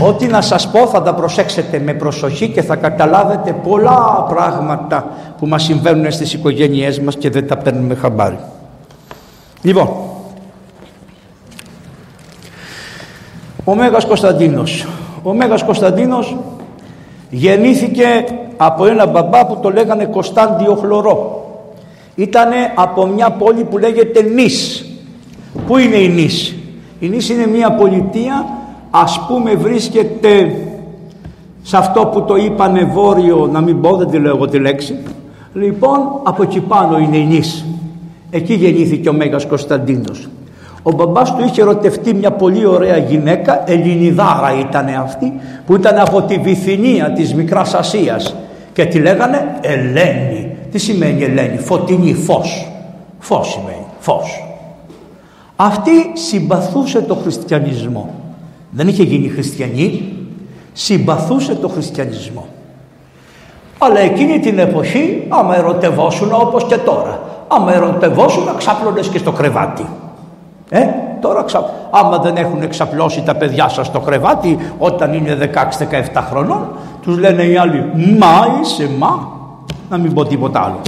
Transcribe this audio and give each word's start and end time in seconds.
Ό,τι 0.00 0.26
να 0.26 0.40
σας 0.40 0.70
πω 0.70 0.86
θα 0.86 1.02
τα 1.02 1.14
προσέξετε 1.14 1.78
με 1.78 1.94
προσοχή 1.94 2.48
και 2.48 2.62
θα 2.62 2.76
καταλάβετε 2.76 3.52
πολλά 3.52 4.26
πράγματα 4.28 5.06
που 5.38 5.46
μας 5.46 5.62
συμβαίνουν 5.62 6.12
στις 6.12 6.32
οικογένειές 6.32 7.00
μας 7.00 7.16
και 7.16 7.30
δεν 7.30 7.46
τα 7.46 7.56
παίρνουμε 7.56 7.94
χαμπάρι. 7.94 8.38
Λοιπόν, 9.62 9.88
ο 13.64 13.74
Μέγας 13.74 14.04
Κωνσταντίνος. 14.04 14.86
Ο 15.22 15.34
Μέγας 15.34 15.62
Κωνσταντίνος 15.62 16.36
γεννήθηκε 17.30 18.24
από 18.56 18.86
ένα 18.86 19.06
μπαμπά 19.06 19.46
που 19.46 19.58
το 19.62 19.70
λέγανε 19.70 20.04
Κωνσταντιο 20.04 20.74
Χλωρό. 20.74 21.48
Ήτανε 22.14 22.56
από 22.74 23.06
μια 23.06 23.30
πόλη 23.30 23.64
που 23.64 23.78
λέγεται 23.78 24.22
Νης. 24.22 24.86
Πού 25.66 25.76
είναι 25.76 25.96
η 25.96 26.08
Νης; 26.08 26.54
Η 26.98 27.08
Νης 27.08 27.28
είναι 27.28 27.46
μια 27.46 27.72
πολιτεία 27.72 28.46
ας 28.96 29.20
πούμε 29.28 29.54
βρίσκεται 29.54 30.56
σε 31.62 31.76
αυτό 31.76 32.06
που 32.06 32.22
το 32.22 32.36
είπανε 32.36 32.84
βόρειο, 32.84 33.48
να 33.52 33.60
μην 33.60 33.80
πω 33.80 33.96
δεν 33.96 34.10
τη 34.10 34.18
λέω 34.18 34.34
εγώ 34.34 34.48
τη 34.48 34.58
λέξη. 34.58 34.98
Λοιπόν 35.52 35.98
από 36.22 36.42
εκεί 36.42 36.60
πάνω 36.60 36.98
είναι 36.98 37.16
η 37.16 37.24
Νης. 37.24 37.64
Εκεί 38.30 38.54
γεννήθηκε 38.54 39.08
ο 39.08 39.12
Μέγας 39.12 39.46
Κωνσταντίνος. 39.46 40.28
Ο 40.82 40.92
μπαμπάς 40.92 41.34
του 41.34 41.44
είχε 41.44 41.60
ερωτευτεί 41.60 42.14
μια 42.14 42.30
πολύ 42.30 42.66
ωραία 42.66 42.96
γυναίκα, 42.96 43.70
Ελληνιδάρα 43.70 44.58
ήταν 44.60 44.86
αυτή, 45.02 45.32
που 45.66 45.74
ήταν 45.74 45.98
από 45.98 46.22
τη 46.22 46.38
Βυθινία 46.38 47.12
της 47.12 47.34
Μικράς 47.34 47.74
Ασίας 47.74 48.34
και 48.72 48.84
τη 48.84 48.98
λέγανε 48.98 49.58
Ελένη. 49.60 50.56
Τι 50.70 50.78
σημαίνει 50.78 51.22
Ελένη, 51.22 51.58
φωτεινή, 51.58 52.14
φως. 52.14 52.72
Φως 53.18 53.50
σημαίνει, 53.50 53.86
φως. 53.98 54.44
Αυτή 55.56 55.90
συμπαθούσε 56.12 57.00
το 57.00 57.14
χριστιανισμό. 57.14 58.23
Δεν 58.76 58.88
είχε 58.88 59.02
γίνει 59.02 59.28
χριστιανή, 59.28 60.12
συμπαθούσε 60.72 61.54
το 61.54 61.68
χριστιανισμό. 61.68 62.46
Αλλά 63.78 63.98
εκείνη 63.98 64.38
την 64.38 64.58
εποχή, 64.58 65.26
άμα 65.28 65.56
ερωτευόσουν 65.56 66.32
όπως 66.32 66.64
και 66.64 66.76
τώρα, 66.76 67.20
άμα 67.48 67.74
ερωτευόσουν 67.74 68.56
ξάπλωνες 68.56 69.08
και 69.08 69.18
στο 69.18 69.32
κρεβάτι. 69.32 69.86
Ε, 70.70 70.86
τώρα 71.20 71.42
ξα... 71.42 71.70
άμα 71.90 72.18
δεν 72.18 72.36
έχουν 72.36 72.62
εξαπλώσει 72.62 73.22
τα 73.22 73.34
παιδιά 73.34 73.68
σας 73.68 73.86
στο 73.86 74.00
κρεβάτι 74.00 74.58
όταν 74.78 75.14
είναι 75.14 75.50
16-17 76.14 76.22
χρονών, 76.30 76.68
τους 77.02 77.18
λένε 77.18 77.42
οι 77.42 77.56
άλλοι 77.56 77.90
«Μα 78.18 78.58
είσαι 78.62 78.90
μα», 78.98 79.28
να 79.90 79.98
μην 79.98 80.14
πω 80.14 80.24
τίποτα 80.24 80.60
άλλο. 80.60 80.80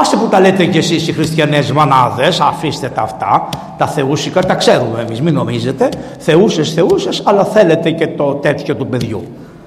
Άσε 0.00 0.16
που 0.16 0.28
τα 0.28 0.40
λέτε 0.40 0.64
κι 0.66 0.78
εσείς 0.78 1.08
οι 1.08 1.12
χριστιανές 1.12 1.72
μανάδες, 1.72 2.40
αφήστε 2.40 2.88
τα 2.88 3.02
αυτά, 3.02 3.48
τα 3.76 3.86
θεούσικα, 3.86 4.40
τα 4.40 4.54
ξέρουμε 4.54 5.00
εμείς, 5.00 5.20
μην 5.20 5.34
νομίζετε, 5.34 5.88
θεούσες, 6.18 6.72
θεούσες, 6.72 7.22
αλλά 7.24 7.44
θέλετε 7.44 7.90
και 7.90 8.06
το 8.06 8.24
τέτοιο 8.34 8.74
του 8.76 8.86
παιδιού. 8.86 9.24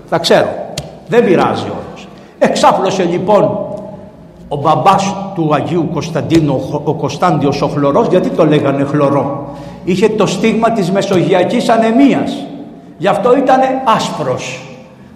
Τα 0.09 0.17
ξέρω, 0.17 0.47
δεν 1.07 1.25
πειράζει 1.25 1.63
όμως. 1.63 2.07
Εξάπλωσε 2.39 3.03
λοιπόν 3.03 3.43
ο 4.47 4.55
μπαμπάς 4.55 5.15
του 5.35 5.53
Αγίου 5.53 5.89
Κωνσταντίνου, 5.93 6.81
ο 6.83 6.93
Κωνσταντιος 6.93 7.61
ο 7.61 7.67
Χλωρός, 7.67 8.07
γιατί 8.07 8.29
το 8.29 8.45
λέγανε 8.45 8.83
χλωρό. 8.83 9.55
Είχε 9.83 10.09
το 10.09 10.25
στίγμα 10.25 10.71
της 10.71 10.91
μεσογειακής 10.91 11.69
ανεμίας. 11.69 12.45
Γι' 12.97 13.07
αυτό 13.07 13.37
ήταν 13.37 13.59
άσπρος. 13.95 14.61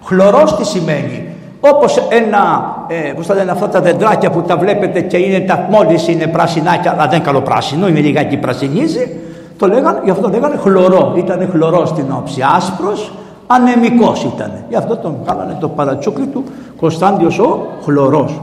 Χλωρός 0.04 0.56
τι 0.56 0.66
σημαίνει; 0.66 1.31
Όπως 1.62 1.98
ένα, 2.10 2.76
ε, 2.88 3.12
πώς 3.16 3.26
θα 3.26 3.34
λένε 3.34 3.52
αυτά 3.52 3.70
τα 3.70 3.82
δεντράκια 3.82 4.30
που 4.30 4.42
τα 4.42 4.58
βλέπετε 4.58 5.02
και 5.02 5.18
είναι 5.18 5.40
τα 5.40 5.68
μόλις 5.70 6.08
είναι 6.08 6.28
πρασινάκια, 6.28 6.92
αλλά 6.92 7.08
δεν 7.08 7.24
καλοπράσινο, 7.24 7.88
είναι 7.88 8.00
λιγάκι 8.00 8.38
πρασινίζει. 8.38 9.20
Το 9.58 9.68
λέγανε, 9.68 10.00
γι' 10.04 10.10
αυτό 10.10 10.24
το 10.24 10.30
λέγανε 10.30 10.56
χλωρό. 10.56 11.14
Ήταν 11.18 11.50
χλωρό 11.52 11.86
στην 11.86 12.06
όψη. 12.18 12.42
Άσπρος, 12.56 13.12
ανεμικός 13.48 14.24
ήταν. 14.24 14.52
Γι' 14.70 14.76
αυτό 14.76 14.96
τον 14.96 15.16
κάνανε 15.26 15.58
το 15.60 15.68
παρατσούκλι 15.68 16.26
του 16.26 16.44
Κωνσταντιος 16.80 17.40
ο 17.40 17.68
χλωρός. 17.84 18.42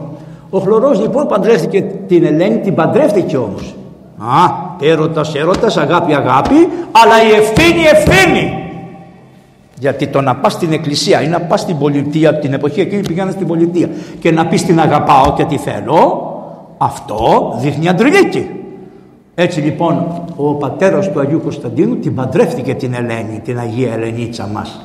Ο 0.50 0.58
χλωρός 0.58 1.00
λοιπόν 1.00 1.26
παντρεύτηκε 1.26 1.80
την 2.08 2.24
Ελένη, 2.24 2.58
την 2.58 2.74
παντρεύτηκε 2.74 3.36
όμως. 3.36 3.74
Α, 4.18 4.50
έρωτας, 4.80 5.34
έρωτας, 5.34 5.76
αγάπη, 5.76 6.14
αγάπη, 6.14 6.68
αλλά 7.02 7.22
η 7.30 7.34
ευθύνη, 7.34 7.82
ευθύνη. 7.82 8.67
Γιατί 9.80 10.06
το 10.06 10.20
να 10.20 10.36
πας 10.36 10.52
στην 10.52 10.72
εκκλησία 10.72 11.22
ή 11.22 11.26
να 11.26 11.40
πας 11.40 11.60
στην 11.60 11.78
πολιτεία, 11.78 12.38
την 12.38 12.52
εποχή 12.52 12.80
εκείνη 12.80 13.02
πήγαινε 13.02 13.30
στην 13.30 13.46
πολιτεία 13.46 13.88
και 14.20 14.30
να 14.30 14.46
πεις 14.46 14.64
την 14.64 14.80
αγαπάω 14.80 15.32
και 15.32 15.44
τι 15.44 15.56
θέλω, 15.56 16.32
αυτό 16.78 17.54
δείχνει 17.60 17.88
αντριλίκη. 17.88 18.50
Έτσι 19.34 19.60
λοιπόν 19.60 20.06
ο 20.36 20.54
πατέρας 20.54 21.12
του 21.12 21.20
Αγίου 21.20 21.40
Κωνσταντίνου 21.42 21.96
την 21.96 22.14
παντρεύτηκε 22.14 22.74
την 22.74 22.94
Ελένη, 22.94 23.40
την 23.44 23.58
Αγία 23.58 23.92
Ελενίτσα 23.92 24.48
μας. 24.52 24.80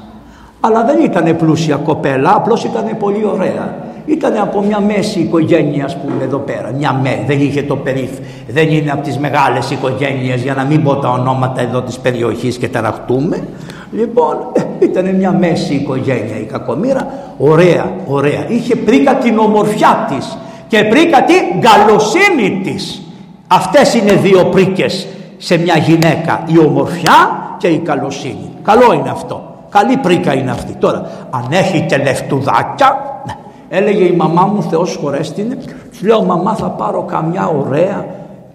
Αλλά 0.59 0.83
δεν 0.83 1.03
ήταν 1.03 1.35
πλούσια 1.35 1.75
κοπέλα, 1.75 2.35
απλώς 2.35 2.63
ήταν 2.63 2.97
πολύ 2.99 3.25
ωραία. 3.25 3.75
Ήταν 4.05 4.37
από 4.37 4.61
μια 4.61 4.79
μέση 4.79 5.19
οικογένεια, 5.19 5.85
ας 5.85 5.97
πούμε, 5.97 6.23
εδώ 6.23 6.37
πέρα. 6.37 6.71
Μια 6.77 6.99
με, 7.03 7.23
δεν 7.27 7.41
είχε 7.41 7.61
το 7.63 7.75
περίφ. 7.75 8.09
Δεν 8.47 8.69
είναι 8.69 8.91
από 8.91 9.03
τις 9.03 9.17
μεγάλες 9.17 9.71
οικογένειες, 9.71 10.41
για 10.41 10.53
να 10.53 10.63
μην 10.63 10.83
πω 10.83 10.95
τα 10.95 11.09
ονόματα 11.09 11.61
εδώ 11.61 11.81
της 11.81 11.99
περιοχής 11.99 12.57
και 12.57 12.67
ταραχτούμε. 12.67 13.47
Λοιπόν, 13.93 14.37
ε, 14.53 14.85
ήταν 14.85 15.15
μια 15.15 15.31
μέση 15.31 15.73
οικογένεια 15.73 16.39
η 16.39 16.43
κακομήρα. 16.43 17.07
Ωραία, 17.37 17.91
ωραία. 18.07 18.45
Είχε 18.47 18.75
πρίκα 18.75 19.15
την 19.15 19.37
ομορφιά 19.37 20.07
της 20.09 20.37
και 20.67 20.83
πρίκα 20.83 21.23
την 21.23 21.61
καλοσύνη 21.61 22.61
της. 22.63 23.01
Αυτές 23.47 23.93
είναι 23.93 24.11
δύο 24.13 24.45
πρίκες 24.45 25.07
σε 25.37 25.57
μια 25.57 25.77
γυναίκα. 25.77 26.43
Η 26.47 26.59
ομορφιά 26.59 27.41
και 27.57 27.67
η 27.67 27.77
καλοσύνη. 27.77 28.51
Καλό 28.63 28.93
είναι 28.93 29.09
αυτό. 29.09 29.65
Καλή 29.69 29.97
πρίκα 29.97 30.33
είναι 30.33 30.51
αυτή. 30.51 30.73
Τώρα, 30.73 31.09
αν 31.29 31.47
έχετε 31.51 31.97
λεφτουδάκια, 31.97 33.21
ναι, 33.25 33.33
Έλεγε 33.69 34.03
η 34.03 34.15
μαμά 34.15 34.45
μου, 34.45 34.61
Θεός 34.61 34.95
χωρέστηνε, 35.01 35.57
σου 35.91 36.05
λέω 36.05 36.23
μαμά 36.23 36.55
θα 36.55 36.69
πάρω 36.69 37.03
καμιά 37.03 37.47
ωραία 37.47 38.05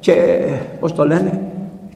και 0.00 0.14
πώς 0.80 0.94
το 0.94 1.06
λένε 1.06 1.40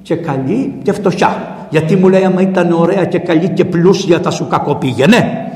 και 0.02 0.14
καλή 0.14 0.78
και 0.82 0.92
φτωχιά. 0.92 1.56
Γιατί 1.72 1.96
μου 1.96 2.08
λέει 2.08 2.24
άμα 2.24 2.40
ήταν 2.40 2.72
ωραία 2.72 3.04
και 3.04 3.18
καλή 3.18 3.48
και 3.48 3.64
πλούσια 3.64 4.20
θα 4.22 4.30
σου 4.30 4.46
κακοπήγαινε. 4.48 5.46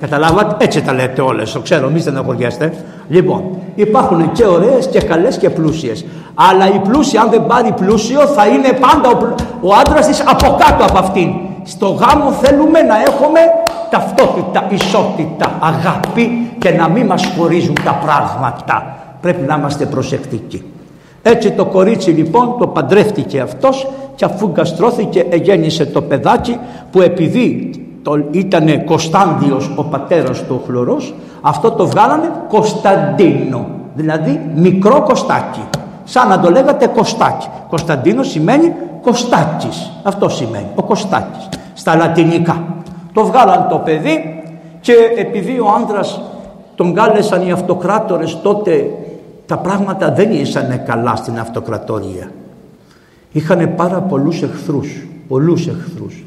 Καταλάβατε, 0.00 0.64
έτσι 0.64 0.82
τα 0.82 0.92
λέτε 0.92 1.22
όλες, 1.22 1.52
το 1.52 1.60
ξέρω, 1.60 1.88
μη 1.90 2.00
στεναχωριέστε. 2.00 2.72
Λοιπόν, 3.08 3.42
υπάρχουν 3.74 4.32
και 4.32 4.46
ωραίες 4.46 4.86
και 4.86 5.00
καλές 5.00 5.38
και 5.38 5.50
πλούσιες. 5.50 6.04
Αλλά 6.34 6.74
η 6.74 6.78
πλούσια, 6.78 7.20
αν 7.20 7.30
δεν 7.30 7.46
πάρει 7.46 7.72
πλούσιο, 7.72 8.20
θα 8.20 8.46
είναι 8.46 8.72
πάντα 8.80 9.08
ο, 9.08 9.34
ο 9.60 9.74
άντρας 9.74 10.06
της 10.06 10.20
από 10.26 10.56
κάτω 10.58 10.84
από 10.84 10.98
αυτήν. 10.98 11.30
Στο 11.64 11.86
γάμο 11.86 12.30
θέλουμε 12.32 12.82
να 12.82 13.02
έχουμε 13.02 13.40
ταυτότητα, 13.90 14.66
ισότητα, 14.70 15.58
αγάπη 15.60 16.50
και 16.58 16.70
να 16.70 16.88
μην 16.88 17.06
μας 17.06 17.32
χωρίζουν 17.36 17.74
τα 17.84 18.00
πράγματα. 18.04 18.96
Πρέπει 19.20 19.46
να 19.46 19.54
είμαστε 19.54 19.86
προσεκτικοί. 19.86 20.64
Έτσι 21.22 21.50
το 21.50 21.64
κορίτσι 21.64 22.10
λοιπόν 22.10 22.56
το 22.58 22.66
παντρεύτηκε 22.66 23.40
αυτός 23.40 23.86
και 24.14 24.24
αφού 24.24 24.48
γκαστρώθηκε 24.48 25.26
εγέννησε 25.30 25.86
το 25.86 26.02
παιδάκι 26.02 26.58
που 26.90 27.00
επειδή 27.00 27.70
το, 28.02 28.24
ήταν 28.30 28.84
Κωνσταντιος 28.84 29.70
ο 29.76 29.84
πατέρας 29.84 30.44
του 30.44 30.60
ο 30.62 30.66
χλωρός 30.66 31.14
αυτό 31.40 31.70
το 31.70 31.86
βγάλανε 31.86 32.30
Κωνσταντίνο 32.48 33.66
δηλαδή 33.94 34.40
μικρό 34.54 35.02
Κωστάκι. 35.02 35.62
Σαν 36.04 36.28
να 36.28 36.40
το 36.40 36.50
λέγατε 36.50 36.86
Κωστάκι. 36.86 37.48
Κωνσταντίνος 37.68 38.30
σημαίνει 38.30 38.72
Κωστάκης. 39.02 39.90
Αυτό 40.02 40.28
σημαίνει 40.28 40.66
ο 40.74 40.82
Κωστάκης 40.82 41.48
στα 41.74 41.96
λατινικά. 41.96 42.64
Το 43.12 43.24
βγάλαν 43.24 43.66
το 43.70 43.76
παιδί 43.76 44.42
και 44.80 44.92
επειδή 45.16 45.58
ο 45.58 45.66
άντρας 45.82 46.20
τον 46.74 46.94
κάλεσαν 46.94 47.46
οι 47.46 47.52
αυτοκράτορες 47.52 48.38
τότε 48.42 48.90
τα 49.50 49.58
πράγματα 49.58 50.12
δεν 50.12 50.32
ήσαν 50.32 50.84
καλά 50.84 51.16
στην 51.16 51.38
αυτοκρατορία. 51.38 52.30
Είχαν 53.32 53.74
πάρα 53.74 54.00
πολλούς 54.00 54.42
εχθρούς, 54.42 55.06
πολλούς 55.28 55.66
εχθρούς 55.66 56.24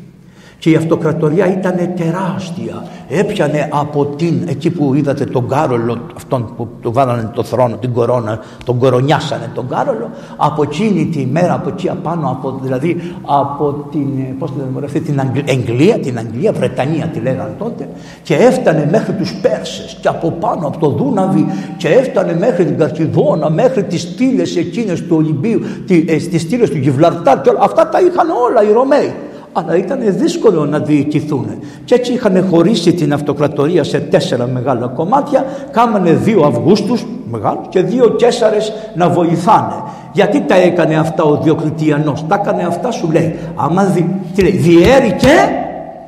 και 0.63 0.69
η 0.69 0.75
αυτοκρατορία 0.75 1.51
ήταν 1.51 1.75
τεράστια. 1.95 2.85
Έπιανε 3.09 3.69
από 3.71 4.05
την, 4.05 4.43
εκεί 4.47 4.69
που 4.69 4.93
είδατε 4.93 5.25
τον 5.25 5.47
Κάρολο, 5.47 5.97
αυτόν 6.15 6.53
που 6.57 6.67
του 6.81 6.91
βάλανε 6.91 7.31
το 7.33 7.43
θρόνο, 7.43 7.75
την 7.75 7.93
κορώνα, 7.93 8.39
τον 8.65 8.77
κορονιάσανε 8.77 9.51
τον 9.53 9.67
Κάρολο, 9.67 10.09
από 10.37 10.63
εκείνη 10.63 11.05
τη 11.05 11.27
μέρα, 11.31 11.53
από 11.53 11.69
εκεί 11.69 11.89
απάνω, 11.89 12.29
από, 12.29 12.59
δηλαδή 12.61 13.01
από 13.21 13.87
την, 13.91 14.37
πώς 14.39 14.51
λέμε, 14.57 14.85
αυτή, 14.85 14.99
την 14.99 15.19
Αγγλία, 15.49 15.99
την 15.99 16.17
Αγγλία, 16.17 16.51
Βρετανία 16.51 17.05
τη 17.05 17.19
λέγανε 17.19 17.55
τότε, 17.57 17.89
και 18.23 18.35
έφτανε 18.35 18.87
μέχρι 18.91 19.13
τους 19.13 19.33
Πέρσες 19.41 19.97
και 20.01 20.07
από 20.07 20.31
πάνω 20.31 20.67
από 20.67 20.77
το 20.77 20.89
Δούναβι 20.89 21.45
και 21.77 21.87
έφτανε 21.87 22.35
μέχρι 22.35 22.65
την 22.65 22.77
Καρκιδόνα, 22.77 23.49
μέχρι 23.49 23.83
τις 23.83 24.01
στήλες 24.01 24.55
εκείνες 24.55 25.01
του 25.01 25.15
Ολυμπίου, 25.15 25.61
ε, 26.07 26.15
τις 26.15 26.41
στήλες 26.41 26.69
του 26.69 26.77
Γιβλαρτάρ 26.77 27.41
και 27.41 27.49
όλα, 27.49 27.59
αυτά 27.61 27.89
τα 27.89 27.99
είχαν 27.99 28.29
όλα 28.29 28.63
οι 28.69 28.71
Ρωμαίοι 28.71 29.13
αλλά 29.53 29.77
ήταν 29.77 29.99
δύσκολο 30.03 30.65
να 30.65 30.79
διοικηθούν. 30.79 31.47
Και 31.85 31.95
έτσι 31.95 32.13
είχαν 32.13 32.47
χωρίσει 32.49 32.93
την 32.93 33.13
αυτοκρατορία 33.13 33.83
σε 33.83 33.99
τέσσερα 33.99 34.47
μεγάλα 34.47 34.87
κομμάτια, 34.87 35.45
κάμανε 35.71 36.11
δύο 36.11 36.43
Αυγούστους 36.45 37.05
μεγάλους 37.31 37.67
και 37.69 37.81
δύο 37.81 38.09
Κέσσαρες 38.09 38.73
να 38.95 39.09
βοηθάνε. 39.09 39.83
Γιατί 40.11 40.41
τα 40.41 40.55
έκανε 40.55 40.95
αυτά 40.95 41.23
ο 41.23 41.37
Διοκλητιανός, 41.37 42.25
τα 42.27 42.39
έκανε 42.41 42.63
αυτά 42.63 42.91
σου 42.91 43.11
λέει, 43.11 43.35
άμα 43.55 43.83
δι, 43.83 44.09
τι 44.35 44.41
λέει, 44.41 44.51
διέρη 44.51 45.11
και 45.11 45.47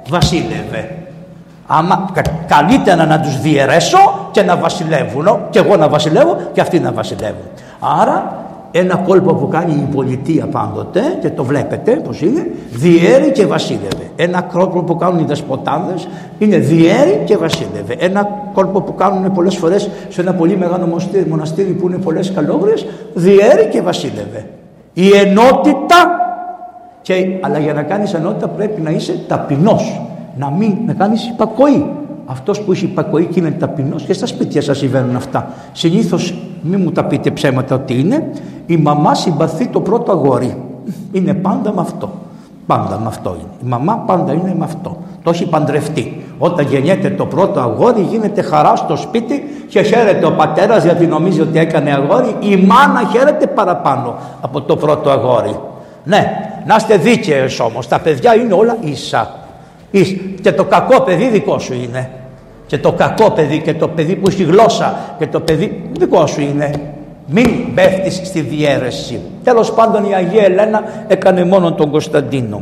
βασίλευε. 0.09 0.89
Άμα 1.67 2.09
καλύτερα 2.47 3.05
να 3.05 3.19
τους 3.19 3.41
διαιρέσω 3.41 4.29
και 4.31 4.43
να 4.43 4.55
βασιλεύουν 4.55 5.27
και 5.49 5.59
εγώ 5.59 5.75
να 5.75 5.87
βασιλεύω 5.87 6.37
και 6.53 6.61
αυτοί 6.61 6.79
να 6.79 6.91
βασιλεύουν. 6.91 7.45
Άρα 8.01 8.44
ένα 8.77 8.95
κόλπο 8.95 9.33
που 9.33 9.47
κάνει 9.47 9.73
η 9.73 9.87
πολιτεία 9.95 10.45
πάντοτε 10.47 11.01
και 11.21 11.29
το 11.29 11.43
βλέπετε 11.43 11.91
πως 11.91 12.21
είναι 12.21 12.51
διέρη 12.71 13.31
και 13.31 13.45
βασίλευε. 13.45 14.09
Ένα 14.15 14.41
κόλπο 14.41 14.83
που 14.83 14.95
κάνουν 14.95 15.19
οι 15.19 15.23
δεσποτάδες 15.23 16.07
είναι 16.37 16.57
διέρη 16.57 17.21
και 17.25 17.37
βασίλευε. 17.37 17.95
Ένα 17.99 18.27
κόλπο 18.53 18.81
που 18.81 18.95
κάνουν 18.95 19.31
πολλές 19.31 19.55
φορές 19.55 19.89
σε 20.09 20.21
ένα 20.21 20.33
πολύ 20.33 20.57
μεγάλο 20.57 20.99
μοναστήρι 21.29 21.69
που 21.69 21.87
είναι 21.87 21.97
πολλές 21.97 22.31
καλόγριες 22.31 22.85
διέρη 23.13 23.67
και 23.71 23.81
βασίλευε. 23.81 24.45
Η 24.93 25.09
ενότητα 25.15 26.19
και, 27.01 27.13
αλλά 27.41 27.59
για 27.59 27.73
να 27.73 27.83
κάνεις 27.83 28.13
ενότητα 28.13 28.47
πρέπει 28.47 28.81
να 28.81 28.89
είσαι 28.89 29.19
ταπεινός 29.27 30.01
να 30.37 30.49
μην 30.49 30.77
να 30.85 30.93
κάνεις 30.93 31.27
υπακοή 31.27 31.85
αυτός 32.25 32.61
που 32.61 32.71
έχει 32.71 32.85
υπακοή 32.85 33.25
και 33.25 33.39
είναι 33.39 33.51
ταπεινός 33.51 34.03
και 34.03 34.13
στα 34.13 34.25
σπίτια 34.25 34.61
σας 34.61 34.77
συμβαίνουν 34.77 35.15
αυτά. 35.15 35.47
Συνήθως, 35.71 36.33
μην 36.61 36.81
μου 36.83 36.91
τα 36.91 37.05
πείτε 37.05 37.31
ψέματα 37.31 37.75
ότι 37.75 37.99
είναι, 37.99 38.29
η 38.65 38.77
μαμά 38.77 39.15
συμπαθεί 39.15 39.67
το 39.67 39.79
πρώτο 39.79 40.11
αγόρι. 40.11 40.57
Είναι 41.11 41.33
πάντα 41.33 41.73
με 41.73 41.81
αυτό. 41.81 42.09
Πάντα 42.67 42.99
με 42.99 43.07
αυτό 43.07 43.35
είναι. 43.39 43.49
Η 43.63 43.67
μαμά 43.67 44.03
πάντα 44.05 44.33
είναι 44.33 44.55
με 44.57 44.63
αυτό. 44.65 44.97
Το 45.23 45.29
έχει 45.29 45.49
παντρευτεί. 45.49 46.23
Όταν 46.37 46.65
γεννιέται 46.65 47.09
το 47.09 47.25
πρώτο 47.25 47.59
αγόρι 47.59 48.01
γίνεται 48.01 48.41
χαρά 48.41 48.75
στο 48.75 48.95
σπίτι 48.95 49.65
και 49.67 49.81
χαίρεται 49.81 50.25
ο 50.25 50.31
πατέρας 50.31 50.83
γιατί 50.83 51.05
νομίζει 51.05 51.41
ότι 51.41 51.59
έκανε 51.59 51.93
αγόρι. 51.93 52.35
Η 52.39 52.55
μάνα 52.55 53.09
χαίρεται 53.11 53.47
παραπάνω 53.47 54.15
από 54.41 54.61
το 54.61 54.75
πρώτο 54.75 55.09
αγόρι. 55.09 55.59
Ναι, 56.03 56.31
να 56.65 56.75
είστε 56.75 56.97
δίκαιες 56.97 57.59
όμως. 57.59 57.87
Τα 57.87 57.99
παιδιά 57.99 58.35
είναι 58.35 58.53
όλα 58.53 58.77
ίσα. 58.81 59.33
Και 60.41 60.51
το 60.51 60.63
κακό 60.63 61.01
παιδί 61.01 61.27
δικό 61.27 61.59
σου 61.59 61.73
είναι. 61.73 62.09
Και 62.67 62.77
το 62.77 62.91
κακό 62.91 63.31
παιδί 63.31 63.61
και 63.61 63.73
το 63.73 63.87
παιδί 63.87 64.15
που 64.15 64.27
έχει 64.29 64.43
γλώσσα 64.43 64.95
και 65.17 65.27
το 65.27 65.39
παιδί 65.39 65.89
δικό 65.99 66.27
σου 66.27 66.41
είναι. 66.41 66.94
Μην 67.27 67.73
πέφτεις 67.73 68.21
στη 68.27 68.39
διέρεση. 68.41 69.19
Τέλος 69.43 69.73
πάντων 69.73 70.03
η 70.09 70.15
Αγία 70.15 70.43
Ελένα 70.43 70.83
έκανε 71.07 71.43
μόνο 71.43 71.73
τον 71.73 71.91
Κωνσταντίνο. 71.91 72.61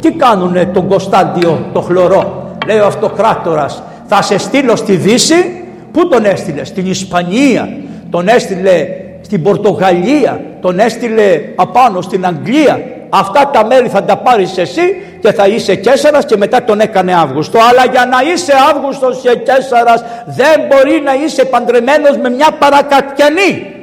Τι 0.00 0.12
κάνουνε 0.12 0.64
τον 0.64 0.88
Κωνσταντίο 0.88 1.58
το 1.72 1.80
χλωρό; 1.80 2.52
Λέει 2.66 2.78
ο 2.78 2.86
αυτοκράτορας 2.86 3.82
θα 4.06 4.22
σε 4.22 4.38
στείλω 4.38 4.76
στη 4.76 4.96
Δύση. 4.96 5.64
Πού 5.92 6.08
τον 6.08 6.24
έστειλε; 6.24 6.64
Στην 6.64 6.86
Ισπανία. 6.86 7.68
Τον 8.10 8.28
έστειλε 8.28 8.86
στην 9.20 9.42
Πορτογαλία. 9.42 10.40
Τον 10.60 10.78
έστειλε 10.78 11.40
απάνω 11.56 12.00
στην 12.00 12.26
Αγγλία 12.26 12.80
αυτά 13.08 13.50
τα 13.52 13.66
μέρη 13.66 13.88
θα 13.88 14.02
τα 14.02 14.16
πάρεις 14.16 14.58
εσύ 14.58 14.82
και 15.20 15.32
θα 15.32 15.46
είσαι 15.46 15.74
Κέσσαρας 15.74 16.24
και 16.24 16.36
μετά 16.36 16.64
τον 16.64 16.80
έκανε 16.80 17.14
Αύγουστο 17.14 17.58
αλλά 17.70 17.84
για 17.92 18.06
να 18.06 18.32
είσαι 18.32 18.52
Αύγουστος 18.74 19.20
και 19.22 19.36
Κέσσαρας 19.36 20.04
δεν 20.26 20.60
μπορεί 20.68 21.00
να 21.04 21.14
είσαι 21.14 21.44
παντρεμένος 21.44 22.16
με 22.16 22.30
μια 22.30 22.48
παρακατιανή 22.58 23.78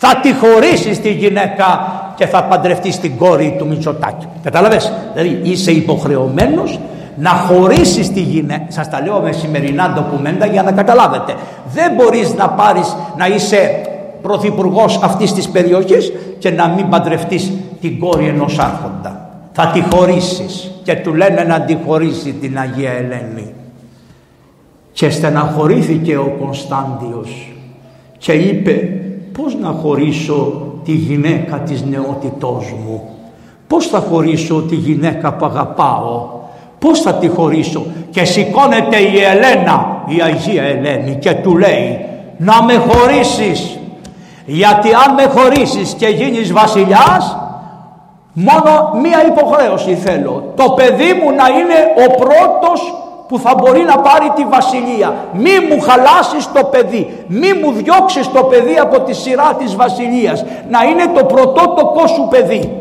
θα 0.00 0.16
τη 0.22 0.34
χωρίσεις 0.34 1.00
τη 1.00 1.10
γυναίκα 1.10 1.92
και 2.16 2.26
θα 2.26 2.44
παντρευτείς 2.44 3.00
την 3.00 3.16
κόρη 3.16 3.54
του 3.58 3.66
Μητσοτάκη 3.66 4.26
κατάλαβες; 4.42 4.92
Δηλαδή 5.14 5.40
είσαι 5.42 5.70
υποχρεωμένος 5.70 6.78
να 7.16 7.30
χωρίσεις 7.30 8.12
τη 8.12 8.20
γυναίκα. 8.20 8.64
Σας 8.68 8.90
τα 8.90 9.02
λέω 9.02 9.20
με 9.20 9.32
σημερινά 9.32 9.92
ντοκουμέντα 9.94 10.46
για 10.46 10.62
να 10.62 10.72
καταλάβετε. 10.72 11.34
Δεν 11.74 11.92
μπορείς 11.94 12.34
να 12.34 12.48
πάρεις 12.48 12.96
να 13.16 13.26
είσαι 13.26 13.80
πρωθυπουργός 14.22 15.00
αυτής 15.02 15.32
της 15.32 15.48
περιοχής 15.48 16.12
και 16.38 16.50
να 16.50 16.68
μην 16.68 16.88
παντρευτείς 16.88 17.52
την 17.80 17.98
κόρη 17.98 18.26
ενός 18.26 18.58
άρχοντα. 18.58 19.30
Θα 19.52 19.66
τη 19.66 19.82
χωρίσεις 19.94 20.70
και 20.82 20.94
του 20.94 21.14
λένε 21.14 21.42
να 21.42 21.60
τη 21.60 21.76
χωρίσει 21.86 22.32
την 22.32 22.58
Αγία 22.58 22.90
Ελένη. 22.90 23.52
Και 24.92 25.10
στεναχωρήθηκε 25.10 26.16
ο 26.16 26.36
Κωνσταντιος 26.40 27.52
και 28.18 28.32
είπε 28.32 28.88
πώς 29.32 29.56
να 29.60 29.68
χωρίσω 29.68 30.62
τη 30.84 30.92
γυναίκα 30.92 31.56
της 31.56 31.84
νεότητός 31.84 32.74
μου; 32.84 33.02
Πώς 33.66 33.86
θα 33.86 33.98
χωρίσω 33.98 34.62
τη 34.62 34.74
γυναίκα 34.74 35.32
που 35.32 35.44
αγαπάω; 35.44 36.28
Πώς 36.78 37.00
θα 37.00 37.14
τη 37.14 37.28
χωρίσω; 37.28 37.86
Και 38.10 38.24
σηκώνεται 38.24 38.96
η 38.96 39.18
Ελένα, 39.18 40.02
η 40.06 40.20
Αγία 40.22 40.62
Ελένη 40.62 41.14
και 41.14 41.32
του 41.32 41.56
λέει 41.56 41.98
να 42.38 42.62
με 42.62 42.74
χωρίσεις. 42.74 43.78
Γιατί 44.46 44.88
αν 44.88 45.14
με 45.14 45.40
χωρίσεις 45.40 45.92
και 45.92 46.06
γίνεις 46.06 46.52
βασιλιάς 46.52 47.47
Μόνο 48.46 49.00
μία 49.02 49.20
υποχρέωση 49.26 49.94
θέλω. 49.94 50.52
Το 50.54 50.70
παιδί 50.70 51.12
μου 51.20 51.30
να 51.40 51.46
είναι 51.58 51.78
ο 52.04 52.06
πρώτος 52.22 52.94
που 53.28 53.38
θα 53.38 53.54
μπορεί 53.58 53.82
να 53.82 53.98
πάρει 53.98 54.28
τη 54.34 54.44
βασιλεία. 54.44 55.14
Μη 55.32 55.54
μου 55.68 55.80
χαλάσεις 55.80 56.52
το 56.52 56.64
παιδί. 56.64 57.24
Μη 57.26 57.50
μου 57.62 57.72
διώξεις 57.72 58.32
το 58.32 58.42
παιδί 58.44 58.76
από 58.78 59.00
τη 59.00 59.14
σειρά 59.14 59.54
της 59.58 59.76
βασιλείας. 59.76 60.44
Να 60.70 60.80
είναι 60.82 61.06
το 61.14 61.24
πρωτότοκό 61.24 62.06
σου 62.06 62.26
παιδί. 62.30 62.72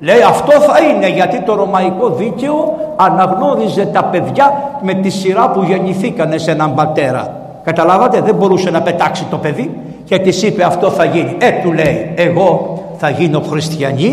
Λέει 0.00 0.22
αυτό 0.22 0.52
θα 0.52 0.78
είναι 0.82 1.08
γιατί 1.08 1.40
το 1.40 1.54
ρωμαϊκό 1.54 2.08
δίκαιο 2.08 2.74
αναγνώριζε 2.96 3.84
τα 3.86 4.04
παιδιά 4.04 4.72
με 4.80 4.94
τη 4.94 5.10
σειρά 5.10 5.50
που 5.50 5.62
γεννηθήκανε 5.62 6.38
σε 6.38 6.50
έναν 6.50 6.74
πατέρα. 6.74 7.36
Καταλάβατε 7.62 8.20
δεν 8.20 8.34
μπορούσε 8.34 8.70
να 8.70 8.82
πετάξει 8.82 9.26
το 9.30 9.36
παιδί 9.36 9.80
και 10.04 10.18
της 10.18 10.42
είπε 10.42 10.64
αυτό 10.64 10.90
θα 10.90 11.04
γίνει. 11.04 11.36
Ε 11.38 11.50
του 11.50 11.72
λέει 11.72 12.12
εγώ 12.16 12.78
θα 12.96 13.10
γίνω 13.10 13.40
χριστιανή 13.40 14.10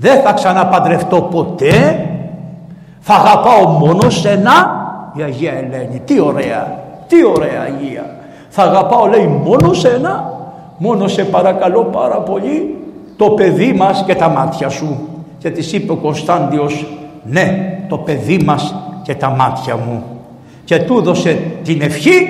δεν 0.00 0.20
θα 0.22 0.32
ξαναπαντρευτώ 0.32 1.22
ποτέ. 1.22 2.06
Θα 3.00 3.14
αγαπάω 3.14 3.66
μόνο 3.66 4.10
σένα 4.10 4.52
η 5.14 5.22
Αγία 5.22 5.52
Ελένη. 5.52 6.02
Τι 6.04 6.20
ωραία 6.20 6.82
τι 7.06 7.24
ωραία 7.24 7.60
Αγία. 7.62 8.04
Θα 8.48 8.62
αγαπάω 8.62 9.06
λέει 9.06 9.26
μόνο 9.44 9.72
σένα. 9.72 10.32
Μόνο 10.78 11.08
σε 11.08 11.24
παρακαλώ 11.24 11.82
πάρα 11.82 12.16
πολύ 12.16 12.76
το 13.16 13.30
παιδί 13.30 13.72
μας 13.72 14.04
και 14.06 14.14
τα 14.14 14.28
μάτια 14.28 14.68
σου. 14.68 15.08
Και 15.38 15.50
της 15.50 15.72
είπε 15.72 15.92
ο 15.92 15.96
Κωνσταντιος 15.96 16.86
ναι 17.22 17.78
το 17.88 17.98
παιδί 17.98 18.42
μας 18.44 18.74
και 19.02 19.14
τα 19.14 19.28
μάτια 19.28 19.76
μου 19.76 20.02
και 20.64 20.78
του 20.78 20.98
έδωσε 20.98 21.38
την 21.64 21.82
ευχή 21.82 22.26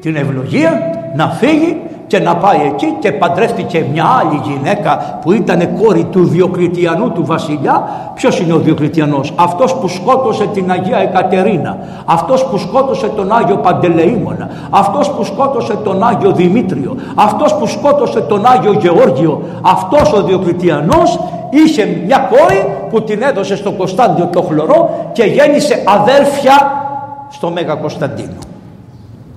την 0.00 0.16
ευλογία 0.16 0.80
να 1.16 1.28
φύγει 1.28 1.76
και 2.06 2.18
να 2.18 2.36
πάει 2.36 2.58
εκεί 2.72 2.96
και 2.98 3.12
παντρεύτηκε 3.12 3.84
μια 3.92 4.04
άλλη 4.20 4.40
γυναίκα 4.44 5.18
που 5.22 5.32
ήταν 5.32 5.68
κόρη 5.82 6.04
του 6.04 6.24
Διοκλητιανού 6.24 7.10
του 7.10 7.24
βασιλιά. 7.26 7.88
Ποιος 8.14 8.40
είναι 8.40 8.52
ο 8.52 8.58
Διοκλητιανός, 8.58 9.32
αυτός 9.36 9.74
που 9.74 9.88
σκότωσε 9.88 10.46
την 10.46 10.70
Αγία 10.70 10.98
Εκατερίνα, 10.98 11.78
αυτός 12.04 12.44
που 12.44 12.58
σκότωσε 12.58 13.08
τον 13.08 13.32
Άγιο 13.32 13.56
Παντελεήμονα, 13.56 14.48
αυτός 14.70 15.10
που 15.10 15.24
σκότωσε 15.24 15.74
τον 15.84 16.02
Άγιο 16.02 16.32
Δημήτριο, 16.32 16.96
αυτός 17.14 17.54
που 17.54 17.66
σκότωσε 17.66 18.20
τον 18.20 18.46
Άγιο 18.46 18.72
Γεώργιο, 18.72 19.42
αυτός 19.62 20.12
ο 20.12 20.22
Διοκλητιανός 20.22 21.18
είχε 21.50 22.00
μια 22.06 22.28
κόρη 22.30 22.66
που 22.90 23.02
την 23.02 23.22
έδωσε 23.22 23.56
στο 23.56 23.70
Κωνσταντιο 23.70 24.26
το 24.26 24.42
χλωρό 24.42 25.10
και 25.12 25.24
γέννησε 25.24 25.82
αδέρφια 25.86 26.84
στο 27.30 27.50
Μέγα 27.50 27.74
Κωνσταντίνο. 27.74 28.38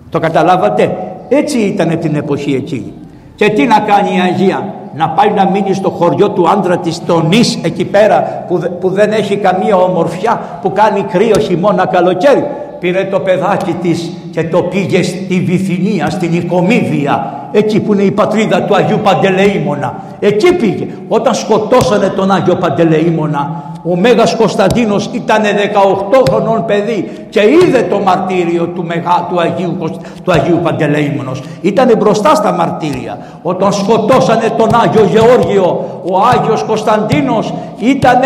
Το 0.09 0.19
καταλάβατε; 0.19 0.97
Έτσι 1.29 1.57
ήταν 1.57 1.99
την 1.99 2.15
εποχή 2.15 2.53
εκεί. 2.53 2.93
Και 3.35 3.49
τι 3.49 3.65
να 3.65 3.79
κάνει 3.79 4.15
η 4.15 4.19
Αγία. 4.19 4.73
Να 4.95 5.09
πάει 5.09 5.29
να 5.29 5.49
μείνει 5.49 5.73
στο 5.73 5.89
χωριό 5.89 6.29
του 6.29 6.49
άντρα 6.49 6.77
της 6.77 7.05
το 7.05 7.21
νης 7.21 7.59
εκεί 7.63 7.85
πέρα 7.85 8.45
που, 8.47 8.77
που 8.79 8.89
δεν 8.89 9.11
έχει 9.11 9.37
καμία 9.37 9.75
ομορφιά 9.75 10.59
που 10.61 10.71
κάνει 10.73 11.01
κρύο 11.01 11.39
χειμώνα 11.39 11.85
καλοκαίρι. 11.85 12.47
Πήρε 12.79 13.03
το 13.03 13.19
παιδάκι 13.19 13.71
της 13.81 14.11
και 14.31 14.43
το 14.43 14.61
πήγε 14.63 15.03
στη 15.03 15.43
Βυθινία, 15.47 16.09
στην 16.09 16.33
Οικομίδια 16.33 17.33
εκεί 17.51 17.79
που 17.79 17.93
είναι 17.93 18.03
η 18.03 18.11
πατρίδα 18.11 18.63
του 18.63 18.75
Αγίου 18.75 18.99
Παντελεήμονα. 19.03 20.03
Εκεί 20.19 20.53
πήγε. 20.53 20.87
Όταν 21.07 21.33
σκοτώσανε 21.33 22.07
τον 22.07 22.31
Άγιο 22.31 22.55
Παντελεήμονα 22.55 23.63
ο 23.83 23.95
Μέγας 23.95 24.35
Κωνσταντίνος 24.35 25.09
ήταν 25.13 25.41
18 25.43 26.23
χρονών 26.29 26.65
παιδί 26.65 27.09
και 27.29 27.41
είδε 27.41 27.81
το 27.89 27.99
μαρτύριο 27.99 28.67
του, 28.67 28.85
Μεγά, 28.85 29.27
του, 29.29 29.39
Αγίου, 29.39 29.77
του 30.23 30.31
Αγίου 30.31 30.59
Παντελεήμονος. 30.63 31.43
Ήταν 31.61 31.93
μπροστά 31.97 32.35
στα 32.35 32.51
μαρτύρια. 32.51 33.17
Όταν 33.41 33.73
σκοτώσανε 33.73 34.49
τον 34.57 34.69
Άγιο 34.83 35.09
Γεώργιο, 35.11 35.85
ο 36.03 36.17
Άγιος 36.33 36.63
Κωνσταντίνος 36.63 37.53
ήταν 37.79 38.19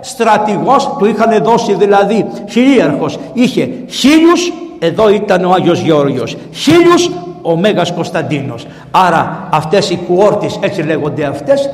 στρατηγός, 0.00 0.90
του 0.98 1.04
είχαν 1.04 1.42
δώσει 1.42 1.74
δηλαδή 1.74 2.26
χιλίαρχος. 2.50 3.18
Είχε 3.32 3.68
χίλιους, 3.88 4.52
εδώ 4.78 5.10
ήταν 5.10 5.44
ο 5.44 5.50
Άγιος 5.50 5.80
Γεώργιος. 5.80 6.36
Χίλιους 6.52 7.10
ο 7.42 7.56
Μέγας 7.56 7.92
Κωνσταντίνος. 7.92 8.66
Άρα 8.90 9.48
αυτές 9.52 9.90
οι 9.90 9.96
κουόρτες, 9.96 10.58
έτσι 10.62 10.82
λέγονται 10.82 11.24
αυτές, 11.24 11.70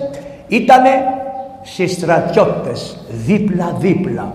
ήτανε 0.49 0.91
στρατιώτες 1.87 2.97
δίπλα-δίπλα 3.27 4.33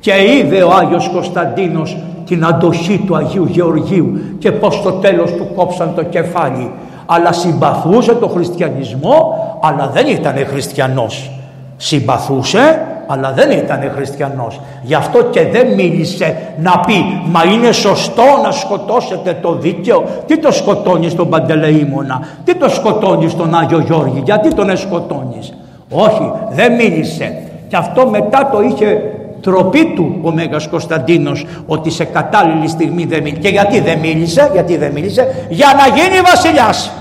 και 0.00 0.12
είδε 0.12 0.62
ο 0.62 0.70
Άγιος 0.72 1.08
Κωνσταντίνος 1.08 1.96
την 2.26 2.44
αντοχή 2.44 2.98
του 3.06 3.16
Αγίου 3.16 3.46
Γεωργίου 3.50 4.18
και 4.38 4.52
πως 4.52 4.74
στο 4.74 4.90
τέλος 4.90 5.32
του 5.32 5.48
κόψαν 5.56 5.94
το 5.94 6.02
κεφάλι 6.02 6.70
αλλά 7.06 7.32
συμπαθούσε 7.32 8.14
το 8.14 8.28
χριστιανισμό 8.28 9.34
αλλά 9.62 9.90
δεν 9.94 10.06
ήταν 10.06 10.34
χριστιανός 10.46 11.30
συμπαθούσε 11.76 12.86
αλλά 13.10 13.32
δεν 13.32 13.50
ήταν 13.50 13.92
χριστιανός. 13.94 14.60
Γι' 14.82 14.94
αυτό 14.94 15.22
και 15.22 15.46
δεν 15.46 15.66
μίλησε 15.66 16.36
να 16.58 16.80
πει 16.86 16.94
«Μα 17.30 17.44
είναι 17.52 17.72
σωστό 17.72 18.22
να 18.44 18.50
σκοτώσετε 18.50 19.38
το 19.42 19.54
δίκαιο». 19.54 20.04
Τι 20.26 20.38
το 20.38 20.52
σκοτώνεις 20.52 21.14
τον 21.14 21.28
Παντελεήμονα, 21.28 22.28
τι 22.44 22.54
το 22.54 22.68
σκοτώνεις 22.68 23.36
τον 23.36 23.54
Άγιο 23.54 23.80
Γιώργη, 23.80 24.22
γιατί 24.24 24.54
τον 24.54 24.76
σκοτώνεις. 24.76 25.54
Όχι, 25.90 26.32
δεν 26.50 26.74
μίλησε. 26.74 27.42
Και 27.68 27.76
αυτό 27.76 28.08
μετά 28.08 28.50
το 28.52 28.60
είχε 28.62 29.02
τροπή 29.40 29.92
του 29.96 30.18
ο 30.22 30.30
Μέγας 30.30 30.68
Κωνσταντίνος 30.68 31.46
ότι 31.66 31.90
σε 31.90 32.04
κατάλληλη 32.04 32.68
στιγμή 32.68 33.04
δεν 33.04 33.22
μίλησε. 33.22 33.40
Και 33.40 33.48
γιατί 33.48 33.80
δεν 33.80 33.98
μίλησε, 33.98 34.50
γιατί 34.52 34.76
δεν 34.76 34.92
μίλησε, 34.92 35.46
για 35.48 35.66
να 35.76 35.96
γίνει 35.96 36.20
βασιλιάς. 36.20 36.92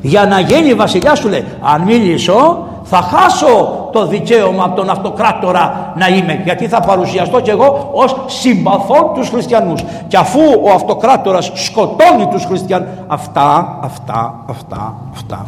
Για 0.00 0.26
να 0.26 0.40
γίνει 0.40 0.74
βασιλιάς 0.74 1.18
σου 1.18 1.28
λέει, 1.28 1.44
αν 1.74 1.82
μίλησω 1.82 2.66
θα 2.82 2.96
χάσω 2.96 3.83
το 3.94 4.06
δικαίωμα 4.06 4.64
από 4.64 4.76
τον 4.76 4.90
αυτοκράτορα 4.90 5.92
να 5.96 6.08
είμαι. 6.08 6.40
Γιατί 6.44 6.68
θα 6.68 6.80
παρουσιαστώ 6.80 7.40
κι 7.40 7.50
εγώ 7.50 7.90
ως 7.92 8.16
συμπαθών 8.26 9.10
τους 9.14 9.28
χριστιανούς. 9.28 9.84
Και 10.08 10.16
αφού 10.16 10.40
ο 10.64 10.70
αυτοκράτορας 10.74 11.50
σκοτώνει 11.54 12.26
τους 12.30 12.44
χριστιανούς 12.44 12.88
αυτά, 13.06 13.78
αυτά, 13.82 14.44
αυτά, 14.46 14.94
αυτά. 15.12 15.46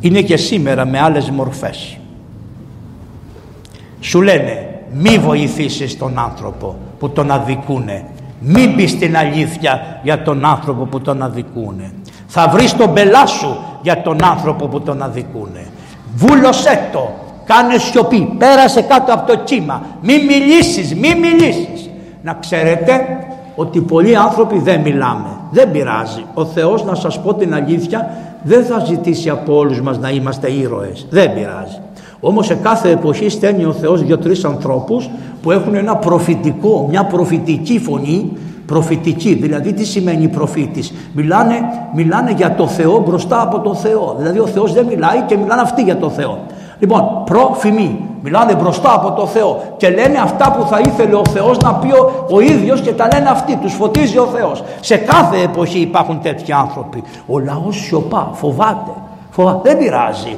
Είναι 0.00 0.20
και 0.20 0.36
σήμερα 0.36 0.84
με 0.84 1.00
άλλες 1.00 1.30
μορφές. 1.30 1.96
Σου 4.00 4.22
λένε 4.22 4.68
μη 4.92 5.18
βοηθήσεις 5.18 5.98
τον 5.98 6.18
άνθρωπο 6.18 6.74
που 6.98 7.10
τον 7.10 7.30
αδικούνε. 7.30 8.04
Μην 8.40 8.76
πεις 8.76 8.98
την 8.98 9.16
αλήθεια 9.16 10.00
για 10.02 10.22
τον 10.22 10.44
άνθρωπο 10.44 10.84
που 10.84 11.00
τον 11.00 11.22
αδικούνε. 11.22 11.92
Θα 12.26 12.48
βρεις 12.48 12.76
τον 12.76 12.92
πελά 12.92 13.26
σου 13.26 13.56
για 13.82 14.02
τον 14.02 14.24
άνθρωπο 14.24 14.66
που 14.66 14.80
τον 14.80 15.02
αδικούνε. 15.02 15.66
Βούλωσέ 16.14 16.88
το 16.92 17.08
κάνε 17.44 17.78
σιωπή. 17.78 18.34
Πέρασε 18.38 18.80
κάτω 18.80 19.12
από 19.12 19.32
το 19.32 19.38
κύμα. 19.38 19.82
Μη 20.02 20.14
μιλήσεις 20.28 20.94
μη 20.94 21.14
μιλήσεις. 21.20 21.90
Να 22.22 22.32
ξέρετε 22.40 23.18
ότι 23.54 23.80
πολλοί 23.80 24.16
άνθρωποι 24.16 24.58
δεν 24.58 24.80
μιλάμε. 24.80 25.28
Δεν 25.50 25.70
πειράζει. 25.70 26.24
Ο 26.34 26.44
Θεός 26.44 26.84
να 26.84 26.94
σας 26.94 27.20
πω 27.20 27.34
την 27.34 27.54
αλήθεια 27.54 28.10
δεν 28.42 28.64
θα 28.64 28.78
ζητήσει 28.78 29.30
από 29.30 29.56
όλους 29.56 29.80
μας 29.80 29.98
να 29.98 30.10
είμαστε 30.10 30.50
ήρωες. 30.52 31.06
Δεν 31.10 31.34
πειράζει. 31.34 31.78
Όμως 32.20 32.46
σε 32.46 32.54
κάθε 32.54 32.90
εποχή 32.90 33.28
στέλνει 33.28 33.64
ο 33.64 33.72
Θεός 33.72 34.04
δύο-τρεις 34.04 34.44
ανθρώπους 34.44 35.10
που 35.42 35.50
έχουν 35.50 35.74
ένα 35.74 35.96
προφητικό, 35.96 36.86
μια 36.90 37.04
προφητική 37.04 37.78
φωνή. 37.78 38.32
Προφητική, 38.66 39.34
δηλαδή 39.34 39.72
τι 39.72 39.84
σημαίνει 39.84 40.28
προφήτης. 40.28 40.92
Μιλάνε, 41.12 41.54
μιλάνε 41.94 42.32
για 42.32 42.54
το 42.54 42.66
Θεό 42.66 43.02
μπροστά 43.06 43.42
από 43.42 43.60
τον 43.60 43.76
Θεό. 43.76 44.14
Δηλαδή 44.18 44.38
ο 44.38 44.46
Θεός 44.46 44.72
δεν 44.72 44.86
μιλάει 44.86 45.20
και 45.26 45.36
μιλάνε 45.36 45.60
αυτοί 45.60 45.82
για 45.82 45.96
το 45.96 46.10
Θεό 46.10 46.38
λοιπόν 46.78 47.22
προφημή 47.24 48.00
μιλάνε 48.22 48.54
μπροστά 48.54 48.94
από 48.94 49.10
το 49.10 49.26
Θεό 49.26 49.62
και 49.76 49.88
λένε 49.88 50.18
αυτά 50.22 50.52
που 50.52 50.66
θα 50.66 50.80
ήθελε 50.86 51.14
ο 51.14 51.22
Θεός 51.30 51.58
να 51.58 51.74
πει 51.74 51.92
ο, 51.92 52.26
ο 52.30 52.40
ίδιος 52.40 52.80
και 52.80 52.92
τα 52.92 53.08
λένε 53.12 53.28
αυτοί. 53.28 53.56
Τους 53.56 53.74
φωτίζει 53.74 54.18
ο 54.18 54.26
Θεός. 54.36 54.62
Σε 54.80 54.96
κάθε 54.96 55.40
εποχή 55.42 55.78
υπάρχουν 55.78 56.20
τέτοιοι 56.22 56.52
άνθρωποι. 56.52 57.02
Ο 57.26 57.38
λαός 57.38 57.76
σιωπά, 57.76 58.30
φοβάται, 58.32 58.90
φοβάται 59.30 59.68
δεν 59.68 59.78
πειράζει. 59.78 60.36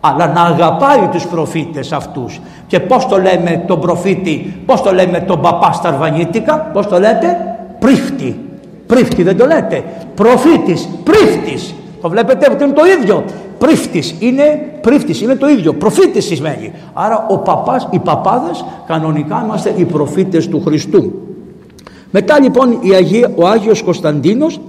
Αλλά 0.00 0.26
να 0.26 0.42
αγαπάει 0.42 1.08
τους 1.10 1.26
προφήτες 1.26 1.92
αυτούς. 1.92 2.40
Και 2.66 2.80
πως 2.80 3.06
το 3.06 3.20
λέμε 3.20 3.64
τον 3.66 3.80
προφήτη 3.80 4.62
πως 4.66 4.82
το 4.82 4.92
λέμε 4.92 5.20
τον 5.20 5.40
παπά 5.40 5.72
Σταρβανίτικα 5.72 6.70
πως 6.72 6.86
το 6.86 6.98
λέτε; 6.98 7.56
Πρίφτη 7.78 8.52
πρίφτη 8.92 9.22
δεν 9.22 9.36
το 9.36 9.46
λέτε. 9.46 9.84
Προφήτης 10.14 10.88
πρίφτης 11.04 11.74
το 12.00 12.08
βλέπετε 12.08 12.48
ότι 12.52 12.64
είναι 12.64 12.72
το 12.72 12.82
ίδιο 12.98 13.24
πρίφτης 13.62 14.14
είναι, 14.18 14.42
πρίφτης 14.80 15.20
είναι 15.20 15.34
το 15.34 15.48
ίδιο. 15.48 15.74
Προφήτης 15.74 16.24
σημαίνει 16.24 16.72
άρα 16.92 17.26
ο 17.28 17.38
παπάς, 17.38 17.88
οι 17.90 17.98
παπάδες 17.98 18.64
κανονικά 18.86 19.42
είμαστε 19.44 19.74
οι 19.76 19.84
προφήτες 19.84 20.48
του 20.48 20.62
Χριστού. 20.64 21.12
Μετά 22.10 22.40
λοιπόν 22.40 22.78
η 22.80 22.94
Αγία, 22.94 23.32
ο 23.34 23.46
Άγιος 23.46 23.82
Κωνσταντίνος 23.82 24.60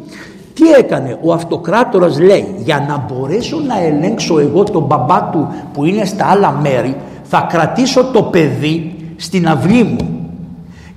τι 0.54 0.72
έκανε; 0.72 1.18
Ο 1.24 1.34
αυτοκράτορας 1.34 2.20
λέει 2.20 2.56
για 2.58 2.86
να 2.88 3.06
μπορέσω 3.08 3.60
να 3.68 3.84
ελέγξω 3.84 4.40
εγώ 4.40 4.64
τον 4.64 4.84
μπαμπά 4.84 5.24
του 5.24 5.48
που 5.74 5.86
είναι 5.86 6.06
στα 6.06 6.26
άλλα 6.26 6.52
μέρη 6.52 6.96
θα 7.24 7.48
κρατήσω 7.50 8.04
το 8.04 8.24
παιδί 8.24 8.96
στην 9.16 9.48
αυλή 9.48 9.84
μου 9.84 10.23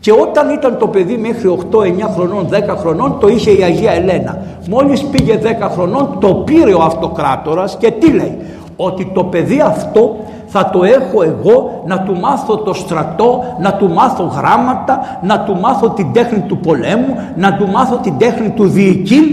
και 0.07 0.13
όταν 0.13 0.51
ήταν 0.51 0.79
το 0.79 0.87
παιδί 0.87 1.17
μέχρι 1.17 1.59
8, 1.71 1.79
9 1.79 1.85
χρονών, 2.15 2.49
10 2.51 2.77
χρονών 2.77 3.19
το 3.21 3.29
είχε 3.29 3.51
η 3.51 3.63
Αγία 3.63 3.93
Ελένα. 3.93 4.39
Μόλις 4.69 5.05
πήγε 5.05 5.39
10 5.43 5.69
χρονών 5.71 6.17
το 6.21 6.35
πήρε 6.35 6.75
ο 6.75 6.83
αυτοκράτορας 6.83 7.77
και 7.77 7.91
τι 7.91 8.13
λέει; 8.13 8.39
Ότι 8.77 9.11
το 9.15 9.25
παιδί 9.25 9.61
αυτό 9.61 10.17
θα 10.47 10.71
το 10.71 10.85
έχω 10.85 11.23
εγώ 11.23 11.83
να 11.87 12.01
του 12.01 12.17
μάθω 12.17 12.57
το 12.57 12.73
στρατό, 12.75 13.45
να 13.61 13.75
του 13.75 13.91
μάθω 13.91 14.25
γράμματα, 14.25 15.19
να 15.23 15.41
του 15.41 15.57
μάθω 15.57 15.89
την 15.89 16.13
τέχνη 16.13 16.41
του 16.41 16.59
πολέμου, 16.59 17.17
να 17.37 17.57
του 17.57 17.69
μάθω 17.69 17.97
την 17.97 18.19
τέχνη 18.19 18.51
του 18.51 18.69
διοικήν, 18.69 19.25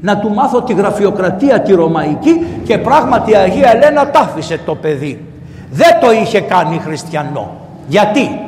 να 0.00 0.18
του 0.18 0.30
μάθω 0.34 0.62
τη 0.62 0.74
γραφειοκρατία 0.74 1.60
τη 1.60 1.74
ρωμαϊκή 1.74 2.46
και 2.64 2.78
πράγματι 2.78 3.30
η 3.30 3.36
Αγία 3.36 3.70
Ελένα 3.74 4.10
τάφησε 4.10 4.60
το 4.66 4.74
παιδί. 4.74 5.24
Δεν 5.70 6.00
το 6.00 6.12
είχε 6.12 6.40
κάνει 6.40 6.78
χριστιανό. 6.78 7.50
Γιατί, 7.88 8.45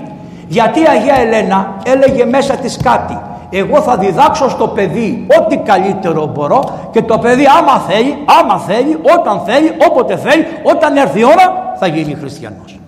γιατί 0.49 0.81
η 0.81 0.87
Αγία 0.89 1.15
Ελένα 1.15 1.77
έλεγε 1.85 2.25
μέσα 2.25 2.55
της 2.55 2.77
κάτι. 2.83 3.19
Εγώ 3.51 3.81
θα 3.81 3.97
διδάξω 3.97 4.49
στο 4.49 4.67
παιδί 4.67 5.27
ό,τι 5.41 5.57
καλύτερο 5.57 6.27
μπορώ 6.27 6.89
και 6.91 7.03
το 7.03 7.19
παιδί 7.19 7.45
άμα 7.59 7.79
θέλει, 7.79 8.17
άμα 8.43 8.59
θέλει, 8.59 8.99
όταν 9.19 9.41
θέλει, 9.47 9.77
όποτε 9.89 10.17
θέλει, 10.17 10.45
όταν 10.63 10.97
έρθει 10.97 11.21
η 11.21 11.25
ώρα 11.25 11.75
θα 11.79 11.87
γίνει 11.87 12.15
χριστιανός. 12.15 12.81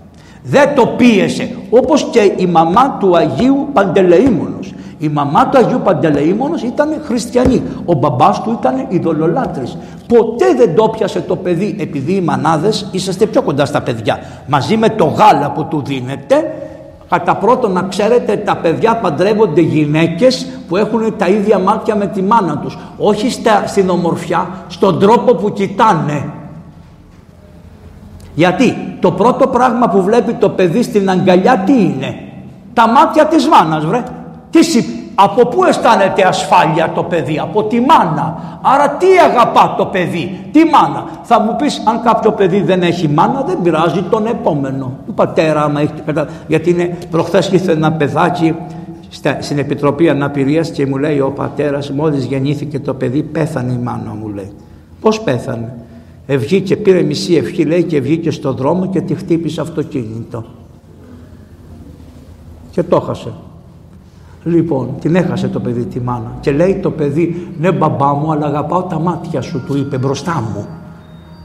Δεν 0.42 0.74
το 0.74 0.86
πίεσε 0.86 1.56
όπως 1.70 2.08
και 2.10 2.32
η 2.36 2.46
μαμά 2.46 2.96
του 3.00 3.16
Αγίου 3.16 3.68
Παντελεήμονος. 3.72 4.74
Η 4.98 5.08
μαμά 5.08 5.48
του 5.48 5.58
Αγίου 5.58 5.80
Παντελεήμονος 5.84 6.62
ήταν 6.62 7.02
χριστιανή. 7.04 7.62
Ο 7.84 7.94
μπαμπάς 7.94 8.42
του 8.42 8.56
ήταν 8.60 8.86
ειδωλολάτρης. 8.88 9.76
Ποτέ 10.06 10.54
δεν 10.56 10.74
το 10.74 10.88
πιασε 10.88 11.20
το 11.20 11.36
παιδί 11.36 11.76
επειδή 11.80 12.12
οι 12.12 12.20
μανάδες 12.20 12.88
είσαστε 12.90 13.26
πιο 13.26 13.42
κοντά 13.42 13.64
στα 13.64 13.82
παιδιά. 13.82 14.18
Μαζί 14.46 14.76
με 14.76 14.88
το 14.88 15.04
γάλα 15.04 15.50
που 15.50 15.64
του 15.64 15.82
δίνετε 15.86 16.52
Κατά 17.10 17.36
πρώτον 17.36 17.72
να 17.72 17.82
ξέρετε 17.82 18.36
τα 18.36 18.56
παιδιά 18.56 18.96
παντρεύονται 18.96 19.60
γυναίκες 19.60 20.46
που 20.68 20.76
έχουν 20.76 21.16
τα 21.16 21.28
ίδια 21.28 21.58
μάτια 21.58 21.96
με 21.96 22.06
τη 22.06 22.22
μάνα 22.22 22.58
τους. 22.58 22.78
Όχι 22.98 23.30
στα, 23.30 23.66
στην 23.66 23.88
ομορφιά, 23.88 24.48
στον 24.68 24.98
τρόπο 24.98 25.34
που 25.34 25.52
κοιτάνε. 25.52 26.32
Γιατί 28.34 28.96
το 29.00 29.12
πρώτο 29.12 29.46
πράγμα 29.46 29.88
που 29.88 30.02
βλέπει 30.02 30.32
το 30.32 30.48
παιδί 30.48 30.82
στην 30.82 31.10
αγκαλιά 31.10 31.58
τι 31.58 31.72
είναι; 31.72 32.18
Τα 32.72 32.88
μάτια 32.88 33.26
της 33.26 33.48
μάνας 33.48 33.84
βρε. 33.84 34.02
Τι, 34.50 34.58
από 35.14 35.46
πού 35.46 35.64
αισθάνεται 35.64 36.26
ασφάλεια 36.26 36.92
το 36.94 37.02
παιδί, 37.02 37.38
από 37.38 37.62
τη 37.62 37.80
μάνα. 37.80 38.58
Άρα 38.62 38.88
τι 38.90 39.06
αγαπά 39.30 39.74
το 39.78 39.86
παιδί, 39.86 40.40
τι 40.52 40.60
μάνα. 40.64 41.04
Θα 41.22 41.40
μου 41.40 41.56
πεις 41.56 41.82
αν 41.84 42.02
κάποιο 42.02 42.32
παιδί 42.32 42.60
δεν 42.60 42.82
έχει 42.82 43.08
μάνα 43.08 43.42
δεν 43.42 43.62
πειράζει 43.62 44.02
τον 44.02 44.26
επόμενο. 44.26 44.92
Ο 45.08 45.12
πατέρα 45.12 45.62
άμα 45.62 45.80
έχει, 45.80 45.92
γιατί 46.46 46.70
είναι 46.70 46.98
προχθές 47.10 47.48
ήρθε 47.52 47.72
ένα 47.72 47.92
παιδάκι 47.92 48.54
στην 49.40 49.58
Επιτροπή 49.58 50.08
Αναπηρίας 50.08 50.70
και 50.70 50.86
μου 50.86 50.96
λέει 50.96 51.20
ο 51.20 51.30
πατέρας 51.30 51.90
μόλις 51.90 52.24
γεννήθηκε 52.24 52.80
το 52.80 52.94
παιδί 52.94 53.22
πέθανε 53.22 53.72
η 53.72 53.78
μάνα 53.78 54.14
μου 54.20 54.28
λέει. 54.28 54.52
Πώς 55.00 55.20
πέθανε; 55.20 55.72
Ευγήκε, 56.26 56.76
πήρε 56.76 57.02
μισή 57.02 57.34
ευχή 57.34 57.64
λέει 57.64 57.82
και 57.82 58.00
βγήκε 58.00 58.30
στον 58.30 58.56
δρόμο 58.56 58.86
και 58.86 59.00
τη 59.00 59.14
χτύπησε 59.14 59.60
αυτοκίνητο. 59.60 60.44
Και 62.70 62.82
το 62.82 63.00
χάσε. 63.00 63.32
Λοιπόν, 64.44 64.94
την 65.00 65.16
έχασε 65.16 65.48
το 65.48 65.60
παιδί 65.60 65.84
τη 65.84 66.00
μάνα 66.00 66.32
και 66.40 66.50
λέει 66.50 66.74
το 66.74 66.90
παιδί 66.90 67.52
ναι 67.58 67.72
μπαμπά 67.72 68.14
μου 68.14 68.32
αλλά 68.32 68.46
αγαπάω 68.46 68.82
τα 68.82 68.98
μάτια 68.98 69.40
σου 69.40 69.64
του 69.66 69.76
είπε 69.76 69.98
μπροστά 69.98 70.44
μου. 70.54 70.66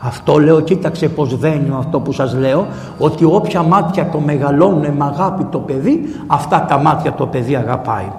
Αυτό 0.02 0.40
λέω 0.40 0.60
κοίταξε 0.60 1.10
πως 1.10 1.38
δένει 1.38 1.74
αυτό 1.78 2.00
που 2.00 2.12
σας 2.12 2.34
λέω 2.34 2.68
ότι 2.98 3.26
όποια 3.26 3.62
μάτια 3.62 4.10
το 4.10 4.20
μεγαλώνουν 4.20 4.92
με 4.92 5.06
αγάπη 5.06 5.44
το 5.44 5.60
παιδί 5.60 6.16
αυτά 6.28 6.66
τα 6.70 6.78
μάτια 6.78 7.14
το 7.14 7.26
παιδί 7.26 7.56
αγαπάει. 7.56 8.12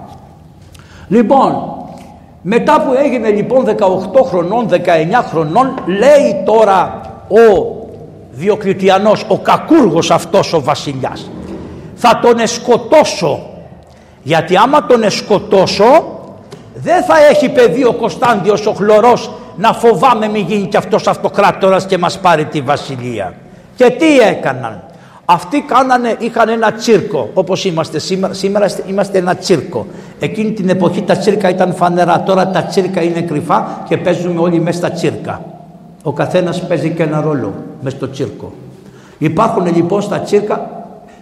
Λοιπόν, 1.07 1.53
μετά 2.41 2.81
που 2.81 2.93
έγινε 3.03 3.29
λοιπόν 3.29 3.65
18 3.65 3.69
χρονών, 4.25 4.67
19 4.69 4.75
χρονών 5.29 5.73
λέει 5.85 6.43
τώρα 6.45 7.01
ο 7.27 7.75
Διοκλητιανός, 8.31 9.25
ο 9.27 9.37
κακούργος 9.37 10.11
αυτός 10.11 10.53
ο 10.53 10.61
βασιλιάς 10.61 11.29
θα 11.95 12.19
τον 12.21 12.39
εσκοτώσω 12.39 13.39
γιατί 14.27 14.55
άμα 14.55 14.85
τον 14.85 15.03
εσκοτώσω 15.03 15.85
δεν 16.73 17.03
θα 17.03 17.13
έχει 17.31 17.49
παιδί 17.49 17.83
ο 17.83 17.93
Κωνσταντιος 17.93 18.65
ο 18.65 18.71
χλωρός 18.71 19.31
να 19.55 19.73
φοβάμαι 19.73 20.27
μη 20.27 20.39
γίνει 20.39 20.67
κι 20.67 20.77
αυτός 20.77 21.07
αυτοκράτορας 21.07 21.85
και 21.85 21.97
μας 21.97 22.19
πάρει 22.19 22.45
τη 22.45 22.61
βασιλεία. 22.61 23.33
Και 23.75 23.89
τι 23.89 24.19
έκαναν. 24.19 24.83
Αυτοί 25.25 25.61
κάνανε, 25.61 26.15
είχαν 26.19 26.49
ένα 26.49 26.71
τσίρκο 26.71 27.29
όπως 27.33 27.65
είμαστε 27.65 27.99
σήμερα, 27.99 28.33
σήμερα 28.33 28.69
είμαστε 28.87 29.17
ένα 29.17 29.35
τσίρκο. 29.35 29.85
Εκείνη 30.19 30.51
την 30.51 30.69
εποχή 30.69 31.01
τα 31.01 31.17
τσίρκα 31.17 31.49
ήταν 31.49 31.73
φανερά, 31.73 32.23
τώρα 32.23 32.47
τα 32.47 32.63
τσίρκα 32.63 33.01
είναι 33.01 33.21
κρυφά 33.21 33.83
και 33.87 33.97
παίζουμε 33.97 34.41
όλοι 34.41 34.59
μέσα 34.59 34.77
στα 34.77 34.91
τσίρκα. 34.91 35.41
Ο 36.03 36.11
καθένας 36.11 36.67
παίζει 36.67 36.89
και 36.89 37.03
ένα 37.03 37.21
ρόλο 37.21 37.53
μέσα 37.81 37.95
στο 37.95 38.09
τσίρκο. 38.09 38.53
Υπάρχουν 39.17 39.75
λοιπόν 39.75 40.01
στα 40.01 40.19
τσίρκα 40.19 40.69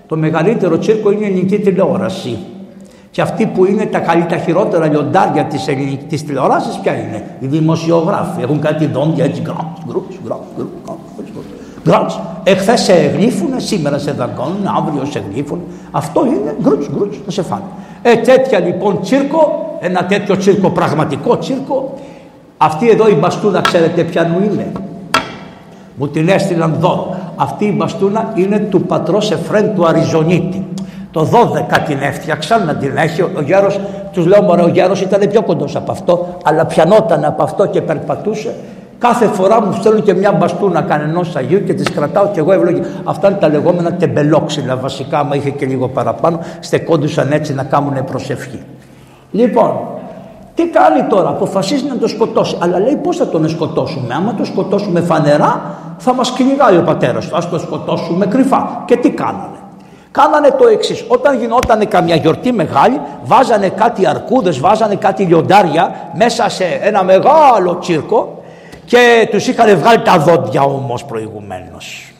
Το 0.08 0.18
μεγαλύτερο 0.18 0.78
τσίρκο 0.78 1.12
είναι 1.12 1.26
η 1.26 1.28
ελληνική 1.28 1.60
τηλεόραση. 1.60 2.38
Και 3.16 3.22
αυτοί 3.22 3.46
που 3.46 3.66
είναι 3.66 3.86
τα 3.86 4.00
καλύτερα 4.00 4.42
χειρότερα 4.42 4.88
λιοντάρια 4.88 5.44
της 5.44 5.68
ελληνική 5.68 6.18
τηλεόρασης, 6.18 6.80
ποια 6.80 6.94
είναι; 6.94 7.24
Οι 7.40 7.48
δημοσιογράφοι. 7.48 8.42
Έχουν 8.42 8.60
κάτι 8.60 8.86
δόντια 8.86 9.26
έτσι. 9.26 9.42
Γκρότ. 11.84 12.12
Εχθές 12.44 12.82
σε 12.82 12.94
γλύφουν, 12.94 13.50
σήμερα 13.56 13.98
σε 13.98 14.12
δαγκώνουν, 14.12 14.68
αύριο 14.78 15.06
σε 15.06 15.24
γλύφουν. 15.32 15.62
Αυτό 15.92 16.26
είναι 16.26 16.56
γκρούτ, 16.62 16.84
γκρούτ, 16.96 17.14
να 17.26 17.32
σε 17.32 17.42
φάνε. 17.42 17.64
Ε, 18.02 18.16
τέτοια 18.16 18.60
λοιπόν 18.60 19.02
τσίρκο, 19.02 19.76
ένα 19.80 20.06
τέτοιο 20.06 20.38
τσίρκο, 20.38 20.70
πραγματικό 20.70 21.38
τσίρκο. 21.38 21.94
Αυτή 22.58 22.90
εδώ 22.90 23.10
η 23.10 23.14
μπαστούνα, 23.14 23.62
ξέρετε 23.62 24.04
ποιανού 24.04 24.44
είναι; 24.44 24.72
Μου 25.96 26.08
την 26.08 26.30
έστειλαν 26.30 26.74
εδώ. 26.74 27.16
Αυτή 27.36 27.66
η 27.66 27.74
μπαστούνα 27.78 28.32
είναι 28.36 28.60
του 28.60 28.82
πατρός 28.82 29.32
Εφρέν 29.32 29.76
του 29.76 29.88
Αριζονίτη. 29.88 30.66
Το 31.16 31.30
12 31.72 31.80
την 31.86 31.98
έφτιαξαν 32.02 32.66
να 32.66 32.76
την 32.76 32.98
έχει. 32.98 33.22
Ο 33.22 33.42
γέρος, 33.46 33.80
τους 34.12 34.26
λέω 34.26 34.42
μωρέ, 34.42 34.64
ο 34.64 34.68
γέρος 34.68 35.02
ήταν 35.02 35.30
πιο 35.30 35.42
κοντός 35.42 35.76
από 35.76 35.92
αυτό, 35.92 36.28
αλλά 36.44 36.66
πιανόταν 36.66 37.26
από 37.26 37.44
αυτό 37.44 37.66
και 37.66 37.82
περπατούσε. 37.82 38.54
Κάθε 38.98 39.26
φορά 39.26 39.62
μου 39.62 39.74
στέλνουν 39.74 40.04
και 40.04 40.14
μια 40.14 40.32
μπαστούνα 40.32 40.82
κανενό 40.82 41.22
Αγίου 41.34 41.64
και 41.64 41.74
τις 41.74 41.90
κρατάω 41.90 42.28
και 42.28 42.40
εγώ 42.40 42.52
ευλογή. 42.52 42.82
Αυτά 43.04 43.28
είναι 43.28 43.38
τα 43.38 43.50
λεγόμενα 43.50 43.94
τεμπελόξυλα 43.94 44.76
βασικά, 44.76 45.24
μα 45.24 45.36
είχε 45.36 45.50
και 45.50 45.66
λίγο 45.66 45.88
παραπάνω, 45.88 46.40
στεκόντουσαν 46.60 47.32
έτσι 47.32 47.54
να 47.54 47.64
κάνουν 47.64 48.06
προσευχή. 48.06 48.62
Λοιπόν, 49.32 49.80
τι 50.56 50.68
κάνει 50.68 51.04
τώρα, 51.10 51.30
αποφασίζει 51.30 51.86
να 51.86 51.98
το 51.98 52.08
σκοτώσει. 52.08 52.56
Αλλά 52.60 52.80
λέει 52.80 52.96
πώς 52.96 53.18
θα 53.18 53.28
τον 53.28 53.50
σκοτώσουμε; 53.50 54.14
Άμα 54.14 54.34
το 54.34 54.46
σκοτώσουμε 54.46 55.00
φανερά, 55.00 55.62
θα 55.98 56.14
μας 56.14 56.32
κυνηγάει 56.32 56.78
ο 56.78 56.84
πατέρας 56.84 57.28
του. 57.28 57.36
Α 57.36 57.40
το 57.50 57.60
σκοτώσουμε 57.60 58.26
κρυφά. 58.26 58.84
Και 58.86 58.96
τι 58.96 59.10
κάνανε. 59.10 59.55
Κάνανε 60.16 60.52
το 60.52 60.68
εξής. 60.68 61.06
Όταν 61.08 61.40
γινόταν 61.40 61.88
καμιά 61.88 62.16
γιορτή 62.16 62.52
μεγάλη, 62.52 63.02
βάζανε 63.24 63.70
κάτι 63.70 64.08
αρκούδες, 64.08 64.60
βάζανε 64.60 64.96
κάτι 64.96 65.24
λιοντάρια 65.24 66.10
μέσα 66.14 66.50
σε 66.50 66.64
ένα 66.82 67.04
μεγάλο 67.04 67.78
τσίρκο 67.78 68.44
και 68.86 69.28
τους 69.32 69.48
είχαν 69.48 69.78
βγάλει 69.78 70.02
τα 70.02 70.18
δόντια 70.18 70.62
όμως 70.62 71.06
προηγουμένως. 71.06 72.14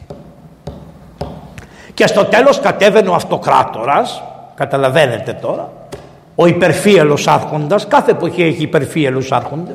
Και 1.94 2.06
στο 2.06 2.24
τέλος 2.24 2.60
κατέβαινε 2.60 3.08
ο 3.08 3.14
αυτοκράτορας, 3.14 4.22
καταλαβαίνετε 4.54 5.32
τώρα, 5.32 5.68
ο 6.34 6.46
υπερφύελος 6.46 7.26
άρχοντας, 7.28 7.86
κάθε 7.86 8.10
εποχή 8.10 8.42
έχει 8.42 8.62
υπερφύελους 8.62 9.32
άρχοντες, 9.32 9.74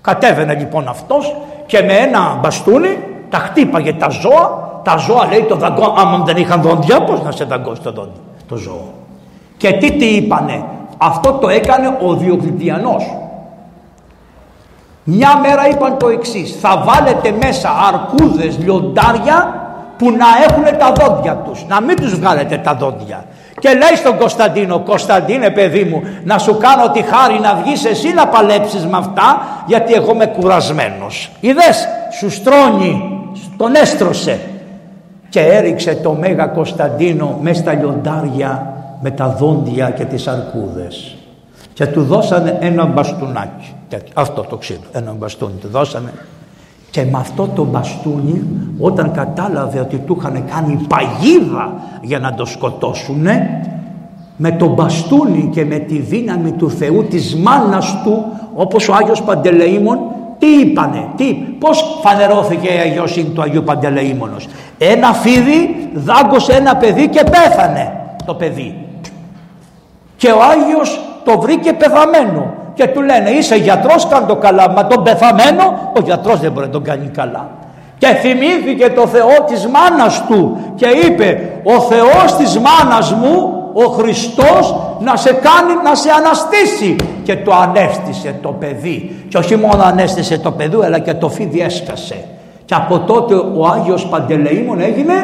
κατέβαινε 0.00 0.54
λοιπόν 0.54 0.88
αυτός 0.88 1.36
και 1.66 1.82
με 1.82 1.92
ένα 1.92 2.38
μπαστούνι 2.40 2.98
τα 3.28 3.38
χτύπαγε 3.38 3.92
τα 3.92 4.08
ζώα 4.08 4.67
τα 4.82 4.96
ζώα 4.96 5.26
λέει 5.26 5.42
το 5.42 5.56
δαγκό, 5.56 5.94
άμα 5.96 6.22
δεν 6.24 6.36
είχαν 6.36 6.62
δόντια, 6.62 7.04
πώς 7.04 7.22
να 7.22 7.30
σε 7.30 7.44
δαγκώσει 7.44 7.80
το 7.80 7.92
δόντι, 7.92 8.20
το 8.48 8.56
ζώο. 8.56 8.92
Και 9.56 9.72
τι 9.72 9.92
τι 9.92 10.06
είπανε, 10.06 10.64
αυτό 10.98 11.32
το 11.32 11.48
έκανε 11.48 11.98
ο 12.06 12.14
Διοκλητιανός. 12.14 13.16
Μια 15.04 15.38
μέρα 15.38 15.68
είπαν 15.68 15.98
το 15.98 16.08
εξής, 16.08 16.56
θα 16.60 16.82
βάλετε 16.86 17.34
μέσα 17.42 17.70
αρκούδες, 17.88 18.58
λιοντάρια 18.58 19.66
που 19.96 20.10
να 20.10 20.26
έχουν 20.48 20.78
τα 20.78 20.92
δόντια 20.92 21.34
τους, 21.36 21.64
να 21.68 21.80
μην 21.80 21.96
τους 21.96 22.18
βγάλετε 22.18 22.56
τα 22.56 22.74
δόντια. 22.74 23.24
Και 23.60 23.68
λέει 23.68 23.96
στον 23.96 24.18
Κωνσταντίνο, 24.18 24.78
Κωνσταντίνε 24.78 25.50
παιδί 25.50 25.84
μου, 25.84 26.02
να 26.24 26.38
σου 26.38 26.56
κάνω 26.56 26.90
τη 26.90 27.02
χάρη 27.02 27.38
να 27.40 27.54
βγεις 27.54 27.84
εσύ 27.84 28.12
να 28.14 28.26
παλέψεις 28.26 28.86
με 28.86 28.96
αυτά, 28.96 29.42
γιατί 29.66 29.92
εγώ 29.92 30.12
είμαι 30.12 30.26
κουρασμένος. 30.26 31.30
Είδες, 31.40 31.88
σου 32.18 32.30
στρώνει, 32.30 33.20
τον 33.56 33.74
έστρωσε 33.74 34.40
και 35.28 35.40
έριξε 35.40 35.94
το 35.94 36.12
Μέγα 36.12 36.46
Κωνσταντίνο 36.46 37.38
μες 37.42 37.56
στα 37.56 37.72
λιοντάρια 37.72 38.72
με 39.00 39.10
τα 39.10 39.28
δόντια 39.28 39.90
και 39.90 40.04
τις 40.04 40.26
αρκούδες. 40.26 41.16
Και 41.72 41.86
του 41.86 42.02
δώσανε 42.02 42.58
ένα 42.60 42.86
μπαστούνάκι. 42.86 43.72
Αυτό 44.14 44.42
το 44.42 44.56
ξύλο, 44.56 44.78
ένα 44.92 45.12
μπαστούνι. 45.12 45.52
Του 45.60 45.68
δώσανε. 45.68 46.12
Και 46.90 47.04
με 47.04 47.18
αυτό 47.18 47.48
το 47.54 47.64
μπαστούνι 47.64 48.42
όταν 48.78 49.12
κατάλαβε 49.12 49.80
ότι 49.80 49.96
του 49.96 50.16
είχαν 50.18 50.44
κάνει 50.54 50.86
παγίδα 50.88 51.72
για 52.02 52.18
να 52.18 52.34
το 52.34 52.44
σκοτώσουνε 52.44 53.62
με 54.36 54.52
το 54.52 54.66
μπαστούνι 54.66 55.48
και 55.52 55.64
με 55.64 55.78
τη 55.78 55.98
δύναμη 55.98 56.52
του 56.52 56.70
Θεού 56.70 57.04
της 57.04 57.36
μάνας 57.36 57.96
του 58.04 58.24
όπως 58.54 58.88
ο 58.88 58.94
Άγιος 58.94 59.22
Παντελεήμων 59.22 59.98
τι 60.38 60.46
είπανε, 60.46 61.06
τι, 61.16 61.24
πώς 61.34 62.00
φανερώθηκε 62.02 62.68
η 62.68 62.78
αγιοσύνη 62.78 63.28
του 63.28 63.42
Αγίου 63.42 63.62
Παντελεήμονος. 63.62 64.48
Ένα 64.78 65.12
φίδι 65.12 65.90
δάγκωσε 65.94 66.52
ένα 66.52 66.76
παιδί 66.76 67.08
και 67.08 67.24
πέθανε 67.30 67.92
το 68.26 68.34
παιδί. 68.34 68.74
Και 70.16 70.30
ο 70.30 70.38
Άγιος 70.42 71.00
το 71.24 71.38
βρήκε 71.38 71.72
πεθαμένο 71.72 72.54
και 72.74 72.86
του 72.86 73.02
λένε 73.02 73.30
είσαι 73.30 73.56
γιατρός 73.56 74.06
κάνε 74.06 74.26
το 74.26 74.36
καλά 74.36 74.70
μα 74.70 74.86
τον 74.86 75.02
πεθαμένο 75.02 75.92
ο 75.96 76.00
γιατρός 76.04 76.40
δεν 76.40 76.52
μπορεί 76.52 76.66
να 76.66 76.72
τον 76.72 76.82
κάνει 76.82 77.06
καλά. 77.06 77.48
Και 77.98 78.06
θυμήθηκε 78.06 78.90
το 78.90 79.06
Θεό 79.06 79.44
της 79.46 79.66
μάνας 79.66 80.24
του 80.26 80.58
και 80.74 80.86
είπε 80.86 81.52
ο 81.64 81.80
Θεός 81.80 82.36
της 82.36 82.58
μάνας 82.58 83.12
μου 83.12 83.57
ο 83.84 83.88
Χριστός 83.88 84.76
να 85.00 85.16
σε 85.16 85.32
κάνει 85.32 85.72
να 85.84 85.94
σε 85.94 86.10
αναστήσει. 86.10 86.96
Και 87.22 87.36
το 87.36 87.52
ανέστησε 87.54 88.38
το 88.42 88.48
παιδί. 88.48 89.24
Και 89.28 89.38
όχι 89.38 89.56
μόνο 89.56 89.82
ανέστησε 89.82 90.38
το 90.38 90.50
παιδί 90.50 90.78
αλλά 90.84 90.98
και 90.98 91.14
το 91.14 91.28
φίδι 91.28 91.60
έσκασε. 91.60 92.24
Και 92.64 92.74
από 92.74 92.98
τότε 92.98 93.34
ο 93.34 93.66
Άγιος 93.66 94.06
Παντελεήμων 94.06 94.80
έγινε 94.80 95.14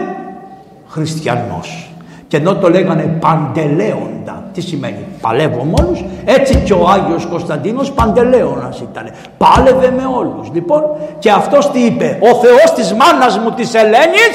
χριστιανός. 0.88 1.88
Και 2.28 2.36
ενώ 2.36 2.54
το 2.54 2.70
λέγανε 2.70 3.02
Παντελέοντα 3.02 4.42
τι 4.52 4.60
σημαίνει 4.60 5.04
παλεύω 5.20 5.64
με 5.64 5.74
όλους 5.84 6.04
έτσι 6.24 6.56
και 6.64 6.72
ο 6.72 6.88
Άγιος 6.88 7.26
Κωνσταντίνος 7.26 7.92
Παντελέωνας 7.92 8.80
ήταν 8.80 9.10
πάλευε 9.38 9.90
με 9.90 10.02
όλους 10.16 10.50
λοιπόν. 10.52 10.82
Και 11.18 11.30
αυτός 11.30 11.70
τι 11.70 11.80
είπε 11.84 12.18
ο 12.20 12.34
Θεός 12.34 12.72
της 12.74 12.92
μάνας 12.92 13.38
μου 13.38 13.50
της 13.50 13.74
Ελένης 13.74 14.34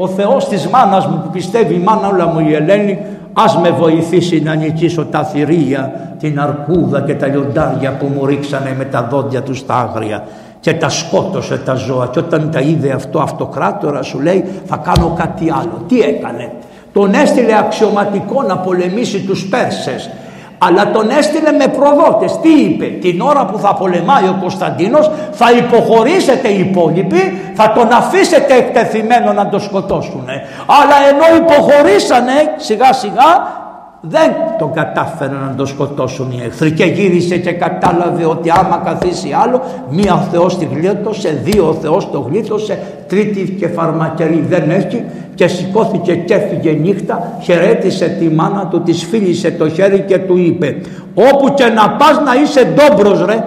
ο 0.00 0.08
Θεός 0.08 0.48
της 0.48 0.66
μάνας 0.66 1.06
μου 1.06 1.20
που 1.24 1.30
πιστεύει 1.30 1.74
η 1.74 1.78
μάνα 1.78 2.08
όλα 2.08 2.26
μου 2.26 2.48
η 2.48 2.54
Ελένη 2.54 2.98
Ας 3.32 3.56
με 3.56 3.70
βοηθήσει 3.70 4.40
να 4.40 4.54
νικήσω 4.54 5.04
τα 5.04 5.24
θηρία, 5.24 6.12
την 6.18 6.40
αρκούδα 6.40 7.00
και 7.00 7.14
τα 7.14 7.26
λιοντάρια 7.26 7.92
που 7.92 8.06
μου 8.14 8.26
ρίξανε 8.26 8.74
με 8.78 8.84
τα 8.84 9.08
δόντια 9.10 9.42
τους 9.42 9.58
στα 9.58 9.74
άγρια 9.74 10.24
και 10.60 10.74
τα 10.74 10.88
σκότωσε 10.88 11.58
τα 11.58 11.74
ζώα 11.74 12.06
και 12.06 12.18
όταν 12.18 12.50
τα 12.50 12.60
είδε 12.60 12.90
αυτό 12.92 13.18
αυτοκράτορα 13.18 14.02
σου 14.02 14.20
λέει 14.20 14.44
θα 14.66 14.76
κάνω 14.76 15.14
κάτι 15.16 15.50
άλλο. 15.50 15.84
Τι 15.88 16.00
έκανε; 16.00 16.52
Τον 16.92 17.14
έστειλε 17.14 17.58
αξιωματικό 17.58 18.42
να 18.42 18.58
πολεμήσει 18.58 19.20
τους 19.20 19.48
Πέρσες 19.48 20.10
αλλά 20.58 20.90
τον 20.90 21.10
έστειλε 21.10 21.52
με 21.52 21.66
προδότες. 21.68 22.38
Τι 22.40 22.48
είπε, 22.48 22.84
την 22.84 23.20
ώρα 23.20 23.44
που 23.44 23.58
θα 23.58 23.74
πολεμάει 23.74 24.24
ο 24.24 24.38
Κωνσταντίνος 24.40 25.10
θα 25.32 25.52
υποχωρήσετε 25.52 26.48
οι 26.48 26.58
υπόλοιποι, 26.58 27.40
θα 27.54 27.72
τον 27.72 27.92
αφήσετε 27.92 28.54
εκτεθειμένο 28.54 29.32
να 29.32 29.48
τον 29.48 29.60
σκοτώσουν. 29.60 30.24
Αλλά 30.66 30.96
ενώ 31.10 31.36
υποχωρήσανε 31.36 32.54
σιγά 32.56 32.92
σιγά 32.92 33.56
δεν 34.00 34.32
τον 34.58 34.72
κατάφεραν 34.72 35.44
να 35.48 35.54
τον 35.56 35.66
σκοτώσουν 35.66 36.30
οι 36.30 36.42
εχθροί 36.44 36.72
και 36.72 36.84
γύρισε 36.84 37.36
και 37.36 37.52
κατάλαβε 37.52 38.24
ότι 38.26 38.50
άμα 38.50 38.82
καθίσει 38.84 39.28
άλλο 39.42 39.60
μία 39.90 40.14
ο 40.14 40.18
Θεός 40.32 40.58
τη 40.58 40.64
γλίτωσε, 40.64 41.40
δύο 41.44 41.68
ο 41.68 41.72
Θεός 41.72 42.10
το 42.10 42.18
γλίτωσε, 42.20 42.78
τρίτη 43.08 43.56
και 43.58 43.68
φαρμακερή 43.68 44.44
δεν 44.48 44.70
έχει 44.70 45.04
και 45.34 45.48
σηκώθηκε 45.48 46.14
και 46.14 46.34
έφυγε 46.34 46.72
νύχτα, 46.72 47.38
χαιρέτησε 47.42 48.08
τη 48.08 48.28
μάνα 48.28 48.66
του, 48.66 48.82
της 48.82 49.04
φίλησε 49.04 49.50
το 49.50 49.68
χέρι 49.68 50.00
και 50.00 50.18
του 50.18 50.36
είπε 50.36 50.76
όπου 51.14 51.54
και 51.54 51.64
να 51.64 51.90
πας 51.90 52.20
να 52.24 52.34
είσαι 52.42 52.74
ντόμπρος 52.74 53.24
ρε. 53.24 53.44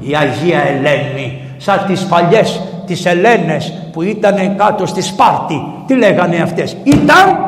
Η 0.00 0.16
Αγία 0.16 0.60
Ελένη 0.60 1.40
σαν 1.56 1.84
τις 1.86 2.04
παλιές 2.04 2.60
τις 2.86 3.06
Ελένες 3.06 3.72
που 3.92 4.02
ήταν 4.02 4.56
κάτω 4.56 4.86
στη 4.86 5.02
Σπάρτη 5.02 5.62
τι 5.86 5.94
λέγανε 5.94 6.36
αυτές 6.36 6.76
ήταν 6.84 7.38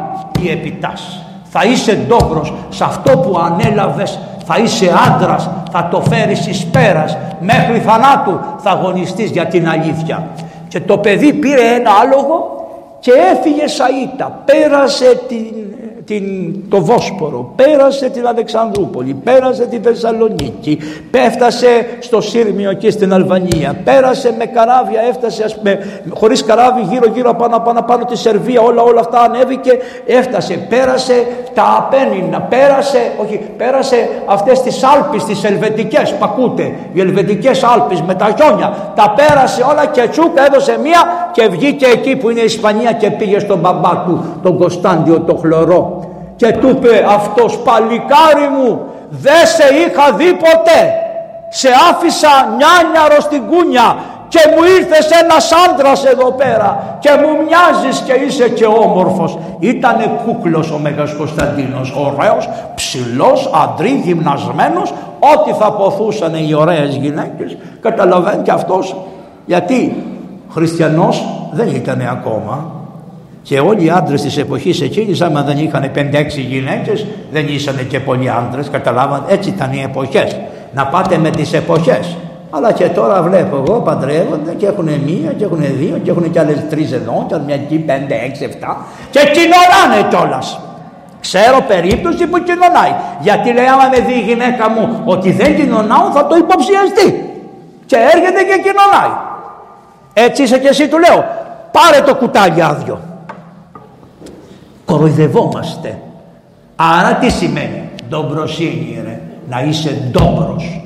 η 0.41 0.51
επιτάση 0.51 1.20
θα 1.53 1.65
είσαι 1.65 1.95
ντόπρος 2.07 2.53
σε 2.69 2.85
αυτό 2.85 3.19
που 3.19 3.39
ανέλαβες 3.39 4.19
θα 4.45 4.59
είσαι 4.59 4.93
άντρας 5.09 5.51
θα 5.71 5.89
το 5.91 6.01
φέρεις 6.01 6.47
εις 6.47 6.67
πέρας 6.67 7.17
μέχρι 7.41 7.79
θανάτου 7.79 8.39
θα 8.59 8.71
αγωνιστείς 8.71 9.31
για 9.31 9.47
την 9.47 9.69
αλήθεια. 9.69 10.29
Και 10.69 10.81
το 10.81 10.99
παιδί 10.99 11.33
πήρε 11.33 11.75
ένα 11.75 11.91
άλογο 12.03 12.67
και 13.01 13.11
έφυγε 13.33 13.65
σαΐτα 13.67 14.31
πέρασε 14.45 15.21
την 15.29 15.70
την, 16.11 16.55
το 16.69 16.85
Βόσπορο, 16.85 17.53
πέρασε 17.57 18.09
την 18.09 18.27
Αλεξανδρούπολη, 18.27 19.15
πέρασε 19.25 19.67
τη 19.67 19.79
Θεσσαλονίκη, 19.79 20.79
πέφτασε 21.11 21.87
στο 21.99 22.21
Σύρμιο 22.21 22.73
και 22.73 22.91
στην 22.91 23.13
Αλβανία, 23.13 23.77
πέρασε 23.85 24.35
με 24.39 24.47
καράβια, 24.47 25.01
έφτασε 25.09 25.45
ας 25.45 25.57
πούμε, 25.57 26.03
χωρίς 26.11 26.45
καράβι 26.45 26.81
γύρω 26.91 27.11
γύρω 27.15 27.35
πάνω 27.35 27.59
πάνω 27.59 27.83
πάνω 27.83 28.05
τη 28.05 28.17
Σερβία, 28.17 28.61
όλα 28.61 28.83
όλα 28.83 29.01
αυτά 29.01 29.21
ανέβηκε, 29.21 29.79
έφτασε, 30.07 30.55
πέρασε 30.55 31.27
τα 31.55 31.77
Απένινα, 31.79 32.41
πέρασε, 32.41 33.13
όχι, 33.23 33.41
πέρασε 33.57 34.09
αυτές 34.27 34.63
τις 34.63 34.83
Άλπεις, 34.83 35.25
τις 35.25 35.45
Ελβετικές, 35.45 36.15
πακούτε, 36.19 36.75
οι 36.93 37.01
Ελβετικές 37.01 37.63
Άλπεις 37.63 38.03
με 38.03 38.15
τα 38.15 38.35
χιόνια, 38.39 38.93
τα 38.97 39.15
πέρασε 39.17 39.63
όλα 39.71 39.87
και 39.87 40.09
τσούκα 40.09 40.47
έδωσε 40.47 40.79
μία 40.83 41.20
και 41.33 41.49
βγήκε 41.49 41.87
εκεί 41.87 42.17
που 42.17 42.31
είναι 42.31 42.41
η 42.41 42.45
Ισπανία 42.45 42.93
και 42.93 43.11
πήγε 43.11 43.39
στον 43.39 43.59
μπαμπά 43.59 43.97
του 44.07 44.25
τον 44.43 44.59
Κωνσταντιο 44.59 45.21
το 45.21 45.35
χλωρό. 45.35 46.05
Και 46.37 46.53
του 46.53 46.69
είπε 46.69 47.05
αυτός 47.09 47.59
παλικάρι 47.59 48.49
μου 48.59 48.81
δεν 49.11 49.47
σε 49.47 49.65
είχα 49.75 50.13
δει 50.13 50.33
ποτέ. 50.33 50.95
Σε 51.49 51.69
άφησα 51.91 52.29
νιάνιαρο 52.57 53.21
στην 53.21 53.43
κούνια 53.47 53.97
και 54.29 54.41
μου 54.51 54.63
ήρθες 54.79 55.11
ένας 55.23 55.53
άντρας 55.69 56.05
εδώ 56.05 56.33
πέρα 56.33 56.99
και 56.99 57.11
μου 57.11 57.29
μοιάζεις 57.45 58.01
και 58.01 58.13
είσαι 58.13 58.49
και 58.49 58.67
όμορφος. 58.67 59.39
Ήτανε 59.59 60.21
κούκλος 60.25 60.71
ο 60.71 60.79
Μέγας 60.79 61.15
Κωνσταντίνος, 61.15 61.95
ωραίος, 61.97 62.49
ψηλός, 62.75 63.51
αντρί, 63.55 64.01
γυμνασμένος, 64.05 64.93
ό,τι 65.19 65.53
θα 65.53 65.73
ποθούσαν 65.73 66.35
οι 66.35 66.55
ωραίες 66.55 66.97
γυναίκες, 66.97 67.57
καταλαβαίνει 67.81 68.43
και 68.43 68.51
αυτός 68.51 68.97
γιατί 69.47 70.05
χριστιανός 70.51 71.25
δεν 71.53 71.69
ήταν 71.69 72.01
ακόμα 72.11 72.81
και 73.43 73.59
όλοι 73.59 73.85
οι 73.85 73.91
άντρες 73.91 74.23
της 74.23 74.37
εποχής 74.37 74.81
εκείνης, 74.81 75.21
άμα 75.21 75.43
δεν 75.43 75.59
είχαν 75.59 75.91
5-6 75.95 76.41
γυναίκες, 76.41 77.07
δεν 77.33 77.47
ήσαν 77.49 77.87
και 77.89 78.01
πολλοί 78.01 78.31
άντρες. 78.31 78.69
Καταλάβατε, 78.71 79.35
έτσι 79.35 79.49
ήταν 79.49 79.73
οι 79.73 79.83
εποχές. 79.83 80.37
Να 80.75 80.87
πάτε 80.87 81.19
με 81.19 81.31
τις 81.31 81.53
εποχές. 81.53 82.17
Αλλά 82.51 82.73
και 82.73 82.85
τώρα 82.85 83.23
βλέπω 83.23 83.57
εγώ 83.57 83.81
παντρεύονται 83.81 84.53
και 84.53 84.67
έχουν 84.67 84.85
μία 84.85 85.33
και 85.37 85.45
έχουν 85.45 85.61
δύο 85.79 86.01
και 86.03 86.11
έχουν 86.11 86.31
και 86.31 86.39
άλλες 86.39 86.65
τρεις 86.71 86.93
εδώ 86.93 87.27
και 87.29 87.37
μια 87.47 87.55
εκεί 87.55 87.77
πέντε, 87.77 88.15
έξι, 88.25 88.45
εφτά 88.45 88.77
και 89.11 89.21
κοινωνάνε 89.21 90.09
κιόλας. 90.09 90.61
Ξέρω 91.21 91.61
περίπτωση 91.69 92.27
που 92.27 92.39
κοινωνάει. 92.43 92.95
Γιατί 93.21 93.53
λέει 93.53 93.67
άμα 93.67 93.89
με 93.93 94.01
δει 94.07 94.13
η 94.13 94.21
γυναίκα 94.21 94.71
μου 94.71 95.01
ότι 95.05 95.33
δεν 95.33 95.57
κοινωνάω 95.57 96.11
θα 96.15 96.27
το 96.27 96.37
υποψιαστεί. 96.37 97.07
Και 97.87 97.97
έρχεται 97.97 98.41
και 98.49 98.57
κοινωνάει. 98.67 99.13
Έτσι 100.25 100.43
είσαι 100.43 100.59
και 100.59 100.69
εσύ 100.69 100.89
του 100.89 100.99
λέω 100.99 101.25
πάρε 101.73 102.01
το 102.07 102.15
κουτάλι 102.15 102.63
άδειο. 102.63 103.01
Κοροϊδευόμαστε. 104.85 105.99
Άρα 106.77 107.15
τι 107.15 107.31
σημαίνει; 107.31 107.91
Ντομπροσύνη 108.09 109.01
ρε. 109.05 109.21
Να 109.49 109.61
είσαι 109.63 110.11
ντόμπρος 110.11 110.81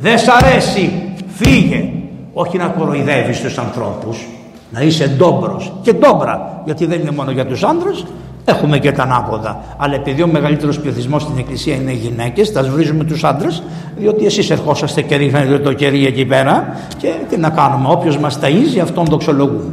δεν 0.00 0.18
σ' 0.18 0.28
αρέσει, 0.28 1.12
φύγε. 1.28 1.92
Όχι 2.32 2.58
να 2.58 2.66
κοροϊδεύεις 2.66 3.40
τους 3.40 3.58
ανθρώπους, 3.58 4.26
να 4.70 4.80
είσαι 4.80 5.06
ντόμπρος 5.06 5.72
και 5.82 5.92
ντόμπρα, 5.92 6.62
γιατί 6.64 6.86
δεν 6.86 7.00
είναι 7.00 7.10
μόνο 7.10 7.30
για 7.30 7.46
τους 7.46 7.64
άντρες, 7.64 8.06
έχουμε 8.44 8.78
και 8.78 8.92
τα 8.92 9.02
ανάποδα. 9.02 9.60
Αλλά 9.76 9.94
επειδή 9.94 10.22
ο 10.22 10.26
μεγαλύτερος 10.26 10.80
πληθυσμός 10.80 11.22
στην 11.22 11.38
εκκλησία 11.38 11.74
είναι 11.74 11.90
οι 11.90 11.94
γυναίκες, 11.94 12.52
τα 12.52 12.62
σβρίζουμε 12.62 13.04
τους 13.04 13.24
άντρες, 13.24 13.62
διότι 13.96 14.24
εσείς 14.24 14.50
ερχόσαστε 14.50 15.02
και 15.02 15.16
ρίχνετε 15.16 15.58
το 15.58 15.72
κερί 15.72 16.06
εκεί 16.06 16.24
πέρα 16.24 16.76
και 16.98 17.12
τι 17.28 17.38
να 17.38 17.50
κάνουμε, 17.50 17.88
όποιος 17.90 18.18
μας 18.18 18.38
ταΐζει 18.42 18.78
αυτόν 18.82 19.04
δοξολογούμε. 19.04 19.72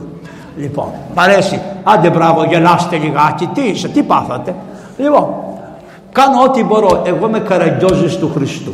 Λοιπόν, 0.58 0.88
παρέσει, 1.13 1.62
άντε 1.84 2.10
μπράβο, 2.10 2.43
γελάστε 2.43 2.97
λιγάκι, 2.97 3.49
τι 3.53 3.62
είσαι, 3.62 3.88
τι 3.88 4.03
πάθατε; 4.03 4.56
Λοιπόν, 4.97 5.27
κάνω 6.12 6.43
ό,τι 6.43 6.63
μπορώ, 6.63 7.01
εγώ 7.06 7.27
είμαι 7.27 7.39
καραγκιόζης 7.39 8.17
του 8.17 8.32
Χριστού. 8.36 8.71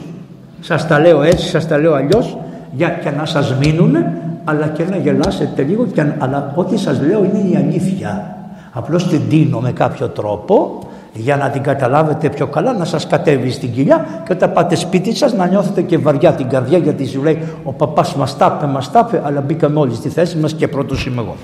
Σας 0.60 0.88
τα 0.88 1.00
λέω 1.00 1.22
έτσι, 1.22 1.48
σας 1.48 1.68
τα 1.68 1.78
λέω 1.78 1.94
αλλιώς 1.94 2.38
για 2.72 2.90
και 2.90 3.10
να 3.10 3.26
σας 3.26 3.56
μείνουν 3.56 3.96
αλλά 4.44 4.68
και 4.68 4.84
να 4.84 4.98
γελάσετε 4.98 5.62
λίγο 5.62 5.86
και, 5.86 6.06
αλλά 6.18 6.52
ό,τι 6.56 6.78
σας 6.78 7.02
λέω 7.02 7.24
είναι 7.24 7.50
η 7.52 7.56
αλήθεια. 7.56 8.33
Απλώς 8.74 9.08
την 9.08 9.22
δίνω 9.30 9.60
με 9.60 9.72
κάποιο 9.72 10.08
τρόπο 10.08 10.80
για 11.14 11.36
να 11.36 11.50
την 11.50 11.62
καταλάβετε 11.62 12.30
πιο 12.30 12.48
καλά, 12.48 12.74
να 12.74 12.86
σας 12.86 13.08
κατέβει 13.08 13.52
στην 13.52 13.72
κοιλιά 13.74 14.06
και 14.26 14.34
όταν 14.34 14.52
πάτε 14.52 14.76
σπίτι 14.76 15.16
σας 15.16 15.34
να 15.34 15.48
νιώθετε 15.48 15.82
και 15.82 15.98
βαριά 15.98 16.32
την 16.32 16.50
καρδιά 16.50 16.78
γιατί 16.78 17.08
σου 17.08 17.24
λέει 17.24 17.44
ο 17.64 17.72
παπάς 17.72 18.16
μας 18.16 18.38
τάπε, 18.38 18.66
μας 18.66 18.92
τάπε 18.92 19.22
αλλά 19.26 19.42
μπήκαμε 19.42 19.80
όλοι 19.80 19.96
στη 19.96 20.10
θέση 20.10 20.38
μας 20.38 20.54
και 20.54 20.68
πρώτος 20.68 21.06
είμαι 21.06 21.22
εγώ. 21.22 21.36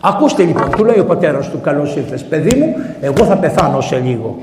Ακούστε 0.00 0.42
λοιπόν, 0.42 0.70
του 0.70 0.84
λέει 0.84 0.98
ο 0.98 1.04
πατέρας 1.04 1.50
του 1.50 1.60
καλώς 1.60 1.96
ήρθες 1.96 2.24
παιδί 2.24 2.56
μου, 2.56 2.74
εγώ 3.00 3.24
θα 3.24 3.36
πεθάνω 3.36 3.80
σε 3.80 3.96
λίγο. 3.96 4.38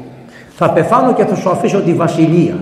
Θα 0.56 0.70
πεθάνω 0.70 1.14
και 1.14 1.26
θα 1.26 1.36
σου 1.36 1.50
αφήσω 1.50 1.82
τη 1.82 1.94
βασιλεία. 1.94 2.56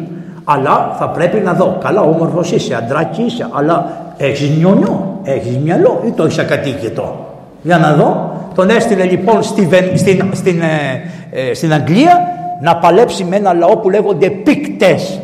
Αλλά 0.44 0.96
θα 1.00 1.10
πρέπει 1.10 1.40
να 1.40 1.54
δω. 1.54 1.78
Καλά, 1.84 2.02
όμορφος 2.02 2.52
είσαι, 2.52 2.76
αντράκι 2.76 3.22
είσαι, 3.22 3.48
αλλά 3.54 3.92
έχεις 4.18 4.58
νιονιό, 4.58 5.20
έχεις 5.24 5.58
μυαλό 5.58 6.02
ή 6.06 6.12
το 6.12 6.24
έχεις 6.24 6.38
ακατοίκητο. 6.38 7.26
Για 7.62 7.78
να 7.78 7.94
δω. 7.94 8.32
Τον 8.56 8.70
έστειλε 8.70 9.04
λοιπόν 9.04 9.44
στη, 9.44 9.70
στην, 9.96 10.30
στην, 10.34 10.62
ε, 10.62 11.12
ε, 11.32 11.54
στην 11.54 11.74
Αγγλία 11.74 12.28
να 12.62 12.76
παλέψει 12.76 13.24
με 13.24 13.36
ένα 13.36 13.54
λαό 13.54 13.78
που 13.78 13.90
λέγονται 13.90 14.30
πίκτες. 14.30 15.20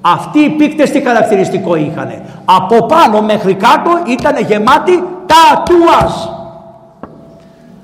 Αυτοί 0.00 0.38
οι 0.38 0.48
πίκτες 0.48 0.90
τι 0.90 1.00
χαρακτηριστικό 1.00 1.76
είχαν. 1.76 2.22
Από 2.44 2.86
πάνω 2.86 3.22
μέχρι 3.22 3.54
κάτω 3.54 3.90
ήταν 4.06 4.44
γεμάτοι 4.44 5.02
τατουάζ. 5.26 6.12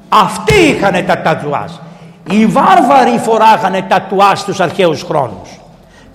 Αυτοί 0.09 0.55
είχαν 0.55 1.07
τα 1.07 1.21
τατουάζ. 1.21 1.71
Οι 2.31 2.47
βάρβαροι 2.47 3.19
φοράγανε 3.19 3.85
τατουάζ 3.89 4.39
στους 4.39 4.61
αρχαίους 4.61 5.03
χρόνους. 5.03 5.61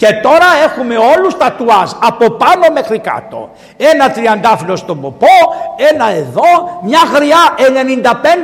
Και 0.02 0.12
τώρα 0.26 0.50
έχουμε 0.68 0.96
όλους 1.14 1.38
τα 1.38 1.52
τουάζ 1.58 1.90
από 2.10 2.26
πάνω 2.42 2.66
μέχρι 2.74 3.00
κάτω. 3.00 3.50
Ένα 3.92 4.12
τριαντάφυλλο 4.12 4.76
στον 4.76 5.02
ποπό, 5.02 5.36
ένα 5.92 6.08
εδώ, 6.22 6.52
μια 6.90 7.04
χρειά 7.14 7.42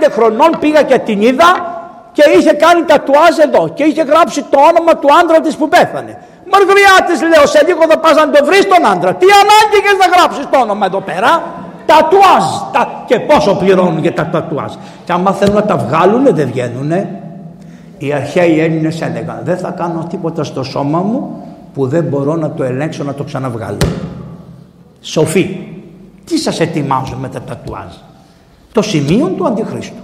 95 0.08 0.12
χρονών 0.16 0.52
πήγα 0.60 0.82
και 0.82 0.98
την 0.98 1.22
είδα 1.22 1.50
και 2.12 2.24
είχε 2.38 2.54
κάνει 2.54 2.82
τα 2.84 3.00
τουάζ 3.06 3.38
εδώ 3.38 3.68
και 3.68 3.84
είχε 3.84 4.04
γράψει 4.04 4.42
το 4.44 4.60
όνομα 4.70 4.94
του 5.02 5.08
άντρα 5.22 5.40
της 5.40 5.56
που 5.56 5.68
πέθανε. 5.70 6.14
Μαργριά 6.52 6.96
της 7.08 7.22
λέω 7.22 7.46
σε 7.46 7.62
λίγο 7.68 7.82
θα 7.90 7.98
πας 7.98 8.16
να 8.16 8.30
το 8.30 8.46
βρεις 8.46 8.68
τον 8.68 8.86
άντρα. 8.92 9.14
Τι 9.14 9.26
ανάγκη 9.42 9.76
έχεις 9.80 9.98
να 10.04 10.08
γράψεις 10.16 10.46
το 10.52 10.58
όνομα 10.60 10.86
εδώ 10.86 11.02
πέρα; 11.02 11.44
Τατουάζ. 11.86 12.46
Τα... 12.72 13.04
Και 13.06 13.20
πόσο 13.20 13.56
πληρώνουν 13.56 13.98
για 13.98 14.14
τα 14.14 14.26
τατουάζ; 14.32 14.74
Και 15.06 15.12
άμα 15.12 15.32
θέλουν 15.32 15.56
να 15.56 15.64
τα 15.64 15.78
βγάλουν 15.78 16.36
δεν 16.36 16.48
βγαίνουνε. 16.52 17.20
Οι 18.06 18.14
αρχαίοι 18.14 18.60
Έλληνες 18.60 19.02
έλεγαν 19.02 19.42
δεν 19.44 19.58
θα 19.58 19.70
κάνω 19.70 20.06
τίποτα 20.10 20.44
στο 20.44 20.64
σώμα 20.64 21.00
μου 21.00 21.44
που 21.74 21.88
δεν 21.88 22.04
μπορώ 22.04 22.36
να 22.36 22.52
το 22.52 22.64
ελέγξω 22.64 23.04
να 23.04 23.14
το 23.14 23.24
ξαναβγάλω. 23.24 23.78
Σοφή. 25.02 25.58
Τι 26.26 26.38
σας 26.38 26.60
ετοιμάζω 26.60 27.16
με 27.16 27.28
τα 27.28 27.42
τατουάζ; 27.42 27.94
Το 28.72 28.82
σημείο 28.82 29.28
του 29.28 29.48
Αντιχρίστου. 29.48 30.02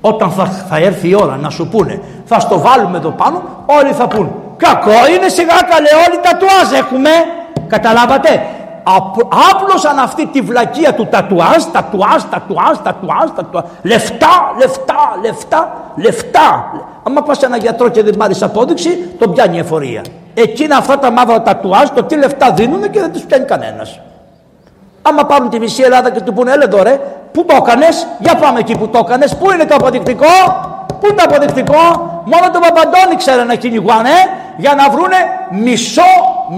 Όταν 0.00 0.30
θα, 0.30 0.44
θα 0.44 0.76
έρθει 0.76 1.08
η 1.08 1.14
ώρα 1.14 1.36
να 1.36 1.50
σου 1.50 1.68
πούνε 1.68 2.00
θα 2.24 2.40
στο 2.40 2.58
βάλουμε 2.60 2.96
εδώ 2.96 3.10
πάνω 3.10 3.42
όλοι 3.66 3.92
θα 3.92 4.08
πούν 4.08 4.30
κακό 4.56 4.90
είναι 5.16 5.28
σιγά 5.28 5.56
καλέ 5.70 5.88
όλοι 6.08 6.20
τατουάζ 6.22 6.80
έχουμε. 6.80 7.10
Καταλάβατε; 7.66 8.40
Άπλωσαν 9.52 9.98
αυτή 9.98 10.26
τη 10.26 10.40
βλακεία 10.40 10.94
του 10.94 11.06
τατουάζ, 11.10 11.64
τατουάζ, 11.72 12.22
τατουάζ, 12.30 12.76
τατουάζ, 12.82 13.30
τατουάζ. 13.36 13.64
Λεφτά, 13.82 14.54
λεφτά, 14.58 15.18
λεφτά, 15.22 15.72
λεφτά. 15.96 16.72
Άμα 17.02 17.22
πας 17.22 17.38
σε 17.38 17.46
ένα 17.46 17.56
γιατρό 17.56 17.88
και 17.88 18.02
δεν 18.02 18.16
πάρεις 18.16 18.42
απόδειξη, 18.42 19.14
τον 19.18 19.32
πιάνει 19.32 19.56
η 19.56 19.58
εφορία. 19.58 20.02
Εκείνα 20.34 20.76
αυτά 20.76 20.98
τα 20.98 21.10
μαύρα 21.10 21.42
τατουάζ, 21.42 21.88
το 21.88 22.02
τι 22.02 22.16
λεφτά 22.16 22.50
δίνουν 22.52 22.90
και 22.90 23.00
δεν 23.00 23.12
τους 23.12 23.22
πιάνει 23.22 23.44
κανένας. 23.44 24.00
Άμα 25.02 25.24
πάρουν 25.24 25.48
τη 25.48 25.58
μισή 25.58 25.82
Ελλάδα 25.82 26.10
και 26.10 26.20
του 26.20 26.32
πούνε, 26.32 26.52
έλε 26.52 26.64
εδώ 26.64 26.82
ρε, 26.82 27.00
πού 27.32 27.44
το 27.44 27.54
έκανες, 27.58 28.06
για 28.18 28.34
πάμε 28.34 28.58
εκεί 28.58 28.78
που 28.78 28.88
το 28.88 28.98
έκανες, 29.06 29.36
πού 29.36 29.50
είναι 29.52 29.64
το 29.64 29.74
αποδεικτικό, 29.74 30.26
πού 31.00 31.06
είναι 31.06 31.14
το 31.16 31.22
αποδεικτικό, 31.26 31.82
μόνο 32.24 32.50
το 32.52 32.58
Παπαντώνη 32.58 33.16
ξέρει 33.16 33.46
να 33.46 33.54
κυνηγάνε 33.54 34.10
για 34.56 34.74
να 34.74 34.90
βρούνε 34.90 35.16
μισό, 35.50 36.12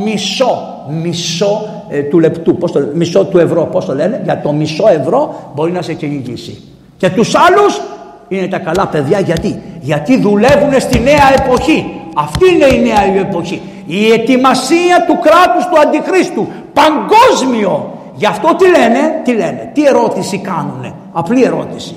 μισό, 0.05 0.85
μισό 1.03 1.69
ε, 1.89 2.03
του 2.03 2.19
λεπτού, 2.19 2.57
πώς 2.57 2.73
το, 2.73 2.81
μισό 2.95 3.25
του 3.25 3.39
ευρώ, 3.39 3.65
πώς 3.65 3.85
το 3.85 3.95
λένε, 3.95 4.21
για 4.25 4.41
το 4.41 4.53
μισό 4.53 4.89
ευρώ 4.89 5.51
μπορεί 5.55 5.73
να 5.73 5.83
σε 5.83 5.95
κυνηγήσει. 5.95 6.63
Και 6.97 7.11
τους 7.11 7.35
άλλους 7.35 7.81
είναι 8.29 8.47
τα 8.47 8.59
καλά 8.59 8.87
παιδιά 8.87 9.21
γιατί, 9.21 9.63
γιατί 9.81 10.21
δουλεύουν 10.21 10.81
στη 10.81 11.01
νέα 11.01 11.45
εποχή. 11.45 12.01
Αυτή 12.15 12.55
είναι 12.55 12.67
η 12.67 12.83
νέα 12.83 13.21
εποχή. 13.21 13.63
Η 13.87 14.13
ετοιμασία 14.13 15.05
του 15.07 15.19
κράτους 15.19 15.65
του 15.71 15.81
Αντιχρίστου. 15.81 16.49
Παγκόσμιο. 16.73 17.95
Γι' 18.15 18.27
αυτό 18.27 18.55
τι 18.59 18.65
λένε, 18.65 19.21
τι 19.25 19.33
λένε, 19.33 19.71
τι 19.75 19.87
ερώτηση 19.87 20.39
κάνουνε; 20.39 20.93
Απλή 21.13 21.43
ερώτηση. 21.43 21.95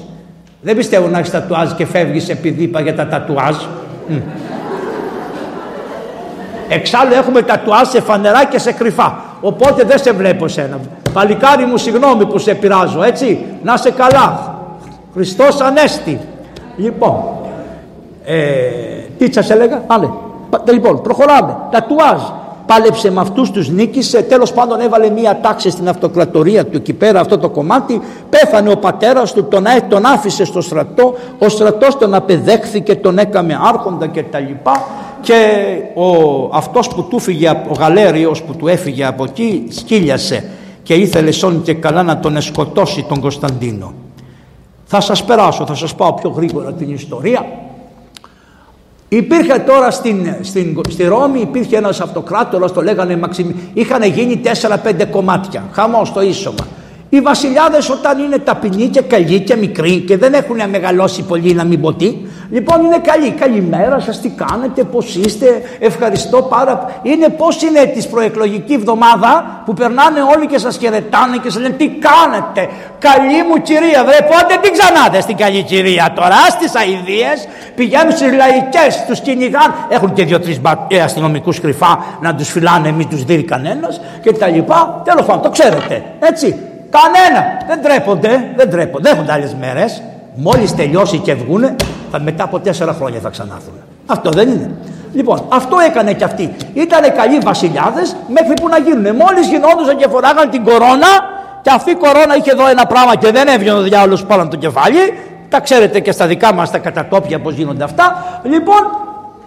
Δεν 0.61 0.75
πιστεύω 0.75 1.07
να 1.07 1.17
έχεις 1.17 1.31
τατουάζ 1.31 1.71
και 1.71 1.85
φεύγεις 1.85 2.29
επειδή 2.29 2.63
είπα 2.63 2.81
για 2.81 2.95
τα 2.95 3.07
τατουάζ. 3.07 3.55
Εξάλλου 6.73 7.13
έχουμε 7.13 7.41
τατουάζ 7.41 7.87
σε 7.87 8.01
φανερά 8.01 8.45
και 8.45 8.59
σε 8.59 8.71
κρυφά. 8.71 9.21
Οπότε 9.41 9.83
δεν 9.83 9.99
σε 9.99 10.11
βλέπω 10.11 10.47
σένα. 10.47 10.79
Παλικάρι 11.13 11.65
μου 11.65 11.77
συγγνώμη 11.77 12.25
που 12.25 12.37
σε 12.37 12.53
πειράζω 12.53 13.03
έτσι. 13.03 13.45
Να 13.63 13.77
σε 13.77 13.91
καλά. 13.91 14.55
Χριστός 15.13 15.61
Ανέστη. 15.61 16.19
Λοιπόν. 16.75 17.23
Ε, 18.25 18.35
τι 19.17 19.33
σας 19.33 19.49
έλεγα; 19.49 19.83
Άλλε. 19.87 20.09
Λοιπόν 20.71 21.01
προχωράμε. 21.01 21.57
Τατουάζ. 21.71 22.21
Πάλεψε 22.65 23.11
με 23.11 23.21
αυτούς 23.21 23.51
τους 23.51 23.69
νίκησε. 23.69 24.21
Τέλος 24.21 24.53
πάντων 24.53 24.79
έβαλε 24.79 25.09
μία 25.09 25.39
τάξη 25.41 25.69
στην 25.69 25.89
αυτοκρατορία 25.89 26.65
του 26.65 26.77
εκεί 26.77 26.93
πέρα 26.93 27.19
αυτό 27.19 27.37
το 27.37 27.49
κομμάτι. 27.49 28.01
Πέθανε 28.29 28.71
ο 28.71 28.77
πατέρας 28.77 29.33
του, 29.33 29.43
τον, 29.43 29.65
τον 29.89 30.05
άφησε 30.05 30.45
στο 30.45 30.61
στρατό. 30.61 31.13
Ο 31.39 31.49
στρατός 31.49 31.97
τον 31.97 32.13
απεδέχθηκε, 32.13 32.95
τον 32.95 33.17
έκαμε 33.17 33.59
άρχοντα 33.61 34.07
κτλ 34.07 34.69
και 35.23 35.73
ο, 35.95 36.05
αυτός 36.51 36.87
που 36.87 37.03
του 37.03 37.19
φύγε, 37.19 37.49
ο 37.49 37.73
Γαλέριος 37.79 38.43
που 38.43 38.55
του 38.55 38.67
έφυγε 38.67 39.05
από 39.05 39.23
εκεί 39.23 39.67
σκύλιασε 39.69 40.49
και 40.83 40.93
ήθελε 40.93 41.31
σώνει 41.31 41.57
και 41.57 41.73
καλά 41.73 42.03
να 42.03 42.19
τον 42.19 42.41
σκοτώσει 42.41 43.05
τον 43.09 43.19
Κωνσταντίνο. 43.19 43.93
Θα 44.85 45.01
σας 45.01 45.23
περάσω, 45.23 45.65
θα 45.65 45.75
σας 45.75 45.95
πάω 45.95 46.13
πιο 46.13 46.29
γρήγορα 46.29 46.73
την 46.73 46.93
ιστορία. 46.93 47.45
Υπήρχε 49.15 49.59
τώρα 49.59 49.91
στην, 49.91 50.35
στην, 50.41 50.81
στη 50.89 51.03
Ρώμη, 51.03 51.39
υπήρχε 51.39 51.77
ένας 51.77 52.01
αυτοκράτορας, 52.01 52.73
το 52.73 52.81
λέγανε 52.81 53.17
Μαξιμι, 53.17 53.55
είχαν 53.73 54.03
γίνει 54.03 54.41
4-5 54.43 55.05
κομμάτια, 55.09 55.63
χαμός 55.71 56.07
στο 56.07 56.21
ίσωμα. 56.21 56.67
Οι 57.09 57.21
βασιλιάδες 57.21 57.89
όταν 57.89 58.19
είναι 58.19 58.37
ταπεινοί 58.37 58.87
και 58.87 59.01
καλοί 59.01 59.39
και 59.39 59.55
μικροί 59.55 59.99
και 59.99 60.17
δεν 60.17 60.33
έχουν 60.33 60.69
μεγαλώσει 60.69 61.21
πολύ 61.21 61.53
να 61.53 61.63
μην 61.63 61.81
πω 61.81 61.93
τι, 61.93 62.15
λοιπόν 62.55 62.77
είναι 62.85 62.97
καλοί. 62.97 63.29
Καλημέρα 63.31 63.99
σας, 63.99 64.21
τι 64.21 64.29
κάνετε, 64.29 64.83
πώς 64.83 65.15
είστε, 65.15 65.45
ευχαριστώ 65.79 66.41
πάρα 66.41 66.99
Είναι 67.01 67.29
πώς 67.29 67.61
είναι 67.61 67.85
της 67.85 68.07
προεκλογική 68.07 68.73
εβδομάδα 68.73 69.61
που 69.65 69.73
περνάνε 69.73 70.19
όλοι 70.35 70.47
και 70.47 70.57
σας 70.57 70.77
χαιρετάνε 70.77 71.37
και 71.37 71.49
σας 71.49 71.61
λένε 71.61 71.73
τι 71.73 71.87
κάνετε, 71.87 72.61
καλή 72.99 73.39
μου 73.49 73.61
κυρία, 73.61 74.03
βρε 74.03 74.17
πότε 74.31 74.53
την 74.61 74.71
ξανάτε 74.77 75.21
στην 75.21 75.37
καλή 75.37 75.61
κυρία 75.61 76.13
τώρα, 76.15 76.35
στις 76.49 76.75
αηδίες, 76.75 77.47
πηγαίνουν 77.75 78.11
στις 78.11 78.31
λαϊκές, 78.33 79.03
τους 79.07 79.19
κυνηγάν, 79.19 79.73
έχουν 79.89 80.13
και 80.13 80.23
δύο-τρεις 80.25 80.59
ε, 80.87 81.01
αστυνομικούς 81.01 81.59
κρυφά 81.59 82.03
να 82.21 82.35
τους 82.35 82.49
φυλάνε, 82.49 82.91
μην 82.91 83.09
τους 83.09 83.23
δει 83.23 83.43
κανένας 83.43 84.01
και 84.21 84.33
τα 84.33 84.47
λοιπά. 84.47 85.01
Τέλος 85.03 85.25
πάντων, 85.25 85.41
το 85.41 85.49
ξέρετε, 85.49 86.03
έτσι. 86.19 86.55
Κανένα. 86.89 87.43
Δεν 87.67 87.81
τρέπονται, 87.81 88.53
δεν 88.55 88.69
τρέπονται. 88.69 89.09
Δεν 89.09 89.17
έχουν 89.17 89.33
άλλες 89.33 89.55
μέρες. 89.59 90.01
Μόλις 90.35 90.75
τελειώσει 90.75 91.17
και 91.17 91.33
βγούνε, 91.33 91.75
θα, 92.13 92.19
μετά 92.19 92.43
από 92.43 92.59
τέσσερα 92.59 92.93
χρόνια 92.93 93.19
θα 93.19 93.29
ξανάρθουν. 93.29 93.73
Αυτό 94.05 94.29
δεν 94.29 94.49
είναι. 94.49 94.71
Λοιπόν, 95.13 95.45
αυτό 95.49 95.75
έκανε 95.79 96.13
και 96.13 96.23
αυτοί. 96.23 96.55
Ήτανε 96.73 97.07
καλοί 97.09 97.37
βασιλιάδες 97.37 98.15
μέχρι 98.27 98.53
που 98.53 98.67
να 98.67 98.77
γίνουν. 98.77 99.15
Μόλις 99.15 99.47
γινόντουσαν 99.47 99.97
και 99.97 100.07
φοράγαν 100.07 100.49
την 100.49 100.63
κορώνα, 100.63 101.11
και 101.61 101.69
αυτή 101.73 101.91
η 101.91 101.95
κορώνα 101.95 102.35
είχε 102.37 102.51
εδώ 102.51 102.67
ένα 102.67 102.85
πράγμα 102.85 103.15
και 103.15 103.31
δεν 103.31 103.47
έβγαινε 103.47 103.77
ο 103.77 103.81
διάολος 103.81 104.25
πάνω 104.25 104.47
το 104.47 104.55
κεφάλι. 104.55 104.99
Τα 105.49 105.59
ξέρετε 105.59 105.99
και 105.99 106.11
στα 106.11 106.27
δικά 106.27 106.53
μας 106.53 106.71
τα 106.71 106.77
κατατόπια 106.77 107.39
πώς 107.39 107.53
γίνονται 107.53 107.83
αυτά. 107.83 108.25
Λοιπόν, 108.43 108.81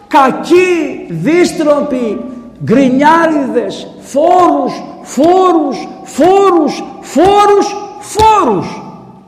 κακοί, 0.09 1.07
δίστροποι, 1.09 2.21
γκρινιάριδες, 2.65 3.87
φόρους, 4.01 4.83
φόρους, 5.03 5.89
φόρους, 6.05 6.85
φόρους, 7.01 7.67
φόρους. 8.01 8.83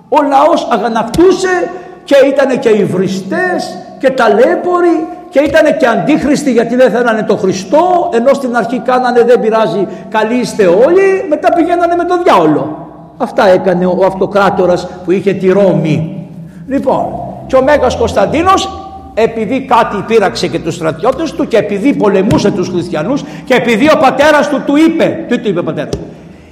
Ο 0.08 0.22
λαός 0.22 0.68
αγανακτούσε 0.70 1.70
και 2.08 2.16
ήταν 2.26 2.58
και 2.58 2.68
υβριστές 2.68 3.78
και 3.98 4.10
ταλέποροι 4.10 5.06
και 5.28 5.38
ήταν 5.38 5.76
και 5.76 5.86
αντίχριστοι 5.86 6.52
γιατί 6.52 6.76
δεν 6.76 6.90
θέλανε 6.90 7.22
το 7.22 7.36
Χριστό 7.36 8.10
ενώ 8.12 8.34
στην 8.34 8.56
αρχή 8.56 8.78
κάνανε 8.78 9.22
δεν 9.22 9.40
πειράζει 9.40 9.86
καλοί 10.08 10.34
είστε 10.34 10.66
όλοι 10.66 11.26
μετά 11.28 11.52
πηγαίνανε 11.52 11.94
με 11.96 12.04
τον 12.04 12.22
διάολο. 12.22 12.88
Αυτά 13.16 13.46
έκανε 13.46 13.86
ο 13.86 14.04
αυτοκράτορας 14.06 14.88
που 15.04 15.10
είχε 15.10 15.32
τη 15.32 15.48
Ρώμη. 15.48 16.26
Λοιπόν 16.66 17.04
και 17.46 17.56
ο 17.56 17.62
Μέγας 17.62 17.96
Κωνσταντίνος 17.96 18.68
επειδή 19.14 19.60
κάτι 19.60 20.04
πείραξε 20.06 20.46
και 20.46 20.58
τους 20.58 20.74
στρατιώτες 20.74 21.32
του 21.32 21.48
και 21.48 21.56
επειδή 21.56 21.94
πολεμούσε 21.94 22.50
τους 22.50 22.68
χριστιανούς 22.68 23.24
και 23.44 23.54
επειδή 23.54 23.90
ο 23.94 23.98
πατέρας 24.00 24.48
του 24.48 24.62
του 24.66 24.76
είπε, 24.76 25.24
τι 25.28 25.38
του 25.38 25.48
είπε 25.48 25.60
ο 25.60 25.62
πατέρας; 25.62 25.92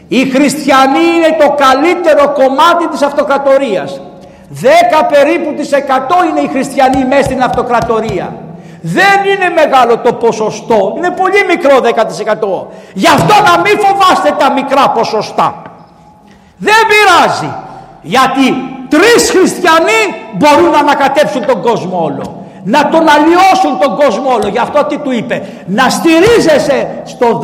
Οι 0.09 0.25
χριστιανοί 0.25 1.07
είναι 1.17 1.37
το 1.39 1.55
καλύτερο 1.65 2.33
κομμάτι 2.33 2.89
της 2.91 3.03
αυτοκρατορίας 3.03 4.01
10 4.55 4.59
περίπου 5.09 5.55
τις 5.55 5.71
100 5.73 5.77
είναι 6.29 6.41
οι 6.41 6.49
χριστιανοί 6.49 7.05
μέσα 7.05 7.23
στην 7.23 7.43
αυτοκρατορία. 7.43 8.35
Δεν 8.83 9.19
είναι 9.25 9.49
μεγάλο 9.55 9.99
το 9.99 10.13
ποσοστό 10.13 10.95
είναι 10.97 11.11
πολύ 11.11 11.45
μικρό 11.49 11.77
10% 11.83 12.67
γι' 12.95 13.09
αυτό 13.09 13.35
να 13.43 13.61
μην 13.61 13.79
φοβάστε 13.79 14.35
τα 14.39 14.53
μικρά 14.53 14.91
ποσοστά. 14.91 15.63
Δεν 16.57 16.75
πειράζει 16.89 17.55
γιατί 18.03 18.55
τρεις 18.89 19.31
χριστιανοί 19.31 20.01
μπορούν 20.35 20.71
να 20.71 20.79
ανακατέψουν 20.79 21.47
τον 21.47 21.63
κόσμο 21.63 22.03
όλο 22.03 22.46
να 22.69 22.89
τον 22.89 23.01
αλλοιώσουν 23.09 23.79
τον 23.81 23.97
κόσμο 23.97 24.31
όλο. 24.35 24.49
Γι' 24.49 24.59
αυτό 24.59 24.85
τι 24.85 24.99
του 24.99 25.11
είπε, 25.11 25.43
να 25.67 25.89
στηρίζεσαι 25.89 27.03
στο 27.05 27.41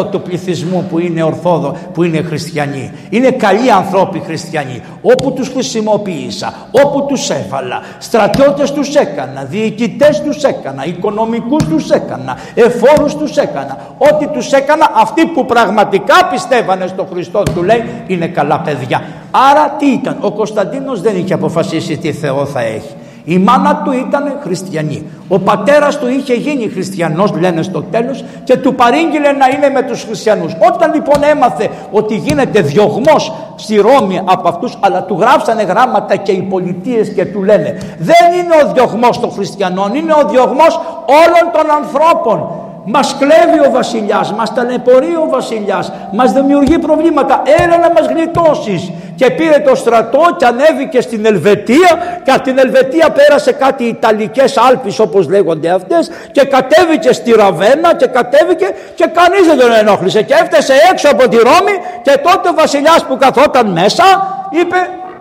10% 0.00 0.10
του 0.10 0.20
πληθυσμού 0.22 0.86
που 0.90 0.98
είναι 0.98 1.22
ορθόδο, 1.22 1.76
που 1.92 2.02
είναι 2.02 2.22
χριστιανοί. 2.22 2.92
Είναι 3.10 3.30
καλοί 3.30 3.70
ανθρώποι 3.70 4.22
χριστιανοί. 4.26 4.82
Όπου 5.02 5.32
τους 5.32 5.48
χρησιμοποίησα, 5.48 6.52
όπου 6.70 7.06
τους 7.06 7.30
έβαλα, 7.30 7.80
στρατιώτες 7.98 8.72
τους 8.72 8.94
έκανα, 8.94 9.44
διοικητές 9.44 10.22
τους 10.22 10.42
έκανα, 10.42 10.86
οικονομικούς 10.86 11.64
τους 11.64 11.90
έκανα, 11.90 12.38
εφόρους 12.54 13.14
τους 13.16 13.36
έκανα. 13.36 13.76
Ό,τι 13.98 14.26
τους 14.26 14.52
έκανα, 14.52 14.90
αυτοί 14.94 15.26
που 15.26 15.44
πραγματικά 15.44 16.14
πιστεύανε 16.30 16.86
στο 16.86 17.06
Χριστό 17.12 17.42
του 17.54 17.62
λέει, 17.62 17.84
είναι 18.06 18.26
καλά 18.26 18.60
παιδιά. 18.60 19.02
Άρα 19.50 19.70
τι 19.78 19.86
ήταν, 19.86 20.16
ο 20.20 20.32
Κωνσταντίνος 20.32 21.00
δεν 21.00 21.16
είχε 21.16 21.34
αποφασίσει 21.34 21.96
τι 21.96 22.12
Θεό 22.12 22.46
θα 22.46 22.60
έχει. 22.60 22.94
Η 23.24 23.38
μάνα 23.38 23.82
του 23.84 23.92
ήταν 23.92 24.38
χριστιανή. 24.42 25.06
Ο 25.28 25.38
πατέρας 25.38 25.98
του 25.98 26.08
είχε 26.08 26.34
γίνει 26.34 26.68
χριστιανός 26.68 27.32
λένε 27.32 27.62
στο 27.62 27.82
τέλος 27.82 28.24
και 28.44 28.56
του 28.56 28.74
παρήγγειλε 28.74 29.32
να 29.32 29.46
είναι 29.56 29.68
με 29.68 29.82
τους 29.82 30.02
χριστιανούς. 30.02 30.56
Όταν 30.72 30.94
λοιπόν 30.94 31.22
έμαθε 31.22 31.68
ότι 31.90 32.14
γίνεται 32.14 32.60
διωγμός 32.60 33.32
στη 33.56 33.76
Ρώμη 33.76 34.20
από 34.24 34.48
αυτούς 34.48 34.78
αλλά 34.80 35.02
του 35.02 35.16
γράψανε 35.20 35.62
γράμματα 35.62 36.16
και 36.16 36.32
οι 36.32 36.42
πολιτείες 36.42 37.08
και 37.08 37.24
του 37.24 37.42
λένε 37.42 37.78
δεν 37.98 38.32
είναι 38.38 38.54
ο 38.64 38.72
διωγμός 38.72 39.20
των 39.20 39.30
χριστιανών 39.30 39.94
είναι 39.94 40.12
ο 40.12 40.28
διωγμός 40.28 40.80
όλων 41.06 41.52
των 41.52 41.70
ανθρώπων 41.70 42.48
μας 42.84 43.16
κλέβει 43.18 43.60
ο 43.66 43.70
βασιλιάς, 43.70 44.32
μας 44.32 44.54
ταλαιπωρεί 44.54 45.16
ο 45.16 45.28
βασιλιάς, 45.30 45.92
μας 46.12 46.32
δημιουργεί 46.32 46.78
προβλήματα, 46.78 47.42
έλα 47.58 47.78
να 47.78 47.90
μας 47.92 48.06
γλιτώσεις. 48.06 48.92
Και 49.14 49.30
πήρε 49.30 49.58
το 49.58 49.74
στρατό 49.74 50.20
και 50.36 50.44
ανέβηκε 50.44 51.00
στην 51.00 51.26
Ελβετία 51.26 52.20
και 52.24 52.30
από 52.30 52.42
την 52.42 52.58
Ελβετία 52.58 53.10
πέρασε 53.10 53.52
κάτι 53.52 53.84
Ιταλικές 53.84 54.56
Άλπεις 54.56 54.98
όπως 54.98 55.28
λέγονται 55.28 55.70
αυτές 55.70 56.10
και 56.32 56.44
κατέβηκε 56.44 57.12
στη 57.12 57.32
Ραβένα 57.32 57.94
και 57.94 58.06
κατέβηκε 58.06 58.66
και 58.94 59.06
κανείς 59.14 59.46
δεν 59.46 59.58
τον 59.58 59.72
ενόχλησε 59.72 60.22
και 60.22 60.34
έφτασε 60.42 60.72
έξω 60.92 61.08
από 61.10 61.28
τη 61.28 61.36
Ρώμη 61.36 61.76
και 62.02 62.18
τότε 62.22 62.48
ο 62.48 62.54
βασιλιάς 62.54 63.04
που 63.04 63.16
καθόταν 63.16 63.66
μέσα 63.66 64.04
είπε 64.50 64.76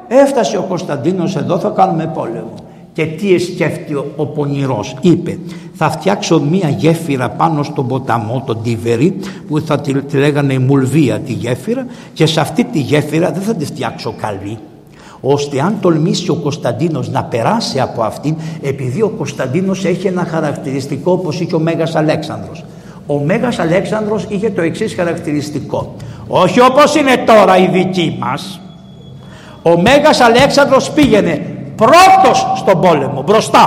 έφτασε 0.07 0.57
ο 0.57 0.65
Κωνσταντίνος 0.69 1.35
εδώ 1.35 1.59
θα 1.59 1.69
κάνουμε 1.75 2.11
πόλεμο. 2.13 2.53
Και 2.93 3.05
τι 3.05 3.37
σκέφτηκε 3.37 3.95
ο 4.15 4.25
πονηρός. 4.25 4.95
Είπε 5.01 5.37
θα 5.83 5.89
φτιάξω 5.89 6.41
μία 6.41 6.69
γέφυρα 6.69 7.29
πάνω 7.29 7.63
στον 7.63 7.87
ποταμό, 7.87 8.43
τον 8.45 8.63
Τίβερη 8.63 9.19
που 9.47 9.59
θα 9.59 9.79
τη, 9.79 9.93
τη 9.93 10.17
λέγανε 10.17 10.59
Μουλβία 10.59 11.19
τη 11.19 11.33
γέφυρα 11.33 11.85
και 12.13 12.25
σε 12.25 12.39
αυτή 12.39 12.63
τη 12.63 12.79
γέφυρα 12.79 13.31
δεν 13.31 13.41
θα 13.41 13.55
τη 13.55 13.65
φτιάξω 13.65 14.13
καλή 14.21 14.57
ώστε 15.21 15.61
αν 15.61 15.77
τολμήσει 15.81 16.29
ο 16.29 16.35
Κωνσταντίνος 16.35 17.09
να 17.09 17.23
περάσει 17.23 17.79
από 17.79 18.01
αυτήν 18.03 18.35
επειδή 18.61 19.01
ο 19.01 19.09
Κωνσταντίνος 19.09 19.85
έχει 19.85 20.07
ένα 20.07 20.25
χαρακτηριστικό 20.25 21.11
όπως 21.11 21.39
είχε 21.39 21.55
ο 21.55 21.59
Μέγας 21.59 21.95
Αλέξανδρος. 21.95 22.63
Ο 23.07 23.19
Μέγας 23.19 23.59
Αλέξανδρος 23.59 24.25
είχε 24.29 24.49
το 24.49 24.61
εξής 24.61 24.93
χαρακτηριστικό. 24.93 25.95
Όχι 26.27 26.61
όπως 26.61 26.95
είναι 26.95 27.23
τώρα 27.25 27.57
η 27.57 27.69
δική 27.71 28.17
μας. 28.19 28.61
Ο 29.61 29.81
Μέγας 29.81 30.19
Αλέξανδρος 30.19 30.91
πήγαινε 30.91 31.41
πρώτος 31.85 32.53
στον 32.55 32.81
πόλεμο 32.81 33.21
μπροστά. 33.21 33.63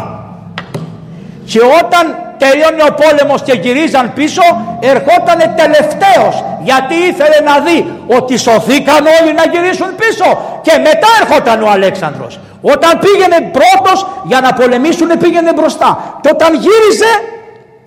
Και 1.44 1.60
όταν 1.80 2.04
τελειώνει 2.38 2.82
ο 2.90 2.94
πόλεμος 3.02 3.42
και 3.42 3.52
γυρίζαν 3.52 4.12
πίσω 4.12 4.42
ερχόταν 4.80 5.38
τελευταίος 5.56 6.44
γιατί 6.62 6.94
ήθελε 6.94 7.38
να 7.50 7.58
δει 7.58 7.78
ότι 8.18 8.36
σωθήκαν 8.36 9.02
όλοι 9.20 9.32
να 9.34 9.44
γυρίσουν 9.52 9.90
πίσω. 10.02 10.28
Και 10.62 10.72
μετά 10.88 11.08
ερχόταν 11.20 11.62
ο 11.62 11.70
Αλέξανδρος. 11.70 12.38
Όταν 12.62 12.98
πήγαινε 12.98 13.38
πρώτος 13.58 14.06
για 14.24 14.40
να 14.40 14.52
πολεμήσουν 14.52 15.08
πήγαινε 15.18 15.52
μπροστά. 15.52 16.18
Και 16.20 16.28
όταν 16.32 16.54
γύριζε 16.54 17.12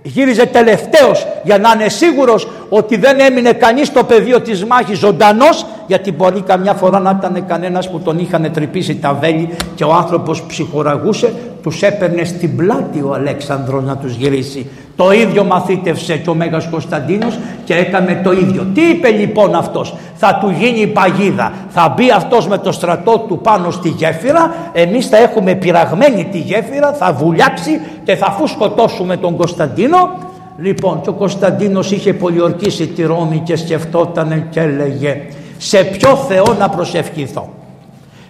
γύριζε 0.07 0.45
τελευταίος 0.45 1.27
για 1.43 1.57
να 1.57 1.71
είναι 1.75 1.89
σίγουρος 1.89 2.47
ότι 2.69 2.97
δεν 2.97 3.19
έμεινε 3.19 3.51
κανείς 3.51 3.87
στο 3.87 4.03
πεδίο 4.03 4.41
της 4.41 4.65
μάχης 4.65 4.97
ζωντανός 4.97 5.65
γιατί 5.87 6.11
μπορεί 6.11 6.41
καμιά 6.41 6.73
φορά 6.73 6.99
να 6.99 7.17
ήταν 7.19 7.45
κανένας 7.47 7.89
που 7.89 7.99
τον 7.99 8.19
είχαν 8.19 8.51
τρυπήσει 8.53 8.95
τα 8.95 9.13
βέλη 9.13 9.49
και 9.75 9.83
ο 9.83 9.93
άνθρωπος 9.93 10.43
ψυχοραγούσε 10.43 11.33
τους 11.63 11.83
έπαιρνε 11.83 12.23
στην 12.23 12.55
πλάτη 12.55 13.01
ο 13.01 13.13
Αλέξανδρος 13.13 13.83
να 13.83 13.97
τους 13.97 14.15
γυρίσει 14.15 14.69
το 14.97 15.11
ίδιο 15.11 15.43
μαθήτευσε 15.43 16.17
και 16.17 16.29
ο 16.29 16.33
Μέγας 16.33 16.67
Κωνσταντίνος 16.69 17.39
και 17.65 17.73
έκανε 17.73 18.21
το 18.23 18.31
ίδιο. 18.31 18.67
Τι 18.73 18.81
είπε 18.81 19.09
λοιπόν 19.09 19.55
αυτός; 19.55 19.95
Θα 20.15 20.37
του 20.41 20.49
γίνει 20.49 20.79
η 20.79 20.87
παγίδα. 20.87 21.51
Θα 21.69 21.93
μπει 21.95 22.11
αυτός 22.11 22.47
με 22.47 22.57
το 22.57 22.71
στρατό 22.71 23.25
του 23.27 23.39
πάνω 23.39 23.71
στη 23.71 23.89
γέφυρα. 23.89 24.55
Εμείς 24.73 25.07
θα 25.07 25.17
έχουμε 25.17 25.55
πειραγμένη 25.55 26.25
τη 26.31 26.37
γέφυρα. 26.37 26.93
Θα 26.93 27.13
βουλιάξει 27.13 27.81
και 28.03 28.15
θα 28.15 28.25
αφού 28.25 28.47
σκοτώσουμε 28.47 29.17
τον 29.17 29.37
Κωνσταντίνο. 29.37 30.09
Λοιπόν 30.57 31.01
και 31.01 31.09
ο 31.09 31.13
Κωνσταντίνος 31.13 31.91
είχε 31.91 32.13
πολιορκήσει 32.13 32.87
τη 32.87 33.03
Ρώμη 33.03 33.41
και 33.45 33.55
σκεφτόταν 33.55 34.47
και 34.49 34.59
έλεγε 34.59 35.21
σε 35.57 35.83
ποιο 35.83 36.15
Θεό 36.15 36.55
να 36.59 36.69
προσευχηθώ; 36.69 37.49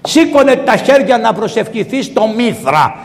Σήκωνε 0.02 0.56
τα 0.56 0.76
χέρια 0.76 1.18
να 1.18 1.34
προσευχηθείς 1.34 2.06
στο 2.06 2.22
Μήθρα. 2.38 2.96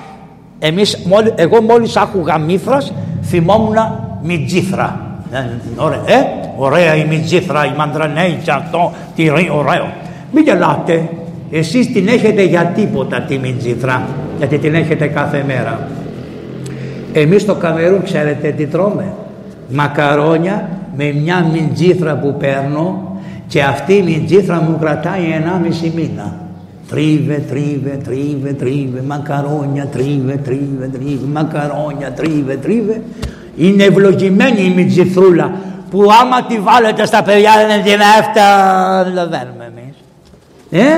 Εμείς, 0.59 1.07
εγώ 1.35 1.63
μόλις 1.63 1.97
άκουγα 1.97 2.39
Μήθρας 2.39 2.93
θυμόμουν 3.33 3.77
Μιτζήθρα. 4.23 5.01
Ε, 5.33 5.39
ωραία, 5.77 5.99
ε, 6.07 6.27
ωραία 6.57 6.97
η 6.97 7.05
Μιτζήθρα, 7.05 7.67
η 7.67 7.73
Μαντρανέη 7.77 8.39
και 8.45 8.51
αυτό, 8.51 8.93
τι 9.15 9.31
ωραίο. 9.31 9.93
Μην 10.33 10.45
γελάτε. 10.45 11.09
Εσείς 11.51 11.93
την 11.93 12.09
έχετε 12.09 12.43
για 12.43 12.73
τίποτα 12.75 13.21
τη 13.21 13.39
Μιτζήθρα, 13.39 14.03
γιατί 14.39 14.59
την 14.59 14.75
έχετε 14.75 15.07
κάθε 15.07 15.45
μέρα. 15.47 15.89
Εμείς 17.13 17.43
στο 17.43 17.55
Καμερούν 17.55 18.03
ξέρετε 18.03 18.49
τι 18.49 18.67
τρώμε; 18.67 19.13
Μακαρόνια 19.69 20.69
με 20.97 21.13
μια 21.25 21.51
μιτζήθρα 21.53 22.17
που 22.17 22.37
παίρνω 22.39 23.17
και 23.47 23.63
αυτή 23.63 23.95
η 23.95 24.03
μιτζήθρα 24.03 24.63
μου 24.63 24.79
κρατάει 24.81 25.21
1,5 25.83 25.91
μήνα. 25.95 26.42
Τρίβε, 26.93 27.45
τρίβε, 27.49 27.99
τρίβε, 28.05 28.53
τρίβε, 28.53 29.03
μακαρόνια, 29.07 29.87
τρίβε, 29.87 30.37
τρίβε, 30.37 30.91
τρίβε, 30.93 31.27
μακαρόνια, 31.33 32.13
τρίβε, 32.17 32.57
τρίβε. 32.57 33.03
Είναι 33.57 33.85
ευλογημένη 33.85 34.65
η 34.65 34.73
μιτζηθρούλα 34.77 35.53
που 35.91 36.03
άμα 36.23 36.43
τη 36.43 36.59
βάλετε 36.59 37.07
στα 37.07 37.23
παιδιά 37.23 37.51
δεν 37.69 37.83
την 37.83 38.01
έφτανουμε 38.19 39.73
εμείς. 39.77 39.97
Ε, 40.71 40.89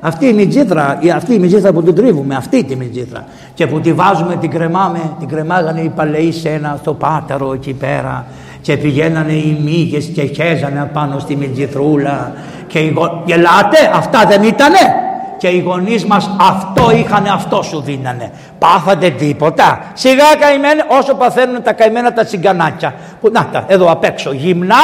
αυτή 0.00 0.26
η 0.26 0.32
μιτζήθρα, 0.32 0.98
αυτή 1.14 1.34
η 1.34 1.38
μιτζήθρα 1.38 1.72
που 1.72 1.82
την 1.82 1.94
τρίβουμε, 1.94 2.34
αυτή 2.34 2.64
τη 2.64 2.76
μιτζήθρα 2.76 3.24
και 3.54 3.66
που 3.66 3.80
τη 3.80 3.92
βάζουμε, 3.92 4.36
την 4.36 4.50
κρεμάμε, 4.50 5.00
την 5.18 5.28
κρεμάγανε 5.28 5.80
οι 5.80 5.88
παλαιοί 5.88 6.32
σε 6.32 6.48
ένα 6.48 6.78
στο 6.80 6.94
πάταρο 6.94 7.52
εκεί 7.52 7.72
πέρα 7.72 8.26
και 8.60 8.76
πηγαίνανε 8.76 9.32
οι 9.32 9.60
μύγες 9.64 10.04
και 10.04 10.22
χέζανε 10.22 10.90
πάνω 10.92 11.18
στη 11.18 11.36
μιτζηθρούλα 11.36 12.32
και 12.66 12.78
οι 12.78 12.94
γελάτε, 13.24 13.90
αυτά 13.94 14.24
δεν 14.28 14.42
ήτανε 14.42 14.78
και 15.40 15.48
οι 15.48 15.60
γονείς 15.60 16.04
μας 16.04 16.30
αυτό 16.40 16.90
είχαν, 16.90 17.26
αυτό 17.26 17.62
σου 17.62 17.80
δίνανε. 17.80 18.30
Πάθατε 18.58 19.10
τίποτα; 19.10 19.80
Σιγά 19.94 20.34
καημένοι, 20.40 20.80
όσο 20.98 21.14
παθαίνουν 21.14 21.62
τα 21.62 21.72
καημένα 21.72 22.12
τα 22.12 22.24
τσιγκανάκια. 22.24 22.94
Που, 23.20 23.30
να 23.32 23.46
τα, 23.52 23.64
εδώ 23.68 23.90
απ' 23.90 24.04
έξω. 24.04 24.32
Γυμνά, 24.32 24.76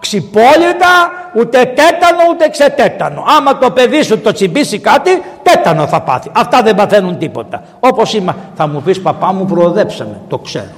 ξυπόλυτα, 0.00 0.92
ούτε 1.36 1.58
τέτανο 1.58 2.22
ούτε 2.30 2.48
ξετέτανο. 2.48 3.24
Άμα 3.38 3.58
το 3.58 3.70
παιδί 3.70 4.02
σου 4.02 4.20
το 4.20 4.32
τσιμπήσει 4.32 4.78
κάτι, 4.78 5.10
τέτανο 5.42 5.86
θα 5.86 6.00
πάθει. 6.00 6.30
Αυτά 6.32 6.62
δεν 6.62 6.74
παθαίνουν 6.74 7.18
τίποτα. 7.18 7.62
Όπως 7.80 8.14
είμαι, 8.14 8.34
θα 8.54 8.68
μου 8.68 8.82
πεις 8.82 9.00
παπά 9.00 9.32
μου 9.32 9.44
προοδέψαμε. 9.44 10.20
Το 10.28 10.38
ξέρω. 10.38 10.74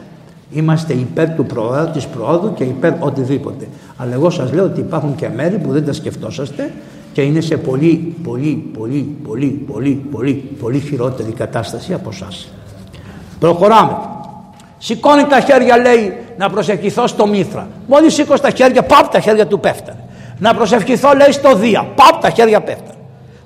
Είμαστε 0.51 0.92
υπέρ 0.92 1.31
του 1.31 1.45
προόδου, 1.47 1.90
της 1.90 2.07
προόδου 2.07 2.55
και 2.55 2.64
υπέρ 2.64 2.92
οτιδήποτε. 2.99 3.68
Αλλά 3.97 4.12
εγώ 4.12 4.31
σας 4.31 4.53
λέω 4.53 4.64
ότι 4.64 4.81
υπάρχουν 4.81 5.14
και 5.14 5.29
μέρη 5.29 5.59
που 5.59 5.73
δεν 5.73 5.87
τα 5.87 5.92
σκεφτόσαστε 5.92 6.73
και 7.12 7.22
είναι 7.22 7.40
σε 7.40 7.57
πολύ, 7.57 8.14
πολύ, 8.25 8.70
πολύ, 8.79 9.16
πολύ, 9.29 9.46
πολύ, 9.72 9.90
πολύ, 10.11 10.33
πολύ 10.61 10.79
χειρότερη 10.79 11.33
κατάσταση 11.33 11.94
από 11.94 12.09
εσάς. 12.12 12.48
Προχωράμε. 13.38 13.96
Σηκώνει 14.79 15.25
τα 15.25 15.40
χέρια 15.40 15.79
λέει 15.79 16.16
να 16.38 16.51
προσευχηθώ 16.51 17.07
στο 17.07 17.27
Μήθρα. 17.27 17.68
Μόλις 17.87 18.14
σήκω 18.14 18.38
τα 18.38 18.51
χέρια, 18.51 18.83
πάπ 18.83 19.09
τα 19.09 19.20
χέρια 19.20 19.46
του 19.46 19.61
πέφτανε. 19.61 20.05
Να 20.38 20.55
προσευχηθώ 20.55 21.12
λέει 21.14 21.33
στο 21.33 21.55
Δία, 21.55 21.87
πάπ 21.94 22.20
τα 22.22 22.31
χέρια 22.31 22.61
πέφτανε. 22.61 23.02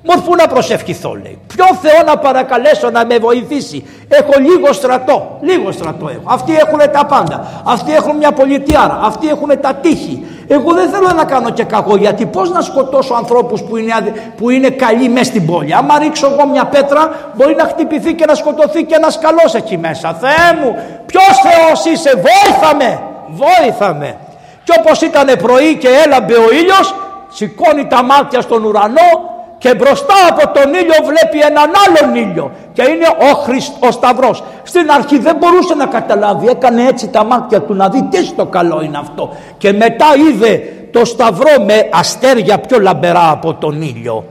Μόνο 0.07 0.21
πού 0.23 0.35
να 0.37 0.47
προσευχηθώ 0.47 1.15
λέει. 1.23 1.39
Ποιο 1.47 1.65
Θεό 1.83 2.03
να 2.07 2.17
παρακαλέσω 2.19 2.91
να 2.91 3.07
με 3.07 3.19
βοηθήσει. 3.19 3.87
Έχω 4.09 4.33
λίγο 4.39 4.73
στρατό. 4.73 5.39
Λίγο 5.41 5.73
στρατό 5.73 6.09
έχω. 6.09 6.23
Αυτοί 6.25 6.53
έχουν 6.57 6.79
τα 6.93 7.07
πάντα. 7.07 7.63
Αυτοί 7.65 7.95
έχουν 7.95 8.17
μια 8.17 8.33
πολιτιάρα. 8.33 9.01
Αυτοί 9.03 9.29
έχουν 9.29 9.61
τα 9.61 9.75
τείχη. 9.75 10.27
Εγώ 10.49 10.73
δεν 10.73 10.89
θέλω 10.89 11.13
να 11.17 11.25
κάνω 11.25 11.51
και 11.51 11.65
κακό 11.65 11.97
γιατί 11.97 12.27
πώς 12.27 12.51
να 12.51 12.61
σκοτώσω 12.61 13.15
ανθρώπους 13.15 13.63
που 13.63 13.77
είναι, 13.77 13.93
που 14.37 14.51
είναι 14.51 14.71
καλοί 14.71 15.09
μέσα 15.09 15.25
στην 15.25 15.47
πόλη. 15.47 15.75
Άμα 15.75 15.99
ρίξω 15.99 16.27
εγώ 16.27 16.49
μια 16.49 16.65
πέτρα 16.65 17.11
μπορεί 17.35 17.55
να 17.55 17.65
χτυπηθεί 17.65 18.15
και 18.15 18.25
να 18.25 18.35
σκοτωθεί 18.35 18.85
και 18.85 18.95
ένας 18.95 19.19
καλός 19.19 19.55
εκεί 19.55 19.79
μέσα. 19.79 20.15
Θεέ 20.21 20.61
μου, 20.61 20.77
ποιος 21.07 21.41
Θεός 21.43 21.85
είσαι, 21.85 22.11
βόηθαμε, 22.15 23.01
βόηθαμε. 23.29 24.17
Και 24.65 24.73
όπως 24.79 25.01
ήταν 25.01 25.37
πρωί 25.43 25.77
και 25.77 25.89
έλαμπε 26.05 26.35
ο 26.35 26.51
ήλιος, 26.53 26.95
σηκώνει 27.29 27.87
τα 27.87 28.03
μάτια 28.03 28.41
στον 28.41 28.65
ουρανό 28.65 29.35
και 29.59 29.75
μπροστά 29.75 30.15
από 30.31 30.59
τον 30.59 30.75
ήλιο 30.75 30.95
βλέπει 31.05 31.39
έναν 31.51 31.71
άλλον 31.87 32.15
ήλιο 32.15 32.51
και 32.73 32.83
είναι 32.83 33.07
ο, 33.31 33.35
Χριστ, 33.35 33.73
ο 33.81 33.91
Σταυρός. 33.91 34.43
Στην 34.63 34.91
αρχή 34.91 35.19
δεν 35.19 35.37
μπορούσε 35.37 35.75
να 35.75 35.87
καταλάβει, 35.87 36.49
έκανε 36.49 36.87
έτσι 36.87 37.09
τα 37.09 37.25
μάτια 37.25 37.63
του 37.63 37.75
να 37.75 37.89
δει 37.89 38.09
τι 38.11 38.25
στο 38.25 38.47
καλό 38.47 38.83
είναι 38.83 38.99
αυτό 38.99 39.37
και 39.59 39.73
μετά 39.73 40.07
είδε 40.29 40.73
το 40.93 41.05
Σταυρό 41.05 41.65
με 41.65 41.89
αστέρια 41.93 42.59
πιο 42.59 42.81
λαμπερά 42.81 43.31
από 43.31 43.55
τον 43.55 43.83
ήλιο 43.83 44.25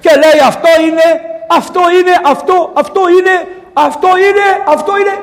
και 0.00 0.10
λέει 0.10 0.40
αυτό 0.46 0.68
είναι, 0.86 1.06
αυτό 1.48 1.80
είναι, 2.00 2.14
αυτό, 2.24 2.70
αυτό 2.74 3.00
είναι, 3.18 3.34
αυτό 3.72 4.08
είναι, 4.08 4.46
αυτό 4.66 4.92
είναι 5.00 5.14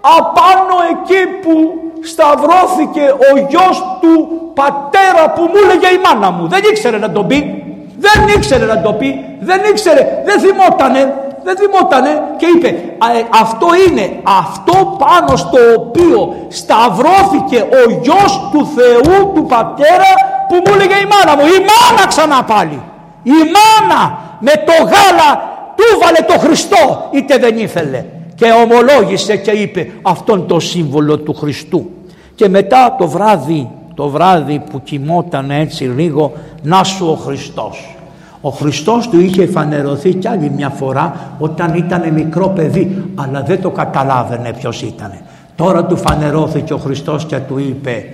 απάνω 0.00 0.76
εκεί 0.92 1.26
που 1.42 1.54
σταυρώθηκε 2.02 3.14
ο 3.32 3.46
γιος 3.48 3.82
του 4.00 4.28
πατέρα 4.54 5.30
που 5.30 5.42
μου 5.42 5.54
έλεγε 5.64 5.86
η 5.86 6.00
μάνα 6.04 6.30
μου. 6.30 6.48
Δεν 6.48 6.62
ήξερε 6.70 6.98
να 6.98 7.10
τον 7.10 7.26
πει. 7.26 7.64
Δεν 8.04 8.28
ήξερε 8.36 8.64
να 8.64 8.82
το 8.82 8.92
πει, 8.92 9.24
δεν 9.40 9.60
ήξερε, 9.70 10.22
δεν 10.24 10.40
θυμότανε, 10.40 11.14
δεν 11.42 11.56
θυμότανε 11.56 12.22
και 12.36 12.46
είπε 12.54 12.68
«Ε, 12.68 13.22
αυτό 13.42 13.66
είναι 13.86 14.20
αυτό 14.40 14.96
πάνω 14.98 15.36
στο 15.36 15.58
οποίο 15.76 16.46
σταυρώθηκε 16.48 17.58
ο 17.80 17.90
γιος 18.02 18.48
του 18.52 18.68
Θεού 18.76 19.32
του 19.34 19.46
Πατέρα 19.46 20.10
που 20.48 20.54
μου 20.54 20.74
έλεγε 20.74 20.94
η 20.94 21.08
μάνα 21.12 21.32
μου, 21.36 21.46
η 21.46 21.58
μάνα 21.70 22.06
ξανά 22.06 22.44
πάλι, 22.44 22.82
η 23.22 23.40
μάνα 23.54 24.18
με 24.40 24.52
το 24.66 24.72
γάλα 24.82 25.30
του 25.76 25.84
βάλε 26.02 26.20
το 26.32 26.38
Χριστό 26.38 27.08
είτε 27.10 27.38
δεν 27.38 27.58
ήθελε 27.58 28.04
και 28.34 28.46
ομολόγησε 28.62 29.36
και 29.36 29.50
είπε 29.50 29.90
αυτόν 30.02 30.46
το 30.46 30.60
σύμβολο 30.60 31.18
του 31.18 31.34
Χριστού 31.34 31.90
και 32.34 32.48
μετά 32.48 32.96
το 32.98 33.08
βράδυ 33.08 33.70
το 34.00 34.08
βράδυ 34.08 34.62
που 34.70 34.82
κοιμόταν 34.82 35.50
έτσι 35.50 35.84
λίγο 35.84 36.32
να 36.62 36.84
σου 36.84 37.06
ο 37.06 37.14
Χριστός. 37.14 37.96
Ο 38.40 38.48
Χριστός 38.48 39.08
του 39.08 39.20
είχε 39.20 39.46
φανερωθεί 39.46 40.14
κι 40.14 40.28
άλλη 40.28 40.50
μια 40.50 40.68
φορά 40.68 41.34
όταν 41.38 41.74
ήταν 41.74 42.12
μικρό 42.12 42.48
παιδί 42.48 43.04
αλλά 43.14 43.42
δεν 43.42 43.60
το 43.62 43.70
καταλάβαινε 43.70 44.52
ποιος 44.52 44.82
ήταν 44.82 45.12
τώρα 45.56 45.84
του 45.84 45.96
φανερώθηκε 45.96 46.72
ο 46.72 46.76
Χριστός 46.76 47.24
και 47.24 47.36
του 47.36 47.58
είπε 47.58 48.12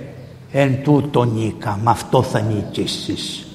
εν 0.51 0.83
τούτο 0.83 1.23
νίκα 1.23 1.79
με 1.83 1.89
αυτό 1.89 2.21
θα 2.21 2.39
νικήσεις 2.39 3.47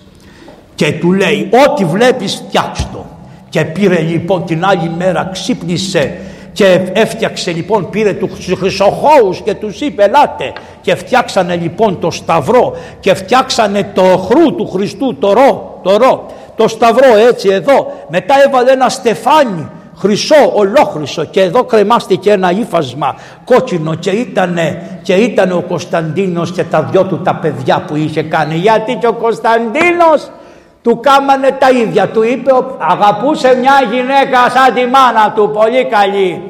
και 0.74 0.92
του 0.92 1.12
λέει 1.12 1.50
ό,τι 1.66 1.84
βλέπεις 1.84 2.34
φτιάξτο 2.34 3.06
και 3.48 3.64
πήρε 3.64 4.00
λοιπόν 4.00 4.44
την 4.44 4.64
άλλη 4.64 4.90
μέρα 4.96 5.28
ξύπνησε 5.32 6.18
και 6.52 6.80
έφτιαξε 6.92 7.52
λοιπόν 7.52 7.90
πήρε 7.90 8.12
τους 8.12 8.54
χρυσοχώους 8.58 9.40
και 9.40 9.54
τους 9.54 9.80
είπε 9.80 10.04
ελάτε 10.04 10.52
και 10.80 10.94
φτιάξανε 10.94 11.56
λοιπόν 11.56 12.00
το 12.00 12.10
σταυρό 12.10 12.76
και 13.00 13.14
φτιάξανε 13.14 13.90
το 13.94 14.02
χρού 14.02 14.54
του 14.54 14.68
Χριστού 14.68 15.14
το 15.14 15.32
ρο, 15.32 15.80
το 15.82 15.96
ρο 15.96 16.26
το 16.56 16.68
σταυρό 16.68 17.16
έτσι 17.28 17.48
εδώ. 17.48 17.92
Μετά 18.08 18.34
έβαλε 18.46 18.70
ένα 18.70 18.88
στεφάνι 18.88 19.68
χρυσό, 19.96 20.52
ολόχρυσο 20.54 21.24
και 21.24 21.42
εδώ 21.42 21.64
κρεμάστηκε 21.64 22.30
ένα 22.30 22.50
ύφασμα 22.50 23.16
κόκκινο 23.44 23.94
και 23.94 24.10
ήταν 24.10 24.58
και 25.02 25.14
ήτανε 25.14 25.52
ο 25.52 25.62
Κωνσταντίνος 25.62 26.52
και 26.52 26.64
τα 26.64 26.82
δυο 26.82 27.04
του 27.04 27.22
τα 27.22 27.34
παιδιά 27.34 27.84
που 27.86 27.96
είχε 27.96 28.22
κάνει. 28.22 28.54
Γιατί 28.54 28.94
και 28.94 29.06
ο 29.06 29.12
Κωνσταντίνος 29.12 30.30
του 30.82 31.00
κάμανε 31.00 31.56
τα 31.58 31.70
ίδια. 31.70 32.08
Του 32.08 32.22
είπε 32.22 32.50
αγαπούσε 32.78 33.56
μια 33.60 33.74
γυναίκα 33.90 34.38
σαν 34.50 34.74
τη 34.74 34.86
μάνα 34.86 35.32
του 35.32 35.50
πολύ 35.54 35.84
καλή. 35.84 36.42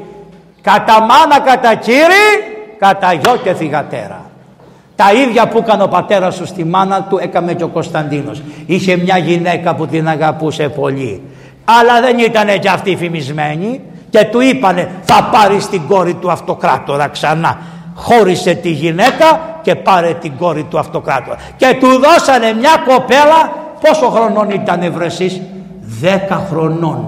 Κατά 0.63 1.01
μάνα 1.01 1.41
κατά 1.41 1.75
κύρι 1.75 2.51
κατά 2.79 3.13
γιο 3.13 3.37
και 3.43 3.53
θυγατέρα 3.55 4.31
τα 4.97 5.13
ίδια 5.13 5.49
που 5.49 5.59
έκανε 5.59 5.83
ο 5.83 5.89
πατέρας 5.89 6.35
σου 6.35 6.47
στη 6.47 6.65
μάνα 6.65 7.03
του 7.03 7.19
έκαμε 7.23 7.55
και 7.55 7.65
ο 7.65 7.69
Κωνσταντίνος. 7.69 8.43
Είχε 8.67 8.97
μια 8.97 9.19
γυναίκα 9.19 9.75
που 9.75 9.87
την 9.87 10.09
αγαπούσε 10.09 10.69
πολύ. 10.69 11.23
Αλλά 11.65 12.01
δεν 12.01 12.19
ήταν 12.19 12.59
και 12.61 12.69
αυτή 12.69 12.97
φημισμένη 12.97 13.81
και 14.11 14.25
του 14.25 14.41
είπανε 14.41 14.91
θα 15.03 15.29
πάρεις 15.33 15.69
την 15.69 15.87
κόρη 15.87 16.15
του 16.15 16.31
αυτοκράτορα 16.31 17.09
ξανά 17.09 17.59
χώρισε 17.95 18.55
τη 18.55 18.71
γυναίκα 18.71 19.41
και 19.63 19.75
πάρε 19.75 20.15
την 20.15 20.37
κόρη 20.37 20.63
του 20.63 20.79
αυτοκράτορα. 20.79 21.37
Και 21.57 21.77
του 21.81 21.89
δώσανε 21.89 22.53
μια 22.53 22.85
κοπέλα 22.87 23.53
Πόσο 23.83 24.07
χρονών 24.07 24.51
ήταν 24.51 24.93
βρεσείς, 24.93 25.41
δέκα 26.01 26.47
χρονών. 26.51 27.05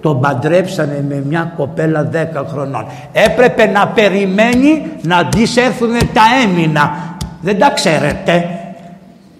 Τον 0.00 0.20
παντρέψανε 0.20 1.04
με 1.08 1.22
μια 1.26 1.52
κοπέλα 1.56 2.04
δέκα 2.04 2.46
χρονών. 2.50 2.86
Έπρεπε 3.12 3.66
να 3.66 3.86
περιμένει 3.86 4.86
να 5.02 5.26
της 5.26 5.56
έρθουν 5.56 5.98
τα 5.98 6.22
έμεινα. 6.44 6.90
Δεν 7.40 7.58
τα 7.58 7.70
ξέρετε 7.70 8.58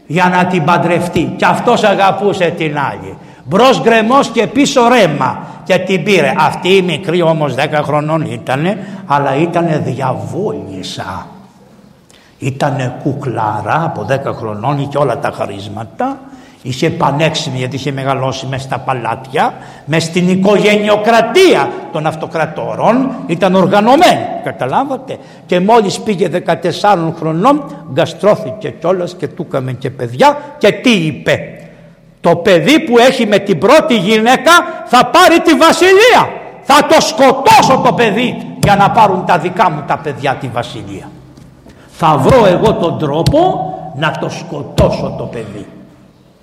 για 0.07 0.29
να 0.29 0.47
την 0.47 0.65
παντρευτεί. 0.65 1.35
Και 1.37 1.45
αυτός 1.45 1.85
αγαπούσε 1.85 2.55
την 2.57 2.79
άλλη. 2.79 3.17
Μπρος 3.45 3.83
γκρεμός 3.83 4.29
και 4.29 4.47
πίσω 4.47 4.89
ρέμα. 4.89 5.39
Και 5.65 5.79
την 5.79 6.05
πήρε. 6.05 6.35
Αυτή 6.39 6.69
η 6.69 6.83
μικρή 6.83 7.23
όμως 7.23 7.55
δέκα 7.55 7.83
χρονών 7.83 8.23
ήτανε, 8.33 8.79
αλλά 9.07 9.37
ήτανε 9.37 9.83
διαβόλισσα. 9.85 11.27
Ήταν 12.39 12.95
κουκλάρα 13.03 13.83
από 13.85 14.07
10 14.11 14.35
χρονών, 14.35 14.79
είχε 14.79 14.99
όλα 14.99 15.19
τα 15.19 15.31
χαρίσματα, 15.37 16.19
είχε 16.63 16.91
πανέξιμη 16.91 17.59
γιατί 17.59 17.77
είχε 17.77 17.93
μεγαλώσει 17.93 18.47
μέσα 18.47 18.63
στα 18.63 18.79
παλάτια, 18.79 19.55
μες 19.85 20.03
στην 20.03 20.29
οικογενειοκρατία 20.29 21.71
των 21.93 22.07
αυτοκρατόρων, 22.07 23.15
ήταν 23.27 23.55
οργανωμένη, 23.55 24.27
καταλάβατε. 24.45 25.19
Και 25.47 25.61
μόλις 25.61 26.01
πήγε 26.01 26.29
14 26.83 27.13
χρονών, 27.19 27.65
γκαστρώθηκε 27.93 28.71
κιόλας 28.71 29.15
και 29.15 29.29
του 29.29 29.45
έκαμε 29.49 29.73
και 29.73 29.91
παιδιά 29.91 30.39
και 30.59 30.73
τι 30.73 30.91
είπε; 30.91 31.41
το 32.21 32.37
παιδί 32.37 32.81
που 32.81 32.99
έχει 32.99 33.27
με 33.27 33.39
την 33.39 33.59
πρώτη 33.59 33.97
γυναίκα 33.97 34.53
θα 34.85 35.07
πάρει 35.07 35.41
τη 35.41 35.55
βασιλεία. 35.55 36.29
Θα 36.63 36.87
το 36.87 37.01
σκοτώσω 37.01 37.83
το 37.85 37.93
παιδί 37.93 38.37
για 38.63 38.77
να 38.77 38.91
πάρουν 38.91 39.25
τα 39.27 39.39
δικά 39.39 39.71
μου 39.71 39.85
τα 39.87 39.99
παιδιά 39.99 40.37
τη 40.41 40.49
βασιλεία. 40.49 41.11
Θα 41.99 42.17
βρω 42.17 42.47
εγώ 42.47 42.75
τον 42.75 42.99
τρόπο 42.99 43.39
να 43.97 44.11
το 44.11 44.29
σκοτώσω 44.29 45.15
το 45.19 45.25
παιδί. 45.25 45.67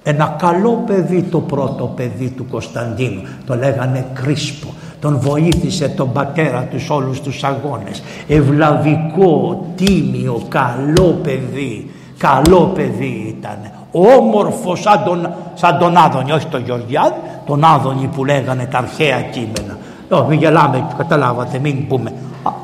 Ένα 0.03 0.35
καλό 0.39 0.83
παιδί 0.85 1.21
το 1.21 1.39
πρώτο 1.39 1.85
παιδί 1.95 2.29
του 2.29 2.45
Κωνσταντίνου. 2.51 3.21
Το 3.45 3.55
λέγανε 3.55 4.05
Κρίσπο. 4.13 4.67
Τον 4.99 5.19
βοήθησε 5.19 5.87
τον 5.89 6.11
πατέρα 6.11 6.67
τους 6.71 6.89
όλους 6.89 7.21
τους 7.21 7.43
αγώνες. 7.43 8.03
Ευλαβικό, 8.27 9.65
τίμιο, 9.75 10.41
καλό 10.49 11.19
παιδί. 11.23 11.91
Καλό 12.17 12.71
παιδί 12.75 13.35
ήταν. 13.37 13.57
Όμορφος 13.91 14.79
σαν 14.79 15.03
τον, 15.05 15.29
σαν 15.53 15.77
τον 15.77 15.97
Άδωνη, 15.97 16.31
όχι 16.31 16.47
τον 16.47 16.63
Γεωργιάδη, 16.63 17.15
τον 17.45 17.63
Άδωνη 17.63 18.09
που 18.15 18.25
λέγανε 18.25 18.65
τα 18.71 18.77
αρχαία 18.77 19.21
κείμενα. 19.21 19.77
Όχι, 20.09 20.23
μην 20.27 20.39
γελάμε, 20.39 20.87
καταλάβατε, 20.97 21.59
μην 21.59 21.87
πούμε. 21.87 22.13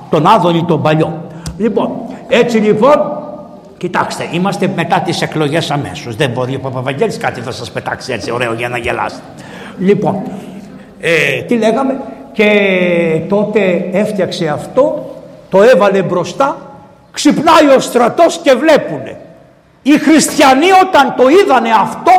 Τον 0.10 0.28
Άδωνη 0.28 0.64
τον 0.64 0.82
παλιό. 0.82 1.14
Λοιπόν, 1.58 1.90
έτσι 2.30 2.58
λοιπόν 2.58 3.20
Κοιτάξτε, 3.80 4.30
είμαστε 4.32 4.72
μετά 4.76 5.00
τις 5.00 5.22
εκλογές 5.22 5.72
αμέσως. 5.72 6.16
Δεν 6.16 6.30
μπορεί 6.30 6.56
ο 6.56 6.60
Παπαβαγγέλης 6.60 7.18
κάτι 7.18 7.42
θα 7.42 7.52
σας 7.52 7.72
πετάξει 7.72 8.14
έτσι 8.14 8.32
ωραίο 8.32 8.54
για 8.54 8.70
να 8.70 8.78
γελάσετε. 8.78 9.22
Λοιπόν, 9.78 10.22
ε, 11.00 11.42
τι 11.42 11.56
λέγαμε 11.56 12.00
και 12.32 12.52
τότε 13.30 13.90
έφτιαξε 13.92 14.48
αυτό, 14.48 15.16
το 15.50 15.62
έβαλε 15.64 16.02
μπροστά, 16.02 16.58
ξυπνάει 17.12 17.76
ο 17.76 17.80
στρατός 17.80 18.40
και 18.44 18.54
βλέπουνε. 18.54 19.18
Οι 19.82 19.98
χριστιανοί 19.98 20.68
όταν 20.88 21.14
το 21.18 21.24
είδανε 21.28 21.70
αυτό 21.82 22.12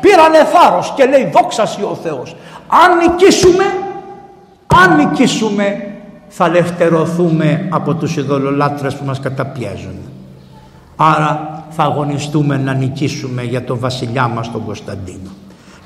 πήρανε 0.00 0.44
θάρρος 0.52 0.92
και 0.96 1.04
λέει 1.04 1.30
δόξα 1.32 1.62
ο 1.90 1.94
Θεός. 1.94 2.36
Αν 2.84 2.96
νικήσουμε, 2.96 3.64
αν 4.84 4.96
νικήσουμε 4.96 5.89
θα 6.32 6.48
λευτερωθούμε 6.48 7.66
από 7.70 7.94
τους 7.94 8.16
ειδωλολάτρες 8.16 8.94
που 8.94 9.04
μας 9.04 9.20
καταπιέζουν. 9.20 9.94
Άρα 10.96 11.64
θα 11.70 11.82
αγωνιστούμε 11.82 12.56
να 12.56 12.74
νικήσουμε 12.74 13.42
για 13.42 13.64
τον 13.64 13.78
βασιλιά 13.78 14.28
μας 14.28 14.50
τον 14.52 14.64
Κωνσταντίνο. 14.64 15.30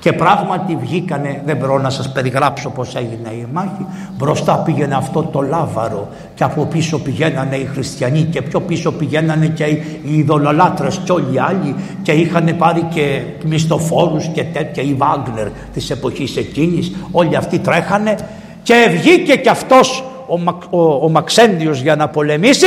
Και 0.01 0.12
πράγματι 0.12 0.76
βγήκανε, 0.80 1.42
δεν 1.47 1.57
μπορώ 1.57 1.78
να 1.78 1.90
σας 1.90 2.12
περιγράψω 2.12 2.70
πώς 2.70 2.95
έγινε 2.95 3.28
η 3.28 3.47
μάχη, 3.53 3.86
μπροστά 4.16 4.57
πήγαινε 4.57 4.95
αυτό 4.95 5.22
το 5.22 5.40
λάβαρο 5.40 6.09
και 6.34 6.45
από 6.45 6.64
πίσω 6.64 6.99
πηγαίνανε 6.99 7.57
οι 7.57 7.64
χριστιανοί 7.64 8.22
και 8.22 8.42
πιο 8.42 8.61
πίσω 8.61 8.92
πηγαίνανε 8.92 9.47
και 9.47 9.64
οι 9.64 10.18
ειδωλολάτρες 10.18 11.01
και 11.05 11.12
όλοι 11.12 11.34
οι 11.34 11.38
άλλοι 11.38 11.74
και 12.03 12.12
είχαν 12.12 12.57
πάρει 12.57 12.82
και 12.95 13.22
μισθοφόρους 13.45 14.26
και 14.26 14.45
τέτοια, 14.45 14.82
η 14.82 14.95
Βάγνερ 14.95 15.49
της 15.72 15.90
εποχής 15.90 16.36
εκείνης, 16.36 16.92
όλοι 17.11 17.36
αυτοί 17.36 17.59
τρέχανε 17.59 18.16
και 18.62 18.88
βγήκε 18.90 19.34
και 19.36 19.51
αυτός 19.51 20.05
ο, 20.27 20.41
ο, 20.70 21.05
ο 21.05 21.09
Μαξέντιος 21.09 21.81
για 21.81 21.97
να 21.97 22.09
πολεμήσει 22.09 22.66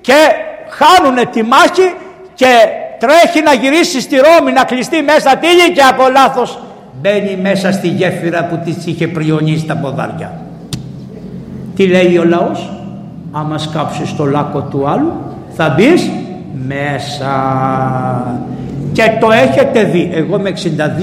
και 0.00 0.14
χάνουνε 0.68 1.24
τη 1.24 1.42
μάχη 1.42 1.94
και 2.34 2.46
τρέχει 2.98 3.42
να 3.44 3.52
γυρίσει 3.52 4.00
στη 4.00 4.16
Ρώμη 4.16 4.52
να 4.52 4.64
κλειστεί 4.64 5.02
μέσα 5.02 5.36
τύλη 5.36 5.72
και 5.74 5.82
από 5.82 6.08
λάθος 6.10 6.58
μπαίνει 7.00 7.38
μέσα 7.42 7.72
στη 7.72 7.88
γέφυρα 7.88 8.44
που 8.44 8.60
της 8.64 8.86
είχε 8.86 9.08
πριονίσει 9.08 9.66
τα 9.66 9.76
ποδάρια. 9.76 10.40
Τι 11.76 11.86
λέει 11.86 12.18
ο 12.18 12.24
λαός, 12.24 12.70
άμα 13.32 13.58
σκάψεις 13.58 14.16
το 14.16 14.24
λάκκο 14.24 14.60
του 14.60 14.88
άλλου 14.88 15.12
θα 15.50 15.74
μπεις 15.76 16.10
μέσα. 16.66 17.32
Και 18.92 19.02
το 19.20 19.30
έχετε 19.30 19.82
δει, 19.84 20.10
εγώ 20.14 20.36
είμαι 20.36 20.52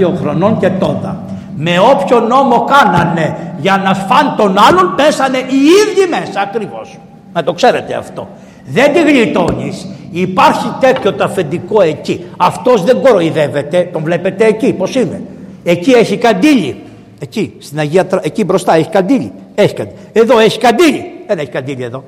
62 0.06 0.14
χρονών 0.20 0.60
και 0.60 0.70
τότε. 0.70 1.16
Με 1.56 1.80
όποιο 1.80 2.20
νόμο 2.20 2.64
κάνανε 2.64 3.56
για 3.60 3.82
να 3.86 3.94
φαν 3.94 4.36
τον 4.38 4.58
άλλον 4.58 4.94
πέσανε 4.96 5.38
οι 5.38 5.58
ίδιοι 5.82 6.10
μέσα 6.10 6.42
ακριβώς. 6.42 7.00
Να 7.34 7.44
το 7.44 7.54
ξέρετε 7.54 7.94
αυτό. 7.94 8.28
Δεν 8.66 8.94
τη 8.94 9.02
γλιτώνεις. 9.02 9.88
Υπάρχει 10.12 10.74
τέτοιο 10.80 11.14
το 11.14 11.24
αφεντικό 11.24 11.82
εκεί. 11.82 12.26
Αυτός 12.38 12.84
δεν 12.84 13.02
κοροϊδεύεται. 13.02 13.90
Τον 13.94 14.04
βλέπετε 14.04 14.46
εκεί 14.46 14.74
πώς 14.74 14.96
είναι. 14.96 15.22
Εκεί 15.64 15.92
έχει 15.92 16.18
καντήλι. 16.18 16.76
Εκεί, 17.20 17.54
στην 17.60 17.80
Αγία, 17.80 18.08
εκεί 18.22 18.44
μπροστά 18.44 18.76
έχει 18.76 18.90
καντήλι. 18.90 19.32
Έχει 19.56 19.74
καντήλι. 19.74 19.98
Εδώ 20.14 20.40
έχει 20.40 20.60
καντήλι. 20.60 21.06
Δεν 21.28 21.38
έχει 21.38 21.50
καντήλι 21.50 21.84
εδώ. 21.84 22.04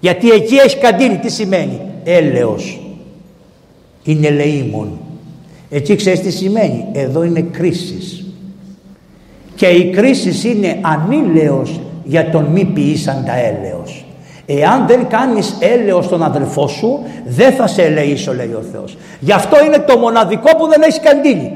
Γιατί 0.00 0.30
εκεί 0.30 0.54
έχει 0.54 0.78
καντήλι. 0.78 1.16
Τι 1.16 1.30
σημαίνει; 1.30 1.80
Έλεος. 2.04 2.80
Είναι 4.02 4.30
λεήμων. 4.30 4.98
Εκεί 5.70 5.96
ξέρεις 5.96 6.20
τι 6.20 6.30
σημαίνει; 6.30 6.86
Εδώ 6.92 7.22
είναι 7.22 7.40
κρίση. 7.40 8.21
Και 9.62 9.68
η 9.68 9.90
κρίση 9.90 10.48
είναι 10.48 10.78
ανήλαιος 10.80 11.80
για 12.04 12.30
τον 12.30 12.44
μη 12.44 12.64
ποιήσαντα 12.64 13.32
έλεος. 13.32 14.04
Εάν 14.46 14.86
δεν 14.86 15.06
κάνεις 15.08 15.56
έλεος 15.60 16.04
στον 16.04 16.22
αδελφό 16.22 16.68
σου, 16.68 17.00
δεν 17.24 17.52
θα 17.52 17.66
σε 17.66 17.82
ελεήσω 17.82 18.34
λέει 18.34 18.52
ο 18.58 18.62
Θεός. 18.72 18.96
Γι' 19.20 19.32
αυτό 19.32 19.64
είναι 19.64 19.78
το 19.78 19.98
μοναδικό 19.98 20.56
που 20.56 20.68
δεν 20.68 20.82
έχεις 20.82 21.00
καντήλι. 21.00 21.52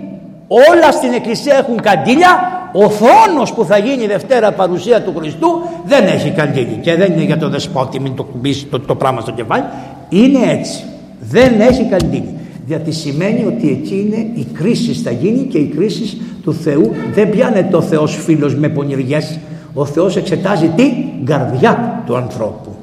Όλα 0.46 0.92
στην 0.92 1.12
εκκλησία 1.12 1.56
έχουν 1.56 1.80
καντήλια, 1.80 2.28
ο 2.72 2.90
θρόνος 2.90 3.52
που 3.52 3.64
θα 3.64 3.78
γίνει 3.78 4.02
η 4.02 4.06
Δευτέρα 4.06 4.52
παρουσία 4.52 5.02
του 5.02 5.14
Χριστού 5.18 5.48
δεν 5.84 6.06
έχει 6.06 6.30
καντήλι. 6.30 6.78
Και 6.82 6.94
δεν 6.94 7.12
είναι 7.12 7.24
για 7.24 7.38
το 7.38 7.48
δεσπότη, 7.48 8.00
μην 8.00 8.16
το 8.16 8.22
κουμπίσεις 8.22 8.70
το, 8.70 8.80
το 8.80 8.94
πράγμα 8.94 9.20
στο 9.20 9.30
κεφάλι. 9.30 9.64
Είναι 10.08 10.38
έτσι. 10.50 10.84
Δεν 11.20 11.60
έχει 11.60 11.84
καντήλι. 11.84 12.34
Γιατί 12.66 12.92
σημαίνει 12.92 13.44
ότι 13.46 13.68
εκεί 13.70 13.94
είναι 13.94 14.30
η 14.34 14.46
κρίση 14.52 14.92
θα 14.92 15.10
γίνει 15.10 15.42
και 15.42 15.58
η 15.58 15.66
κρίση 15.66 16.20
του 16.42 16.54
Θεού 16.54 16.92
δεν 17.14 17.30
πιάνεται 17.30 17.76
ο 17.76 17.82
Θεός 17.82 18.16
φίλος 18.24 18.54
με 18.54 18.68
πονηριές. 18.68 19.38
Ο 19.74 19.84
Θεός 19.84 20.16
εξετάζει 20.16 20.72
την 20.76 20.92
καρδιά 21.24 22.02
του 22.06 22.16
ανθρώπου. 22.16 22.74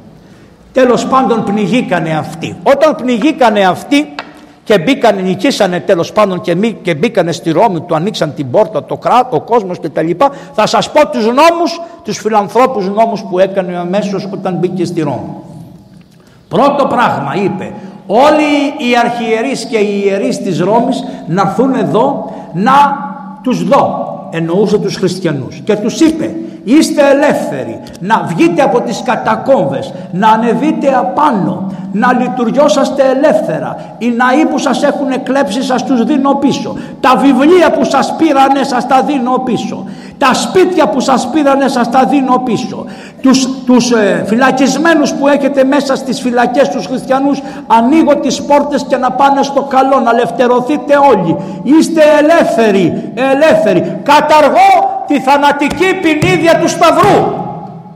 Τέλος 0.74 1.06
πάντων 1.06 1.44
πνιγήκανε 1.44 2.18
αυτοί. 2.18 2.56
Όταν 2.64 2.96
πνιγήκανε 2.96 3.66
αυτοί 3.66 4.06
και 4.64 4.80
μπήκανε, 4.80 5.22
νικήσανε 5.22 5.80
τέλος 5.80 6.12
πάντων 6.12 6.42
και, 6.42 6.56
μη, 6.56 6.78
και 6.82 6.96
μπήκανε 6.96 7.32
στη 7.32 7.52
Ρώμη, 7.52 7.82
του 7.82 7.96
ανοίξαν 7.96 8.34
την 8.34 8.52
πόρτα, 8.52 8.84
το 8.84 8.98
κράτο, 8.98 9.36
ο 9.36 9.42
κόσμος 9.42 9.80
και 9.80 9.90
τα 9.90 10.02
λοιπά, 10.02 10.32
θα 10.54 10.68
σας 10.68 10.92
πω 10.92 11.08
τους 11.08 11.26
νόμους, 11.26 11.82
τους 12.04 12.18
φιλανθρώπους 12.18 12.90
νόμους 12.90 13.22
που 13.30 13.40
έκανε 13.40 13.78
αμέσως 13.78 14.30
όταν 14.34 14.56
μπήκε 14.56 14.86
στη 14.86 15.02
Ρώμη. 15.02 15.36
Πρώτο 16.48 16.86
πράγμα 16.86 17.36
είπε, 17.36 17.74
όλοι 18.08 18.52
οι 18.78 18.98
αρχιερείς 19.04 19.66
και 19.66 19.78
οι 19.78 20.04
ιερείς 20.06 20.38
της 20.38 20.60
Ρώμης 20.60 21.04
να 21.28 21.42
έρθουν 21.42 21.74
εδώ 21.74 22.32
να 22.54 22.74
τους 23.44 23.64
δω. 23.64 24.12
Εννοούσε 24.32 24.78
τους 24.78 24.96
χριστιανούς 24.96 25.62
και 25.64 25.76
τους 25.76 26.00
είπε 26.00 26.36
Είστε 26.64 27.10
ελεύθεροι 27.10 27.82
να 28.00 28.24
βγείτε 28.28 28.62
από 28.62 28.82
τις 28.82 29.02
κατακόμβες, 29.06 29.94
να 30.12 30.30
ανεβείτε 30.30 30.96
απάνω, 30.98 31.72
να 31.92 32.14
λειτουργιώσαστε 32.14 33.04
ελεύθερα. 33.10 33.96
Οι 33.98 34.10
ναοί 34.10 34.46
που 34.46 34.58
σας 34.58 34.84
έχουν 34.84 35.24
κλέψει 35.24 35.64
σας 35.64 35.84
τους 35.84 36.04
δίνω 36.04 36.34
πίσω. 36.36 36.76
Τα 37.00 37.16
βιβλία 37.16 37.72
που 37.72 37.84
σας 37.84 38.16
πήρανε 38.18 38.64
σας 38.64 38.88
τα 38.88 39.02
δίνω 39.02 39.38
πίσω. 39.46 39.86
Τα 40.18 40.34
σπίτια 40.34 40.88
που 40.88 41.00
σας 41.00 41.30
πήρανε 41.34 41.68
σας 41.68 41.90
τα 41.90 42.06
δίνω 42.06 42.38
πίσω. 42.38 42.86
Τους, 43.22 43.48
τους 43.66 43.92
ε, 43.92 44.24
φυλακισμένους 44.28 45.14
που 45.14 45.28
έχετε 45.28 45.64
μέσα 45.64 45.96
στις 45.96 46.22
φυλακές 46.22 46.70
τους 46.70 46.86
χριστιανούς 46.86 47.42
ανοίγω 47.68 48.16
τις 48.16 48.42
πόρτες 48.42 48.86
και 48.90 48.98
να 48.98 49.12
πάνε 49.12 49.44
στο 49.44 49.62
καλό, 49.62 50.00
να 50.00 50.14
λευτερωθείτε 50.14 50.94
όλοι. 51.12 51.38
Είστε 51.64 52.02
ελεύθεροι, 52.20 53.12
ελεύθεροι. 53.16 54.00
Καταργώ 54.04 55.04
τη 55.08 55.20
θανατική 55.20 55.94
ποινίδια 56.02 56.60
του 56.60 56.68
Σταυρού. 56.68 57.42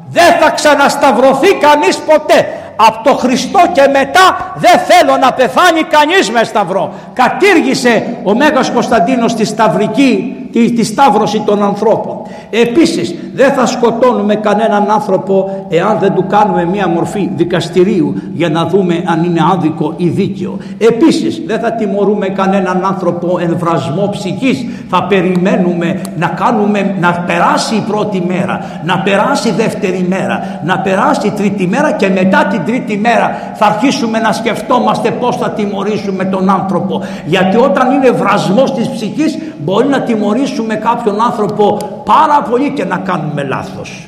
Δεν 0.09 0.32
θα 0.39 0.49
ξανασταυρωθεί 0.49 1.53
κανείς 1.53 1.97
ποτέ. 1.97 2.47
Από 2.80 3.09
το 3.09 3.15
Χριστό 3.15 3.59
και 3.72 3.82
μετά 3.91 4.53
δεν 4.55 4.80
θέλω 4.80 5.18
να 5.18 5.34
πεθάνει 5.34 5.84
κανείς 5.84 6.32
με 6.32 6.43
σταυρό. 6.43 6.93
Κατήργησε 7.13 8.18
ο 8.24 8.36
Μέγας 8.36 8.72
Κωνσταντίνος 8.72 9.34
τη 9.36 9.45
σταυρική 9.45 10.36
τη, 10.58 10.72
τη 10.72 10.84
σταύρωση 10.84 11.43
των 11.45 11.64
ανθρώπων. 11.64 12.18
Επίσης 12.49 13.16
δεν 13.34 13.51
θα 13.51 13.66
σκοτώνουμε 13.66 14.36
κανέναν 14.36 14.91
άνθρωπο 14.91 15.66
εάν 15.70 15.97
δεν 15.99 16.14
του 16.14 16.26
κάνουμε 16.28 16.66
μία 16.66 16.88
μορφή 16.88 17.30
δικαστηρίου 17.36 18.14
για 18.34 18.49
να 18.49 18.66
δούμε 18.66 19.03
αν 19.05 19.24
είναι 19.24 19.39
άδικο 19.53 19.93
ή 19.97 20.08
δίκαιο. 20.08 20.58
Επίσης 20.78 21.41
δεν 21.45 21.60
θα 21.60 21.72
τιμωρούμε 21.72 22.28
κανέναν 22.28 22.86
άνθρωπο 22.86 23.38
εμβρασμό 23.41 24.10
ψυχής. 24.12 24.66
Θα 24.89 25.03
περιμένουμε 25.03 26.01
να 26.18 26.28
κάνουμε 26.28 26.95
να 26.99 27.12
περάσει 27.12 27.76
η 27.76 27.84
πρώτη 27.88 28.24
μέρα, 28.28 28.82
να 28.86 28.99
περάσει 28.99 29.49
η 29.49 29.51
δεύτερη 29.51 30.05
μέρα, 30.10 30.62
να 30.66 30.80
περάσει 30.80 31.28
η 31.28 31.32
τρίτη 31.32 31.68
μέρα 31.68 31.91
και 31.91 32.10
μετά 32.10 32.45
την 32.45 32.66
τρίτη 32.66 32.97
μέρα 32.97 33.53
θα 33.55 33.66
αρχίσουμε 33.66 34.20
να 34.20 34.32
σκεφτόμαστε 34.32 35.12
πώς 35.12 35.38
θα 35.38 35.49
τιμωρήσουμε 35.49 36.26
τον 36.26 36.49
άνθρωπο. 36.49 37.01
Γιατί 37.26 37.58
όταν 37.58 37.91
είναι 37.91 38.12
βρασμός 38.12 38.74
της 38.74 38.89
ψυχής 38.89 39.38
μπορεί 39.58 39.88
να 39.88 39.99
τιμωρήσουμε 40.48 40.76
κάποιον 40.76 41.22
άνθρωπο 41.22 41.78
πάρα 42.06 42.41
πολύ 42.41 42.72
και 42.72 42.86
να 42.86 42.98
κάνουμε 42.98 43.43
λάθος. 43.43 44.08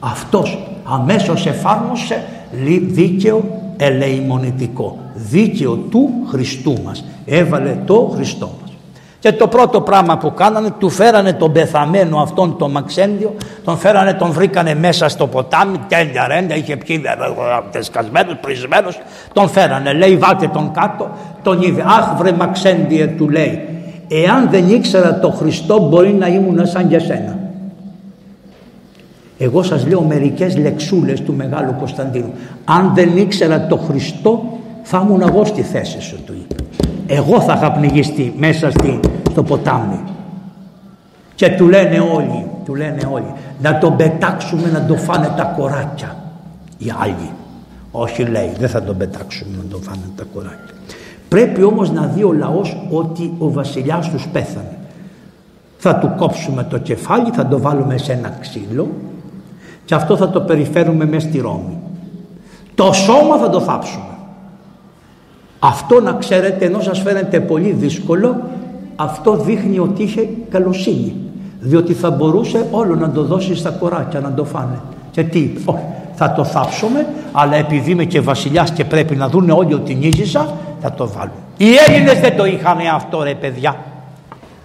Αυτός 0.00 0.58
αμέσως 0.84 1.46
εφάρμοσε 1.46 2.24
δίκαιο 2.86 3.44
ελεημονητικό. 3.76 4.98
Δίκαιο 5.14 5.74
του 5.74 6.10
Χριστού 6.28 6.74
μας. 6.84 7.04
Έβαλε 7.26 7.76
το 7.84 8.12
Χριστό 8.14 8.50
μας. 8.60 8.72
Και 9.18 9.32
το 9.32 9.48
πρώτο 9.48 9.80
πράγμα 9.80 10.18
που 10.18 10.34
κάνανε, 10.34 10.70
του 10.78 10.90
φέρανε 10.90 11.32
τον 11.32 11.52
πεθαμένο 11.52 12.18
αυτόν 12.18 12.58
τον 12.58 12.70
Μαξέντιο, 12.70 13.34
τον 13.64 13.78
φέρανε, 13.78 14.12
τον 14.12 14.30
βρήκανε 14.30 14.74
μέσα 14.74 15.08
στο 15.08 15.26
ποτάμι, 15.26 15.78
τέλεια 15.88 16.26
ρέντα, 16.26 16.56
είχε 16.56 16.76
πιει 16.76 17.02
τεσκασμένος, 17.70 18.36
πρισμένος, 18.40 19.00
τον 19.32 19.48
φέρανε, 19.48 19.92
λέει 19.92 20.16
βάλτε 20.16 20.48
τον 20.48 20.72
κάτω, 20.72 21.10
τον 21.42 21.62
είδε, 21.62 21.84
αχ 21.86 22.16
βρε 22.16 22.32
Μαξέντιε 22.32 23.06
του 23.06 23.28
λέει, 23.28 23.77
εάν 24.08 24.48
δεν 24.50 24.70
ήξερα 24.70 25.18
το 25.18 25.30
Χριστό 25.30 25.88
μπορεί 25.88 26.12
να 26.12 26.26
ήμουν 26.26 26.66
σαν 26.66 26.88
και 26.88 26.98
σένα. 26.98 27.38
Εγώ 29.38 29.62
σας 29.62 29.86
λέω 29.86 30.02
μερικές 30.02 30.56
λεξούλες 30.56 31.20
του 31.20 31.34
Μεγάλου 31.34 31.74
Κωνσταντίνου. 31.78 32.32
Αν 32.64 32.92
δεν 32.94 33.16
ήξερα 33.16 33.66
το 33.66 33.76
Χριστό 33.76 34.58
θα 34.82 35.02
ήμουν 35.06 35.20
εγώ 35.20 35.44
στη 35.44 35.62
θέση 35.62 36.00
σου 36.00 36.18
του 36.26 36.32
είπε. 36.32 36.64
Εγώ 37.06 37.40
θα 37.40 37.54
είχα 37.56 37.72
πνιγιστεί 37.72 38.34
μέσα 38.36 38.70
στη, 38.70 39.00
στο 39.30 39.42
ποτάμι. 39.42 40.00
Και 41.34 41.48
του 41.48 41.68
λένε 41.68 41.98
όλοι, 41.98 42.46
του 42.64 42.74
λένε 42.74 43.08
όλοι, 43.12 43.32
να 43.62 43.78
τον 43.78 43.96
πετάξουμε 43.96 44.70
να 44.70 44.84
το 44.84 44.94
φάνε 44.94 45.32
τα 45.36 45.54
κοράκια. 45.56 46.16
Οι 46.78 46.92
άλλοι. 46.98 47.30
Όχι 47.90 48.22
λέει, 48.22 48.52
δεν 48.58 48.68
θα 48.68 48.82
τον 48.82 48.96
πετάξουμε 48.96 49.56
να 49.56 49.70
το 49.70 49.78
φάνε 49.82 50.10
τα 50.16 50.24
κοράκια. 50.34 50.74
Πρέπει 51.28 51.62
όμως 51.62 51.90
να 51.90 52.06
δει 52.06 52.24
ο 52.24 52.32
λαός 52.32 52.76
ότι 52.90 53.32
ο 53.38 53.50
βασιλιάς 53.50 54.10
τους 54.10 54.26
πέθανε. 54.32 54.78
Θα 55.78 55.96
του 55.96 56.12
κόψουμε 56.16 56.62
το 56.62 56.78
κεφάλι, 56.78 57.30
θα 57.30 57.46
το 57.46 57.58
βάλουμε 57.58 57.98
σε 57.98 58.12
ένα 58.12 58.36
ξύλο 58.40 58.88
και 59.84 59.94
αυτό 59.94 60.16
θα 60.16 60.30
το 60.30 60.40
περιφέρουμε 60.40 61.06
μέσα 61.06 61.28
στη 61.28 61.38
Ρώμη. 61.38 61.78
Το 62.74 62.92
σώμα 62.92 63.36
θα 63.36 63.50
το 63.50 63.60
θάψουμε. 63.60 64.04
Αυτό 65.58 66.00
να 66.00 66.12
ξέρετε 66.12 66.64
ενώ 66.64 66.80
σας 66.80 67.00
φαίνεται 67.00 67.40
πολύ 67.40 67.70
δύσκολο 67.70 68.36
αυτό 68.96 69.36
δείχνει 69.36 69.78
ότι 69.78 70.02
είχε 70.02 70.28
καλοσύνη 70.50 71.14
διότι 71.60 71.92
θα 71.92 72.10
μπορούσε 72.10 72.66
όλο 72.70 72.94
να 72.94 73.10
το 73.10 73.22
δώσει 73.22 73.54
στα 73.54 73.70
κοράκια 73.70 74.20
να 74.20 74.32
το 74.32 74.44
φάνε 74.44 74.80
και 75.10 75.22
τι 75.22 75.38
είπε 75.38 75.60
όχι 75.64 75.82
θα 76.14 76.32
το 76.32 76.44
θάψουμε 76.44 77.06
αλλά 77.32 77.56
επειδή 77.56 77.90
είμαι 77.90 78.04
και 78.04 78.20
βασιλιάς 78.20 78.70
και 78.70 78.84
πρέπει 78.84 79.16
να 79.16 79.28
δούνε 79.28 79.52
όλοι 79.52 79.74
ότι 79.74 79.94
νίκησα 79.94 80.48
θα 80.80 80.92
το 80.92 81.08
βάλουν. 81.08 81.32
Οι 81.56 81.68
Έλληνες 81.86 82.20
δεν 82.20 82.36
το 82.36 82.44
είχαν 82.44 82.78
αυτό 82.94 83.22
ρε 83.22 83.34
παιδιά. 83.34 83.76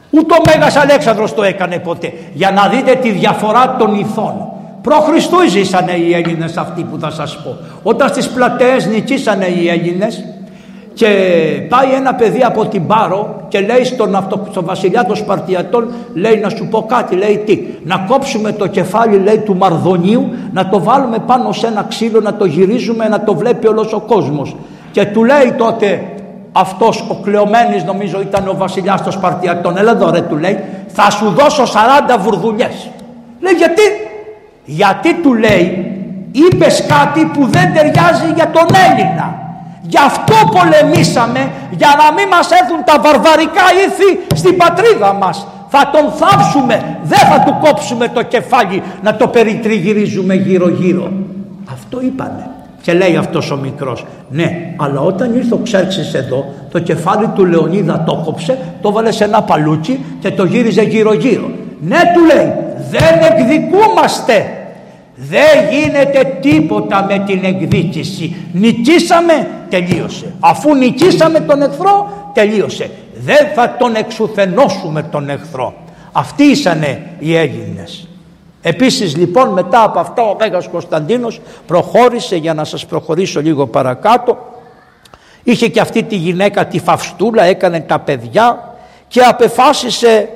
Ούτε 0.10 0.34
ο 0.34 0.38
Μέγας 0.46 0.76
Αλέξανδρος 0.76 1.34
το 1.34 1.44
έκανε 1.44 1.80
ποτέ. 1.80 2.14
Για 2.34 2.52
να 2.52 2.68
δείτε 2.68 2.96
τη 2.96 3.10
διαφορά 3.10 3.76
των 3.80 4.00
ηθών. 4.00 4.34
Προ 4.82 4.96
Χριστού 4.96 5.50
ζήσανε 5.50 5.92
οι 5.92 6.14
Έλληνες 6.14 6.58
αυτοί 6.58 6.84
που 6.84 7.00
θα 7.00 7.10
σας 7.12 7.38
πω. 7.44 7.58
Όταν 7.84 8.10
στις 8.10 8.30
πλατείες 8.30 8.88
νικήσανε 8.88 9.46
οι 9.46 9.70
Έλληνες 9.70 10.24
και 10.94 11.08
πάει 11.70 11.94
ένα 11.94 12.16
παιδί 12.16 12.42
από 12.44 12.66
την 12.66 12.88
Πάρο 12.88 13.46
και 13.48 13.60
λέει 13.60 13.84
στον, 13.84 14.16
αυτο, 14.16 14.48
στον 14.52 14.66
βασιλιά 14.66 15.06
των 15.06 15.16
Σπαρτιατών 15.16 15.88
λέει 16.14 16.38
να 16.38 16.50
σου 16.50 16.68
πω 16.68 16.86
κάτι 16.88 17.16
λέει 17.16 17.38
τι 17.46 17.60
να 17.84 18.06
κόψουμε 18.08 18.52
το 18.52 18.68
κεφάλι 18.68 19.18
λέει 19.18 19.38
του 19.38 19.56
Μαρδονίου 19.56 20.30
να 20.54 20.70
το 20.70 20.84
βάλουμε 20.84 21.18
πάνω 21.26 21.52
σε 21.52 21.68
ένα 21.68 21.86
ξύλο 21.90 22.20
να 22.20 22.34
το 22.34 22.46
γυρίζουμε 22.46 23.08
να 23.08 23.24
το 23.24 23.34
βλέπει 23.36 23.68
όλος 23.68 23.94
ο 23.94 24.00
κόσμος 24.00 24.56
και 24.94 25.06
του 25.06 25.24
λέει 25.24 25.54
τότε 25.58 26.04
αυτός 26.52 27.06
ο 27.10 27.16
Κλεωμένης 27.24 27.84
νομίζω 27.84 28.22
ήταν 28.22 28.48
ο 28.48 28.54
βασιλιάς 28.58 29.04
των 29.04 29.12
Σπαρτιατών 29.12 29.78
έλα 29.78 29.92
εδώ 29.92 30.10
ρε 30.10 30.22
του 30.22 30.38
λέει 30.38 30.60
θα 30.88 31.10
σου 31.10 31.30
δώσω 31.30 31.64
40 31.64 31.68
βουρδουλιές 32.20 32.90
λέει 33.40 33.54
γιατί; 33.54 33.82
Γιατί 34.66 35.14
του 35.14 35.34
λέει 35.34 35.92
είπες 36.32 36.86
κάτι 36.88 37.26
που 37.26 37.48
δεν 37.48 37.74
ταιριάζει 37.74 38.32
για 38.36 38.50
τον 38.50 38.66
Έλληνα 38.90 39.44
Γι' 39.86 39.98
αυτό 39.98 40.36
πολεμήσαμε 40.52 41.52
για 41.72 41.88
να 41.98 42.14
μην 42.14 42.28
μας 42.28 42.52
έρθουν 42.52 42.84
τα 42.86 43.00
βαρβαρικά 43.02 43.66
ήθη 43.86 44.36
στην 44.36 44.58
πατρίδα 44.58 45.14
μας. 45.14 45.48
Θα 45.70 45.90
τον 45.94 46.12
θάψουμε, 46.12 46.98
δεν 47.04 47.20
θα 47.20 47.40
του 47.40 47.58
κόψουμε 47.62 48.08
το 48.08 48.24
κεφάλι 48.24 48.84
να 49.02 49.16
το 49.16 49.28
περιτριγυρίζουμε 49.28 50.34
γύρω 50.34 50.70
γύρω. 50.70 51.12
Αυτό 51.72 52.02
είπανε. 52.02 52.53
Και 52.84 52.94
λέει 52.94 53.16
αυτός 53.16 53.52
ο 53.52 53.56
μικρός, 53.56 54.06
ναι, 54.30 54.74
αλλά 54.78 55.00
όταν 55.00 55.36
ήρθε 55.36 55.54
ο 55.54 55.60
Ξέρξης 55.64 56.14
εδώ, 56.14 56.54
το 56.72 56.80
κεφάλι 56.80 57.28
του 57.28 57.46
Λεωνίδα 57.46 58.04
το 58.06 58.22
κόψε, 58.26 58.58
το 58.82 58.92
βάλε 58.92 59.12
σε 59.12 59.24
ένα 59.24 59.42
παλούτσι 59.42 60.00
και 60.20 60.32
το 60.32 60.46
γύριζε 60.46 60.82
γύρω 60.82 61.14
γύρω. 61.14 61.52
Ναι, 61.82 61.98
του 62.14 62.26
λέει, 62.26 62.54
δεν 62.90 63.32
εκδικούμαστε 63.32 64.64
δεν 65.16 65.70
γίνεται 65.72 66.38
τίποτα 66.42 67.06
με 67.06 67.24
την 67.26 67.44
εκδίκηση. 67.44 68.36
Νικήσαμε, 68.54 69.48
τελείωσε. 69.70 70.34
Αφού 70.40 70.76
νικήσαμε 70.76 71.40
τον 71.40 71.62
εχθρό, 71.62 72.32
τελείωσε. 72.34 72.90
Δεν 73.26 73.48
θα 73.56 73.76
τον 73.80 73.96
εξουθενώσουμε 73.96 75.04
τον 75.04 75.30
εχθρό. 75.30 75.74
Αυτοί 76.12 76.44
ήσανε 76.44 77.02
οι 77.20 77.36
Έλληνες. 77.36 78.08
Επίσης 78.66 79.18
λοιπόν 79.18 79.50
μετά 79.50 79.84
από 79.84 80.00
αυτά 80.00 80.22
ο 80.22 80.36
Μέγας 80.40 80.68
Κωνσταντίνος 80.68 81.42
προχώρησε 81.68 82.36
για 82.36 82.54
να 82.54 82.64
σας 82.64 82.86
προχωρήσω 82.86 83.42
λίγο 83.42 83.68
παρακάτω. 83.68 84.38
Είχε 85.44 85.68
και 85.68 85.80
αυτή 85.80 86.04
τη 86.04 86.16
γυναίκα 86.16 86.66
τη 86.66 86.80
Φαυστούλα, 86.80 87.44
έκανε 87.44 87.80
τα 87.80 88.00
παιδιά 88.00 88.76
και 89.08 89.22
απεφάσισε 89.22 90.30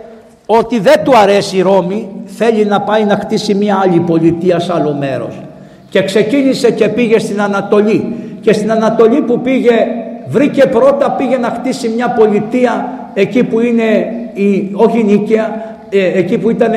ότι 0.46 0.80
δεν 0.80 1.04
του 1.04 1.18
αρέσει 1.18 1.58
η 1.58 1.62
Ρώμη, 1.62 2.10
θέλει 2.26 2.66
να 2.66 2.82
πάει 2.82 3.04
να 3.04 3.16
χτίσει 3.16 3.54
μια 3.54 3.80
άλλη 3.84 4.00
πολιτεία 4.00 4.60
σε 4.60 4.74
άλλο 4.74 4.94
μέρος. 4.94 5.42
Και 5.90 6.04
ξεκίνησε 6.04 6.72
και 6.72 6.88
πήγε 6.88 7.20
στην 7.20 7.42
Ανατολή. 7.42 8.16
Και 8.42 8.54
στην 8.54 8.72
Ανατολή 8.72 9.22
που 9.22 9.42
πήγε, 9.42 9.88
βρήκε 10.28 10.66
πρώτα, 10.66 11.12
πήγε 11.12 11.38
να 11.38 11.50
χτίσει 11.50 11.90
μια 11.90 12.10
πολιτεία 12.10 12.90
εκεί 13.14 13.44
που 13.44 13.60
είναι, 13.60 14.14
η, 14.34 14.72
όχι 14.74 15.04
Νίκαια, 15.04 15.76
ε, 15.90 16.20
εκεί 16.20 16.38
που 16.38 16.50
ήταν 16.50 16.72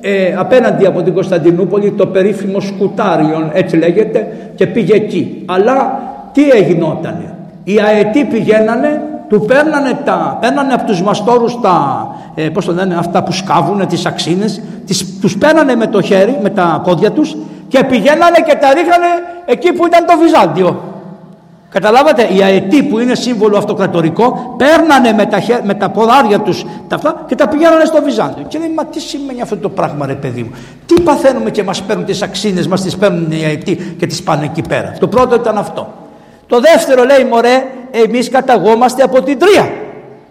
ε, 0.00 0.34
απέναντι 0.36 0.86
από 0.86 1.02
την 1.02 1.14
Κωνσταντινούπολη, 1.14 1.90
το 1.90 2.06
περίφημο 2.06 2.60
Σκουτάριον, 2.60 3.50
έτσι 3.52 3.76
λέγεται, 3.76 4.26
και 4.54 4.66
πήγε 4.66 4.94
εκεί. 4.94 5.42
Αλλά 5.46 6.00
τι 6.32 6.48
έγινότανε; 6.50 7.34
Οι 7.64 7.80
αετοί 7.80 8.24
πηγαίνανε 8.24 9.02
του 9.28 9.40
παίρνανε, 9.40 9.98
τα, 10.04 10.38
παίρνανε 10.40 10.72
από 10.72 10.84
τους 10.84 11.02
μαστόρους 11.02 11.60
τα, 11.60 12.06
ε, 12.34 12.48
πώς 12.48 12.64
το 12.64 12.72
λένε, 12.72 12.94
αυτά 12.98 13.22
που 13.22 13.32
σκάβουν, 13.32 13.86
τις 13.86 14.06
αξίνες, 14.06 14.62
τις, 14.86 15.18
τους 15.20 15.38
παίρνανε 15.38 15.76
με 15.76 15.86
το 15.86 16.00
χέρι, 16.00 16.38
με 16.42 16.50
τα 16.50 16.80
πόδια 16.84 17.12
τους 17.12 17.36
και 17.68 17.84
πηγαίνανε 17.84 18.38
και 18.46 18.56
τα 18.60 18.74
ρίχνανε 18.74 19.06
εκεί 19.46 19.72
που 19.72 19.86
ήταν 19.86 20.06
το 20.06 20.12
Βυζάντιο. 20.18 20.82
Καταλάβατε, 21.70 22.28
οι 22.34 22.42
αετοί 22.42 22.82
που 22.82 22.98
είναι 22.98 23.14
σύμβολο 23.14 23.56
αυτοκρατορικό 23.56 24.54
παίρνανε 24.58 25.12
με 25.12 25.26
τα, 25.26 25.38
με 25.64 25.74
τα 25.74 25.88
ποδάρια 25.88 26.40
τους 26.40 26.64
τα 26.88 26.96
αυτά 26.96 27.24
και 27.26 27.34
τα 27.34 27.48
πηγαίνανε 27.48 27.84
στο 27.84 28.02
Βυζάντιο. 28.02 28.44
Και 28.48 28.58
λέει, 28.58 28.72
μα 28.76 28.84
τι 28.84 29.00
σημαίνει 29.00 29.40
αυτό 29.40 29.56
το 29.56 29.68
πράγμα 29.68 30.06
ρε 30.06 30.14
παιδί 30.14 30.42
μου; 30.42 30.50
Τι 30.86 31.00
παθαίνουμε 31.00 31.50
και 31.50 31.62
μας 31.62 31.82
παίρνουν 31.82 32.04
τις 32.04 32.22
αξίνες, 32.22 32.66
μας 32.66 32.82
τις 32.82 32.96
παίρνουν 32.96 33.30
οι 33.30 33.44
αετοί 33.44 33.76
και 33.98 34.06
τις 34.06 34.22
πάνε 34.22 34.44
εκεί 34.44 34.62
πέρα; 34.68 34.94
Το 35.00 35.08
πρώτο 35.08 35.34
ήταν 35.34 35.58
αυτό. 35.58 35.92
Το 36.46 36.60
δεύτερο 36.60 37.04
λέει 37.04 37.24
μωρέ 37.24 37.64
εμείς 37.90 38.30
καταγόμαστε 38.30 39.02
από 39.02 39.22
την 39.22 39.38
Τρία. 39.38 39.70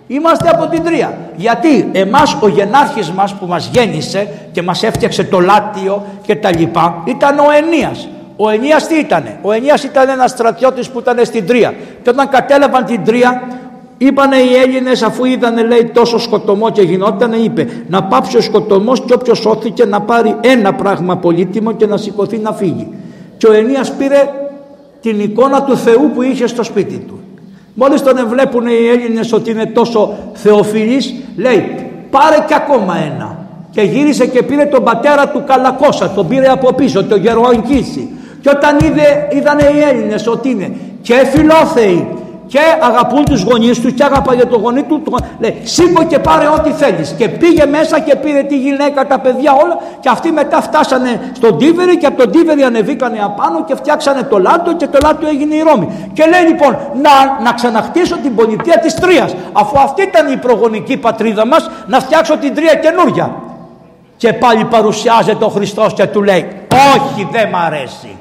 Είμαστε 0.08 0.50
από 0.50 0.68
την 0.68 0.84
Τρία. 0.84 1.18
Γιατί 1.36 1.90
εμάς 1.92 2.38
ο 2.40 2.48
γενάρχης 2.48 3.12
μας 3.12 3.34
που 3.34 3.46
μας 3.46 3.70
γέννησε 3.74 4.28
και 4.52 4.62
μας 4.62 4.84
έφτιαξε 4.84 5.24
το 5.24 5.40
Λάτιο 5.40 6.06
και 6.22 6.36
τα 6.36 6.56
λοιπά 6.58 7.02
ήταν 7.06 7.40
ο 7.40 7.46
Ενίας. 7.58 8.08
Ο 8.38 8.50
Ενίας 8.50 8.88
τι 8.88 8.96
ήτανε; 8.96 9.40
Ο 9.42 9.52
Ενίας 9.52 9.84
ήταν 9.84 10.10
ένας 10.10 10.32
στρατιώτης 10.32 10.90
που 10.90 11.00
ήταν 11.00 11.26
στην 11.26 11.46
Τρία. 11.46 11.74
Και 12.04 12.10
όταν 12.10 12.30
κατέλαβαν 12.30 12.86
την 12.86 13.04
Τρία 13.04 13.42
Είπανε 13.98 14.36
οι 14.36 14.56
Έλληνες 14.56 15.02
αφού 15.02 15.26
είδανε 15.26 15.64
λέει 15.64 15.86
τόσο 15.94 16.18
σκοτωμό 16.18 16.70
και 16.70 16.82
γινότανε 16.82 17.36
είπε 17.36 17.68
να 17.88 18.04
πάψει 18.04 18.38
ο 18.38 18.42
σκοτωμός 18.42 19.02
και 19.06 19.14
όποιος 19.14 19.38
σώθηκε 19.38 19.86
να 19.86 20.02
πάρει 20.02 20.36
ένα 20.42 20.74
πράγμα 20.74 21.18
πολύτιμο 21.18 21.72
και 21.72 21.86
να 21.86 21.98
σηκωθεί 21.98 22.38
να 22.38 22.54
φύγει. 22.54 22.88
Και 23.38 23.48
ο 23.48 23.54
Ενίας 23.54 23.92
πήρε 23.92 24.30
την 25.02 25.20
εικόνα 25.20 25.64
του 25.64 25.78
Θεού 25.78 26.12
που 26.14 26.22
είχε 26.22 26.48
στο 26.48 26.64
σπίτι 26.64 26.98
του. 26.98 27.20
Μόλις 27.74 28.04
τον 28.04 28.28
βλέπουν 28.28 28.68
οι 28.68 28.88
Έλληνες 28.88 29.34
ότι 29.34 29.52
είναι 29.52 29.66
τόσο 29.66 30.18
θεοφιλής, 30.34 31.14
λέει 31.38 31.90
πάρε 32.10 32.46
και 32.48 32.56
ακόμα 32.56 32.98
ένα. 32.98 33.38
Και 33.72 33.82
γύρισε 33.82 34.28
και 34.28 34.44
πήρε 34.44 34.66
τον 34.66 34.84
πατέρα 34.84 35.28
του 35.28 35.44
Καλακώσα, 35.48 36.10
τον 36.10 36.28
πήρε 36.28 36.48
από 36.48 36.74
πίσω, 36.74 37.04
τον 37.04 37.22
Γεροαγγίση. 37.22 38.10
Και 38.48 38.54
όταν 38.56 38.80
είδε, 38.80 39.28
είδανε 39.32 39.64
οι 39.76 39.82
Έλληνες 39.90 40.28
ότι 40.28 40.50
είναι 40.50 40.72
και 41.02 41.14
φιλόθεοι 41.14 42.08
και 42.48 42.60
αγαπούν 42.82 43.26
τους 43.26 43.44
γονείς 43.44 43.82
τους 43.82 43.94
και 43.94 44.04
αγαπάγε 44.04 44.46
το 44.46 44.58
γονεί 44.58 44.84
του, 44.84 45.02
το, 45.02 45.18
λέει 45.40 45.58
σήκω 45.64 46.04
και 46.04 46.20
πάρε 46.20 46.48
ό,τι 46.48 46.72
θέλεις 46.72 47.16
και 47.18 47.30
πήγε 47.30 47.66
μέσα 47.66 48.00
και 48.00 48.16
πήρε 48.16 48.44
τη 48.44 48.58
γυναίκα, 48.58 49.08
τα 49.08 49.20
παιδιά 49.20 49.54
όλα 49.54 49.78
και 50.00 50.10
αυτοί 50.10 50.32
μετά 50.32 50.62
φτάσανε 50.62 51.32
στον 51.36 51.58
Τίβερη 51.58 51.98
και 51.98 52.06
από 52.06 52.18
τον 52.18 52.32
Τίβερη 52.32 52.64
ανεβήκανε 52.64 53.20
απάνω 53.24 53.64
και 53.64 53.76
φτιάξανε 53.76 54.24
το 54.24 54.38
Λάτο 54.38 54.76
και 54.76 54.88
το 54.88 54.98
Λάτο 55.04 55.28
έγινε 55.28 55.56
η 55.56 55.62
Ρώμη. 55.62 56.10
Και 56.14 56.26
λέει 56.26 56.48
λοιπόν 56.48 56.78
να, 57.02 57.44
να 57.44 57.54
ξαναχτίσω 57.54 58.18
την 58.18 58.36
πολιτεία 58.36 58.80
της 58.80 58.94
Τρίας 58.94 59.36
αφού 59.52 59.80
αυτή 59.80 60.02
ήταν 60.02 60.32
η 60.32 60.38
προγονική 60.38 60.98
πατρίδα 60.98 61.48
μας 61.48 61.70
να 61.88 62.00
φτιάξω 62.00 62.38
την 62.38 62.56
Τρία 62.56 62.76
καινούρια 62.76 63.36
και 64.18 64.34
πάλι 64.34 64.66
παρουσιάζεται 64.66 65.46
ο 65.46 65.50
Χριστός 65.50 65.94
και 65.94 66.06
του 66.06 66.24
λέει 66.24 66.46
όχι 66.96 67.28
δεν 67.32 67.50
μ' 67.50 67.56
αρέσει 67.56 68.18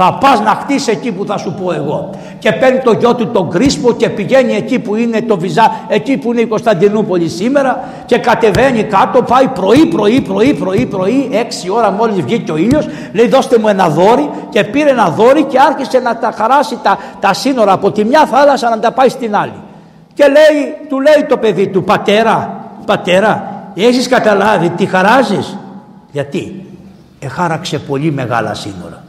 Θα 0.00 0.18
πας 0.20 0.40
να 0.40 0.50
χτίσεις 0.50 0.88
εκεί 0.88 1.12
που 1.12 1.24
θα 1.26 1.38
σου 1.38 1.52
πω 1.52 1.72
εγώ. 1.72 2.10
Και 2.38 2.52
παίρνει 2.52 2.78
το 2.78 2.92
γιο 2.92 3.14
του 3.14 3.28
τον 3.28 3.50
Κρίσπο 3.50 3.92
και 3.92 4.08
πηγαίνει 4.08 4.54
εκεί 4.54 4.78
που 4.78 4.96
είναι 4.96 5.22
το 5.22 5.38
Βυζά, 5.38 5.74
εκεί 5.88 6.16
που 6.16 6.32
είναι 6.32 6.40
η 6.40 6.46
Κωνσταντινούπολη 6.46 7.28
σήμερα 7.28 7.84
και 8.06 8.18
κατεβαίνει 8.18 8.82
κάτω, 8.82 9.22
πάει 9.22 9.48
πρωί, 9.48 9.86
πρωί, 9.86 10.20
πρωί, 10.20 10.54
πρωί, 10.54 10.86
πρωί, 10.86 11.28
έξι 11.32 11.70
ώρα 11.70 11.90
μόλις 11.90 12.20
βγήκε 12.20 12.52
ο 12.52 12.56
ήλιος, 12.56 12.86
λέει 13.12 13.28
δώστε 13.28 13.58
μου 13.58 13.68
ένα 13.68 13.88
δόρυ 13.88 14.30
και 14.48 14.64
πήρε 14.64 14.90
ένα 14.90 15.10
δόρυ 15.10 15.42
και 15.42 15.58
άρχισε 15.58 15.98
να 15.98 16.16
τα 16.18 16.32
χαράσει 16.36 16.78
τα, 16.82 16.98
τα 17.20 17.34
σύνορα 17.34 17.72
από 17.72 17.90
τη 17.90 18.04
μια 18.04 18.26
θάλασσα 18.26 18.68
να 18.68 18.78
τα 18.78 18.92
πάει 18.92 19.08
στην 19.08 19.36
άλλη. 19.36 19.60
Και 20.14 20.24
λέει, 20.24 20.74
του 20.88 21.00
λέει 21.00 21.26
το 21.28 21.36
παιδί 21.36 21.68
του, 21.68 21.84
πατέρα, 21.84 22.64
πατέρα, 22.86 23.62
έχεις 23.74 24.08
καταλάβει 24.08 24.68
τι 24.68 24.86
χαράζεις; 24.86 25.58
Γιατί; 26.12 26.62
Εχάραξε 27.20 27.78
πολύ 27.78 28.12
μεγάλα 28.12 28.54
σύνορα. 28.54 29.06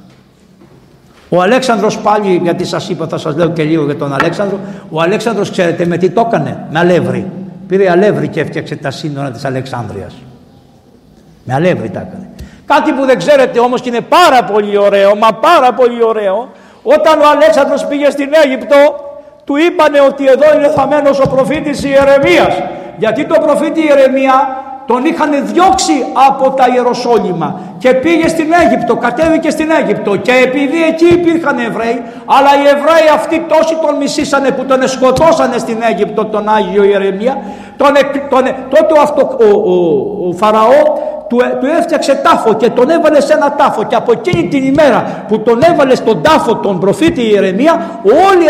Ο 1.30 1.42
Αλέξανδρος 1.42 1.98
πάλι, 1.98 2.40
γιατί 2.44 2.66
σας 2.66 2.90
είπα 2.90 3.08
θα 3.08 3.18
σας 3.18 3.36
λέω 3.36 3.50
και 3.50 3.64
λίγο 3.64 3.86
για 3.86 3.96
τον 3.96 4.14
Αλέξανδρο, 4.14 4.60
ο 4.90 5.02
Αλέξανδρος 5.02 5.52
ξέρετε 5.52 5.86
με 5.86 5.98
τι 5.98 6.10
το 6.10 6.24
έκανε, 6.28 6.66
με 6.70 6.80
αλεύρι. 6.80 7.26
Πήρε 7.68 7.90
αλεύρι 7.90 8.28
και 8.28 8.40
έφτιαξε 8.40 8.76
τα 8.76 8.92
σύνορα 8.92 9.32
της 9.32 9.46
Αλεξάνδρειας. 9.46 10.16
Με 11.44 11.54
αλεύρι 11.54 11.90
τα 11.90 12.00
έκανε. 12.00 12.30
Κάτι 12.66 12.92
που 12.92 13.06
δεν 13.06 13.18
ξέρετε 13.18 13.60
όμως 13.60 13.82
και 13.82 13.90
είναι 13.90 14.02
πάρα 14.02 14.44
πολύ 14.44 14.78
ωραίο, 14.78 15.16
μα 15.16 15.34
πάρα 15.34 15.74
πολύ 15.74 16.04
ωραίο, 16.04 16.50
όταν 16.84 17.20
ο 17.20 17.30
Αλέξανδρος 17.36 17.86
πήγε 17.86 18.10
στην 18.10 18.30
Αίγυπτο, 18.44 18.76
του 19.44 19.56
είπανε 19.58 20.00
ότι 20.02 20.28
εδώ 20.28 20.58
είναι 20.58 20.68
θαμένος 20.68 21.20
ο 21.20 21.30
προφήτης 21.30 21.84
Ιερεμίας. 21.84 22.54
Γιατί 22.98 23.26
το 23.26 23.36
προφήτη 23.40 23.80
Ιερεμία 23.80 24.64
τον 24.92 25.06
είχαν 25.06 25.32
διώξει 25.52 26.06
από 26.28 26.52
τα 26.52 26.66
Ιεροσόλυμα 26.74 27.62
και 27.78 27.94
πήγε 27.94 28.28
στην 28.28 28.48
Αίγυπτο, 28.62 28.96
κατέβηκε 28.96 29.50
στην 29.50 29.70
Αίγυπτο 29.72 30.16
και 30.16 30.32
επειδή 30.32 30.84
εκεί 30.84 31.06
υπήρχαν 31.06 31.60
Εβραίοι 31.60 32.04
αλλά 32.26 32.52
οι 32.60 32.68
Εβραίοι 32.68 33.08
αυτοί 33.14 33.46
τόσοι 33.50 33.76
τον 33.86 33.96
μισήσανε 33.96 34.52
που 34.52 34.66
τον 34.66 34.88
σκοτώσανε 34.88 35.58
στην 35.58 35.78
Αίγυπτο 35.90 36.26
τον 36.26 36.50
Άγιο 36.50 36.84
Ιερεμία 36.84 37.38
τον, 37.78 37.88
τον, 38.30 38.44
τότε 38.70 38.94
ο, 38.98 39.02
αυτο, 39.02 39.38
ο, 39.40 39.72
ο, 39.72 40.28
ο 40.28 40.34
Φαραώ 40.34 40.82
του, 41.30 41.38
του 41.60 41.66
έφτιαξε 41.78 42.16
τάφο 42.16 42.54
και 42.54 42.70
τον 42.70 42.90
έβαλε 42.90 43.22
σε 43.22 43.34
ένα 43.34 43.56
τάφο 43.56 43.84
και 43.84 43.96
από 43.96 44.12
εκείνη 44.12 44.48
την 44.48 44.66
ημέρα 44.66 45.26
που 45.28 45.40
τον 45.40 45.62
έβαλε 45.72 45.96
στον 45.96 46.22
τάφο 46.22 46.56
τον 46.56 46.80
προφήτη 46.80 47.22
Ιερεμία 47.22 48.02
όλη, 48.04 48.46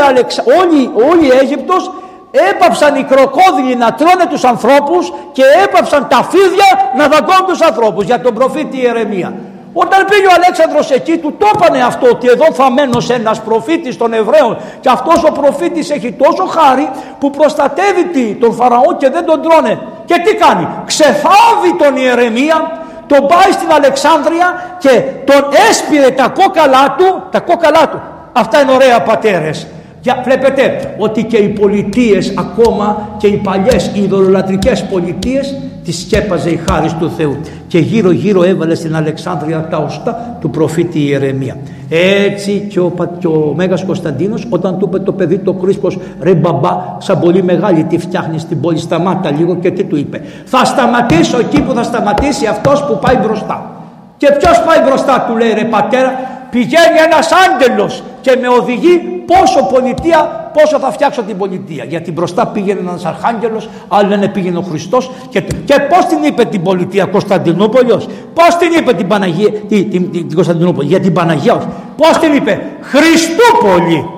όλη, 0.59 0.91
όλη 1.11 1.25
η 1.25 1.31
Αίγυπτος 1.41 1.91
έπαψαν 2.31 2.95
οι 2.95 3.03
κροκόδιλοι 3.03 3.75
να 3.75 3.93
τρώνε 3.93 4.25
τους 4.29 4.43
ανθρώπους 4.43 5.13
και 5.31 5.43
έπαψαν 5.63 6.07
τα 6.07 6.27
φίδια 6.29 6.91
να 6.97 7.07
δαγκώνουν 7.07 7.45
τους 7.47 7.61
ανθρώπους 7.61 8.05
για 8.05 8.21
τον 8.21 8.33
προφήτη 8.33 8.77
Ιερεμία. 8.81 9.33
Όταν 9.73 10.05
πήγε 10.05 10.25
ο 10.25 10.31
Αλέξανδρος 10.35 10.91
εκεί 10.91 11.17
του 11.17 11.35
το 11.37 11.49
έπανε 11.55 11.83
αυτό 11.83 12.07
ότι 12.07 12.27
εδώ 12.27 12.45
θα 12.53 12.71
μένω 12.71 12.99
σε 12.99 13.13
ένας 13.13 13.41
προφήτης 13.41 13.97
των 13.97 14.13
Εβραίων 14.13 14.57
και 14.79 14.89
αυτός 14.89 15.23
ο 15.23 15.31
προφήτης 15.31 15.89
έχει 15.89 16.11
τόσο 16.11 16.45
χάρη 16.45 16.89
που 17.19 17.29
προστατεύει 17.29 18.35
τον 18.39 18.53
Φαραώ 18.53 18.95
και 18.97 19.09
δεν 19.09 19.25
τον 19.25 19.41
τρώνε. 19.41 19.79
Και 20.05 20.21
τι 20.23 20.35
κάνει, 20.35 20.67
ξεφάβει 20.85 21.73
τον 21.77 21.95
Ιερεμία, 21.95 22.71
τον 23.07 23.27
πάει 23.27 23.51
στην 23.51 23.71
Αλεξάνδρεια 23.71 24.75
και 24.77 25.01
τον 25.25 25.47
έσπηρε 25.69 26.09
τα 26.09 26.27
κόκαλά 26.27 26.95
του, 26.97 27.23
τα 27.31 27.39
κόκαλά 27.39 27.89
του. 27.89 28.01
Αυτά 28.33 28.61
είναι 28.61 28.71
ωραία 28.71 29.01
πατέρες. 29.01 29.67
Για, 30.01 30.21
βλέπετε 30.23 30.93
ότι 30.97 31.23
και 31.23 31.37
οι 31.37 31.47
πολιτείες 31.47 32.33
ακόμα 32.37 33.09
και 33.17 33.27
οι 33.27 33.37
παλιές 33.37 33.91
οι 33.93 34.01
ειδωλολατρικές 34.01 34.83
πολιτείες 34.83 35.55
τις 35.83 36.01
σκέπαζε 36.01 36.49
η 36.49 36.59
χάρη 36.69 36.89
του 36.99 37.11
Θεού. 37.17 37.37
Και 37.67 37.79
γύρω 37.79 38.11
γύρω 38.11 38.43
έβαλε 38.43 38.75
στην 38.75 38.95
Αλεξάνδρεια 38.95 39.67
τα 39.69 39.77
οστά 39.77 40.37
του 40.41 40.49
προφήτη 40.49 40.99
Ιερεμία. 40.99 41.57
Έτσι 41.89 42.67
και 42.69 42.79
ο, 42.79 42.93
και 43.19 43.27
ο 43.27 43.53
Μέγας 43.55 43.83
Κωνσταντίνος 43.83 44.47
όταν 44.49 44.79
του 44.79 44.85
είπε 44.87 44.99
το 44.99 45.11
παιδί 45.11 45.37
το 45.37 45.53
Κρίσπος 45.53 45.97
ρε 46.21 46.33
μπαμπά 46.33 46.95
σαν 46.97 47.19
πολύ 47.19 47.43
μεγάλη 47.43 47.83
τι 47.83 47.97
φτιάχνεις 47.97 48.41
στην 48.41 48.61
πόλη 48.61 48.77
σταμάτα 48.77 49.31
λίγο 49.31 49.55
και 49.55 49.71
τι 49.71 49.83
του 49.83 49.95
είπε. 49.95 50.21
Θα 50.45 50.65
σταματήσω 50.65 51.39
εκεί 51.39 51.61
που 51.61 51.73
θα 51.73 51.83
σταματήσει 51.83 52.45
αυτός 52.45 52.83
που 52.85 52.99
πάει 53.01 53.15
μπροστά 53.15 53.71
και 54.17 54.31
ποιος 54.39 54.61
πάει 54.67 54.79
μπροστά 54.87 55.25
του 55.27 55.37
λέει 55.37 55.53
ρε 55.53 55.63
πατέρα 55.63 56.11
πηγαίνει 56.49 56.97
ένας 57.05 57.29
άγγελος 57.45 58.03
και 58.21 58.37
με 58.41 58.47
οδηγεί 58.47 59.19
πόσο 59.25 59.65
πολιτεία, 59.73 60.49
πόσο 60.53 60.79
θα 60.79 60.91
φτιάξω 60.91 61.21
την 61.23 61.37
πολιτεία. 61.37 61.83
Γιατί 61.83 62.11
μπροστά 62.11 62.47
πήγαινε 62.47 62.79
ένας 62.79 63.05
αρχάγγελος, 63.05 63.69
άλλο 63.87 64.09
λένε 64.09 64.27
πήγαινε 64.27 64.57
ο 64.57 64.61
Χριστός 64.61 65.11
και, 65.29 65.41
και 65.41 65.75
πώς 65.89 66.05
την 66.05 66.23
είπε 66.23 66.43
την 66.45 66.61
πολιτεία 66.61 67.05
Κωνσταντινούπολιος, 67.05 68.07
πώς 68.33 68.55
την 68.59 68.71
είπε 68.79 68.93
την, 68.93 69.07
Παναγία, 69.07 69.51
την, 69.51 69.89
την, 69.89 70.11
την, 70.11 70.35
Κωνσταντινούπολη, 70.35 70.87
για 70.87 70.99
την 70.99 71.13
Παναγία 71.13 71.53
όχι. 71.53 71.67
Πώς 71.97 72.17
την 72.17 72.33
είπε; 72.33 72.61
Χριστούπολη. 72.81 74.09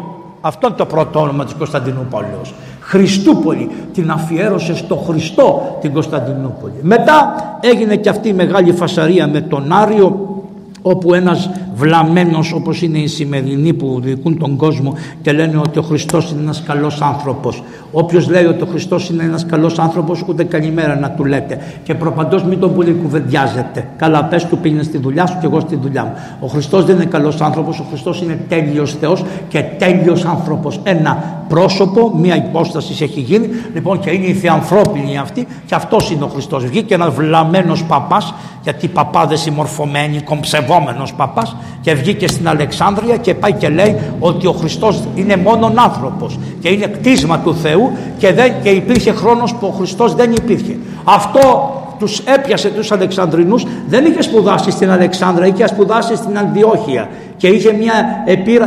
Αυτό 0.41 0.67
είναι 0.67 0.75
το 0.75 0.85
πρώτο 0.85 1.19
όνομα 1.19 1.43
της 1.43 1.53
Κωνσταντινούπολης. 1.53 2.53
Χριστούπολη 2.79 3.69
την 3.93 4.11
αφιέρωσε 4.11 4.75
στο 4.75 4.95
Χριστό 4.95 5.77
την 5.81 5.93
Κωνσταντινούπολη. 5.93 6.73
Μετά 6.81 7.35
έγινε 7.61 7.95
και 7.95 8.09
αυτή 8.09 8.29
η 8.29 8.33
μεγάλη 8.33 8.71
φασαρία 8.71 9.27
με 9.27 9.41
τον 9.41 9.71
Άριο 9.71 10.31
όπου 10.81 11.13
ένας 11.13 11.49
βλαμμένος 11.73 12.53
όπως 12.53 12.81
είναι 12.81 12.97
οι 12.97 13.07
σημερινοί 13.07 13.73
που 13.73 13.99
δικούν 14.03 14.37
τον 14.37 14.55
κόσμο 14.55 14.95
και 15.21 15.31
λένε 15.31 15.57
ότι 15.57 15.79
ο 15.79 15.81
Χριστός 15.81 16.31
είναι 16.31 16.41
ένας 16.41 16.63
καλός 16.63 17.01
άνθρωπος. 17.01 17.63
Όποιος 17.91 18.29
λέει 18.29 18.45
ότι 18.45 18.63
ο 18.63 18.65
Χριστός 18.65 19.09
είναι 19.09 19.23
ένας 19.23 19.45
καλός 19.45 19.79
άνθρωπος 19.79 20.23
ούτε 20.27 20.43
καλημέρα 20.43 20.95
να 20.95 21.09
του 21.11 21.25
λέτε 21.25 21.57
και 21.83 21.93
προπαντός 21.93 22.43
μην 22.43 22.59
τον 22.59 22.73
πολύ 22.75 22.93
κουβεντιάζετε. 22.93 23.87
Καλά 23.97 24.23
πες 24.23 24.45
του 24.45 24.57
πήγαινε 24.57 24.83
στη 24.83 24.97
δουλειά 24.97 25.25
σου 25.25 25.37
και 25.39 25.45
εγώ 25.45 25.59
στη 25.59 25.75
δουλειά 25.75 26.03
μου. 26.03 26.13
Ο 26.39 26.47
Χριστός 26.47 26.85
δεν 26.85 26.95
είναι 26.95 27.05
καλός 27.05 27.41
άνθρωπος, 27.41 27.79
ο 27.79 27.83
Χριστός 27.89 28.21
είναι 28.21 28.39
τέλειος 28.49 28.95
Θεός 28.99 29.23
και 29.47 29.63
τέλειος 29.77 30.25
άνθρωπος. 30.25 30.79
Ένα 30.83 31.43
πρόσωπο, 31.47 32.11
μία 32.15 32.35
υπόσταση 32.35 33.03
έχει 33.03 33.19
γίνει 33.19 33.47
λοιπόν 33.73 33.99
και 33.99 34.09
είναι 34.09 34.25
η 34.25 34.33
θεανθρώπινη 34.33 35.17
αυτή 35.17 35.47
και 35.65 35.75
αυτός 35.75 36.11
είναι 36.11 36.23
ο 36.23 36.27
Χριστός. 36.27 36.65
Βγήκε 36.65 36.93
ένας 36.93 37.13
βλαμμένος 37.13 37.83
παπάς 37.83 38.33
γιατί 38.63 38.87
παπάδες 38.87 39.39
συμμορφωμένοι, 39.39 40.21
κομψευόμενος 40.21 41.13
παπάς 41.13 41.55
και 41.81 41.93
βγήκε 41.93 42.27
στην 42.27 42.47
Αλεξάνδρεια 42.47 43.17
και 43.17 43.33
πάει 43.33 43.53
και 43.53 43.69
λέει 43.69 43.97
ότι 44.19 44.47
ο 44.47 44.51
Χριστός 44.51 45.03
είναι 45.15 45.37
μόνον 45.37 45.79
άνθρωπος 45.79 46.39
και 46.61 46.69
είναι 46.69 46.87
κτίσμα 46.87 47.39
του 47.39 47.55
Θεού 47.55 47.91
και, 48.17 48.33
δεν, 48.33 48.53
και 48.63 48.69
υπήρχε 48.69 49.11
χρόνος 49.11 49.53
που 49.53 49.67
ο 49.67 49.71
Χριστός 49.77 50.15
δεν 50.15 50.31
υπήρχε. 50.31 50.77
Αυτό 51.03 51.75
τους 51.99 52.19
έπιασε 52.19 52.69
τους 52.69 52.91
Αλεξανδρινούς 52.91 53.65
δεν 53.87 54.05
είχε 54.05 54.21
σπουδάσει 54.21 54.71
στην 54.71 54.91
Αλεξάνδρα 54.91 55.45
είχε 55.45 55.67
σπουδάσει 55.67 56.15
στην 56.15 56.37
Αντιόχεια 56.37 57.09
και 57.41 57.47
είχε 57.47 57.73
μια 57.73 58.23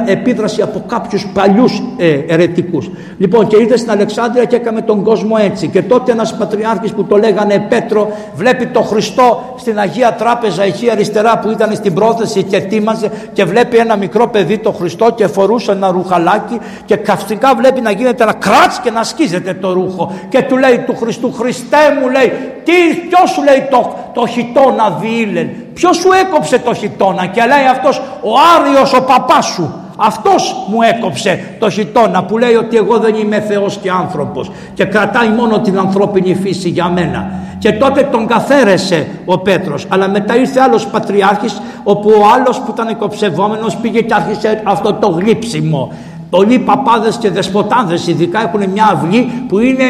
επίδραση 0.07 0.63
από 0.63 0.85
κάποιους 0.87 1.27
παλιούς 1.35 1.83
ε, 1.97 2.19
ερετικούς 2.27 2.91
λοιπόν 3.19 3.47
και 3.47 3.57
ήρθε 3.57 3.77
στην 3.77 3.91
Αλεξάνδρεια 3.91 4.45
και 4.45 4.57
έκαμε 4.57 4.81
τον 4.81 5.03
κόσμο 5.03 5.37
έτσι. 5.41 5.69
Και 5.69 5.83
τότε 5.83 6.13
ένας 6.13 6.37
πατριάρχης 6.37 6.93
που 6.93 7.05
το 7.05 7.17
λέγανε 7.17 7.67
Πέτρο 7.69 8.13
βλέπει 8.35 8.67
τον 8.67 8.85
Χριστό 8.85 9.55
στην 9.59 9.79
Αγία 9.79 10.15
Τράπεζα 10.15 10.63
εκεί 10.63 10.91
αριστερά 10.91 11.39
που 11.39 11.51
ήταν 11.51 11.75
στην 11.75 11.95
πρόθεση 11.95 12.43
και 12.43 12.57
ετοίμαζε 12.57 13.11
και 13.33 13.45
βλέπει 13.45 13.77
ένα 13.77 13.97
μικρό 13.97 14.29
παιδί 14.29 14.59
το 14.59 14.73
Χριστό 14.73 15.13
και 15.15 15.27
φορούσε 15.27 15.73
ένα 15.73 15.91
ρουχαλάκι 15.91 16.59
και 16.85 16.97
καυστικά 16.97 17.55
βλέπει 17.55 17.81
να 17.81 17.91
γίνεται 17.91 18.23
ένα 18.23 18.33
κράτς 18.33 18.81
και 18.81 18.91
να 18.91 19.03
σκίζεται 19.03 19.55
το 19.55 19.73
ρούχο. 19.73 20.13
Και 20.29 20.43
του 20.43 20.57
λέει 20.57 20.79
του 20.87 20.97
Χριστού 20.97 21.33
Χριστέ 21.33 21.99
μου 22.01 22.09
λέει 22.11 22.33
τι, 22.65 22.73
ποιος 23.09 23.31
σου 23.31 23.43
λέει 23.43 23.69
το, 23.71 23.95
το 24.15 24.27
χιτόνα 24.27 24.99
διήλεν, 25.01 25.51
ποιος 25.75 25.97
σου 25.97 26.09
έκοψε 26.23 26.59
το 26.59 26.75
χιτόνα 26.75 27.27
και 27.27 27.41
λέει 27.41 27.67
αυτός 27.71 28.03
ο 28.23 28.31
Άριος 28.57 28.93
ο 28.93 29.03
παπάς 29.03 29.47
σου. 29.47 29.75
Αυτός 29.97 30.67
μου 30.69 30.83
έκοψε 30.83 31.57
το 31.59 31.71
χιτόνα 31.71 32.25
που 32.25 32.39
λέει 32.39 32.55
ότι 32.55 32.77
εγώ 32.77 32.99
δεν 32.99 33.15
είμαι 33.15 33.41
Θεός 33.41 33.77
και 33.77 33.91
άνθρωπος 33.91 34.51
και 34.75 34.85
κρατάει 34.85 35.29
μόνο 35.29 35.61
την 35.61 35.79
ανθρώπινη 35.79 36.35
φύση 36.35 36.69
για 36.69 36.89
μένα. 36.89 37.33
Και 37.59 37.73
τότε 37.73 38.09
τον 38.13 38.27
καθαίρεσε 38.27 39.07
ο 39.25 39.39
Πέτρος. 39.39 39.87
Αλλά 39.89 40.09
μετά 40.09 40.37
ήρθε 40.37 40.61
άλλος 40.61 40.87
πατριάρχης 40.87 41.61
όπου 41.85 42.11
ο 42.11 42.23
άλλος 42.35 42.61
που 42.61 42.71
ήταν 42.71 42.89
εκοψευόμενος 42.89 43.77
πήγε 43.77 44.01
και 44.01 44.15
άρχισε 44.15 44.63
αυτό 44.65 44.93
το 44.93 45.09
γλύψιμο. 45.09 45.93
Πολλοί 46.31 46.59
παπάδες 46.59 47.17
και 47.17 47.31
δεσποτάδες 47.31 48.07
ειδικά 48.07 48.43
έχουν 48.43 48.71
μια 48.71 48.91
αυλή 48.93 49.45
που 49.49 49.59
είναι 49.59 49.85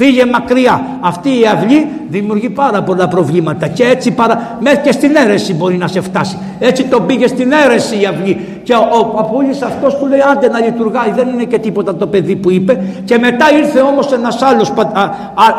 Φύγε 0.00 0.26
μακριά. 0.26 0.86
Αυτή 1.00 1.28
η 1.28 1.46
αυλή 1.52 1.88
δημιουργεί 2.08 2.50
πάρα 2.50 2.82
πολλά 2.82 3.08
προβλήματα. 3.08 3.66
Και 3.66 3.84
έτσι 3.84 4.10
παρα... 4.10 4.56
μέχρι 4.60 4.80
και 4.80 4.92
στην 4.92 5.16
αίρεση 5.16 5.54
μπορεί 5.54 5.76
να 5.76 5.86
σε 5.86 6.00
φτάσει. 6.00 6.38
Έτσι 6.58 6.84
τον 6.84 7.06
πήγε 7.06 7.26
στην 7.26 7.52
αίρεση 7.52 8.00
η 8.00 8.06
αυλή. 8.06 8.60
Και 8.62 8.74
ο, 8.74 8.98
ο 8.98 9.04
παππούλης 9.04 9.62
αυτός 9.62 9.96
του 9.98 10.06
λέει 10.06 10.20
άντε 10.32 10.48
να 10.48 10.60
λειτουργάει 10.60 11.10
δεν 11.16 11.28
είναι 11.28 11.44
και 11.44 11.58
τίποτα 11.58 11.96
το 11.96 12.06
παιδί 12.06 12.36
που 12.36 12.50
είπε 12.50 12.84
και 13.04 13.18
μετά 13.18 13.46
ήρθε 13.52 13.80
όμως 13.80 14.12
ένας 14.12 14.42
άλλος 14.42 14.70
α, 14.70 15.00
α, 15.02 15.12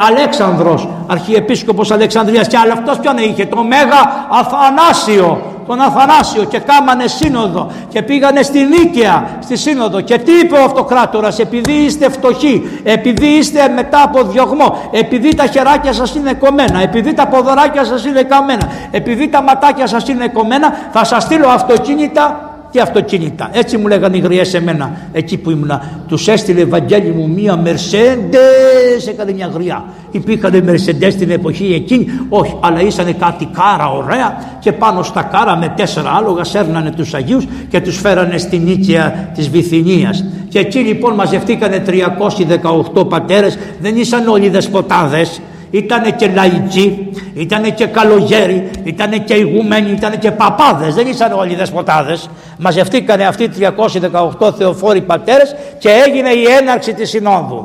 Αλέξανδρος 0.09 0.87
αρχιεπίσκοπος 1.07 1.91
Αλεξανδρίας. 1.91 2.47
Και 2.47 2.57
άλλο 2.57 2.73
αυτός 2.73 2.99
ποιον 2.99 3.17
είχε 3.17 3.45
το 3.45 3.63
Μέγα 3.63 4.27
Αθανάσιο 4.39 5.41
τον 5.71 5.81
Αθανάσιο 5.81 6.43
και 6.43 6.59
κάμανε 6.59 7.07
σύνοδο 7.07 7.71
και 7.87 8.01
πήγανε 8.01 8.41
στη 8.41 8.59
Νίκαια 8.63 9.37
στη 9.39 9.55
σύνοδο. 9.55 10.01
Και 10.01 10.17
τι 10.17 10.31
είπε 10.31 10.55
ο 10.55 10.63
αυτοκράτορας 10.63 11.39
επειδή 11.39 11.71
είστε 11.71 12.09
φτωχοί 12.09 12.69
επειδή 12.83 13.27
είστε 13.27 13.69
μετά 13.75 14.03
από 14.03 14.23
διωγμό 14.23 14.89
επειδή 14.91 15.35
τα 15.35 15.45
χεράκια 15.45 15.93
σας 15.93 16.15
είναι 16.15 16.33
κομμένα 16.33 16.79
επειδή 16.81 17.13
τα 17.13 17.27
ποδωράκια 17.27 17.83
σας 17.83 18.05
είναι 18.05 18.23
καμένα 18.23 18.69
επειδή 18.91 19.27
τα 19.29 19.41
ματάκια 19.41 19.87
σας 19.87 20.07
είναι 20.07 20.27
κομμένα 20.27 20.73
θα 20.91 21.03
σας 21.03 21.23
στείλω 21.23 21.47
αυτοκίνητα 21.47 22.50
και 22.71 22.81
αυτοκίνητα. 22.81 23.49
Έτσι 23.53 23.77
μου 23.77 23.87
λέγανε 23.87 24.17
οι 24.17 24.19
γριές 24.19 24.47
σε 24.47 24.61
μένα 24.61 24.97
εκεί 25.11 25.37
που 25.37 25.51
ήμουνα. 25.51 26.03
Τους 26.07 26.27
έστειλε 26.27 26.61
Ευαγγέλη 26.61 27.09
μου 27.09 27.29
μία 27.29 27.63
Mercedes, 27.65 29.07
έκανε 29.09 29.33
μια 29.33 29.51
γριά. 29.53 29.85
Υπήρχαν 30.11 30.63
Mercedes 30.67 31.11
στην 31.11 31.31
εποχή 31.31 31.73
εκείνη, 31.73 32.05
όχι, 32.29 32.57
αλλά 32.59 32.81
ήσανε 32.81 33.11
κάτι 33.11 33.45
κάρα 33.45 33.89
ωραία 33.91 34.57
και 34.59 34.71
πάνω 34.71 35.03
στα 35.03 35.23
κάρα 35.23 35.57
με 35.57 35.73
τέσσερα 35.75 36.09
άλογα 36.09 36.43
σέρνανε 36.43 36.91
τους 36.91 37.13
Αγίους 37.13 37.47
και 37.69 37.81
τους 37.81 37.97
φέρανε 37.97 38.37
στην 38.37 38.61
Νίκαια 38.61 39.31
της 39.35 39.49
Βυθινίας. 39.49 40.25
Και 40.49 40.59
εκεί 40.59 40.79
λοιπόν 40.79 41.13
μαζευτήκανε 41.13 41.83
318 42.95 43.09
πατέρες, 43.09 43.57
δεν 43.79 43.97
ήσαν 43.97 44.27
όλοι 44.27 44.49
δεσποτάδες, 44.49 45.41
Ήτανε 45.71 46.11
και 46.11 46.27
λαϊκοί, 46.27 47.09
ήτανε 47.33 47.69
και 47.69 47.85
καλογέροι, 47.85 48.69
ήτανε 48.83 49.17
και 49.17 49.33
ηγούμενοι, 49.33 49.91
ήτανε 49.91 50.15
και 50.15 50.31
παπάδες, 50.31 50.95
δεν 50.95 51.07
ήσαν 51.07 51.31
όλοι 51.31 51.55
δεσποτάδες. 51.55 52.29
Μαζευτήκανε 52.57 53.25
αυτοί 53.25 53.43
οι 53.43 53.51
318 54.39 54.53
θεοφόροι 54.57 55.01
πατέρες 55.01 55.55
και 55.79 55.89
έγινε 55.89 56.29
η 56.29 56.43
έναρξη 56.59 56.93
της 56.93 57.09
Συνόδου. 57.09 57.63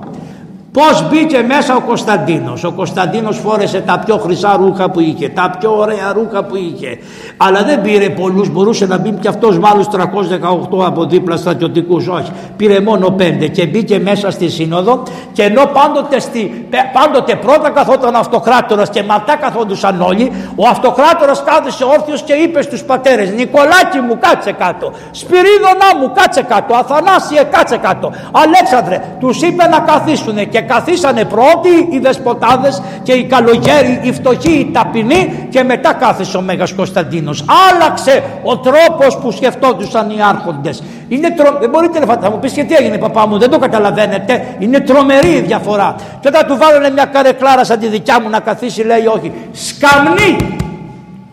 Πώς 0.76 1.08
μπήκε 1.08 1.44
μέσα 1.48 1.76
ο 1.76 1.80
Κωνσταντίνος. 1.80 2.64
Ο 2.64 2.72
Κωνσταντίνος 2.72 3.38
φόρεσε 3.38 3.80
τα 3.80 4.02
πιο 4.06 4.16
χρυσά 4.16 4.56
ρούχα 4.56 4.90
που 4.90 5.00
είχε, 5.00 5.28
τα 5.28 5.50
πιο 5.58 5.76
ωραία 5.76 6.12
ρούχα 6.12 6.44
που 6.44 6.56
είχε. 6.56 6.98
Αλλά 7.36 7.62
δεν 7.62 7.80
πήρε 7.80 8.10
πολλούς, 8.10 8.48
μπορούσε 8.48 8.86
να 8.86 8.98
μπει 8.98 9.10
και 9.10 9.28
αυτός 9.28 9.58
με 9.58 9.68
άλλους 9.72 9.86
318 9.86 10.84
από 10.86 11.04
δίπλα 11.04 11.36
στρατιωτικούς. 11.36 12.08
Όχι, 12.08 12.30
πήρε 12.56 12.80
μόνο 12.80 13.10
πέντε 13.10 13.46
και 13.46 13.66
μπήκε 13.66 13.98
μέσα 13.98 14.30
στη 14.30 14.48
σύνοδο 14.48 15.02
και 15.32 15.42
ενώ 15.42 15.64
πάντοτε, 15.72 16.20
στη, 16.20 16.68
πάντοτε 16.92 17.34
πρώτα 17.34 17.70
καθόταν 17.70 18.14
ο 18.14 18.18
αυτοκράτορας 18.18 18.90
και 18.90 19.02
μετά 19.02 19.36
καθόντουσαν 19.40 20.00
όλοι, 20.00 20.32
ο 20.56 20.68
αυτοκράτορας 20.68 21.42
κάθισε 21.44 21.84
όρθιος 21.84 22.22
και 22.22 22.32
είπε 22.32 22.62
στους 22.62 22.82
πατέρες 22.82 23.30
«Νικολάκη 23.30 24.00
μου 24.08 24.18
κάτσε 24.20 24.52
κάτω, 24.52 24.92
Σπυρίδωνα 25.10 25.88
μου 26.00 26.12
κάτσε 26.14 26.42
κάτω, 26.42 26.74
Αθανάσιε 26.74 27.42
κάτσε 27.42 27.76
κάτω, 27.76 28.12
Αλέξανδρε» 28.32 29.16
τους 29.20 29.42
είπε 29.42 29.68
να 29.68 29.78
καθίσουν 29.78 30.48
και 30.48 30.64
καθίσανε 30.66 31.24
πρώτοι 31.24 31.68
οι 31.90 31.98
δεσποτάδες 31.98 32.82
και 33.02 33.12
οι 33.12 33.24
καλογέροι, 33.24 34.00
οι 34.02 34.12
φτωχοί, 34.12 34.52
οι 34.52 34.70
ταπεινοί 34.72 35.46
και 35.48 35.62
μετά 35.62 35.92
κάθισε 35.92 36.36
ο 36.36 36.40
Μέγας 36.40 36.72
Κωνσταντίνος. 36.72 37.44
Άλλαξε 37.70 38.22
ο 38.42 38.58
τρόπος 38.58 39.18
που 39.22 39.30
σκεφτόντουσαν 39.30 40.10
οι 40.10 40.22
άρχοντες. 40.28 40.82
Είναι 41.08 41.30
τρο... 41.30 41.58
Δεν 41.60 41.70
μπορείτε 41.70 41.98
να 41.98 42.16
θα 42.16 42.30
μου 42.30 42.38
πεις 42.38 42.52
και 42.52 42.64
τι 42.64 42.74
έγινε 42.74 42.98
παπά 42.98 43.26
μου, 43.26 43.38
δεν 43.38 43.50
το 43.50 43.58
καταλαβαίνετε. 43.58 44.46
Είναι 44.58 44.80
τρομερή 44.80 45.28
η 45.28 45.40
διαφορά. 45.40 45.94
Και 46.20 46.28
όταν 46.28 46.46
του 46.46 46.56
βάλανε 46.56 46.90
μια 46.90 47.04
καρεκλάρα 47.04 47.64
σαν 47.64 47.78
τη 47.78 47.88
δικιά 47.88 48.20
μου 48.20 48.28
να 48.28 48.40
καθίσει 48.40 48.82
λέει 48.82 49.06
όχι. 49.06 49.32
Σκαμνή! 49.52 50.56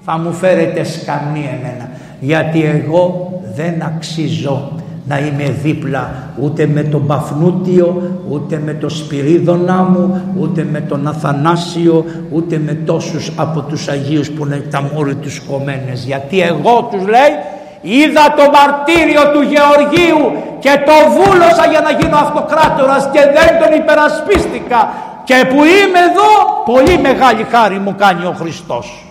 Θα 0.06 0.18
μου 0.18 0.34
φέρετε 0.34 0.84
σκαμνή 0.84 1.50
εμένα. 1.60 1.90
Γιατί 2.20 2.64
εγώ 2.64 3.32
δεν 3.56 3.84
αξίζω 3.86 4.72
να 5.08 5.20
είμαι 5.20 5.56
δίπλα 5.64 6.12
ούτε 6.40 6.68
με 6.68 6.84
τον 6.84 7.08
Παφνούτιο, 7.08 8.02
ούτε 8.30 8.62
με 8.66 8.74
τον 8.74 8.90
Σπυρίδωνα 8.90 9.84
μου, 9.84 10.22
ούτε 10.40 10.68
με 10.72 10.80
τον 10.80 11.08
Αθανάσιο, 11.08 12.06
ούτε 12.32 12.62
με 12.66 12.74
τόσους 12.74 13.32
από 13.36 13.62
τους 13.62 13.88
Αγίους 13.88 14.32
που 14.32 14.46
είναι 14.46 14.58
τα 14.72 14.90
μόρι 14.94 15.16
τους 15.16 15.40
κομμένες. 15.40 16.04
Γιατί 16.06 16.42
εγώ 16.42 16.88
τους 16.92 17.08
λέει 17.08 17.34
είδα 17.82 18.34
το 18.38 18.44
μαρτύριο 18.56 19.22
του 19.34 19.42
Γεωργίου 19.42 20.24
και 20.60 20.74
το 20.86 20.96
βούλωσα 21.16 21.66
για 21.70 21.82
να 21.82 21.92
γίνω 21.92 22.18
αυτοκράτορας 22.18 23.10
και 23.14 23.20
δεν 23.20 23.50
τον 23.60 23.78
υπερασπίστηκα 23.80 24.94
και 25.24 25.46
που 25.50 25.56
είμαι 25.56 26.00
εδώ 26.10 26.30
πολύ 26.66 27.00
μεγάλη 27.00 27.44
χάρη 27.44 27.80
μου 27.80 27.96
κάνει 27.98 28.26
ο 28.26 28.36
Χριστός. 28.40 29.06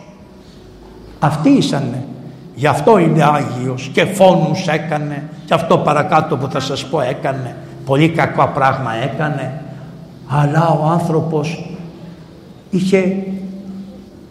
Αυτοί 1.18 1.50
ήσανε. 1.50 2.04
Γι' 2.54 2.66
αυτό 2.66 2.98
είναι 2.98 3.24
Άγιος 3.24 3.90
και 3.92 4.04
φόνους 4.04 4.66
έκανε. 4.66 5.22
Και 5.44 5.54
αυτό 5.54 5.78
παρακάτω 5.78 6.36
που 6.36 6.48
θα 6.50 6.60
σας 6.60 6.84
πω 6.84 7.00
έκανε. 7.00 7.56
Πολύ 7.86 8.08
κακό 8.08 8.50
πράγμα 8.54 8.90
έκανε. 9.12 9.52
Αλλά 10.28 10.78
ο 10.82 10.86
άνθρωπος 10.86 11.70
είχε 12.70 13.16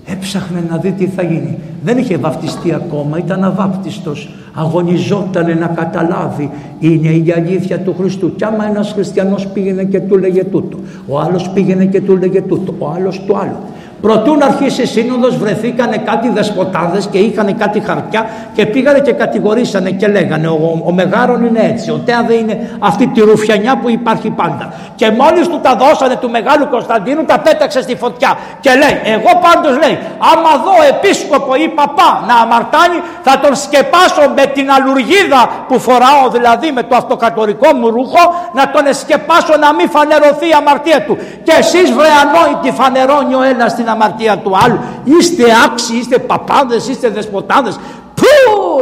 έψαχνε 0.06 0.64
να 0.70 0.78
δει 0.78 0.92
τι 0.92 1.08
θα 1.08 1.24
γίνει. 1.24 1.58
Δεν 1.84 1.98
είχε 1.98 2.18
βαφτιστεί 2.18 2.74
ακόμα 2.74 3.18
ήταν 3.18 3.44
αβάπτιστος. 3.44 4.30
Αγωνιζόταν 4.54 5.58
να 5.58 5.68
καταλάβει. 5.68 6.52
Είναι 6.80 7.10
η 7.10 7.34
αλήθεια 7.36 7.80
του 7.80 7.96
Χριστού. 7.98 8.36
Και 8.36 8.46
άμα 8.46 8.66
ένας 8.66 8.92
χριστιανός 8.92 9.48
πήγαινε 9.48 9.84
και 9.84 10.00
του 10.00 10.18
λέγε 10.18 10.44
τούτο 10.44 10.78
ο 11.08 11.20
άλλος 11.20 11.50
πήγαινε 11.50 11.86
και 11.86 12.02
του 12.02 12.18
λέγε 12.18 12.42
τούτο 12.42 12.76
ο 12.80 12.92
άλλος 12.96 13.22
του 13.22 13.38
άλλο 13.38 13.60
Προτού 14.02 14.36
να 14.36 14.46
αρχίσει 14.46 14.82
η 14.82 14.86
σύνοδος 14.86 15.38
βρεθήκανε 15.38 15.98
κάτι 15.98 16.30
δεσποτάδες 16.30 17.08
και 17.12 17.18
είχαν 17.18 17.58
κάτι 17.58 17.80
χαρτιά 17.80 18.30
και 18.54 18.66
πήγανε 18.66 19.00
και 19.00 19.12
κατηγορήσανε 19.12 19.92
και 19.92 20.08
λέγανε 20.08 20.48
ο, 20.48 20.82
ο 20.86 20.92
Μεγάρον 20.92 21.46
είναι 21.46 21.60
έτσι, 21.74 21.92
ο 21.92 22.02
Τέαδε 22.06 22.34
είναι 22.34 22.70
αυτή 22.80 23.08
τη 23.08 23.22
ρουφιανιά 23.22 23.78
που 23.78 23.90
υπάρχει 23.90 24.30
πάντα. 24.30 24.74
Και 24.96 25.12
μόλις 25.12 25.48
του 25.48 25.60
τα 25.62 25.76
δώσανε 25.76 26.16
του 26.16 26.30
Μεγάλου 26.30 26.68
Κωνσταντίνου 26.70 27.26
τα 27.26 27.40
πέταξε 27.40 27.82
στη 27.82 27.96
φωτιά 27.96 28.38
και 28.60 28.70
λέει 28.70 29.02
εγώ 29.04 29.32
πάντως 29.42 29.78
λέει 29.78 29.98
άμα 30.32 30.64
δω 30.64 30.76
επίσκοπο 30.90 31.56
ή 31.56 31.68
παπά 31.68 32.24
να 32.28 32.36
αμαρτάνει 32.36 33.00
θα 33.22 33.40
τον 33.40 33.56
σκεπάσω 33.56 34.24
με 34.36 34.46
την 34.46 34.72
αλουργίδα 34.72 35.50
που 35.68 35.80
φοράω 35.80 36.30
δηλαδή 36.32 36.72
με 36.72 36.84
το 36.84 36.96
αυτοκατορικό 36.96 37.76
μου 37.76 37.90
ρούχο 37.90 38.24
να 38.54 38.72
τον 38.72 38.86
εσκεπάσω 38.86 39.58
να 39.60 39.74
μην 39.74 39.90
φανερωθεί 39.90 40.48
η 40.50 40.54
αμαρτία 40.58 41.04
του. 41.06 41.18
Και 41.44 41.54
εσείς 41.58 41.92
βρε 41.92 42.12
ανόητοι 42.24 42.72
φανερώνει 42.72 43.36
ο 43.36 43.42
ένας 43.42 43.76
την 43.76 43.90
αμαρτία 43.92 44.38
του 44.38 44.58
άλλου. 44.64 44.80
Είστε 45.04 45.44
άξιοι, 45.66 45.96
είστε 46.00 46.20
παπάδες, 46.20 46.88
είστε 46.88 47.10
δεσποτάδες. 47.10 47.80
Πού, 48.16 48.26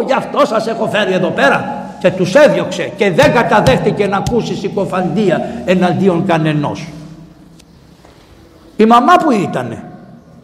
γι' 0.06 0.14
αυτό 0.14 0.46
σας 0.46 0.68
έχω 0.68 0.88
φέρει 0.88 1.14
εδώ 1.14 1.30
πέρα; 1.30 1.84
Και 2.00 2.12
τους 2.12 2.36
έδιωξε 2.36 2.92
και 2.98 3.12
δεν 3.12 3.34
καταδέχτηκε 3.34 4.08
να 4.08 4.18
ακούσει 4.18 4.56
συκοφαντία 4.56 5.64
εναντίον 5.66 6.26
κανενός. 6.26 6.88
Η 8.76 8.86
μαμά 8.86 9.14
που 9.16 9.32
ήτανε 9.32 9.84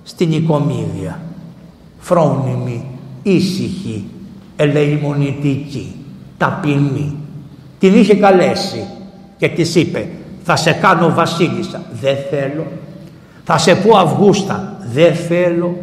στην 0.03 0.31
οικομίδια, 0.31 1.19
φρόνιμη, 1.99 2.85
ήσυχη, 3.23 4.09
ελεημονητική, 4.55 6.05
ταπεινή. 6.37 7.15
Την 7.79 7.95
είχε 7.95 8.15
καλέσει 8.15 8.87
και 9.37 9.49
της 9.49 9.75
είπε 9.75 10.07
θα 10.43 10.55
σε 10.55 10.71
κάνω 10.71 11.13
βασίλισσα. 11.13 11.81
Δεν 12.01 12.15
θέλω. 12.29 12.65
Θα 13.45 13.57
σε 13.57 13.75
πω 13.75 13.97
Αυγούστα, 13.97 14.73
δεν 14.93 15.15
θέλω. 15.15 15.77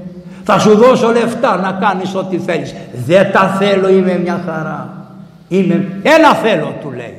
Θα 0.45 0.59
σου 0.59 0.77
δώσω 0.77 1.13
λεφτά 1.13 1.57
να 1.57 1.73
κάνεις 1.87 2.15
ό,τι 2.15 2.39
θέλεις. 2.39 2.75
Δεν 3.07 3.33
τα 3.33 3.57
θέλω, 3.59 3.89
είμαι 3.89 4.19
μια 4.19 4.43
χαρά. 4.47 4.89
Είμαι... 5.49 6.01
Ένα 6.03 6.35
θέλω, 6.35 6.75
του 6.81 6.91
λέει. 6.91 7.17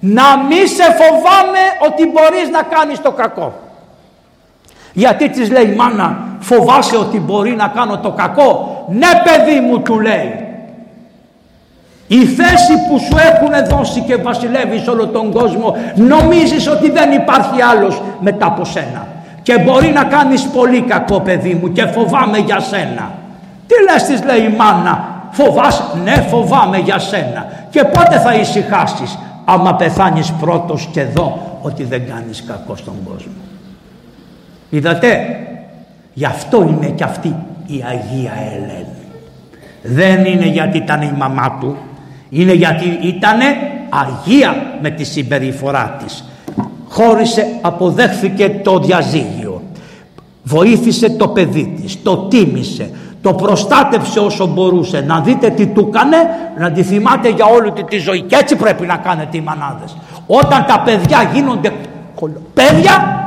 Να 0.00 0.22
μη 0.48 0.66
σε 0.66 0.82
φοβάμαι 0.82 1.62
ότι 1.86 2.06
μπορείς 2.06 2.48
να 2.52 2.62
κάνεις 2.62 3.02
το 3.02 3.10
κακό. 3.10 3.54
Γιατί 4.92 5.30
της 5.30 5.50
λέει 5.50 5.74
μάνα 5.76 6.18
φοβάσαι 6.40 6.96
ότι 6.96 7.20
μπορεί 7.20 7.50
να 7.50 7.68
κάνω 7.68 7.98
το 7.98 8.10
κακό. 8.10 8.84
Ναι 8.90 9.08
παιδί 9.24 9.60
μου 9.60 9.80
του 9.80 10.00
λέει. 10.00 10.40
Η 12.08 12.24
θέση 12.24 12.72
που 12.88 12.98
σου 12.98 13.16
έχουν 13.32 13.76
δώσει 13.76 14.00
και 14.00 14.16
βασιλεύεις 14.16 14.88
όλο 14.88 15.06
τον 15.06 15.32
κόσμο 15.32 15.76
νομίζεις 15.94 16.68
ότι 16.68 16.90
δεν 16.90 17.12
υπάρχει 17.12 17.62
άλλος 17.62 18.02
μετά 18.20 18.46
από 18.46 18.64
σένα 18.64 19.06
και 19.46 19.58
μπορεί 19.58 19.88
να 19.88 20.04
κάνεις 20.04 20.42
πολύ 20.42 20.80
κακό 20.80 21.20
παιδί 21.20 21.54
μου 21.54 21.72
και 21.72 21.86
φοβάμαι 21.86 22.38
για 22.38 22.60
σένα. 22.60 23.12
Τι 23.66 23.74
λες 23.90 24.02
της 24.02 24.24
λέει 24.24 24.52
η 24.52 24.54
μάνα, 24.56 25.22
φοβάσαι, 25.30 25.82
ναι 26.04 26.12
φοβάμαι 26.12 26.78
για 26.78 26.98
σένα. 26.98 27.46
Και 27.70 27.84
πότε 27.84 28.18
θα 28.18 28.34
ησυχάσεις 28.34 29.18
άμα 29.44 29.74
πεθάνεις 29.74 30.32
πρώτος 30.32 30.88
και 30.92 31.04
δω 31.04 31.58
ότι 31.62 31.84
δεν 31.84 32.08
κάνεις 32.08 32.44
κακό 32.46 32.76
στον 32.76 32.94
κόσμο. 33.04 33.32
Είδατε, 34.70 35.38
γι' 36.12 36.24
αυτό 36.24 36.62
είναι 36.62 36.86
και 36.86 37.04
αυτή 37.04 37.28
η 37.66 37.84
Αγία 37.88 38.32
Ελένη. 38.52 39.06
Δεν 39.82 40.24
είναι 40.24 40.46
γιατί 40.46 40.76
ήταν 40.76 41.02
η 41.02 41.12
μαμά 41.16 41.56
του, 41.60 41.76
είναι 42.28 42.52
γιατί 42.52 42.98
ήταν 43.02 43.38
Αγία 43.88 44.78
με 44.80 44.90
τη 44.90 45.04
συμπεριφορά 45.04 45.96
της 46.04 46.24
χώρισε, 46.88 47.46
αποδέχθηκε 47.60 48.60
το 48.64 48.78
διαζύγιο. 48.78 49.62
Βοήθησε 50.42 51.10
το 51.10 51.28
παιδί 51.28 51.78
της, 51.82 52.02
το 52.02 52.16
τίμησε, 52.16 52.90
το 53.22 53.34
προστάτευσε 53.34 54.18
όσο 54.18 54.46
μπορούσε. 54.46 55.00
Να 55.00 55.20
δείτε 55.20 55.50
τι 55.50 55.66
του 55.66 55.86
έκανε, 55.88 56.16
να 56.58 56.70
τη 56.70 56.82
θυμάται 56.82 57.28
για 57.28 57.44
όλη 57.44 57.72
τη 57.88 57.98
ζωή. 57.98 58.20
Και 58.20 58.36
έτσι 58.36 58.56
πρέπει 58.56 58.86
να 58.86 58.96
κάνετε 58.96 59.36
οι 59.36 59.40
μανάδες. 59.40 59.96
Όταν 60.26 60.64
τα 60.66 60.82
παιδιά 60.84 61.30
γίνονται 61.34 61.72
παιδιά, 62.54 63.20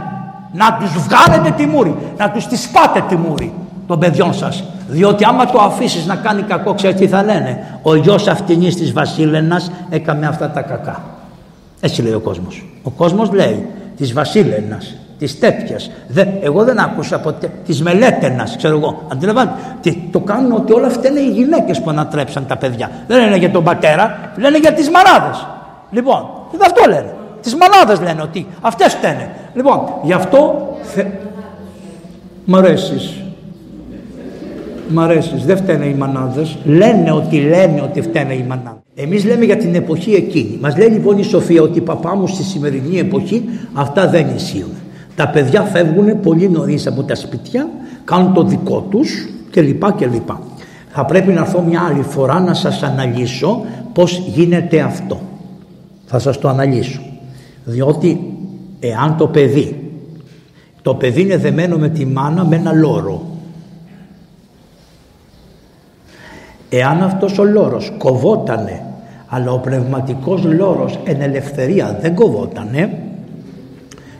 να 0.53 0.77
τους 0.79 0.91
βγάλετε 1.03 1.51
τη 1.51 1.65
μούρη, 1.65 1.95
να 2.17 2.31
τους 2.31 2.47
τη 2.47 2.57
σπάτε 2.57 3.03
τη 3.07 3.15
μούρη 3.15 3.53
των 3.87 3.99
παιδιών 3.99 4.33
σας. 4.33 4.63
Διότι 4.87 5.25
άμα 5.25 5.45
το 5.45 5.59
αφήσεις 5.61 6.05
να 6.05 6.15
κάνει 6.15 6.41
κακό, 6.41 6.73
ξέρετε 6.73 6.99
τι 6.99 7.07
θα 7.07 7.23
λένε; 7.23 7.79
Ο 7.81 7.95
γιος 7.95 8.27
αυτινής 8.27 8.75
της 8.75 8.93
Βασίλενας 8.93 9.71
έκαμε 9.89 10.27
αυτά 10.27 10.49
τα 10.49 10.61
κακά. 10.61 11.01
Έτσι 11.79 12.01
λέει 12.01 12.13
ο 12.13 12.19
κόσμος. 12.19 12.63
Ο 12.83 12.89
κόσμος 12.89 13.31
λέει 13.31 13.65
της 13.97 14.13
βασίλενας 14.13 14.95
της 15.19 15.39
τέτοιας. 15.39 15.91
Εγώ 16.41 16.63
δεν 16.63 16.79
άκουσα 16.79 17.19
ποτέ 17.19 17.49
της 17.65 17.81
μελέτενας, 17.81 18.57
ξέρω 18.57 18.77
εγώ. 18.77 19.03
Αντιλαμβάνετε. 19.11 19.95
Το 20.11 20.19
κάνουν 20.19 20.51
ότι 20.51 20.73
όλα 20.73 20.87
αυτά 20.87 21.07
είναι 21.07 21.19
οι 21.19 21.29
γυναίκες 21.29 21.81
που 21.81 21.89
ανατρέψαν 21.89 22.45
τα 22.47 22.57
παιδιά. 22.57 22.91
Δεν 23.07 23.19
λένε 23.19 23.37
για 23.37 23.51
τον 23.51 23.63
πατέρα, 23.63 24.31
λένε 24.35 24.57
για 24.57 24.73
τις 24.73 24.89
μανάδες. 24.89 25.47
Λοιπόν, 25.91 26.29
δεν 26.51 26.61
αυτό 26.61 26.89
λένε. 26.89 27.13
Τις 27.41 27.55
μανάδες 27.55 27.99
λένε 27.99 28.21
ότι 28.21 28.47
αυτές 28.61 28.93
φταίνε. 28.93 29.29
Λοιπόν, 29.53 29.81
γι' 30.03 30.13
αυτό. 30.13 30.67
Θε... 30.81 31.05
Μ' 32.45 32.55
αρέσει. 32.55 33.23
Μ' 34.91 34.99
αρέσεις. 34.99 35.45
Δεν 35.45 35.57
φταίνε 35.57 35.85
οι 35.85 35.93
μανάδες. 35.93 36.57
Λένε 36.63 37.11
ότι 37.11 37.39
λένε 37.39 37.81
ότι 37.81 38.01
φταίνε 38.01 38.33
οι 38.33 38.45
μανάδες. 38.47 38.81
Εμείς 38.95 39.25
λέμε 39.25 39.45
για 39.45 39.57
την 39.57 39.75
εποχή 39.75 40.13
εκείνη. 40.13 40.57
Μας 40.61 40.77
λέει 40.77 40.87
λοιπόν 40.87 41.17
η 41.17 41.23
Σοφία 41.23 41.61
ότι 41.61 41.77
οι 41.77 41.81
παπά 41.81 42.15
μου 42.15 42.27
στη 42.27 42.43
σημερινή 42.43 42.99
εποχή 42.99 43.43
αυτά 43.73 44.07
δεν 44.09 44.27
ισχύουν. 44.35 44.73
Τα 45.15 45.29
παιδιά 45.29 45.61
φεύγουν 45.61 46.19
πολύ 46.19 46.49
νωρίς 46.49 46.87
από 46.87 47.03
τα 47.03 47.15
σπίτια, 47.15 47.69
κάνουν 48.03 48.33
το 48.33 48.43
δικό 48.43 48.87
τους 48.89 49.29
κλπ. 49.51 49.91
κλπ. 49.91 50.29
Θα 50.89 51.05
πρέπει 51.05 51.31
να 51.31 51.41
έρθω 51.41 51.61
μια 51.61 51.81
άλλη 51.89 52.01
φορά 52.01 52.39
να 52.39 52.53
σας 52.53 52.83
αναλύσω 52.83 53.61
πώς 53.93 54.23
γίνεται 54.33 54.79
αυτό. 54.79 55.19
Θα 56.05 56.19
σας 56.19 56.39
το 56.39 56.47
αναλύσω. 56.47 57.01
Διότι 57.63 58.33
εάν 58.79 59.17
το 59.17 59.27
παιδί, 59.27 59.91
το 60.81 60.95
παιδί 60.95 61.21
είναι 61.21 61.37
δεμένο 61.37 61.77
με 61.77 61.89
τη 61.89 62.05
μάνα 62.05 62.45
με 62.45 62.55
ένα 62.55 62.73
λόρο. 62.73 63.25
Εάν 66.69 67.03
αυτός 67.03 67.37
ο 67.37 67.43
λόρος 67.43 67.91
κοβότανε 67.97 68.83
αλλά 69.27 69.51
ο 69.51 69.57
πνευματικός 69.57 70.43
λόρος 70.43 70.99
εν 71.03 71.21
ελευθερία 71.21 71.97
δεν 72.01 72.15
κοβότανε 72.15 72.97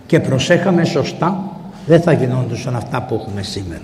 και 0.06 0.20
προσέχαμε 0.20 0.84
σωστά 0.84 1.43
δεν 1.86 2.02
θα 2.02 2.12
γινόντουσαν 2.12 2.76
αυτά 2.76 3.02
που 3.02 3.14
έχουμε 3.14 3.41
σήμερα. 3.41 3.82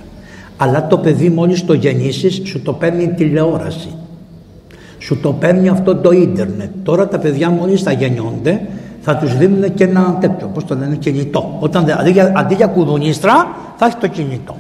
Αλλά 0.58 0.88
το 0.88 0.98
παιδί 0.98 1.30
μόλις 1.30 1.66
το 1.66 1.74
γεννήσεις 1.74 2.42
σου 2.46 2.62
το 2.62 2.74
παίρνει 2.74 3.08
τηλεόραση. 3.08 3.90
Σου 5.00 5.20
το 5.20 5.32
παίρνει 5.32 5.70
αυτό 5.70 5.96
το 5.96 6.12
ίντερνετ. 6.12 6.70
Τώρα 6.84 7.08
τα 7.08 7.20
παιδιά 7.20 7.50
μόλις 7.50 7.82
θα 7.82 7.92
γεννιόνται 7.92 8.62
θα 9.08 9.16
τους 9.16 9.38
δίνουν 9.38 9.74
και 9.74 9.84
ένα 9.84 10.18
τέτοιο, 10.20 10.48
πώς 10.48 10.66
το 10.66 10.76
λένε, 10.76 10.96
κινητό. 10.96 11.58
Όταν, 11.60 11.92
αντί, 12.00 12.12
για, 12.12 12.32
αντί 12.36 12.56
για 12.56 12.68
κουδουνίστρα 12.68 13.48
θα 13.76 13.86
έχει 13.86 13.96
το 13.96 14.08
κινητό. 14.08 14.56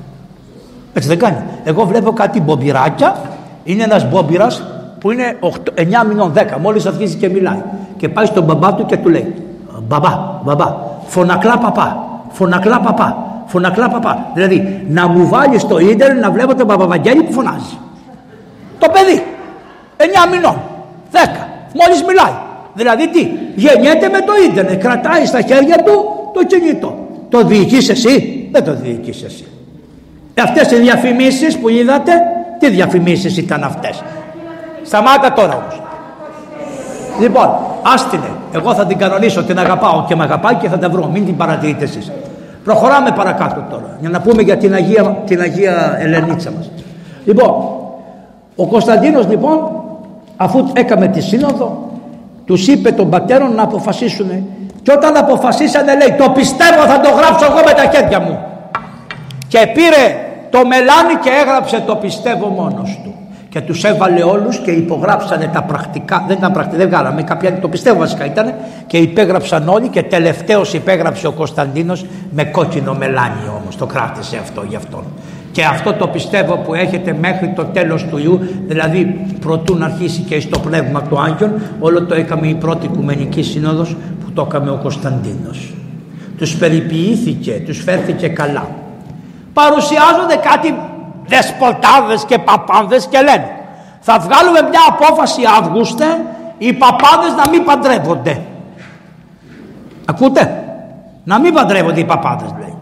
Έτσι 0.94 1.08
δεν 1.08 1.18
κάνει. 1.18 1.38
Εγώ 1.64 1.86
βλέπω 1.86 2.12
κάτι 2.12 2.42
μπομπυράκια, 2.42 3.22
είναι 3.66 3.84
ένας 3.84 4.10
μπόμπυρας 4.10 4.64
που 5.00 5.12
είναι 5.12 5.38
8, 5.40 5.50
9 5.76 6.06
μηνών, 6.08 6.34
10, 6.34 6.58
μόλις 6.62 6.86
αρχίζει 6.86 7.16
και 7.16 7.30
μιλάει. 7.30 7.62
Και 7.98 8.10
πάει 8.10 8.26
στον 8.26 8.44
μπαμπά 8.44 8.74
του 8.74 8.86
και 8.86 8.98
του 8.98 9.10
λέει 9.10 9.34
«Μπαμπά, 9.88 10.42
μπαμπά, 10.44 10.76
φωνακλά 11.06 11.58
παπά, 11.58 12.08
φωνακλά 12.30 12.80
παπά, 12.80 13.18
φωνακλά 13.46 13.90
παπά». 13.90 14.32
Δηλαδή 14.34 14.86
να 14.90 15.08
μου 15.08 15.28
βάλεις 15.28 15.62
στο 15.62 15.80
ίντερνετ 15.80 16.24
να 16.24 16.32
βλέπω 16.32 16.56
τον 16.56 16.68
Παπαβαγγέλη 16.68 17.24
που 17.24 17.32
φωνάζει. 17.32 17.78
Το 18.80 18.88
παιδί, 18.94 19.24
9 19.98 20.04
μηνών, 20.32 20.56
10, 21.12 21.18
μόλις 21.74 22.04
μιλάει. 22.08 22.34
Δηλαδή 22.74 23.10
τι, 23.10 23.30
γεννιέται 23.56 24.10
με 24.10 24.20
το 24.20 24.32
ίντερνετ, 24.50 24.82
κρατάει 24.82 25.26
στα 25.26 25.42
χέρια 25.42 25.76
του 25.76 25.94
το 26.34 26.46
κινητό. 26.46 27.08
Το 27.30 27.44
διοικείς 27.44 27.90
εσύ, 27.90 28.48
δεν 28.52 28.64
το 28.64 28.74
διοικείς 28.74 29.24
εσύ. 29.24 29.46
Ε, 30.34 30.42
αυτές 30.42 30.72
οι 30.72 30.76
διαφημίσεις 30.76 31.58
που 31.58 31.70
είδατε, 31.70 32.12
τι 32.66 32.72
διαφημίσεις 32.72 33.38
ήταν 33.38 33.64
αυτές; 33.64 34.04
Σταμάτα 34.84 35.34
τώρα 35.34 35.54
όμως. 35.54 35.82
Λοιπόν, 37.20 37.50
άστινε. 37.94 38.30
Εγώ 38.52 38.74
θα 38.74 38.86
την 38.86 38.98
κανονίσω, 38.98 39.44
την 39.44 39.60
αγαπάω 39.60 40.06
και 40.08 40.16
με 40.16 40.24
αγαπάει 40.24 40.56
και 40.56 40.70
θα 40.70 40.78
τα 40.78 40.90
βρω. 40.90 41.10
Μην 41.14 41.26
την 41.26 41.38
παρατηρείτε 41.38 41.84
εσείς. 41.84 42.12
Προχωράμε 42.64 43.12
παρακάτω 43.12 43.66
τώρα 43.70 43.98
για 44.00 44.10
να 44.10 44.22
πούμε 44.22 44.42
για 44.42 44.58
την 44.58 44.74
Αγία, 44.74 45.18
την 45.26 45.42
Αγία 45.42 45.98
Ελενίτσα 46.00 46.52
μας. 46.52 46.72
Λοιπόν, 47.26 47.54
ο 48.56 48.68
Κωνσταντίνος 48.68 49.28
λοιπόν 49.28 49.72
αφού 50.38 50.68
έκαμε 50.74 51.08
τη 51.08 51.22
σύνοδο 51.22 51.90
τους 52.46 52.68
είπε 52.68 52.92
των 52.92 53.10
πατέρων 53.10 53.56
να 53.56 53.64
αποφασίσουν 53.64 54.48
και 54.82 54.92
όταν 54.92 55.18
αποφασίσανε 55.18 55.96
λέει 55.96 56.18
το 56.18 56.30
πιστεύω 56.30 56.86
θα 56.88 57.00
το 57.00 57.10
γράψω 57.10 57.46
εγώ 57.46 57.62
με 57.66 57.74
τα 57.74 57.98
χέρια 57.98 58.20
μου 58.20 58.40
και 59.48 59.68
πήρε 59.74 60.25
το 60.56 60.66
μελάνι 60.68 61.16
και 61.24 61.30
έγραψε 61.42 61.84
το 61.88 61.96
πιστεύω 61.96 62.48
μόνος 62.48 63.00
του 63.04 63.14
και 63.50 63.62
τους 63.62 63.84
έβαλε 63.84 64.24
όλους 64.24 64.58
και 64.58 64.72
υπογράψανε 64.72 65.50
τα 65.54 65.64
πρακτικά, 65.64 66.26
δεν 66.28 66.38
ήταν 66.38 66.52
πρακτικά, 66.52 66.78
δεν 66.78 66.88
βγάλαμε, 66.88 67.24
κάποια 67.24 67.60
το 67.60 67.68
πιστεύω 67.68 68.00
βασικά 68.00 68.26
ήταν 68.26 68.54
και 68.88 68.98
υπέγραψαν 68.98 69.68
όλοι 69.70 69.88
και 69.88 70.04
τελευταίος 70.04 70.74
υπέγραψε 70.74 71.28
ο 71.28 71.32
Κωνσταντίνος 71.32 72.06
με 72.32 72.44
κόκκινο 72.44 72.94
μελάνι 72.94 73.48
όμως, 73.62 73.76
το 73.76 73.86
κράτησε 73.86 74.38
αυτό 74.38 74.64
για 74.70 74.78
αυτόν. 74.78 75.04
Και 75.52 75.64
αυτό 75.64 75.94
το 75.94 76.08
πιστεύω 76.08 76.56
που 76.56 76.74
έχετε 76.74 77.18
μέχρι 77.20 77.54
το 77.56 77.64
τέλος 77.64 78.06
του 78.06 78.18
Ιού, 78.18 78.40
δηλαδή 78.68 79.26
προτού 79.40 79.78
να 79.78 79.86
αρχίσει 79.86 80.22
και 80.22 80.40
στο 80.40 80.60
πνεύμα 80.60 81.02
του 81.02 81.20
Άγιον, 81.20 81.54
όλο 81.80 82.06
το 82.06 82.16
έκαμε 82.16 82.48
η 82.48 82.54
πρώτη 82.54 82.86
Οικουμενική 82.86 83.42
Σύνοδος 83.42 83.96
που 84.26 84.32
το 84.32 84.46
έκαμε 84.50 84.72
ο 84.72 84.80
Κωνσταντίνος. 84.82 85.74
Τους 86.38 86.56
περιποιήθηκε, 86.56 87.62
τους 87.66 87.84
φέρθηκε 87.84 88.28
καλά. 88.28 88.84
Παρουσιάζονται 89.60 90.36
κάτι 90.36 90.76
δεσποτάδες 91.26 92.26
και 92.26 92.38
παπάδες 92.38 93.08
και 93.08 93.18
λένε 93.18 93.50
θα 94.08 94.20
βγάλουμε 94.20 94.62
μια 94.62 94.80
απόφαση 94.88 95.42
Αύγουστε 95.58 96.06
οι 96.58 96.74
παπάδες 96.74 97.34
να 97.38 97.50
μην 97.50 97.64
παντρεύονται. 97.64 98.42
Ακούτε, 100.06 100.64
να 101.24 101.40
μην 101.40 101.54
παντρεύονται 101.54 102.00
οι 102.00 102.06
παπάδες 102.06 102.50
λέει. 102.60 102.78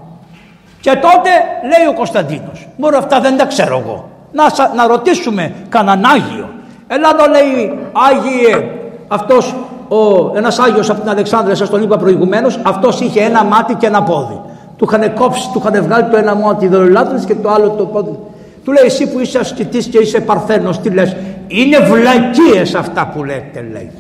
Και 0.82 0.92
τότε 0.92 1.30
λέει 1.62 1.88
ο 1.90 1.94
Κωνσταντίνος, 1.94 2.68
μόνο 2.78 2.98
αυτά 2.98 3.20
δεν 3.20 3.38
τα 3.38 3.46
ξέρω 3.46 3.78
εγώ. 3.78 4.10
Να, 4.32 4.44
να 4.76 4.88
ρωτήσουμε 4.88 5.54
κανέναν 5.70 6.06
Άγιο. 6.06 6.50
Ελλάδο 6.88 7.26
λέει 7.30 7.80
Άγιε, 8.10 8.70
αυτός 9.08 9.56
ο, 9.88 10.32
ένας 10.38 10.60
Άγιος 10.60 10.90
από 10.90 11.00
την 11.00 11.10
Αλεξάνδρεια, 11.10 11.56
σας 11.56 11.70
τον 11.70 11.84
είπα 11.84 11.98
προηγουμένως, 11.98 12.60
αυτός 12.64 13.00
είχε 13.02 13.22
ένα 13.22 13.44
μάτι 13.44 13.74
και 13.76 13.86
ένα 13.86 14.04
πόδι. 14.04 14.42
Του 14.78 14.88
είχαν 14.88 15.14
κόψει, 15.14 15.50
του 15.54 15.64
είχαν 15.66 15.84
βγάλει 15.84 16.10
το 16.10 16.18
ένα 16.18 16.36
μάτι 16.36 16.68
δολολάτρες 16.68 17.26
και 17.26 17.36
το 17.36 17.50
άλλο 17.50 17.70
το 17.70 17.86
πόδι. 17.86 18.20
Του 18.64 18.72
λέει 18.72 18.84
εσύ 18.86 19.12
που 19.12 19.20
είσαι 19.20 19.40
ασκητής 19.40 19.86
και 19.86 19.98
είσαι 19.98 20.20
παρθένος 20.20 20.80
τι 20.80 20.90
λες; 20.90 21.16
Είναι 21.48 21.80
βλακίες 21.80 22.76
αυτά 22.76 23.08
που 23.08 23.24
λέτε 23.24 23.68
λέει. 23.72 23.92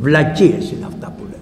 Βλακίες 0.00 0.70
είναι 0.70 0.86
αυτά 0.88 1.06
που 1.06 1.22
λέτε. 1.24 1.38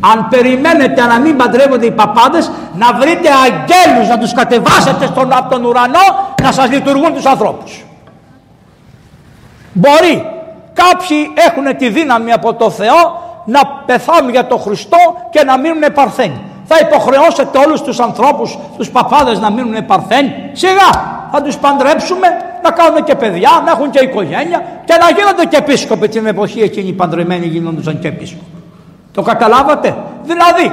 Αν 0.00 0.28
περιμένετε 0.28 1.06
να 1.06 1.18
μην 1.18 1.36
παντρεύονται 1.36 1.86
οι 1.86 1.90
παπάδες 1.90 2.50
να 2.78 2.92
βρείτε 2.92 3.28
αγγέλους 3.44 4.08
να 4.08 4.18
τους 4.18 4.32
κατεβάσετε 4.32 5.06
στον, 5.06 5.32
από 5.32 5.50
τον 5.50 5.64
ουρανό 5.64 6.34
να 6.42 6.52
σας 6.52 6.70
λειτουργούν 6.70 7.14
τους 7.14 7.26
ανθρώπους. 7.26 7.84
Μπορεί 9.72 10.24
κάποιοι 10.72 11.32
έχουν 11.48 11.76
τη 11.76 11.88
δύναμη 11.88 12.32
από 12.32 12.54
το 12.54 12.70
Θεό 12.70 13.28
να 13.44 13.60
πεθάνουν 13.86 14.30
για 14.30 14.46
τον 14.46 14.60
Χριστό 14.60 14.98
και 15.30 15.44
να 15.44 15.58
μείνουν 15.58 15.92
παρθένοι. 15.94 16.49
Θα 16.72 16.78
υποχρεώσετε 16.80 17.58
όλους 17.58 17.82
τους 17.82 18.00
ανθρώπους, 18.00 18.58
τους 18.76 18.90
παπάδες 18.90 19.38
να 19.38 19.50
μείνουν 19.50 19.86
παρθένοι. 19.86 20.50
Σιγά 20.52 20.90
θα 21.32 21.42
τους 21.42 21.56
παντρέψουμε, 21.56 22.26
να 22.62 22.70
κάνουν 22.70 23.04
και 23.04 23.14
παιδιά, 23.14 23.62
να 23.64 23.70
έχουν 23.70 23.90
και 23.90 24.00
οικογένεια 24.02 24.62
και 24.84 24.94
να 25.00 25.10
γίνονται 25.16 25.44
και 25.44 25.56
επίσκοποι 25.56 26.08
την 26.08 26.26
εποχή 26.26 26.60
εκείνη 26.60 26.88
οι 26.88 26.92
παντρεμένοι 26.92 27.46
γίνονταν 27.46 27.98
και 27.98 28.08
επίσκοποι. 28.08 28.62
Το 29.12 29.22
καταλάβατε; 29.22 29.96
Δηλαδή, 30.22 30.64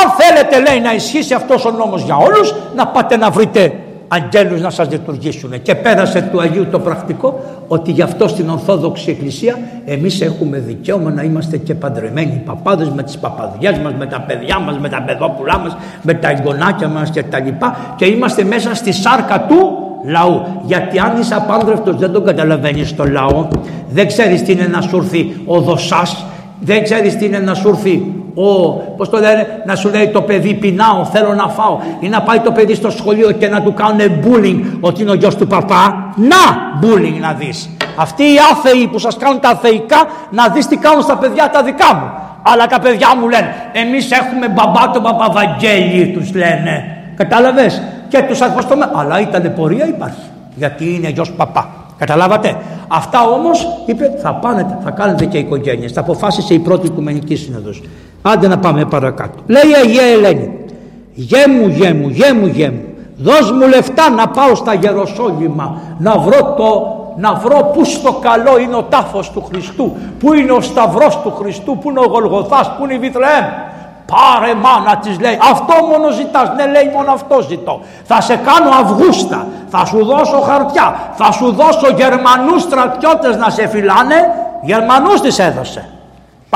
αν 0.00 0.10
θέλετε 0.18 0.70
λέει 0.70 0.80
να 0.80 0.94
ισχύσει 0.94 1.34
αυτός 1.34 1.64
ο 1.64 1.70
νόμος 1.70 2.02
για 2.02 2.16
όλους, 2.16 2.54
να 2.74 2.86
πάτε 2.86 3.16
να 3.16 3.30
βρείτε 3.30 3.72
αγγέλους 4.14 4.60
να 4.60 4.70
σας 4.70 4.90
λειτουργήσουν. 4.90 5.62
Και 5.62 5.74
πέρασε 5.74 6.28
του 6.32 6.40
Αγίου 6.40 6.66
το 6.70 6.78
πρακτικό 6.78 7.40
ότι 7.68 7.90
γι' 7.90 8.02
αυτό 8.02 8.28
στην 8.28 8.50
Ορθόδοξη 8.50 9.10
Εκκλησία 9.10 9.58
εμείς 9.84 10.20
έχουμε 10.20 10.58
δικαίωμα 10.58 11.10
να 11.10 11.22
είμαστε 11.22 11.56
και 11.56 11.74
παντρεμένοι 11.74 12.42
παπάδες 12.44 12.88
με 12.88 13.02
τις 13.02 13.18
παπαδιές 13.18 13.78
μας, 13.78 13.92
με 13.98 14.06
τα 14.06 14.20
παιδιά 14.20 14.58
μας, 14.58 14.78
με 14.78 14.88
τα 14.88 15.02
παιδόπουλά 15.02 15.58
μας, 15.58 15.76
με 16.02 16.14
τα 16.14 16.30
εγγονάκια 16.30 16.88
μας 16.88 17.10
και 17.10 17.22
τα 17.22 17.40
λοιπά 17.40 17.94
και 17.96 18.06
είμαστε 18.06 18.44
μέσα 18.44 18.74
στη 18.74 18.92
σάρκα 18.92 19.46
του 19.48 19.78
λαού. 20.04 20.42
Γιατί 20.66 20.98
αν 20.98 21.20
είσαι 21.20 21.34
απάνδρευτος 21.34 21.96
δεν 21.96 22.12
τον 22.12 22.24
καταλαβαίνεις 22.24 22.96
το 22.96 23.04
λαό. 23.04 23.48
Δεν 23.90 24.06
ξέρεις 24.06 24.42
τι 24.42 24.52
είναι 24.52 24.66
να 24.66 24.80
σου 24.80 24.96
έρθει 24.96 25.36
ο 25.46 25.60
δοσάς. 25.60 26.24
Δεν 26.60 26.82
ξέρεις 26.82 27.16
τι 27.16 27.24
είναι 27.24 27.38
να 27.38 27.54
σου 27.54 27.68
έρθει 27.68 28.23
ο, 28.34 28.70
πώς 28.96 29.08
το 29.08 29.18
λένε, 29.18 29.62
να 29.66 29.74
σου 29.74 29.88
λέει 29.88 30.08
το 30.08 30.22
παιδί 30.22 30.54
πεινάω, 30.54 31.04
θέλω 31.04 31.34
να 31.34 31.48
φάω. 31.48 31.78
Ή 32.00 32.08
να 32.08 32.22
πάει 32.22 32.40
το 32.40 32.52
παιδί 32.52 32.74
στο 32.74 32.90
σχολείο 32.90 33.30
και 33.30 33.48
να 33.48 33.62
του 33.62 33.74
κάνουν 33.74 34.00
bullying 34.24 34.60
ότι 34.80 35.02
είναι 35.02 35.10
ο 35.10 35.14
γιος 35.14 35.36
του 35.36 35.46
παπά. 35.46 36.12
Να 36.16 36.36
bullying 36.82 37.20
να 37.20 37.32
δεις. 37.32 37.70
Αυτοί 37.96 38.22
οι 38.22 38.36
άθεοι 38.52 38.86
που 38.86 38.98
σας 38.98 39.16
κάνουν 39.16 39.40
τα 39.40 39.48
αθεϊκά 39.48 40.04
να 40.30 40.48
δεις 40.48 40.66
τι 40.66 40.76
κάνουν 40.76 41.02
στα 41.02 41.16
παιδιά 41.16 41.50
τα 41.50 41.62
δικά 41.62 41.94
μου. 41.94 42.10
Αλλά 42.42 42.66
τα 42.66 42.78
παιδιά 42.78 43.08
μου 43.20 43.28
λένε 43.28 43.54
εμείς 43.72 44.10
έχουμε 44.10 44.48
μπαμπά 44.48 44.90
τον 44.90 45.02
Παπαβαγγέλη 45.02 46.12
τους 46.12 46.34
λένε. 46.34 46.98
Κατάλαβες; 47.16 47.82
Και 48.08 48.22
τους 48.28 48.40
αρπαστούμε. 48.40 48.90
Αλλά 48.94 49.20
η 49.20 49.26
ταλαιπωρία 49.26 49.86
υπάρχει. 49.88 50.26
Γιατί 50.56 50.94
είναι 50.94 51.08
γιος 51.08 51.32
παπά. 51.32 51.68
Καταλάβατε; 51.98 52.56
Αυτά 52.88 53.22
όμως 53.22 53.68
είπε 53.86 54.10
θα 54.22 54.34
πάνε, 54.34 54.78
θα 54.84 54.90
κάνετε 54.90 55.24
και 55.24 55.38
οικογένειες. 55.38 55.92
Θα 55.92 56.00
αποφάσισε 56.00 56.54
η 56.54 56.58
πρώτη 56.58 56.86
Οικουμενική 56.86 57.36
Σύνοδος. 57.36 57.82
Άντε 58.26 58.48
να 58.48 58.58
πάμε 58.58 58.84
παρακάτω. 58.84 59.38
Λέει 59.46 59.70
η 59.70 59.74
Αγία 59.74 60.02
Ελένη. 60.02 60.64
Γε 61.14 61.48
μου, 61.48 61.66
γε 61.68 61.92
μου, 61.92 62.08
γε 62.08 62.32
μου, 62.32 62.46
γε 62.46 62.70
μου. 62.70 62.82
Δώσ' 63.16 63.50
μου 63.50 63.68
λεφτά 63.68 64.10
να 64.10 64.28
πάω 64.28 64.54
στα 64.54 64.74
Γεροσόλυμα 64.74 65.80
να 65.98 66.18
βρω 66.18 66.54
το 66.56 66.98
να 67.16 67.34
βρω 67.34 67.70
πού 67.74 67.84
στο 67.84 68.12
καλό 68.12 68.58
είναι 68.58 68.76
ο 68.76 68.82
τάφος 68.82 69.30
του 69.30 69.44
Χριστού, 69.48 69.96
πού 70.18 70.34
είναι 70.34 70.52
ο 70.52 70.60
σταυρός 70.60 71.20
του 71.20 71.34
Χριστού, 71.38 71.78
πού 71.78 71.90
είναι 71.90 72.00
ο 72.00 72.06
Γολγοθάς, 72.06 72.70
πού 72.76 72.84
είναι 72.84 72.94
η 72.94 72.98
Βιθλεέμ. 72.98 73.44
Πάρε 74.06 74.54
μάνα 74.54 74.96
της 74.96 75.20
λέει, 75.20 75.38
αυτό 75.50 75.86
μόνο 75.86 76.10
ζητάς, 76.10 76.48
ναι 76.56 76.66
λέει 76.66 76.90
μόνο 76.94 77.12
αυτό 77.12 77.40
ζητώ. 77.48 77.80
Θα 78.04 78.20
σε 78.20 78.36
κάνω 78.36 78.70
αυγούστα, 78.80 79.46
θα 79.68 79.84
σου 79.84 80.04
δώσω 80.04 80.40
χαρτιά, 80.40 81.12
θα 81.14 81.32
σου 81.32 81.52
δώσω 81.52 81.88
Γερμανούς 81.96 82.62
στρατιώτες 82.62 83.36
να 83.36 83.50
σε 83.50 83.68
φυλάνε, 83.68 84.16
Γερμανούς 84.62 85.20
τις 85.20 85.38
έδωσε. 85.38 85.88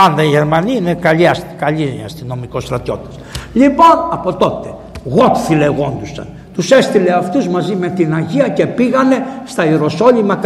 Πάντα 0.05 0.22
οι 0.22 0.26
Γερμανοί 0.26 0.76
είναι 0.76 0.94
καλοί, 0.94 1.28
καλοί 1.57 2.03
αστυνομικοί 2.05 2.61
στρατιώτες. 2.61 3.18
Λοιπόν 3.53 4.09
από 4.11 4.34
τότε, 4.34 4.74
Γότθι 5.05 5.55
λεγόντουσαν. 5.55 6.26
Τους 6.55 6.70
έστειλε 6.70 7.12
αυτούς 7.12 7.49
μαζί 7.49 7.74
με 7.74 7.88
την 7.88 8.14
Αγία 8.14 8.49
και 8.49 8.66
πήγανε 8.66 9.26
στα 9.44 9.64
Ιεροσόλυμα, 9.64 10.40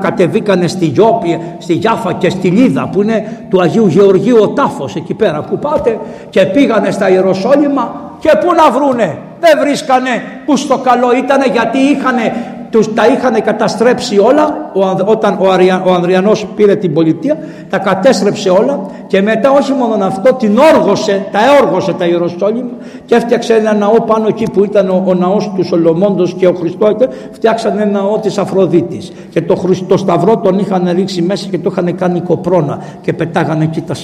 κατεβήκανε 0.00 0.66
στη 0.66 0.84
Γιώπη, 0.84 1.40
στη 1.58 1.72
Γιάφα 1.72 2.12
και 2.12 2.30
στη 2.30 2.48
Λίδα 2.48 2.88
που 2.92 3.02
είναι 3.02 3.46
του 3.50 3.60
Αγίου 3.60 3.86
Γεωργίου 3.86 4.36
ο 4.40 4.48
τάφος 4.48 4.96
εκεί 4.96 5.14
πέρα 5.14 5.40
που 5.40 5.58
πάτε 5.58 5.98
και 6.30 6.46
πήγανε 6.46 6.90
στα 6.90 7.10
Ιεροσόλυμα 7.10 8.14
και 8.18 8.30
πού 8.40 8.54
να 8.54 8.70
βρούνε. 8.70 9.18
Δεν 9.40 9.58
βρίσκανε 9.60 10.10
που 10.44 10.56
στο 10.56 10.78
καλό 10.78 11.16
ήτανε 11.16 11.46
γιατί 11.52 11.78
είχανε 11.78 12.32
τους 12.70 12.94
τα 12.94 13.06
είχαν 13.06 13.42
καταστρέψει 13.42 14.18
όλα. 14.18 14.70
Όταν 15.04 15.38
ο, 15.40 15.50
Αρια, 15.50 15.82
ο 15.86 15.92
Ανδριανός 15.92 16.46
πήρε 16.56 16.74
την 16.76 16.92
πολιτεία 16.94 17.38
τα 17.70 17.78
κατέστρεψε 17.78 18.50
όλα 18.50 18.80
και 19.06 19.22
μετά 19.22 19.50
όχι 19.50 19.72
μόνο 19.72 20.04
αυτό 20.04 20.34
την 20.34 20.58
όργωσε 20.74 21.26
τα 21.32 21.38
έοργωσε 21.56 21.92
τα 21.92 22.06
Ιεροσόλυμα 22.06 22.70
και 23.04 23.14
έφτιαξε 23.14 23.54
ένα 23.54 23.74
ναό 23.74 24.00
πάνω 24.00 24.28
εκεί 24.28 24.44
που 24.52 24.64
ήταν 24.64 24.88
ο, 24.90 25.04
ο 25.06 25.14
ναός 25.14 25.50
του 25.56 25.64
Σολομόντος 25.64 26.34
και 26.34 26.46
ο 26.46 26.54
Χριστός. 26.54 26.94
Φτιάξαν 27.32 27.78
ένα 27.78 27.90
ναό 27.90 28.18
της 28.18 28.38
Αφροδίτης. 28.38 29.12
Και 29.30 29.42
το, 29.42 29.56
το 29.86 29.96
σταυρό 29.96 30.36
τον 30.36 30.58
είχαν 30.58 30.90
ρίξει 30.94 31.22
μέσα 31.22 31.48
και 31.50 31.58
το 31.58 31.70
είχαν 31.72 31.96
κάνει 31.96 32.20
κοπρόνα 32.20 32.78
και 33.00 33.12
πετάγανε 33.12 33.64
εκεί 33.64 33.80
τα, 33.80 33.94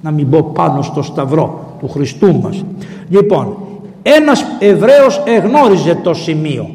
να 0.00 0.10
μην 0.10 0.30
πω 0.30 0.50
πάνω 0.54 0.82
στο 0.82 1.02
σταυρό 1.02 1.60
του 1.80 1.88
Χριστού 1.88 2.40
μας. 2.40 2.64
Λοιπόν 3.08 3.56
ένας 4.02 4.44
Εβραίος 4.58 5.22
εγνώριζε 5.24 5.98
το 6.02 6.14
σημείο 6.14 6.70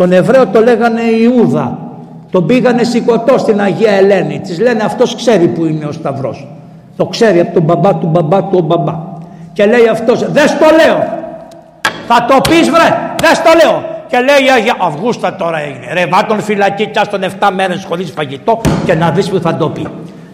τον 0.00 0.12
Εβραίο 0.12 0.46
το 0.46 0.60
λέγανε 0.60 1.00
Ιούδα. 1.00 1.78
Τον 2.30 2.46
πήγανε 2.46 2.84
σηκωτό 2.84 3.38
στην 3.38 3.60
Αγία 3.60 3.92
Ελένη. 3.92 4.40
Της 4.40 4.60
λένε 4.60 4.82
αυτός 4.82 5.14
ξέρει 5.14 5.46
που 5.46 5.64
είναι 5.64 5.84
ο 5.84 5.92
Σταυρός. 5.92 6.46
Το 6.96 7.06
ξέρει 7.06 7.40
από 7.40 7.52
τον 7.52 7.62
μπαμπά 7.62 7.94
του 7.94 8.06
μπαμπά 8.06 8.42
του 8.42 8.58
ο 8.58 8.60
μπαμπά. 8.60 8.94
Και 9.52 9.66
λέει 9.66 9.88
αυτός 9.90 10.32
δεν 10.32 10.48
στο 10.48 10.64
λέω. 10.64 10.98
Θα 12.06 12.24
το 12.28 12.40
πεις 12.48 12.70
βρε. 12.70 12.88
Δεν 13.20 13.34
στο 13.34 13.50
λέω. 13.62 13.84
Και 14.08 14.16
λέει 14.16 14.46
η 14.46 14.50
Αγία 14.56 14.74
Αυγούστα 14.78 15.34
τώρα 15.34 15.58
έγινε. 15.60 15.92
Ρε 15.92 16.06
βά 16.06 16.26
τον 16.26 16.40
φυλακή 16.40 16.86
κι 16.86 17.00
τον 17.10 17.20
7 17.22 17.50
μέρες 17.54 17.84
χωρίς 17.88 18.10
φαγητό 18.10 18.60
και 18.84 18.94
να 18.94 19.10
δεις 19.10 19.28
που 19.28 19.40
θα 19.40 19.56
το 19.56 19.68
πει. 19.68 19.86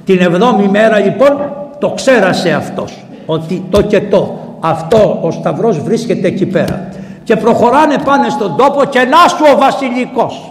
Την 0.05 0.19
7η 0.21 0.69
μέρα 0.71 0.99
λοιπόν 0.99 1.53
το 1.79 1.91
ξέρασε 1.91 2.53
αυτός. 2.53 3.05
Ότι 3.27 3.65
το 3.71 3.83
και 3.83 4.01
το. 4.01 4.39
Αυτό 4.61 5.19
ο 5.23 5.31
Σταυρός 5.31 5.81
βρίσκεται 5.83 6.27
εκεί 6.27 6.47
πέρα 6.47 6.89
και 7.27 7.37
προχωράνε 7.37 7.99
πάνε 7.99 8.29
στον 8.29 8.57
τόπο 8.57 8.85
και 8.85 8.99
να 8.99 9.29
σου 9.29 9.45
ο 9.55 9.59
βασιλικός. 9.59 10.49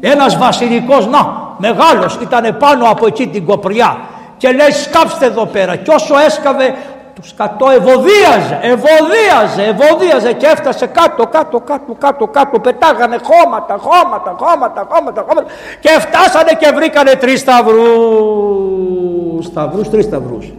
Ένας 0.00 0.38
βασιλικός 0.38 1.06
να 1.06 1.18
μεγάλος 1.58 2.18
ήταν 2.22 2.56
πάνω 2.58 2.90
από 2.90 3.06
εκεί 3.06 3.26
την 3.26 3.44
κοπριά. 3.44 3.96
Και 4.36 4.52
λέει 4.52 4.70
σκάψτε 4.70 5.26
εδώ 5.26 5.46
πέρα 5.46 5.76
και 5.76 5.90
όσο 5.90 6.14
έσκαβε 6.26 6.74
το 7.14 7.22
σκατό 7.22 7.70
ευωδίαζε, 7.70 8.58
ευωδίαζε, 8.62 9.62
ευωδίαζε 9.72 10.32
και 10.32 10.46
έφτασε 10.46 10.86
κάτω, 10.86 11.26
κάτω, 11.26 11.60
κάτω, 11.60 11.94
κάτω, 11.98 12.26
κάτω, 12.26 12.58
πετάγανε 12.58 13.18
χώματα, 13.22 13.76
χώματα, 13.78 14.36
χώματα, 14.38 14.86
χώματα, 14.90 15.24
χώματα. 15.28 15.46
Και 15.80 15.88
φτάσανε 15.88 16.52
και 16.60 16.72
βρήκανε 16.74 17.10
τρεις 17.10 17.40
σταυρούς, 17.40 19.44
σταυρούς, 19.44 19.90
τρεις 19.90 20.04
σταυρούς. 20.04 20.52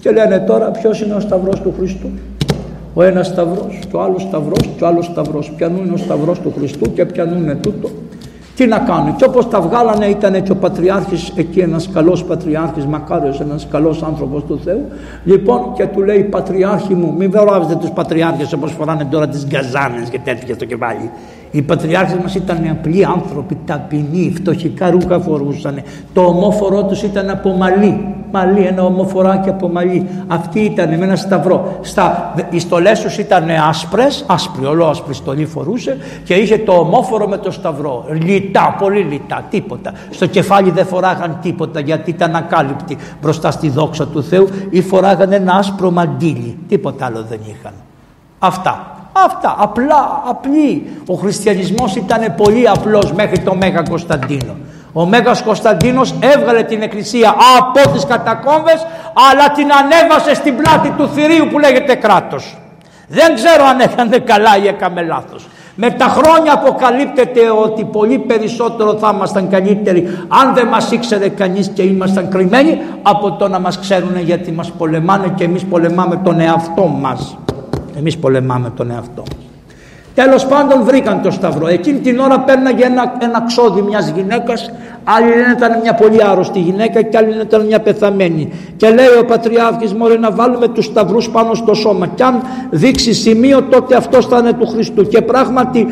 Και 0.00 0.10
λένε 0.10 0.38
τώρα 0.38 0.70
ποιος 0.70 1.00
είναι 1.00 1.14
ο 1.14 1.20
σταυρός 1.20 1.60
του 1.60 1.74
Χριστού; 1.78 2.10
Ο 2.98 3.02
ένας 3.02 3.26
σταυρός 3.26 3.78
και 3.90 3.96
ο 3.96 4.02
άλλος 4.02 4.22
σταυρός 4.22 4.70
και 4.76 4.84
ο 4.84 4.86
άλλος 4.86 5.04
σταυρός 5.04 5.52
πιανούν 5.56 5.92
ο 5.92 5.96
σταυρός 5.96 6.40
του 6.40 6.52
Χριστού 6.56 6.92
και 6.92 7.04
πιανούν 7.04 7.60
τούτο 7.60 7.90
τι 8.56 8.66
να 8.66 8.78
κάνουν 8.78 9.16
και 9.16 9.24
όπως 9.24 9.48
τα 9.48 9.60
βγάλανε 9.60 10.06
ήταν 10.06 10.42
και 10.42 10.52
ο 10.52 10.56
Πατριάρχης 10.56 11.32
εκεί 11.36 11.60
ένας 11.60 11.88
καλός 11.92 12.24
Πατριάρχης 12.24 12.86
μακάριος 12.86 13.40
ένας 13.40 13.66
καλός 13.70 14.02
άνθρωπος 14.02 14.44
του 14.44 14.60
Θεού 14.64 14.88
λοιπόν 15.24 15.72
και 15.74 15.86
του 15.86 16.02
λέει 16.02 16.22
Πατριάρχη 16.22 16.94
μου 16.94 17.14
μην 17.18 17.30
βεράβετε 17.30 17.74
τους 17.74 17.90
Πατριάρχες 17.90 18.52
όπως 18.52 18.72
φοράνε 18.72 19.04
τώρα 19.10 19.28
τις 19.28 19.46
γκαζάνες 19.46 20.08
και 20.10 20.18
τέτοια 20.24 20.54
στο 20.54 20.64
κεφάλι 20.64 21.10
οι 21.50 21.62
πατριάρχες 21.62 22.18
μας 22.22 22.34
ήταν 22.34 22.68
απλοί 22.70 23.04
άνθρωποι, 23.04 23.58
ταπεινοί, 23.64 24.32
φτωχικά 24.34 24.90
ρούχα 24.90 25.20
φορούσαν. 25.20 25.82
Το 26.12 26.20
ομόφορό 26.20 26.84
τους 26.84 27.02
ήταν 27.02 27.30
από 27.30 27.50
μαλλί. 27.50 28.17
Μαλλί, 28.30 28.66
ένα 28.66 28.84
ομοφοράκι 28.84 29.48
από 29.48 29.68
μαλλί. 29.68 30.08
Αυτοί 30.26 30.60
ήταν 30.60 30.88
με 30.88 31.04
ένα 31.04 31.16
σταυρό. 31.16 31.78
Στα, 31.80 32.34
οι 32.50 32.58
στολές 32.58 33.00
τους 33.00 33.18
ήταν 33.18 33.50
άσπρες, 33.68 34.24
άσπρη, 34.28 34.64
ολόασπρη 34.64 35.14
στολή 35.14 35.46
φορούσε 35.46 35.96
και 36.24 36.34
είχε 36.34 36.58
το 36.58 36.72
ομόφορο 36.72 37.28
με 37.28 37.36
το 37.36 37.50
σταυρό. 37.50 38.04
Λιτά, 38.10 38.76
πολύ 38.78 39.00
λιτά, 39.00 39.44
τίποτα. 39.50 39.92
Στο 40.10 40.26
κεφάλι 40.26 40.70
δεν 40.70 40.86
φοράγαν 40.86 41.38
τίποτα 41.42 41.80
γιατί 41.80 42.10
ήταν 42.10 42.36
ακάλυπτοι 42.36 42.96
μπροστά 43.20 43.50
στη 43.50 43.68
δόξα 43.68 44.06
του 44.06 44.22
Θεού 44.22 44.48
ή 44.70 44.82
φοράγαν 44.82 45.32
ένα 45.32 45.52
άσπρο 45.52 45.90
μαντίλι. 45.90 46.58
Τίποτα 46.68 47.04
άλλο 47.06 47.24
δεν 47.28 47.40
είχαν. 47.44 47.72
Αυτά. 48.38 48.92
Αυτά, 49.24 49.56
απλά, 49.58 50.22
απλή. 50.28 50.86
Ο 51.06 51.14
χριστιανισμός 51.14 51.96
ήταν 51.96 52.34
πολύ 52.36 52.68
απλός 52.68 53.12
μέχρι 53.12 53.38
το 53.38 53.54
Μέγα 53.54 53.82
Κωνσταντίνο. 53.82 54.56
Ο 55.00 55.06
Μέγας 55.06 55.42
Κωνσταντίνος 55.42 56.14
έβγαλε 56.20 56.62
την 56.62 56.82
εκκλησία 56.82 57.34
από 57.58 57.92
τις 57.92 58.04
κατακόμβες 58.06 58.86
αλλά 59.30 59.50
την 59.50 59.68
ανέβασε 59.72 60.34
στην 60.34 60.56
πλάτη 60.56 60.90
του 60.90 61.08
θηρίου 61.08 61.46
που 61.50 61.58
λέγεται 61.58 61.94
κράτος. 61.94 62.58
Δεν 63.08 63.34
ξέρω 63.34 63.64
αν 63.64 63.80
έκανε 63.80 64.18
καλά 64.18 64.56
ή 64.62 64.66
έκαμε 64.66 65.02
λάθος. 65.02 65.48
Με 65.74 65.90
τα 65.90 66.04
χρόνια 66.04 66.52
αποκαλύπτεται 66.52 67.40
ότι 67.64 67.84
πολύ 67.84 68.18
περισσότερο 68.18 68.94
θα 68.94 69.10
ήμασταν 69.14 69.48
καλύτεροι 69.48 70.18
αν 70.28 70.54
δεν 70.54 70.66
μας 70.66 70.90
ήξερε 70.90 71.28
κανείς 71.28 71.68
και 71.68 71.82
ήμασταν 71.82 72.28
κρυμμένοι 72.28 72.78
από 73.02 73.32
το 73.32 73.48
να 73.48 73.58
μας 73.58 73.78
ξέρουν 73.78 74.18
γιατί 74.18 74.52
μας 74.52 74.70
πολεμάνε 74.70 75.32
και 75.36 75.44
εμείς 75.44 75.64
πολεμάμε 75.64 76.16
τον 76.16 76.40
εαυτό 76.40 76.86
μας. 76.86 77.36
Εμείς 77.98 78.18
πολεμάμε 78.18 78.70
τον 78.70 78.90
εαυτό 78.90 79.22
μας. 79.36 79.47
Τέλος 80.24 80.46
πάντων 80.46 80.84
βρήκαν 80.84 81.22
το 81.22 81.30
σταυρό. 81.30 81.66
Εκείνη 81.66 81.98
την 81.98 82.18
ώρα 82.18 82.40
παίρναγε 82.40 82.84
ένα, 82.84 83.16
ένα 83.18 83.44
ξόδι 83.46 83.82
μιας 83.82 84.08
γυναίκας 84.08 84.70
Άλλοι 85.16 85.28
λένε 85.28 85.54
ήταν 85.56 85.78
μια 85.82 85.94
πολύ 85.94 86.24
άρρωστη 86.24 86.58
γυναίκα 86.58 87.02
και 87.02 87.16
άλλοι 87.16 87.28
λένε 87.28 87.42
ήταν 87.42 87.66
μια 87.66 87.80
πεθαμένη. 87.80 88.52
Και 88.76 88.88
λέει 88.88 89.06
ο 89.20 89.24
Πατριάρχης 89.24 89.92
μωρέ 89.92 90.18
να 90.18 90.30
βάλουμε 90.30 90.68
τους 90.68 90.84
σταυρούς 90.84 91.28
πάνω 91.28 91.54
στο 91.54 91.74
σώμα. 91.74 92.06
Και 92.06 92.22
αν 92.22 92.42
δείξει 92.70 93.12
σημείο 93.14 93.62
τότε 93.62 93.96
αυτό 93.96 94.22
θα 94.22 94.38
είναι 94.38 94.52
του 94.52 94.66
Χριστού. 94.66 95.06
Και 95.06 95.22
πράγματι 95.22 95.86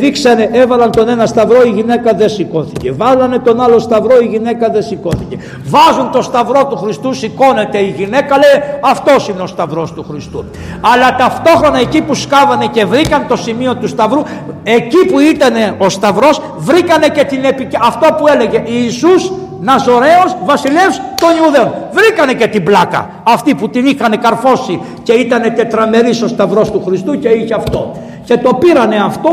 δείξανε, 0.00 0.48
έβαλαν 0.52 0.90
τον 0.90 1.08
ένα 1.08 1.26
σταυρό 1.26 1.62
η 1.66 1.68
γυναίκα 1.68 2.12
δεν 2.12 2.28
σηκώθηκε. 2.28 2.92
Βάλανε 2.92 3.38
τον 3.38 3.60
άλλο 3.60 3.78
σταυρό 3.78 4.16
η 4.22 4.26
γυναίκα 4.26 4.68
δεν 4.68 4.82
σηκώθηκε. 4.82 5.38
Βάζουν 5.64 6.10
το 6.10 6.22
σταυρό 6.22 6.66
του 6.66 6.76
Χριστού 6.76 7.12
σηκώνεται 7.12 7.78
η 7.78 7.94
γυναίκα 7.96 8.36
λέει 8.36 8.62
αυτός 8.80 9.28
είναι 9.28 9.42
ο 9.42 9.46
σταυρός 9.46 9.92
του 9.92 10.04
Χριστού. 10.08 10.44
Αλλά 10.80 11.16
ταυτόχρονα 11.18 11.78
εκεί 11.78 12.02
που 12.02 12.14
σκάβανε 12.14 12.66
και 12.66 12.84
βρήκαν 12.84 13.26
το 13.28 13.36
σημείο 13.36 13.71
του 13.74 13.88
σταυρού 13.88 14.22
εκεί 14.62 15.06
που 15.06 15.18
ήταν 15.18 15.54
ο 15.78 15.88
σταυρός 15.88 16.40
βρήκανε 16.56 17.08
και 17.08 17.24
την 17.24 17.44
επικ... 17.44 17.70
αυτό 17.80 18.14
που 18.18 18.28
έλεγε 18.28 18.62
Ιησούς 18.66 19.32
Ναζωραίος 19.60 20.36
βασιλεύς 20.44 21.00
των 21.20 21.30
Ιουδαίων. 21.44 21.74
Βρήκανε 21.92 22.32
και 22.32 22.46
την 22.46 22.64
πλάκα 22.64 23.10
αυτή 23.22 23.54
που 23.54 23.68
την 23.68 23.86
είχαν 23.86 24.20
καρφώσει 24.20 24.80
και 25.02 25.12
ήταν 25.12 25.54
τετραμερής 25.54 26.22
ο 26.22 26.28
σταυρός 26.28 26.70
του 26.70 26.82
Χριστού 26.86 27.18
και 27.18 27.28
είχε 27.28 27.54
αυτό. 27.54 27.92
Και 28.24 28.36
το 28.36 28.54
πήρανε 28.54 28.96
αυτό 29.04 29.30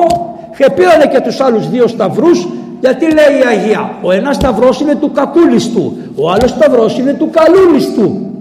και 0.58 0.70
πήρανε 0.70 1.06
και 1.06 1.20
τους 1.20 1.40
άλλους 1.40 1.70
δύο 1.70 1.88
σταυρούς 1.88 2.48
γιατί 2.80 3.06
λέει 3.06 3.40
η 3.40 3.46
Αγία 3.48 3.92
ο 4.02 4.12
ένας 4.12 4.36
σταυρός 4.36 4.82
είναι 4.82 4.96
του 4.96 5.12
κακούλιστου 5.12 5.98
ο 6.16 6.32
άλλος 6.32 6.50
σταυρός 6.50 6.98
είναι 6.98 7.14
του 7.14 7.30
καλούλιστου. 7.32 8.32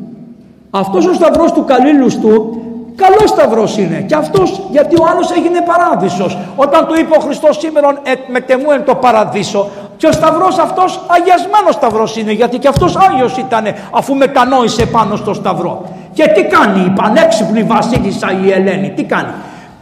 Αυτός 0.71 1.07
ο 1.07 1.13
σταυρός 1.13 1.53
του 1.53 1.65
καλούλιστου 1.65 2.58
Καλός 3.03 3.31
σταυρός 3.31 3.79
είναι 3.79 4.05
και 4.09 4.15
αυτός 4.15 4.61
γιατί 4.71 4.95
ο 5.01 5.05
άλλος 5.11 5.31
έγινε 5.31 5.61
παράδεισος. 5.61 6.39
Όταν 6.57 6.87
του 6.87 6.95
είπε 7.01 7.17
ο 7.17 7.21
Χριστός 7.21 7.57
σήμερα 7.57 7.89
εν 8.03 8.85
το 8.85 8.95
παραδείσο, 8.95 9.69
και 9.97 10.07
ο 10.07 10.13
σταυρός 10.13 10.59
αυτός 10.59 11.01
αγιασμένος 11.07 11.75
σταυρός 11.75 12.17
είναι 12.17 12.33
γιατί 12.33 12.59
και 12.59 12.69
αυτός 12.69 12.97
Άγιος 12.97 13.37
ήταν 13.37 13.65
αφού 13.91 14.15
μετανόησε 14.15 14.87
πάνω 14.87 15.17
στο 15.17 15.35
σταυρό. 15.35 15.85
Και 16.13 16.29
τι 16.29 16.43
κάνει 16.45 16.81
η 16.81 16.91
πανέξυπνη 16.91 17.63
βασίλισσα 17.63 18.29
η 18.45 18.53
Ελένη, 18.53 18.91
τι 18.91 19.05
κάνει. 19.05 19.33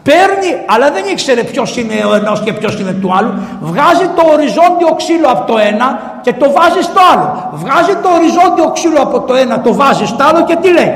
Παίρνει, 0.03 0.51
αλλά 0.67 0.91
δεν 0.91 1.05
ήξερε 1.13 1.43
ποιος 1.43 1.77
είναι 1.77 1.95
ο 2.11 2.15
ενός 2.15 2.41
και 2.41 2.53
ποιος 2.53 2.81
είναι 2.81 2.93
του 2.93 3.15
άλλου. 3.19 3.33
Βγάζει 3.61 4.07
το 4.17 4.23
οριζόντιο 4.33 4.95
ξύλο 4.97 5.29
από 5.29 5.53
το 5.53 5.59
ένα 5.59 6.01
και 6.21 6.33
το 6.33 6.51
βάζει 6.51 6.83
στο 6.83 7.01
άλλο. 7.13 7.51
Βγάζει 7.53 7.95
το 8.03 8.09
οριζόντιο 8.17 8.71
ξύλο 8.73 9.01
από 9.01 9.21
το 9.21 9.35
ένα, 9.35 9.61
το 9.61 9.75
βάζει 9.75 10.07
στο 10.07 10.25
άλλο 10.29 10.45
και 10.45 10.57
τι 10.63 10.73
λέει. 10.73 10.93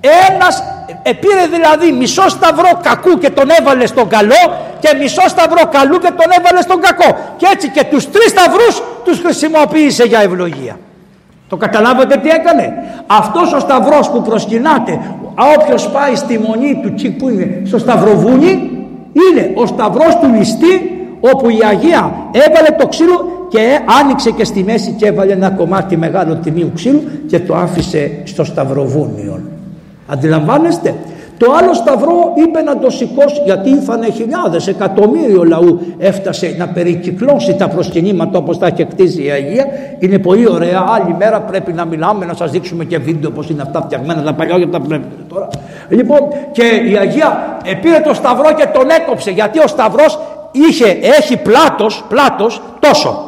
Ένας 0.00 0.62
Επήρε 1.02 1.46
δηλαδή 1.52 1.92
μισό 1.92 2.28
σταυρό 2.28 2.70
κακού 2.82 3.18
και 3.18 3.30
τον 3.30 3.48
έβαλε 3.60 3.86
στον 3.86 4.08
καλό 4.08 4.42
και 4.78 4.96
μισό 5.00 5.28
σταυρό 5.28 5.62
καλού 5.70 5.98
και 5.98 6.12
τον 6.18 6.30
έβαλε 6.38 6.60
στον 6.60 6.80
κακό. 6.80 7.18
Και 7.36 7.46
έτσι 7.52 7.68
και 7.68 7.84
τους 7.90 8.10
τρεις 8.10 8.30
σταυρούς 8.30 8.82
τους 9.04 9.18
χρησιμοποίησε 9.18 10.04
για 10.04 10.20
ευλογία. 10.20 10.78
Το 11.48 11.56
καταλάβατε 11.56 12.16
τι 12.16 12.28
έκανε; 12.28 12.72
Αυτός 13.06 13.52
ο 13.52 13.58
σταυρός 13.58 14.10
που 14.10 14.22
προσκυνάτε, 14.22 15.00
όποιος 15.56 15.88
πάει 15.88 16.14
στη 16.14 16.38
μονή 16.38 16.80
του 16.82 16.94
τσικ 16.94 17.18
που 17.18 17.28
είναι 17.28 17.62
στο 17.64 17.78
σταυροβούνι, 17.78 18.50
είναι 19.12 19.52
ο 19.54 19.66
σταυρός 19.66 20.16
του 20.16 20.28
ληστή 20.34 20.98
όπου 21.20 21.48
η 21.48 21.58
Αγία 21.70 22.12
έβαλε 22.32 22.68
το 22.78 22.86
ξύλο 22.86 23.46
και 23.48 23.78
άνοιξε 24.02 24.30
και 24.30 24.44
στη 24.44 24.64
μέση 24.64 24.90
και 24.90 25.06
έβαλε 25.06 25.32
ένα 25.32 25.50
κομμάτι 25.50 25.96
μεγάλο 25.96 26.34
τιμίου 26.36 26.72
ξύλου 26.74 27.02
και 27.26 27.40
το 27.40 27.54
άφησε 27.54 28.20
στο 28.24 28.44
σταυροβούνιο. 28.44 29.40
Αντιλαμβάνεστε; 30.10 30.94
Το 31.38 31.46
άλλο 31.58 31.74
σταυρό 31.74 32.32
είπε 32.34 32.62
να 32.62 32.78
το 32.78 32.90
σηκώσει 32.90 33.42
γιατί 33.44 33.70
ήρθανε 33.70 34.10
χιλιάδες, 34.10 34.66
εκατομμύριο 34.66 35.44
λαού 35.44 35.80
έφτασε 35.98 36.54
να 36.58 36.68
περικυκλώσει 36.68 37.54
τα 37.54 37.68
προσκυνήματα 37.68 38.38
όπως 38.38 38.58
τα 38.58 38.66
έχει 38.66 38.84
κτίσει 38.84 39.24
η 39.24 39.30
Αγία. 39.30 39.66
Είναι 39.98 40.18
πολύ 40.18 40.48
ωραία. 40.50 40.84
Άλλη 40.88 41.14
μέρα 41.18 41.40
πρέπει 41.40 41.72
να 41.72 41.84
μιλάμε, 41.84 42.24
να 42.24 42.34
σας 42.34 42.50
δείξουμε 42.50 42.84
και 42.84 42.98
βίντεο 42.98 43.30
πώς 43.30 43.50
είναι 43.50 43.62
αυτά 43.62 43.82
φτιαγμένα 43.82 44.22
τα 44.22 44.34
παλιά 44.34 44.58
και 44.58 44.66
τα 44.66 44.80
πρέπει 44.80 45.06
τώρα. 45.28 45.48
Λοιπόν 45.88 46.18
και 46.52 46.62
η 46.90 46.96
Αγία 46.96 47.58
πήρε 47.82 48.00
το 48.00 48.14
σταυρό 48.14 48.52
και 48.52 48.66
τον 48.72 48.88
έκοψε 49.00 49.30
γιατί 49.30 49.58
ο 49.58 49.66
σταυρός 49.66 50.18
είχε, 50.52 50.98
έχει 51.18 51.36
πλάτος, 51.36 52.04
πλάτος 52.08 52.62
τόσο. 52.78 53.22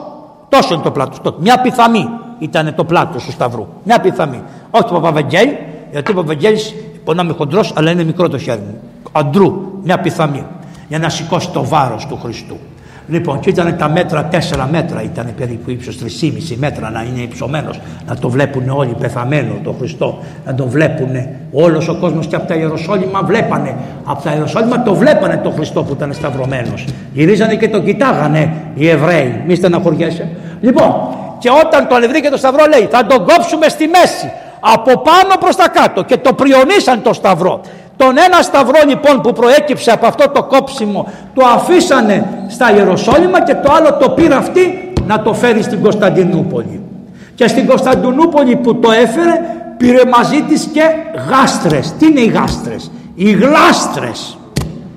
Τόσο 0.49 0.75
είναι 0.75 0.83
το 0.83 0.91
πλάτος. 0.91 1.19
Μια 1.39 1.61
πιθαμή 1.61 2.09
ήταν 2.39 2.73
το 2.77 2.85
πλάτος 2.85 3.25
του 3.25 3.31
σταυρού. 3.31 3.67
Μια 3.83 4.01
πιθαμή. 4.01 4.43
Όχι 4.71 4.85
το 4.85 4.95
Παπαβαγγέλη, 4.95 5.59
γιατί 5.93 6.11
ο 6.11 6.15
Παπαβαγγέλης 6.15 6.75
πονάμε 7.05 7.33
χοντρός 7.33 7.73
αλλά 7.77 7.91
είναι 7.91 8.05
μικρό 8.05 8.29
το 8.29 8.39
χέρι 8.39 8.61
μου. 8.61 8.81
Αντρού, 9.13 9.53
μια 9.83 9.99
πιθαμή. 9.99 10.45
Για 10.89 10.99
να 10.99 11.09
σηκώσει 11.09 11.51
το 11.51 11.65
βάρος 11.65 12.07
του 12.07 12.19
Χριστού. 12.23 12.57
Λοιπόν, 13.09 13.41
και 13.41 13.51
ήταν 13.51 13.77
τα 13.79 13.89
μέτρα, 13.89 14.25
τέσσερα 14.25 14.69
μέτρα 14.73 15.03
ήταν 15.03 15.33
περίπου 15.37 15.71
ύψος, 15.71 15.99
τρισήμιση 15.99 16.57
μέτρα 16.61 16.91
να 16.91 17.03
είναι 17.03 17.21
υψωμένος, 17.21 17.81
να 18.07 18.17
το 18.17 18.29
βλέπουν 18.29 18.69
όλοι 18.69 18.95
πεθαμένο 19.01 19.55
το 19.65 19.73
Χριστό, 19.73 20.19
να 20.47 20.55
το 20.55 20.67
βλέπουν 20.67 21.09
όλος 21.53 21.89
ο 21.89 21.95
κόσμος 21.95 22.27
και 22.27 22.37
από 22.37 22.47
τα 22.47 22.55
Ιεροσόλυμα 22.55 23.23
βλέπανε, 23.23 23.77
από 24.05 24.23
τα 24.23 24.33
Ιεροσόλυμα 24.35 24.83
το 24.83 24.95
βλέπανε 24.95 25.41
το 25.43 25.51
Χριστό 25.51 25.83
που 25.83 25.93
ήταν 25.93 26.13
σταυρωμένος. 26.13 26.85
Γυρίζανε 27.13 27.57
και 27.57 27.69
το 27.69 27.81
κοιτάγανε 27.81 28.53
οι 28.75 28.89
Εβραίοι, 28.89 29.43
μη 29.47 29.55
στεναχωριέσαι. 29.55 30.29
Λοιπόν, 30.61 30.95
και 31.39 31.51
όταν 31.65 31.89
το 31.89 31.95
αλευρί 31.95 32.21
και 32.21 32.31
το 32.31 32.37
σταυρό 32.37 32.65
λέει 32.67 32.89
θα 32.91 33.07
τον 33.07 33.19
κόψουμε 33.25 33.69
στη 33.69 33.87
μέση, 33.87 34.31
από 34.61 34.99
πάνω 34.99 35.35
προς 35.41 35.57
τα 35.57 35.69
κάτω 35.69 36.03
και 36.03 36.17
το 36.17 36.33
πριονίσαν 36.33 37.03
το 37.03 37.13
σταυρό 37.13 37.61
τον 38.01 38.19
ένα 38.27 38.43
σταυρό 38.43 38.81
λοιπόν 38.87 39.21
που 39.21 39.33
προέκυψε 39.33 39.91
από 39.91 40.07
αυτό 40.07 40.29
το 40.29 40.43
κόψιμο 40.43 41.09
το 41.35 41.47
αφήσανε 41.47 42.45
στα 42.49 42.75
Ιεροσόλυμα 42.75 43.43
και 43.43 43.55
το 43.55 43.73
άλλο 43.73 43.93
το 43.95 44.11
πήρε 44.11 44.35
αυτή 44.35 44.93
να 45.07 45.23
το 45.23 45.35
φέρει 45.35 45.63
στην 45.63 45.83
Κωνσταντινούπολη. 45.83 46.81
Και 47.35 47.49
στην 47.49 47.67
Κωνσταντινούπολη 47.67 48.57
που 48.57 48.75
το 48.75 48.91
έφερε 48.91 49.33
πήρε 49.77 50.05
μαζί 50.05 50.43
της 50.43 50.69
και 50.73 50.83
γάστρες. 51.31 51.93
Τι 51.99 52.07
είναι 52.07 52.21
οι 52.21 52.27
γάστρες; 52.27 52.91
Οι 53.15 53.31
γλάστρες 53.31 54.39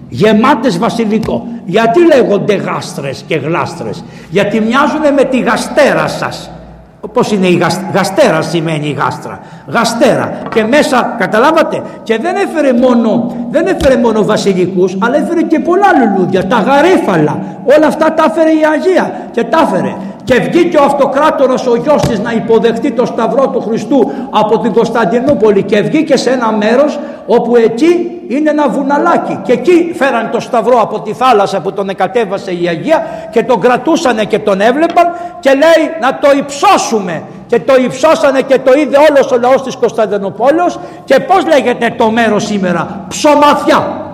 γεμάτες 0.10 0.78
βασιλικό. 0.78 1.48
Γιατί 1.66 2.06
λέγονται 2.06 2.54
γάστρες 2.54 3.24
και 3.28 3.36
γλάστρες; 3.36 4.04
Γιατί 4.30 4.60
μοιάζουν 4.60 5.14
με 5.16 5.24
τη 5.24 5.40
γαστέρα 5.40 6.08
σας. 6.08 6.50
Πώς 7.12 7.32
είναι 7.32 7.48
η 7.48 7.62
γαστέρα 7.94 8.42
σημαίνει 8.42 8.88
η 8.88 8.92
γάστρα. 8.92 9.40
Γαστέρα. 9.68 10.32
Και 10.54 10.64
μέσα, 10.64 11.16
καταλάβατε, 11.18 11.82
και 12.04 12.18
δεν 12.18 12.36
έφερε 12.36 12.74
μόνο, 12.74 13.36
δεν 13.52 13.68
έφερε 13.68 13.98
μόνο 13.98 14.24
βασιλικούς, 14.26 14.98
αλλά 15.00 15.18
έφερε 15.18 15.42
και 15.42 15.60
πολλά 15.60 15.88
λουλούδια, 16.00 16.48
τα 16.48 16.56
γαρίφαλα. 16.56 17.40
Όλα 17.78 17.88
αυτά 17.88 18.14
τα 18.14 18.24
έφερε 18.30 18.50
η 18.50 18.62
Αγία 18.74 19.12
και 19.32 19.44
τα 19.44 19.60
έφερε. 19.60 19.96
Και 20.24 20.40
βγήκε 20.40 20.78
ο 20.78 20.84
αυτοκράτορας 20.84 21.68
ο 21.68 21.76
γιος 21.76 22.02
της 22.02 22.20
να 22.20 22.32
υποδεχτεί 22.32 22.92
το 22.92 23.06
σταυρό 23.06 23.48
του 23.48 23.62
Χριστού 23.62 24.12
από 24.30 24.60
την 24.60 24.74
Κωνσταντινούπολη 24.74 25.64
και 25.64 25.82
βγήκε 25.82 26.18
σε 26.18 26.30
ένα 26.30 26.52
μέρος 26.52 27.00
όπου 27.26 27.56
εκεί 27.56 28.22
είναι 28.28 28.50
ένα 28.50 28.70
βουναλάκι. 28.70 29.40
Και 29.44 29.52
εκεί 29.52 29.94
φέραν 29.96 30.30
το 30.32 30.40
σταυρό 30.40 30.82
από 30.82 31.00
τη 31.00 31.14
θάλασσα 31.14 31.62
που 31.62 31.74
τον 31.74 31.90
εκατέβασε 31.90 32.52
η 32.52 32.68
Αγία 32.68 33.06
και 33.32 33.44
τον 33.44 33.60
κρατούσανε 33.60 34.24
και 34.26 34.40
τον 34.40 34.62
έβλεπαν 34.62 35.12
και 35.40 35.50
λέει 35.50 35.90
να 36.02 36.20
το 36.20 36.28
υψώσουμε. 36.38 37.24
Και 37.48 37.60
το 37.60 37.74
υψώσανε 37.76 38.42
και 38.42 38.60
το 38.60 38.72
είδε 38.74 38.98
όλος 39.10 39.32
ο 39.32 39.38
λαός 39.38 39.64
της 39.64 39.76
Κωνσταντινούπολης. 39.76 40.80
Και 41.06 41.20
πως 41.20 41.46
λέγεται 41.46 41.94
το 41.98 42.12
μέρος 42.12 42.46
σήμερα; 42.46 43.06
Ψωμαθιά 43.08 44.12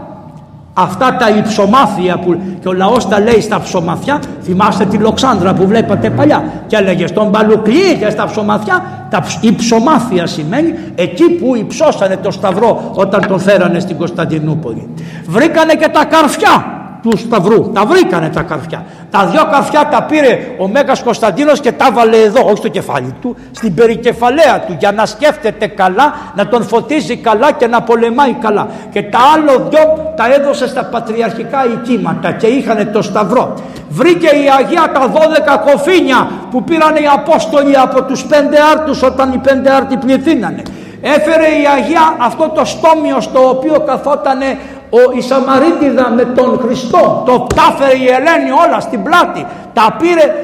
αυτά 0.81 1.15
τα 1.15 1.29
υψομάθεια 1.29 2.19
που 2.19 2.41
και 2.61 2.67
ο 2.67 2.73
λαός 2.73 3.07
τα 3.07 3.19
λέει 3.19 3.41
στα 3.41 3.59
ψωμαθιά 3.59 4.19
θυμάστε 4.41 4.85
τη 4.85 4.97
Λοξάνδρα 4.97 5.53
που 5.53 5.67
βλέπατε 5.67 6.09
παλιά 6.09 6.43
και 6.67 6.75
έλεγε 6.75 7.07
στον 7.07 7.31
Παλουκλή 7.31 7.97
και 7.99 8.09
στα 8.09 8.25
ψωμαθιά 8.25 9.07
τα 9.09 9.23
υψομάθεια 9.41 10.25
σημαίνει 10.25 10.73
εκεί 10.95 11.29
που 11.29 11.55
υψώσανε 11.55 12.17
το 12.17 12.31
σταυρό 12.31 12.91
όταν 12.93 13.27
τον 13.27 13.39
φέρανε 13.39 13.79
στην 13.79 13.97
Κωνσταντινούπολη. 13.97 14.89
Βρήκανε 15.27 15.73
και 15.73 15.87
τα 15.87 16.05
καρφιά 16.05 16.79
του 17.01 17.17
Σταυρού. 17.17 17.71
Τα 17.71 17.85
βρήκανε 17.85 18.29
τα 18.29 18.41
καρφιά. 18.41 18.85
Τα 19.11 19.25
δυο 19.25 19.47
καρφιά 19.51 19.87
τα 19.91 20.03
πήρε 20.03 20.55
ο 20.57 20.67
Μέγας 20.67 21.03
Κωνσταντίνος 21.03 21.59
και 21.59 21.71
τα 21.71 21.91
βάλε 21.91 22.17
εδώ, 22.17 22.41
όχι 22.45 22.57
στο 22.57 22.67
κεφάλι 22.67 23.15
του, 23.21 23.35
στην 23.51 23.73
περικεφαλαία 23.73 24.59
του 24.67 24.75
για 24.79 24.91
να 24.91 25.05
σκέφτεται 25.05 25.67
καλά, 25.67 26.13
να 26.35 26.47
τον 26.47 26.63
φωτίζει 26.63 27.17
καλά 27.17 27.51
και 27.51 27.67
να 27.67 27.81
πολεμάει 27.81 28.33
καλά. 28.33 28.67
Και 28.91 29.03
τα 29.03 29.19
άλλο 29.35 29.67
δυο 29.69 30.13
τα 30.15 30.33
έδωσε 30.33 30.67
στα 30.67 30.83
πατριαρχικά 30.83 31.65
οικήματα 31.65 32.31
και 32.31 32.47
είχαν 32.47 32.91
το 32.91 33.01
Σταυρό. 33.01 33.53
Βρήκε 33.89 34.27
η 34.27 34.49
Αγία 34.59 34.91
τα 34.93 35.11
12 35.13 35.71
κοφίνια 35.71 36.29
που 36.51 36.63
πήραν 36.63 36.95
οι 36.95 37.07
Απόστολοι 37.13 37.77
από 37.77 38.03
τους 38.03 38.25
πέντε 38.25 38.57
άρτους 38.71 39.03
όταν 39.03 39.33
οι 39.33 39.37
πέντε 39.37 39.71
άρτοι 39.71 39.97
πληθύνανε. 39.97 40.61
Έφερε 41.01 41.45
η 41.45 41.65
Αγία 41.75 42.15
αυτό 42.19 42.49
το 42.55 42.65
στόμιο 42.65 43.21
στο 43.21 43.49
οποίο 43.49 43.79
καθότανε 43.79 44.57
ο, 44.89 45.17
η 45.17 45.21
Σαμαρίτιδα 45.21 46.09
με 46.09 46.23
τον 46.25 46.59
Χριστό. 46.63 47.23
Το 47.25 47.47
τάφερε 47.55 47.97
η 47.97 48.07
Ελένη 48.07 48.51
όλα 48.67 48.79
στην 48.79 49.03
πλάτη. 49.03 49.45
Τα 49.73 49.95
πήρε 49.99 50.35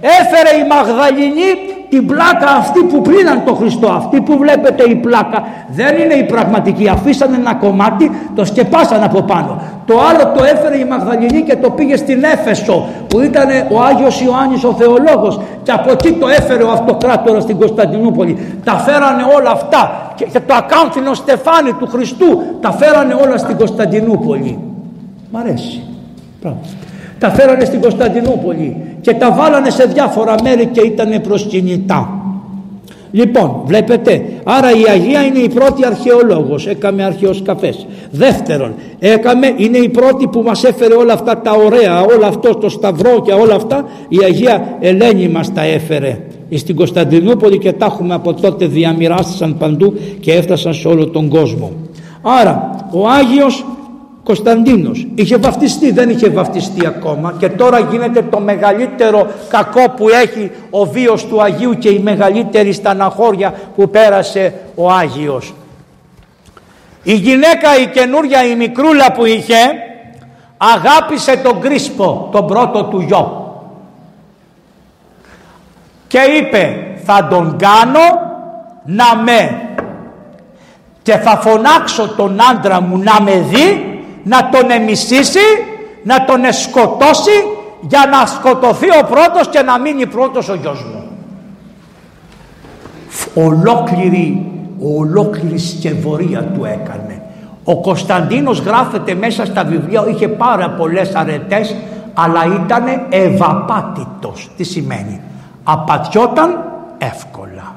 έφερε 0.00 0.56
η 0.62 0.66
Μαγδαληνή 0.66 1.50
την 1.94 2.06
πλάκα 2.06 2.50
αυτή 2.58 2.80
που 2.82 3.00
πλήναν 3.00 3.42
το 3.44 3.54
Χριστό 3.54 3.88
αυτή 3.88 4.20
που 4.20 4.38
βλέπετε 4.38 4.84
η 4.88 4.94
πλάκα 4.94 5.46
δεν 5.68 5.96
είναι 5.98 6.14
η 6.14 6.24
πραγματική. 6.24 6.88
Αφήσανε 6.88 7.36
ένα 7.36 7.54
κομμάτι 7.54 8.10
το 8.34 8.44
σκεπάσαν 8.44 9.02
από 9.02 9.22
πάνω. 9.22 9.62
Το 9.86 9.94
άλλο 10.00 10.32
το 10.36 10.44
έφερε 10.44 10.78
η 10.78 10.84
Μαγδαληνή 10.84 11.42
και 11.42 11.56
το 11.56 11.70
πήγε 11.70 11.96
στην 11.96 12.24
Έφεσο 12.24 12.86
που 13.08 13.20
ήταν 13.20 13.48
ο 13.70 13.82
Άγιος 13.82 14.20
Ιωάννης 14.20 14.64
ο 14.64 14.72
Θεολόγος. 14.72 15.40
Και 15.62 15.72
από 15.72 15.90
εκεί 15.90 16.12
το 16.12 16.28
έφερε 16.28 16.62
ο 16.62 16.70
αυτοκράτορας 16.70 17.42
στην 17.42 17.58
Κωνσταντινούπολη. 17.58 18.38
Τα 18.64 18.72
φέρανε 18.72 19.22
όλα 19.36 19.50
αυτά 19.50 20.12
και, 20.14 20.40
το 20.46 20.54
ακάμφινο 20.54 21.14
στεφάνι 21.14 21.72
του 21.72 21.86
Χριστού. 21.86 22.42
Τα 22.60 22.72
φέρανε 22.72 23.14
όλα 23.14 23.36
στην 23.36 23.56
Κωνσταντινούπολη. 23.56 24.58
Μ' 25.30 25.36
αρέσει 25.36 25.82
τα 27.18 27.30
φέρανε 27.30 27.64
στην 27.64 27.80
Κωνσταντινούπολη 27.80 28.76
και 29.00 29.14
τα 29.14 29.32
βάλανε 29.32 29.70
σε 29.70 29.84
διάφορα 29.84 30.34
μέρη 30.42 30.66
και 30.66 30.80
ήταν 30.80 31.20
προσκυνητά. 31.20 32.18
Λοιπόν, 33.10 33.60
βλέπετε, 33.64 34.24
άρα 34.44 34.70
η 34.70 34.82
Αγία 34.90 35.22
είναι 35.22 35.38
η 35.38 35.48
πρώτη 35.48 35.86
αρχαιολόγος, 35.86 36.66
έκαμε 36.66 37.04
αρχαιοσκαφές. 37.04 37.86
Δεύτερον, 38.10 38.74
έκαμε, 38.98 39.54
είναι 39.56 39.78
η 39.78 39.88
πρώτη 39.88 40.26
που 40.26 40.42
μας 40.42 40.64
έφερε 40.64 40.94
όλα 40.94 41.12
αυτά 41.12 41.40
τα 41.40 41.52
ωραία, 41.52 42.00
όλα 42.00 42.26
αυτό 42.26 42.54
το 42.54 42.68
σταυρό 42.68 43.20
και 43.20 43.32
όλα 43.32 43.54
αυτά, 43.54 43.84
η 44.08 44.18
Αγία 44.24 44.76
Ελένη 44.80 45.28
μας 45.28 45.52
τα 45.52 45.62
έφερε 45.62 46.18
στην 46.54 46.76
Κωνσταντινούπολη 46.76 47.58
και 47.58 47.72
τα 47.72 47.86
έχουμε 47.86 48.14
από 48.14 48.34
τότε 48.34 48.66
διαμοιράστησαν 48.66 49.56
παντού 49.58 49.94
και 50.20 50.32
έφτασαν 50.32 50.74
σε 50.74 50.88
όλο 50.88 51.06
τον 51.06 51.28
κόσμο. 51.28 51.70
Άρα, 52.22 52.70
ο 52.92 53.08
Άγιος 53.08 53.64
Κωνσταντίνος. 54.24 55.06
Είχε 55.14 55.36
βαφτιστεί 55.36 55.92
δεν 55.92 56.10
είχε 56.10 56.28
βαφτιστεί 56.28 56.86
ακόμα 56.86 57.34
και 57.38 57.48
τώρα 57.48 57.78
γίνεται 57.78 58.22
το 58.22 58.40
μεγαλύτερο 58.40 59.26
κακό 59.48 59.90
που 59.90 60.08
έχει 60.08 60.50
ο 60.70 60.84
βίος 60.84 61.26
του 61.26 61.42
Αγίου 61.42 61.78
και 61.78 61.88
η 61.88 61.98
μεγαλύτερη 61.98 62.72
σταναχώρια 62.72 63.54
που 63.76 63.90
πέρασε 63.90 64.54
ο 64.74 64.90
Άγιος. 64.90 65.54
Η 67.02 67.14
γυναίκα 67.14 67.78
η 67.82 67.86
καινούρια 67.86 68.44
η 68.44 68.54
μικρούλα 68.54 69.12
που 69.12 69.24
είχε 69.24 69.56
αγάπησε 70.56 71.36
τον 71.36 71.60
Κρίσπο 71.60 72.28
τον 72.32 72.46
πρώτο 72.46 72.84
του 72.84 73.00
γιο. 73.00 73.52
Και 76.06 76.18
είπε 76.18 76.76
θα 77.04 77.26
τον 77.30 77.56
κάνω 77.58 78.00
να 78.84 79.16
με 79.24 79.58
και 81.02 81.16
θα 81.16 81.36
φωνάξω 81.36 82.08
τον 82.16 82.38
άντρα 82.50 82.80
μου 82.80 82.98
να 82.98 83.22
με 83.22 83.46
δει 83.50 83.93
να 84.24 84.48
τον 84.48 84.70
εμισήσει, 84.70 85.38
να 86.02 86.24
τον 86.24 86.44
εσκοτώσει 86.44 87.30
για 87.80 88.00
να 88.10 88.26
σκοτωθεί 88.26 88.86
ο 88.86 89.06
πρώτος 89.10 89.48
και 89.48 89.62
να 89.62 89.78
μείνει 89.78 90.06
πρώτος 90.06 90.48
ο 90.48 90.54
γιος 90.54 90.84
μου. 90.84 91.02
Ολόκληρη, 93.34 94.52
ολόκληρη 94.98 95.58
σκευωρία 95.58 96.42
του 96.42 96.64
έκανε. 96.64 97.22
Ο 97.64 97.80
Κωνσταντίνος 97.80 98.58
γράφεται 98.58 99.14
μέσα 99.14 99.46
στα 99.46 99.64
βιβλία, 99.64 100.06
είχε 100.08 100.28
πάρα 100.28 100.70
πολλές 100.70 101.14
αρετές, 101.14 101.76
αλλά 102.14 102.40
ήταν 102.64 102.84
ευαπάτητος. 103.08 104.50
Τι 104.56 104.64
σημαίνει; 104.64 105.20
Απατιόταν 105.64 106.64
εύκολα. 106.98 107.74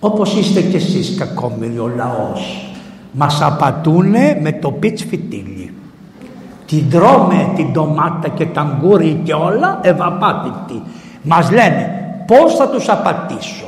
Όπως 0.00 0.36
είστε 0.36 0.60
κι 0.60 0.76
εσείς 0.76 1.14
κακόμοιροι 1.18 1.78
ο 1.78 1.90
λαός. 1.96 2.75
Μας 3.18 3.42
απατούνε 3.42 4.38
με 4.40 4.52
το 4.52 4.70
πιτς 4.70 5.04
φυτίλι. 5.04 5.74
Την 6.66 6.90
τρώμε 6.90 7.48
την 7.56 7.66
ντομάτα 7.72 8.28
και 8.28 8.46
τα 8.46 8.60
αγκούρι 8.60 9.20
και 9.24 9.32
όλα 9.32 9.78
ευαπάτητοι. 9.82 10.82
Μας 11.22 11.50
λένε 11.50 11.90
πώς 12.26 12.54
θα 12.54 12.68
τους 12.68 12.88
απατήσω; 12.88 13.66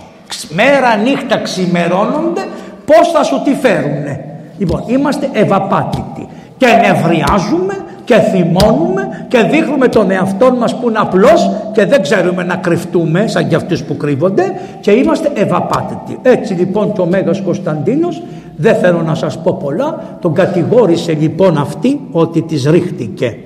Μέρα 0.54 0.96
νύχτα 0.96 1.38
ξημερώνονται 1.38 2.48
πώς 2.84 3.10
θα 3.12 3.22
σου 3.22 3.42
τη 3.44 3.54
φέρουνε; 3.54 4.24
Λοιπόν 4.58 4.82
είμαστε 4.86 5.30
ευαπάτητοι 5.32 6.28
και 6.56 6.66
νευριάζουμε 6.66 7.74
και 8.04 8.14
θυμώνουμε 8.14 9.26
και 9.28 9.42
δείχνουμε 9.42 9.88
τον 9.88 10.10
εαυτό 10.10 10.54
μας 10.54 10.78
που 10.78 10.88
είναι 10.88 10.98
απλός 10.98 11.50
και 11.72 11.86
δεν 11.86 12.02
ξέρουμε 12.02 12.42
να 12.42 12.56
κρυφτούμε 12.56 13.26
σαν 13.26 13.48
και 13.48 13.54
αυτούς 13.54 13.82
που 13.82 13.96
κρύβονται 13.96 14.44
και 14.80 14.90
είμαστε 14.90 15.30
ευαπάτητοι. 15.34 16.18
Έτσι 16.22 16.52
λοιπόν 16.54 16.92
και 16.92 17.00
ο 17.00 17.06
Μέγας 17.06 17.40
Κωνσταντίνος 17.40 18.22
δεν 18.60 18.76
θέλω 18.76 19.02
να 19.02 19.14
σας 19.14 19.38
πω 19.38 19.58
πολλά. 19.62 20.18
Τον 20.20 20.34
κατηγόρησε 20.34 21.12
λοιπόν 21.12 21.58
αυτή 21.58 22.00
ότι 22.12 22.42
της 22.42 22.64
ρίχτηκε. 22.64 23.36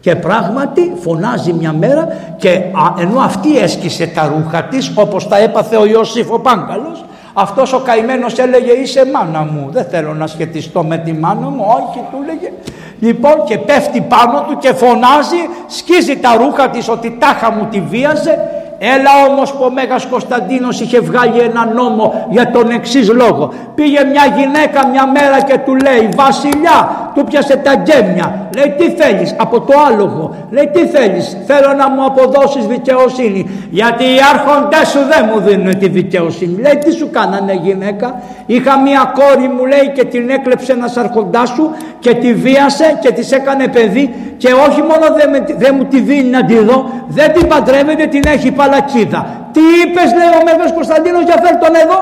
Και 0.00 0.16
πράγματι 0.16 0.92
φωνάζει 1.00 1.52
μια 1.52 1.72
μέρα 1.72 2.08
και 2.36 2.62
ενώ 2.98 3.20
αυτή 3.20 3.58
έσκησε 3.58 4.06
τα 4.06 4.32
ρούχα 4.36 4.62
της 4.62 4.92
όπως 4.94 5.28
τα 5.28 5.38
έπαθε 5.38 5.76
ο 5.76 5.86
Ιωσήφ 5.86 6.32
ο 6.32 6.38
Πάγκαλος 6.40 7.04
αυτός 7.32 7.72
ο 7.72 7.78
καημένος 7.78 8.38
έλεγε 8.38 8.72
είσαι 8.72 9.02
μάνα 9.12 9.40
μου 9.40 9.68
δεν 9.72 9.84
θέλω 9.84 10.14
να 10.14 10.26
σχετιστώ 10.26 10.84
με 10.84 10.98
τη 10.98 11.12
μάνα 11.12 11.48
μου 11.48 11.64
όχι 11.66 11.98
του 12.10 12.18
έλεγε 12.22 12.52
λοιπόν 13.00 13.44
και 13.44 13.58
πέφτει 13.58 14.00
πάνω 14.00 14.44
του 14.48 14.58
και 14.58 14.72
φωνάζει 14.72 15.48
σκίζει 15.66 16.16
τα 16.16 16.36
ρούχα 16.36 16.68
της 16.68 16.88
ότι 16.88 17.16
τάχα 17.20 17.50
μου 17.50 17.68
τη 17.70 17.80
βίαζε 17.80 18.38
Έλα 18.80 19.10
όμως 19.30 19.52
που 19.52 19.64
ο 19.64 19.70
Μέγας 19.70 20.06
Κωνσταντίνος 20.06 20.80
είχε 20.80 21.00
βγάλει 21.00 21.38
ένα 21.38 21.66
νόμο 21.74 22.26
για 22.30 22.50
τον 22.50 22.70
εξής 22.70 23.12
λόγο. 23.12 23.52
Πήγε 23.74 24.04
μια 24.04 24.24
γυναίκα 24.36 24.86
μια 24.86 25.06
μέρα 25.06 25.40
και 25.40 25.58
του 25.58 25.74
λέει 25.74 26.08
«Βασιλιά, 26.16 27.10
του 27.14 27.24
πιάσε 27.24 27.56
τα 27.56 27.74
γκέμια». 27.74 28.48
Λέει 28.56 28.74
«Τι 28.78 28.90
θέλεις» 28.90 29.34
από 29.38 29.60
το 29.60 29.74
άλογο. 29.88 30.34
Λέει 30.50 30.70
«Τι 30.72 30.86
θέλεις» 30.86 31.36
«Θέλω 31.46 31.72
να 31.72 31.90
μου 31.90 32.04
αποδώσεις 32.04 32.66
δικαιοσύνη 32.66 33.50
γιατί 33.70 34.04
οι 34.04 34.18
άρχοντές 34.34 34.88
σου 34.88 34.98
δεν 34.98 35.30
μου 35.32 35.40
δίνουν 35.40 35.78
τη 35.78 35.88
δικαιοσύνη». 35.88 36.60
Λέει 36.60 36.76
«Τι 36.84 36.92
σου 36.92 37.10
κάνανε 37.10 37.60
γυναίκα» 37.62 38.20
«Είχα 38.46 38.80
μια 38.80 39.12
κόρη 39.14 39.48
μου 39.48 39.64
λέει 39.66 39.92
και 39.94 40.04
την 40.04 40.30
έκλεψε 40.30 40.72
ένας 40.72 40.96
αρχοντάς 40.96 41.48
σου 41.48 41.70
και 41.98 42.14
τη 42.14 42.34
βίασε 42.34 42.87
και 43.00 43.12
της 43.12 43.32
έκανε 43.32 43.68
παιδί 43.68 44.34
και 44.36 44.48
όχι 44.68 44.80
μόνο 44.80 45.06
δεν, 45.18 45.56
δεν 45.58 45.74
μου 45.76 45.84
τη 45.84 46.00
δίνει 46.00 46.28
να 46.28 46.44
τη 46.44 46.58
δω, 46.58 46.90
δεν 47.08 47.32
την 47.32 47.46
παντρεύεται, 47.46 48.06
την 48.06 48.22
έχει 48.26 48.50
παλακίδα. 48.50 49.26
Τι 49.52 49.60
είπες, 49.60 50.08
λέει 50.18 50.32
ο 50.40 50.42
Μέγας 50.44 50.72
Κωνσταντίνος, 50.72 51.22
για 51.22 51.36
φέρ 51.42 51.56
τον 51.56 51.74
εδώ; 51.82 51.98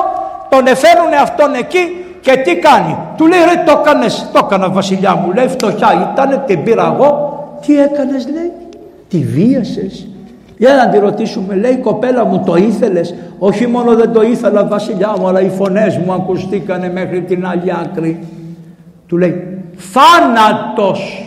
Τον 0.48 0.66
εφέρουν 0.66 1.12
αυτόν 1.22 1.54
εκεί 1.54 2.04
και 2.20 2.36
τι 2.44 2.56
κάνει; 2.56 2.96
Του 3.16 3.26
λέει, 3.26 3.38
ρε 3.48 3.62
το 3.66 3.80
έκανες, 3.80 4.30
το 4.32 4.40
έκανα 4.44 4.68
βασιλιά 4.70 5.14
μου, 5.16 5.32
λέει 5.32 5.48
φτωχιά 5.48 6.12
ήταν, 6.12 6.42
την 6.46 6.62
πήρα 6.62 6.92
εγώ. 6.94 7.10
Τι 7.66 7.80
έκανες 7.80 8.28
λέει, 8.34 8.52
τη 9.08 9.18
βίασες; 9.18 10.06
Για 10.56 10.74
να 10.74 10.88
τη 10.88 10.98
ρωτήσουμε, 10.98 11.54
λέει 11.54 11.76
κοπέλα 11.76 12.24
μου 12.24 12.42
το 12.46 12.56
ήθελες; 12.56 13.14
Όχι 13.38 13.66
μόνο 13.66 13.94
δεν 13.94 14.12
το 14.12 14.22
ήθελα 14.22 14.64
βασιλιά 14.64 15.14
μου, 15.20 15.28
αλλά 15.28 15.40
οι 15.40 15.48
φωνές 15.48 15.96
μου 15.96 16.12
ακουστήκανε 16.12 16.90
μέχρι 16.92 17.20
την 17.20 17.46
άλλη 17.46 17.72
άκρη. 17.84 18.20
Του 19.06 19.16
λέει, 19.16 19.64
θάνατος 19.76 21.26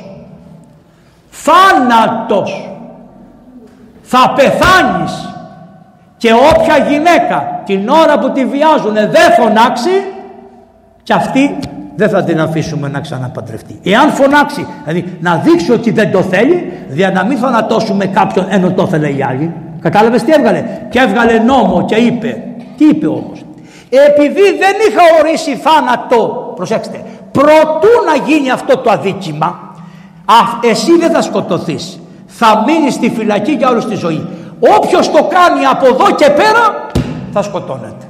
θάνατος 1.30 2.70
θα 4.02 4.34
πεθάνεις 4.36 5.34
και 6.18 6.32
όποια 6.34 6.78
γυναίκα 6.90 7.62
την 7.66 7.90
ώρα 7.90 8.20
που 8.20 8.32
τη 8.32 8.46
βιάζουν 8.46 8.94
δεν 8.94 9.32
φωνάξει 9.40 9.90
και 11.04 11.14
αυτή 11.14 11.58
δεν 11.96 12.10
θα 12.10 12.24
την 12.24 12.40
αφήσουμε 12.40 12.88
να 12.88 13.00
ξαναπαντρευτεί. 13.00 13.80
Εάν 13.84 14.10
φωνάξει, 14.10 14.68
δηλαδή 14.86 15.18
να 15.20 15.36
δείξει 15.36 15.72
ότι 15.72 15.92
δεν 15.92 16.12
το 16.12 16.22
θέλει, 16.22 16.74
για 16.90 17.12
να 17.12 17.26
μην 17.26 17.38
θανατώσουμε 17.38 18.06
κάποιον 18.06 18.46
ενώ 18.50 18.72
το 18.72 18.84
ήθελε 18.88 19.08
η 19.08 19.24
άλλη. 19.30 19.54
Κατάλαβες 19.82 20.24
τι 20.24 20.32
έβγαλε; 20.32 20.64
Και 20.90 21.00
έβγαλε 21.00 21.40
νόμο 21.40 21.86
και 21.86 21.96
είπε. 21.96 22.44
Τι 22.78 22.86
είπε 22.86 23.08
όμως; 23.08 23.46
Επειδή 24.08 24.42
δεν 24.42 24.76
είχα 24.90 25.02
ορίσει 25.20 25.56
θάνατο, 25.56 26.49
προσέξτε, 26.60 27.04
προτού 27.32 27.94
να 28.06 28.26
γίνει 28.28 28.52
αυτό 28.52 28.78
το 28.78 28.92
αδίκημα, 28.92 29.60
εσύ 30.62 30.98
δεν 30.98 31.12
θα 31.12 31.22
σκοτωθείς. 31.22 32.00
Θα 32.26 32.64
μείνεις 32.66 32.94
στη 32.94 33.10
φυλακή 33.10 33.52
για 33.52 33.70
όλη 33.70 33.84
τη 33.84 33.96
ζωή. 33.96 34.28
Όποιος 34.78 35.12
το 35.12 35.24
κάνει 35.24 35.66
από 35.66 35.86
εδώ 35.86 36.16
και 36.16 36.30
πέρα 36.30 36.90
θα 37.32 37.42
σκοτώνεται. 37.42 38.06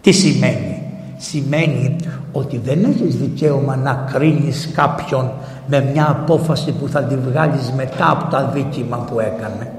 Τι 0.00 0.12
σημαίνει; 0.12 0.82
Σημαίνει 1.16 1.96
ότι 2.32 2.60
δεν 2.64 2.84
έχεις 2.84 3.16
δικαίωμα 3.16 3.76
να 3.76 3.94
κρίνεις 4.12 4.70
κάποιον 4.74 5.30
με 5.66 5.90
μια 5.92 6.06
απόφαση 6.10 6.72
που 6.72 6.88
θα 6.88 7.02
τη 7.02 7.16
βγάλεις 7.16 7.72
μετά 7.76 8.10
από 8.10 8.30
το 8.30 8.36
αδίκημα 8.36 8.96
που 8.96 9.20
έκανε. 9.20 9.72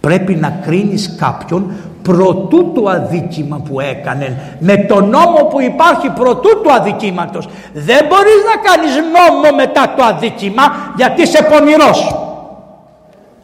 Πρέπει 0.00 0.34
να 0.34 0.58
κρίνεις 0.64 1.16
κάποιον 1.18 1.72
προτού 2.02 2.72
το 2.72 2.88
αδίκημα 2.88 3.60
που 3.68 3.80
έκανε 3.80 4.36
με 4.58 4.76
το 4.76 5.00
νόμο 5.00 5.44
που 5.50 5.60
υπάρχει 5.60 6.08
προτού 6.10 6.60
του 6.62 6.72
αδικήματος. 6.72 7.48
Δεν 7.72 8.00
μπορείς 8.08 8.40
να 8.50 8.70
κάνεις 8.70 8.94
νόμο 8.96 9.56
μετά 9.56 9.94
το 9.96 10.02
αδίκημα 10.04 10.62
γιατί 10.96 11.22
είσαι 11.22 11.42
πονηρός. 11.42 12.14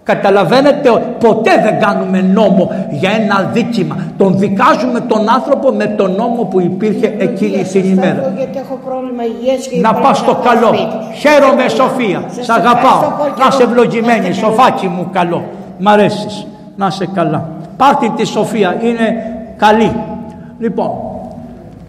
Καταλαβαίνετε 0.02 0.90
ποτέ 1.18 1.50
δεν 1.62 1.80
κάνουμε 1.80 2.20
νόμο 2.20 2.70
για 2.90 3.10
ένα 3.10 3.34
αδίκημα. 3.36 3.96
Τον 4.16 4.38
δικάζουμε 4.38 5.00
τον 5.00 5.28
άνθρωπο 5.28 5.72
με 5.72 5.86
τον 5.86 6.14
νόμο 6.14 6.42
που 6.44 6.60
υπήρχε 6.60 7.14
εκείνη 7.18 7.62
την 7.62 7.84
ημέρα. 7.84 8.32
να 9.80 9.94
πας 9.94 10.18
στο 10.18 10.34
καλό. 10.44 10.74
χαίρομαι 11.14 11.68
Σοφία. 11.68 12.22
Σ' 12.40 12.50
αγαπάω. 12.50 13.00
να 13.38 13.46
είσαι 13.48 13.62
ευλογημένη 13.62 14.32
σοφάκι 14.32 14.86
μου 14.86 15.08
καλό 15.12 15.42
μ' 15.78 15.88
αρέσεις 15.88 16.46
να 16.76 16.86
είσαι 16.86 17.08
καλά 17.14 17.56
Πάρτε 17.76 18.12
τη 18.16 18.26
σοφία, 18.26 18.76
είναι 18.82 19.16
καλή. 19.56 19.92
Λοιπόν, 20.58 20.90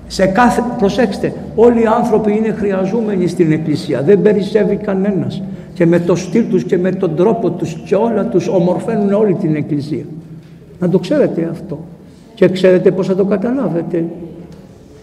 σε 0.07 0.25
κάθε, 0.25 0.63
προσέξτε, 0.77 1.33
όλοι 1.55 1.81
οι 1.81 1.85
άνθρωποι 1.85 2.37
είναι 2.37 2.51
χρειαζόμενοι 2.51 3.27
στην 3.27 3.51
Εκκλησία, 3.51 4.01
δεν 4.01 4.21
περισσεύει 4.21 4.75
κανένας. 4.75 5.41
Και 5.73 5.85
με 5.85 5.99
το 5.99 6.15
στυλ 6.15 6.47
τους 6.49 6.63
και 6.63 6.77
με 6.77 6.91
τον 6.91 7.15
τρόπο 7.15 7.49
τους 7.49 7.73
και 7.85 7.95
όλα 7.95 8.25
τους 8.25 8.47
ομορφαίνουν 8.47 9.13
όλη 9.13 9.33
την 9.33 9.55
Εκκλησία. 9.55 10.03
Να 10.79 10.89
το 10.89 10.99
ξέρετε 10.99 11.47
αυτό. 11.51 11.79
Και 12.35 12.49
ξέρετε 12.49 12.91
πώς 12.91 13.07
θα 13.07 13.15
το 13.15 13.25
καταλάβετε. 13.25 14.05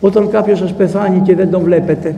Όταν 0.00 0.30
κάποιος 0.30 0.58
σας 0.58 0.72
πεθάνει 0.72 1.20
και 1.20 1.34
δεν 1.34 1.50
τον 1.50 1.62
βλέπετε, 1.62 2.16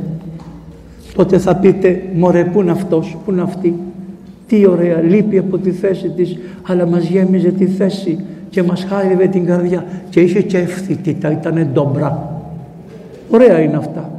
τότε 1.14 1.38
θα 1.38 1.56
πείτε, 1.56 2.02
μωρέ 2.14 2.44
πού 2.44 2.60
είναι 2.60 2.70
αυτός, 2.70 3.16
πού 3.24 3.30
είναι 3.30 3.42
αυτή; 3.42 3.74
Τι 4.48 4.66
ωραία, 4.66 5.00
λείπει 5.00 5.38
από 5.38 5.58
τη 5.58 5.70
θέση 5.70 6.08
της, 6.08 6.36
αλλά 6.68 6.86
μας 6.86 7.04
γέμιζε 7.04 7.50
τη 7.50 7.66
θέση 7.66 8.24
και 8.50 8.62
μας 8.62 8.86
χάιδευε 8.88 9.26
την 9.26 9.46
καρδιά 9.46 9.84
και 10.10 10.20
είχε 10.20 10.42
και 10.42 10.58
ευθύτητα, 10.58 11.30
ήταν 11.30 11.68
ντόμπρα. 11.72 12.40
Ωραία 13.30 13.58
είναι 13.58 13.76
αυτά. 13.76 14.10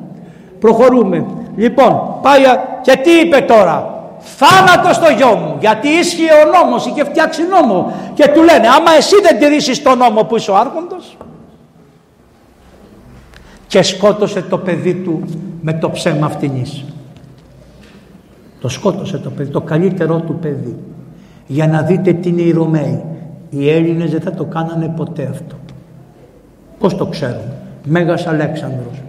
Προχωρούμε. 0.60 1.26
Λοιπόν, 1.56 2.02
πάει 2.22 2.42
και 2.82 3.00
τι 3.04 3.12
είπε 3.12 3.38
τώρα; 3.38 3.96
Θάνατος 4.20 4.96
στο 4.96 5.12
γιο 5.18 5.36
μου, 5.36 5.56
γιατί 5.60 5.88
ίσχυε 5.88 6.32
ο 6.32 6.58
νόμος, 6.58 6.86
είχε 6.86 7.04
φτιάξει 7.04 7.42
νόμο. 7.48 7.94
Και 8.14 8.28
του 8.28 8.44
λένε, 8.44 8.68
άμα 8.68 8.92
εσύ 8.98 9.16
δεν 9.22 9.40
τηρήσεις 9.40 9.82
τον 9.82 9.98
νόμο 9.98 10.24
που 10.24 10.36
είσαι 10.36 10.52
ο 10.52 10.56
άρχοντος. 10.56 11.18
Και 13.68 13.82
σκότωσε 13.82 14.42
το 14.42 14.58
παιδί 14.58 14.94
του 14.94 15.24
με 15.62 15.74
το 15.74 15.90
ψέμα 15.90 16.26
αυτινής. 16.26 16.84
Το 18.62 18.70
σκότωσε 18.70 19.18
το 19.18 19.30
παιδί, 19.30 19.52
το 19.52 19.62
καλύτερό 19.62 20.20
του 20.20 20.36
παιδί. 20.36 20.76
Για 21.48 21.68
να 21.68 21.82
δείτε 21.82 22.14
τι 22.14 22.30
είναι 22.30 22.42
οι 22.42 22.52
Ρωμαίοι. 22.52 23.04
Οι 23.50 23.70
Έλληνες 23.70 24.12
δεν 24.12 24.22
θα 24.22 24.32
το 24.32 24.44
κάνανε 24.44 24.94
ποτέ 24.96 25.28
αυτό. 25.32 25.56
Πώς 26.80 26.96
το 26.96 27.06
ξέρουμε. 27.06 27.54
Μέγας 27.84 28.28
Αλέξανδρος. 28.28 29.02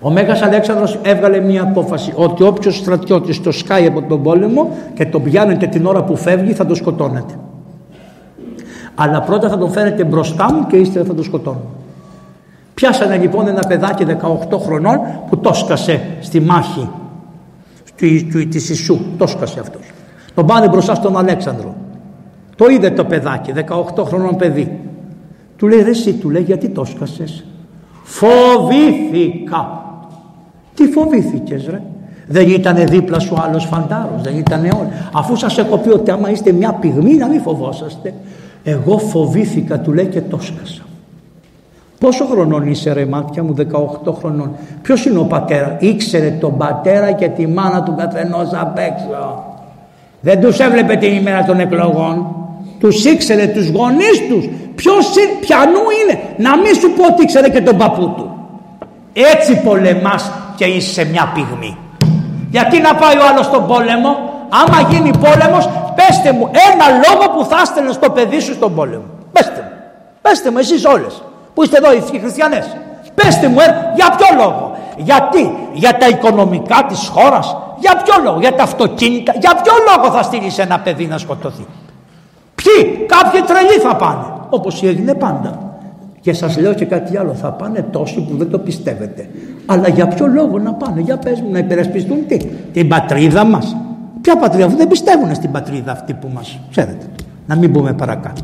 Ο 0.00 0.10
Μέγας 0.10 0.42
Αλέξανδρος 0.42 0.98
έβγαλε 1.02 1.40
μια 1.40 1.62
απόφαση 1.62 2.12
ότι 2.16 2.42
όποιος 2.42 2.76
στρατιώτης 2.76 3.40
το 3.40 3.52
σκάει 3.52 3.86
από 3.86 4.02
τον 4.02 4.22
πόλεμο 4.22 4.70
και 4.94 5.06
τον 5.06 5.22
πιάνετε 5.22 5.66
την 5.66 5.86
ώρα 5.86 6.04
που 6.04 6.16
φεύγει 6.16 6.52
θα 6.52 6.66
το 6.66 6.74
σκοτώνετε. 6.74 7.34
Αλλά 8.94 9.20
πρώτα 9.20 9.48
θα 9.48 9.58
τον 9.58 9.70
φέρετε 9.70 10.04
μπροστά 10.04 10.52
μου 10.52 10.66
και 10.66 10.76
ύστερα 10.76 11.04
θα 11.04 11.14
το 11.14 11.22
σκοτώνω. 11.22 11.62
Πιάσανε 12.74 13.16
λοιπόν 13.16 13.48
ένα 13.48 13.62
παιδάκι 13.68 14.06
18 14.50 14.58
χρονών 14.58 15.00
που 15.28 15.38
το 15.38 15.52
σκασε 15.52 16.00
στη 16.20 16.40
μάχη 16.40 16.88
της 18.48 18.70
Ισού. 18.70 18.98
Το 19.18 19.26
σκασε 19.26 19.60
αυτός. 19.60 19.82
Τον 20.34 20.46
πάνε 20.46 20.68
μπροστά 20.68 20.94
στον 20.94 21.16
Αλέξανδρο. 21.16 21.74
Το 22.56 22.66
είδε 22.66 22.90
το 22.90 23.04
παιδάκι, 23.04 23.52
18 23.96 24.04
χρονών 24.04 24.36
παιδί. 24.36 24.80
Του 25.56 25.66
λέει 25.66 25.82
ρε 25.82 25.90
εσύ, 25.90 26.12
του 26.12 26.30
λέει 26.30 26.42
γιατί 26.42 26.68
το 26.68 26.84
σκασες. 26.84 27.44
Φοβήθηκα. 28.02 29.84
Τι 30.74 30.86
φοβήθηκες 30.86 31.66
ρε; 31.66 31.82
Δεν 32.26 32.50
ήταν 32.50 32.86
δίπλα 32.86 33.18
σου 33.18 33.36
άλλος 33.40 33.64
φαντάρος, 33.64 34.22
δεν 34.22 34.38
ήταν 34.38 34.60
όλοι. 34.60 34.88
Αφού 35.12 35.36
σας 35.36 35.58
έχω 35.58 35.76
πει 35.76 35.88
ότι 35.88 36.10
άμα 36.10 36.30
είστε 36.30 36.52
μια 36.52 36.72
πυγμή 36.72 37.14
να 37.14 37.28
μην 37.28 37.40
φοβόσαστε. 37.40 38.14
Εγώ 38.64 38.98
φοβήθηκα 38.98 39.80
του 39.80 39.92
λέει 39.92 40.06
και 40.06 40.20
το 40.20 40.38
σκασα. 40.40 40.82
Πόσο 42.06 42.24
χρονών 42.24 42.66
είσαι 42.66 42.92
ρε 42.92 43.06
μάτια 43.06 43.42
μου, 43.42 43.54
18 44.06 44.12
χρονών; 44.18 44.56
Ποιος 44.82 45.04
είναι 45.04 45.18
ο 45.18 45.24
πατέρας, 45.24 45.72
ήξερε 45.78 46.30
τον 46.30 46.56
πατέρα 46.56 47.12
και 47.12 47.28
τη 47.28 47.46
μάνα 47.46 47.82
του 47.82 47.94
καθενός 47.96 48.48
απ' 48.52 48.78
έξω. 48.78 49.44
Δεν 50.20 50.40
τους 50.40 50.58
έβλεπε 50.58 50.96
την 50.96 51.12
ημέρα 51.12 51.44
των 51.44 51.60
εκλογών. 51.60 52.26
Τους 52.80 53.04
ήξερε 53.04 53.46
τους 53.46 53.68
γονείς 53.68 54.26
τους. 54.28 54.48
Ποιος, 54.74 55.06
πιανού 55.40 55.82
είναι. 56.02 56.20
Να 56.36 56.56
μην 56.56 56.74
σου 56.74 56.90
πω 56.90 57.06
ότι 57.06 57.22
ήξερε 57.22 57.48
και 57.48 57.60
τον 57.60 57.76
παππού 57.76 58.14
του. 58.16 58.30
Έτσι 59.12 59.60
πολεμάς 59.64 60.32
και 60.56 60.64
είσαι 60.64 61.04
μια 61.04 61.32
πυγμή. 61.34 61.76
Γιατί 62.50 62.80
να 62.80 62.94
πάει 62.94 63.16
ο 63.16 63.26
άλλος 63.32 63.46
στον 63.46 63.66
πόλεμο; 63.66 64.16
Άμα 64.48 64.88
γίνει 64.90 65.10
πόλεμος 65.10 65.68
πέστε 65.94 66.32
μου 66.32 66.50
ένα 66.70 66.86
λόγο 67.04 67.30
που 67.30 67.44
θα 67.44 67.60
έστελνε 67.62 67.92
στο 67.92 68.10
παιδί 68.10 68.40
σου 68.40 68.52
στον 68.52 68.74
πόλεμο. 68.74 69.04
Πέστε 69.32 69.60
μου. 69.62 69.76
Πέστε 70.22 70.50
μου 70.50 70.58
εσείς 70.58 70.84
όλες 70.84 71.22
που 71.56 71.62
είστε 71.62 71.76
εδώ 71.76 71.92
οι 71.92 72.18
χριστιανές; 72.20 72.76
Πέστε 73.14 73.48
μου, 73.48 73.60
ε, 73.60 73.92
για 73.94 74.08
ποιο 74.16 74.26
λόγο; 74.42 74.76
Γιατί, 74.96 75.42
για 75.72 75.96
τα 75.96 76.08
οικονομικά 76.08 76.84
της 76.88 77.08
χώρας, 77.08 77.56
για 77.78 78.02
ποιο 78.04 78.14
λόγο, 78.24 78.38
για 78.40 78.54
τα 78.54 78.62
αυτοκίνητα, 78.62 79.32
για 79.40 79.52
ποιο 79.62 79.72
λόγο 79.88 80.14
θα 80.16 80.22
στείλεις 80.22 80.58
ένα 80.58 80.78
παιδί 80.80 81.06
να 81.06 81.18
σκοτωθεί; 81.18 81.66
Ποιοι, 82.54 83.06
κάποιοι 83.06 83.40
τρελοί 83.40 83.78
θα 83.82 83.96
πάνε, 83.96 84.24
όπως 84.48 84.82
έγινε 84.82 85.14
πάντα. 85.14 85.58
Και 86.20 86.32
σας 86.32 86.58
λέω 86.58 86.74
και 86.74 86.84
κάτι 86.84 87.16
άλλο, 87.16 87.34
θα 87.34 87.52
πάνε 87.52 87.86
τόσοι 87.90 88.20
που 88.20 88.36
δεν 88.36 88.50
το 88.50 88.58
πιστεύετε. 88.58 89.28
Αλλά 89.66 89.88
για 89.88 90.08
ποιο 90.08 90.26
λόγο 90.26 90.58
να 90.58 90.72
πάνε, 90.72 91.00
για 91.00 91.16
πες 91.16 91.40
μου, 91.40 91.50
να 91.50 91.58
υπερασπιστούν 91.58 92.26
τι, 92.26 92.36
την 92.72 92.88
πατρίδα 92.88 93.44
μας. 93.44 93.76
Ποια 94.20 94.36
πατρίδα, 94.36 94.66
αφού 94.66 94.76
δεν 94.76 94.88
πιστεύουν 94.88 95.34
στην 95.34 95.50
πατρίδα 95.50 95.92
αυτή 95.92 96.12
που 96.12 96.30
μας, 96.34 96.58
ξέρετε. 96.70 97.06
Να 97.46 97.56
μην 97.56 97.72
πούμε 97.72 97.92
παρακάτω. 97.92 98.42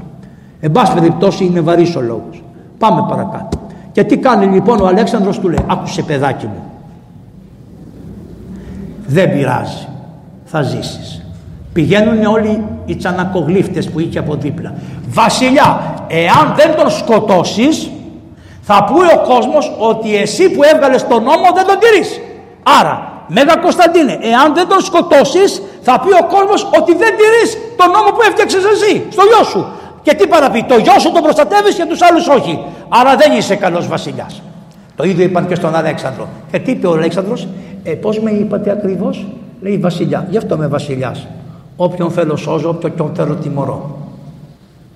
Εν 0.61 0.73
πάση 0.73 0.95
περιπτώσει 0.95 1.45
είναι 1.45 1.61
βαρύς 1.61 1.97
ο 1.97 2.01
λόγος. 2.01 2.43
Πάμε 2.83 3.05
παρακάτω. 3.09 3.59
Και 3.93 4.05
τι 4.05 4.17
κάνει 4.17 4.47
λοιπόν 4.47 4.81
ο 4.81 4.87
Αλέξανδρος 4.87 5.39
του 5.39 5.49
λέει, 5.49 5.65
άκουσε 5.67 6.03
παιδάκι 6.03 6.47
μου. 6.47 6.63
Δεν 9.07 9.33
πειράζει, 9.33 9.89
θα 10.45 10.63
ζήσεις. 10.63 11.25
Πηγαίνουν 11.73 12.25
όλοι 12.25 12.65
οι 12.87 12.97
τσανακογλύφτες 12.97 13.91
που 13.91 14.01
είχε 14.01 14.19
από 14.19 14.35
δίπλα. 14.35 14.75
Βασιλιά, 15.09 15.95
εάν 16.09 16.55
δεν 16.57 16.77
τον 16.77 16.91
σκοτώσεις, 16.91 17.91
θα 18.63 18.85
πει 18.85 19.15
ο 19.15 19.35
κόσμος 19.35 19.73
ότι 19.79 20.17
εσύ 20.17 20.51
που 20.51 20.63
έβγαλες 20.75 21.07
τον 21.07 21.23
νόμο 21.23 21.47
δεν 21.55 21.67
τον 21.67 21.79
τηρείς. 21.79 22.21
Άρα, 22.81 23.25
Μέγα 23.27 23.57
Κωνσταντίνε, 23.57 24.19
εάν 24.23 24.55
δεν 24.55 24.69
τον 24.69 24.81
σκοτώσεις, 24.81 25.63
θα 25.83 26.01
πει 26.01 26.13
ο 26.23 26.27
κόσμος 26.35 26.69
ότι 26.79 26.93
δεν 27.03 27.13
τηρείς 27.19 27.59
τον 27.77 27.91
νόμο 27.91 28.11
που 28.15 28.23
έφτιαξες 28.29 28.65
εσύ, 28.65 29.07
στο 29.11 29.23
γιο 29.23 29.45
σου. 29.45 29.67
Και 30.03 30.15
τι 30.15 30.27
παραπεί, 30.27 30.65
το 30.65 30.77
γιο 30.77 30.99
σου 30.99 31.13
τον 31.13 31.23
προστατεύεις 31.23 31.75
και 31.75 31.85
τους 31.89 32.03
άλλους 32.03 32.29
όχι. 32.29 32.59
Άρα 32.89 33.17
δεν 33.17 33.33
είσαι 33.33 33.57
καλός 33.57 33.89
βασιλιάς. 33.89 34.43
Το 34.97 35.05
ίδιο 35.05 35.25
είπαν 35.25 35.47
και 35.47 35.55
στον 35.55 35.75
Αλέξανδρο. 35.75 36.29
Και 36.51 36.59
τι 36.59 36.71
είπε 36.71 36.87
ο 36.87 36.93
Αλέξανδρος, 36.93 37.49
ε, 37.83 37.91
πώς 37.93 38.21
με 38.21 38.31
είπατε 38.31 38.71
ακριβώς, 38.71 39.27
λέει 39.61 39.79
βασιλιά. 39.79 40.27
Γι' 40.31 40.37
αυτό 40.37 40.55
είμαι 40.55 40.67
βασιλιάς. 40.67 41.27
Όποιον 41.77 42.11
θέλω 42.11 42.37
σώζω, 42.37 42.69
όποιον 42.69 43.11
θέλω 43.15 43.35
τιμωρώ. 43.35 43.99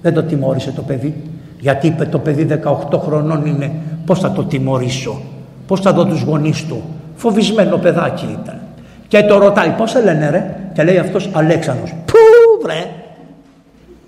Δεν 0.03 0.15
το 0.15 0.23
τιμώρησε 0.23 0.70
το 0.70 0.83
παιδί. 0.83 1.15
Γιατί 1.61 1.87
είπε 1.87 2.05
το 2.05 2.19
παιδί 2.19 2.45
18 2.45 2.99
χρονών 2.99 3.47
είναι, 3.47 3.73
πώς 4.07 4.19
θα 4.20 4.33
το 4.33 4.45
τιμωρήσω, 4.45 5.20
πώς 5.66 5.81
θα 5.81 5.93
δω 5.93 6.05
τους 6.05 6.23
γονείς 6.23 6.66
του; 6.66 6.83
Φοβισμένο 7.16 7.77
παιδάκι 7.77 8.39
ήταν. 8.43 8.61
Και 9.09 9.23
το 9.23 9.39
ρωτάει, 9.39 9.74
πώς 9.78 9.91
σε 9.91 10.03
λένε 10.03 10.31
ρε, 10.31 10.57
και 10.74 10.83
λέει 10.83 10.99
αυτός 10.99 11.31
Αλέξανδρος. 11.33 11.95
Πού 12.05 12.16
βρε, 12.62 12.87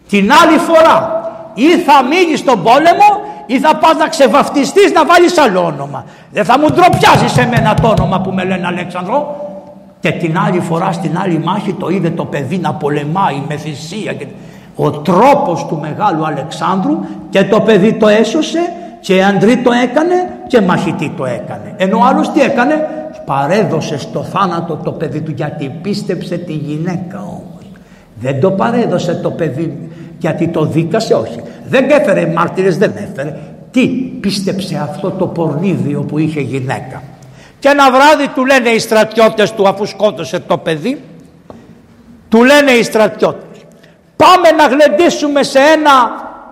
την 0.08 0.30
άλλη 0.42 0.58
φορά 0.58 1.22
ή 1.54 1.78
θα 1.78 2.02
μείνεις 2.02 2.38
στον 2.38 2.62
πόλεμο 2.62 3.08
ή 3.46 3.58
θα 3.58 3.76
πας 3.76 3.96
να 3.96 4.08
ξεβαφτιστείς 4.08 4.92
να 4.92 5.04
βάλεις 5.04 5.38
άλλο 5.38 5.64
όνομα. 5.64 6.04
Δεν 6.32 6.44
θα 6.44 6.58
μου 6.58 6.66
ντροπιάζεις 6.66 7.36
εμένα 7.36 7.74
το 7.74 7.88
όνομα 7.88 8.20
που 8.20 8.30
με 8.30 8.44
λένε 8.44 8.66
Αλέξανδρο. 8.66 9.46
Και 10.00 10.10
την 10.10 10.38
άλλη 10.38 10.60
φορά 10.60 10.92
στην 10.92 11.18
άλλη 11.18 11.38
μάχη 11.44 11.72
το 11.72 11.88
είδε 11.88 12.10
το 12.10 12.24
παιδί 12.24 12.58
να 12.58 12.74
πολεμάει 12.74 13.42
με 13.48 13.56
θυσία. 13.56 14.12
Και... 14.12 14.26
Ο 14.76 14.90
τρόπος 14.90 15.66
του 15.66 15.78
μεγάλου 15.80 16.26
Αλεξάνδρου 16.26 16.98
και 17.30 17.44
το 17.44 17.60
παιδί 17.60 17.92
το 17.92 18.08
έσωσε 18.08 18.58
και 19.00 19.24
αντρί 19.24 19.56
το 19.56 19.70
έκανε 19.72 20.14
και 20.46 20.60
μαχητή 20.60 21.12
το 21.16 21.24
έκανε. 21.24 21.74
Ενώ 21.76 21.98
ο 21.98 22.04
άλλος 22.04 22.32
τι 22.32 22.40
έκανε, 22.40 22.88
παρέδωσε 23.24 23.98
στο 23.98 24.22
θάνατο 24.22 24.76
το 24.76 24.92
παιδί 24.92 25.20
του 25.20 25.30
γιατί 25.30 25.78
πίστεψε 25.82 26.36
τη 26.36 26.52
γυναίκα 26.52 27.18
όμως. 27.18 27.47
Δεν 28.20 28.40
το 28.40 28.50
παρέδωσε 28.50 29.14
το 29.14 29.30
παιδί 29.30 29.90
γιατί 30.18 30.48
το 30.48 30.64
δίκασε 30.64 31.14
όχι. 31.14 31.40
Δεν 31.68 31.90
έφερε 31.90 32.26
μάρτυρες, 32.26 32.78
δεν 32.78 32.92
έφερε. 32.96 33.36
Τι 33.70 33.88
πίστεψε 34.20 34.76
αυτό 34.76 35.10
το 35.10 35.26
πορνίδιο 35.26 36.00
που 36.00 36.18
είχε 36.18 36.40
γυναίκα. 36.40 37.02
Και 37.58 37.68
ένα 37.68 37.90
βράδυ 37.90 38.28
του 38.34 38.46
λένε 38.46 38.68
οι 38.68 38.78
στρατιώτες 38.78 39.52
του 39.52 39.68
αφού 39.68 39.86
σκότωσε 39.86 40.40
το 40.40 40.58
παιδί 40.58 41.00
του 42.28 42.44
λένε 42.44 42.70
οι 42.70 42.82
στρατιώτες 42.82 43.64
πάμε 44.16 44.50
να 44.50 44.66
γλεντήσουμε 44.66 45.42
σε 45.42 45.58
ένα 45.58 45.92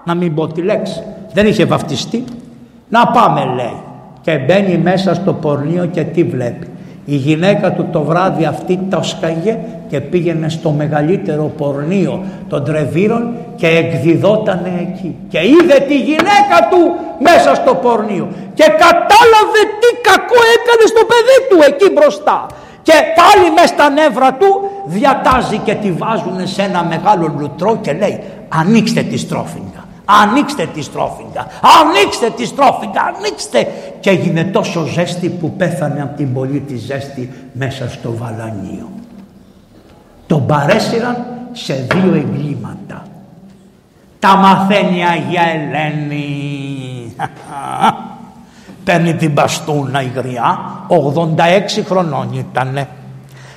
να 0.05 0.15
μην 0.15 0.35
πω 0.35 0.47
τη 0.47 0.63
λέξη 0.63 1.03
δεν 1.33 1.47
είχε 1.47 1.65
βαφτιστεί 1.65 2.25
να 2.89 3.07
πάμε 3.07 3.45
λέει 3.45 3.83
και 4.21 4.39
μπαίνει 4.39 4.79
μέσα 4.79 5.15
στο 5.15 5.33
πορνείο 5.33 5.87
και 5.87 6.03
τι 6.03 6.25
βλέπει 6.25 6.67
η 7.09 7.17
γυναίκα 7.17 7.73
του 7.73 7.89
το 7.93 8.03
βράδυ 8.03 8.45
αυτή 8.45 8.79
το 8.91 9.03
σκαγε 9.03 9.59
και 9.89 10.01
πήγαινε 10.01 10.49
στο 10.49 10.71
μεγαλύτερο 10.71 11.53
πορνείο 11.57 12.25
των 12.49 12.65
τρεβίρων 12.65 13.35
και 13.57 13.67
εκδιδότανε 13.67 14.73
εκεί. 14.81 15.17
Και 15.29 15.39
είδε 15.39 15.79
τη 15.89 15.97
γυναίκα 15.99 16.59
του 16.71 16.81
μέσα 17.19 17.55
στο 17.55 17.75
πορνείο 17.75 18.29
και 18.55 18.65
κατάλαβε 18.65 19.61
τι 19.81 19.91
κακό 20.09 20.41
έκανε 20.57 20.85
στο 20.87 21.03
παιδί 21.11 21.39
του 21.49 21.59
εκεί 21.69 21.93
μπροστά. 21.93 22.47
Και 22.83 22.93
πάλι 22.93 23.53
μέσα 23.55 23.67
στα 23.67 23.91
νεύρα 23.91 24.33
του 24.33 24.71
διατάζει 24.87 25.59
και 25.59 25.75
τη 25.75 25.93
βάζουν 25.93 26.47
σε 26.47 26.63
ένα 26.63 26.85
μεγάλο 26.85 27.35
λουτρό 27.39 27.79
και 27.81 27.93
λέει 27.93 28.21
ανοίξτε 28.49 29.03
τη 29.03 29.17
στρόφιγγα. 29.17 29.76
Ανοίξτε 30.09 30.67
τη 30.67 30.83
στρόφιγγα, 30.83 31.47
ανοίξτε 31.81 32.31
τη 32.31 32.47
στρόφιγγα, 32.47 33.15
ανοίξτε. 33.17 33.67
Και 34.01 34.11
έγινε 34.11 34.45
τόσο 34.45 34.85
ζέστη 34.85 35.29
που 35.29 35.51
πέθανε 35.51 36.03
από 36.03 36.17
την 36.17 36.33
πολύ 36.33 36.61
τη 36.61 36.77
ζέστη 36.77 37.33
μέσα 37.53 37.91
στο 37.91 38.15
βαλανίο. 38.17 38.89
Τον 40.27 40.47
παρέσυραν 40.47 41.25
σε 41.53 41.75
δύο 41.75 42.15
εγκλήματα. 42.15 43.03
Τα 44.19 44.37
μαθαίνει 44.37 44.99
η 44.99 45.03
Αγία 45.03 45.43
Ελένη. 45.43 47.17
Παίρνει 48.85 49.15
την 49.15 49.33
μπαστούνα 49.33 50.03
η 50.03 50.11
γριά, 50.15 50.59
86 50.89 51.83
χρονών 51.87 52.33
ήτανε. 52.33 52.89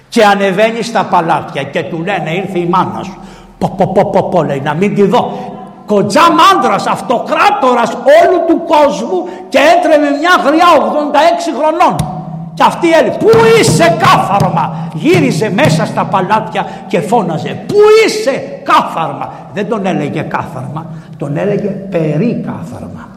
Και 0.10 0.24
ανεβαίνει 0.24 0.82
στα 0.82 1.06
παλάτια 1.06 1.64
και 1.64 1.84
του 1.84 2.04
λένε 2.04 2.36
ήρθε 2.36 2.60
η 2.60 2.66
μάνα 2.66 3.04
σου. 3.04 3.18
Πο, 3.58 3.70
πο, 3.70 3.88
πο, 3.88 4.06
πο, 4.06 4.24
πο 4.24 4.44
λέει 4.44 4.62
να 4.62 4.74
μην 4.74 4.96
τη 4.96 5.04
δω 5.04 5.54
κοντζάμ 5.92 6.36
άντρας, 6.52 6.88
αυτοκράτορας 6.88 7.92
όλου 8.20 8.40
του 8.48 8.58
κόσμου 8.74 9.20
και 9.50 9.60
έτρεμε 9.74 10.10
μια 10.22 10.36
γριά 10.46 10.70
86 10.78 11.54
χρονών. 11.58 11.96
Και 12.54 12.64
αυτή 12.66 12.92
έλεγε 12.92 13.18
πού 13.18 13.30
είσαι 13.60 13.98
κάθαρμα; 14.00 14.90
Γύριζε 14.94 15.50
μέσα 15.50 15.86
στα 15.86 16.04
παλάτια 16.06 16.68
και 16.88 17.00
φώναζε 17.00 17.64
πού 17.68 17.76
είσαι 18.06 18.62
κάθαρμα; 18.64 19.30
Δεν 19.54 19.70
τον 19.70 19.86
έλεγε 19.86 20.22
κάθαρμα, 20.22 20.86
τον 21.18 21.38
έλεγε 21.38 21.68
περί 21.68 22.44
κάθαρμα. 22.46 23.09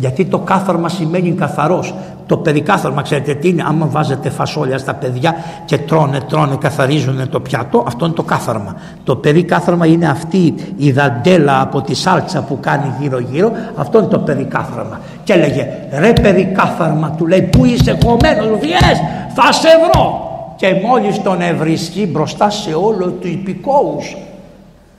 Γιατί 0.00 0.24
το 0.24 0.38
κάθαρμα 0.38 0.88
σημαίνει 0.88 1.30
καθαρός. 1.30 1.94
Το 2.26 2.36
περικάθαρμα 2.36 3.02
ξέρετε 3.02 3.34
τι 3.34 3.48
είναι. 3.48 3.64
Άμα 3.66 3.86
βάζετε 3.86 4.30
φασόλια 4.30 4.78
στα 4.78 4.94
παιδιά 4.94 5.34
και 5.64 5.78
τρώνε, 5.78 6.20
τρώνε, 6.28 6.56
καθαρίζουν 6.56 7.28
το 7.28 7.40
πιάτο, 7.40 7.84
αυτό 7.86 8.04
είναι 8.04 8.14
το 8.14 8.22
κάθαρμα. 8.22 8.76
Το 9.04 9.16
περικάθαρμα 9.16 9.86
είναι 9.86 10.08
αυτή 10.08 10.54
η 10.76 10.90
δαντέλα 10.90 11.60
από 11.60 11.80
τη 11.80 11.94
σάλτσα 11.94 12.42
που 12.42 12.58
κάνει 12.60 12.92
γύρω 13.00 13.18
γύρω. 13.18 13.50
Αυτό 13.76 13.98
είναι 13.98 14.08
το 14.08 14.18
περικάθαρμα. 14.18 15.00
Και 15.24 15.32
έλεγε 15.32 15.68
ρε 15.98 16.12
περικάθαρμα 16.12 17.10
του 17.10 17.26
λέει 17.26 17.42
πού 17.42 17.64
είσαι 17.64 17.98
κομμένος 18.04 18.58
βιές 18.60 19.00
θα 19.34 19.52
σε 19.52 19.68
βρω. 19.90 20.26
Και 20.56 20.74
μόλις 20.86 21.22
τον 21.22 21.40
ευρίσκει 21.40 22.06
μπροστά 22.06 22.50
σε 22.50 22.74
όλο 22.74 23.06
του 23.06 23.26
υπηκόους 23.26 24.16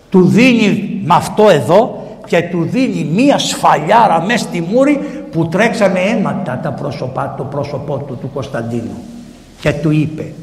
του 0.09 0.25
δίνει 0.25 1.01
με 1.03 1.15
αυτό 1.15 1.49
εδώ 1.49 2.03
και 2.29 2.41
του 2.41 2.67
δίνει 2.71 3.09
μία 3.15 3.37
σφαλιάρα 3.37 4.21
μέσα 4.21 4.43
στη 4.43 4.67
μούρη 4.71 4.99
που 5.31 5.47
τρέξανε 5.47 5.99
αίματα 5.99 6.59
τα 6.63 6.71
πρόσωπά, 6.71 7.33
το 7.37 7.43
πρόσωπό 7.43 7.97
του 7.97 8.17
του 8.21 8.29
Κωνσταντίνου 8.33 8.97
και 9.61 9.73
του 9.73 9.91
είπε 9.91 10.33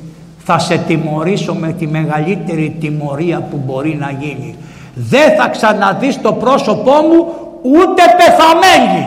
θα 0.44 0.58
σε 0.58 0.76
τιμωρήσω 0.76 1.54
με 1.54 1.72
τη 1.72 1.86
μεγαλύτερη 1.86 2.76
τιμωρία 2.80 3.40
που 3.40 3.60
μπορεί 3.64 3.96
να 4.00 4.10
γίνει 4.20 4.56
δεν 4.94 5.36
θα 5.38 5.48
ξαναδείς 5.48 6.20
το 6.20 6.32
πρόσωπό 6.32 6.92
μου 6.92 7.26
ούτε 7.62 8.02
πεθαμένη 8.16 9.06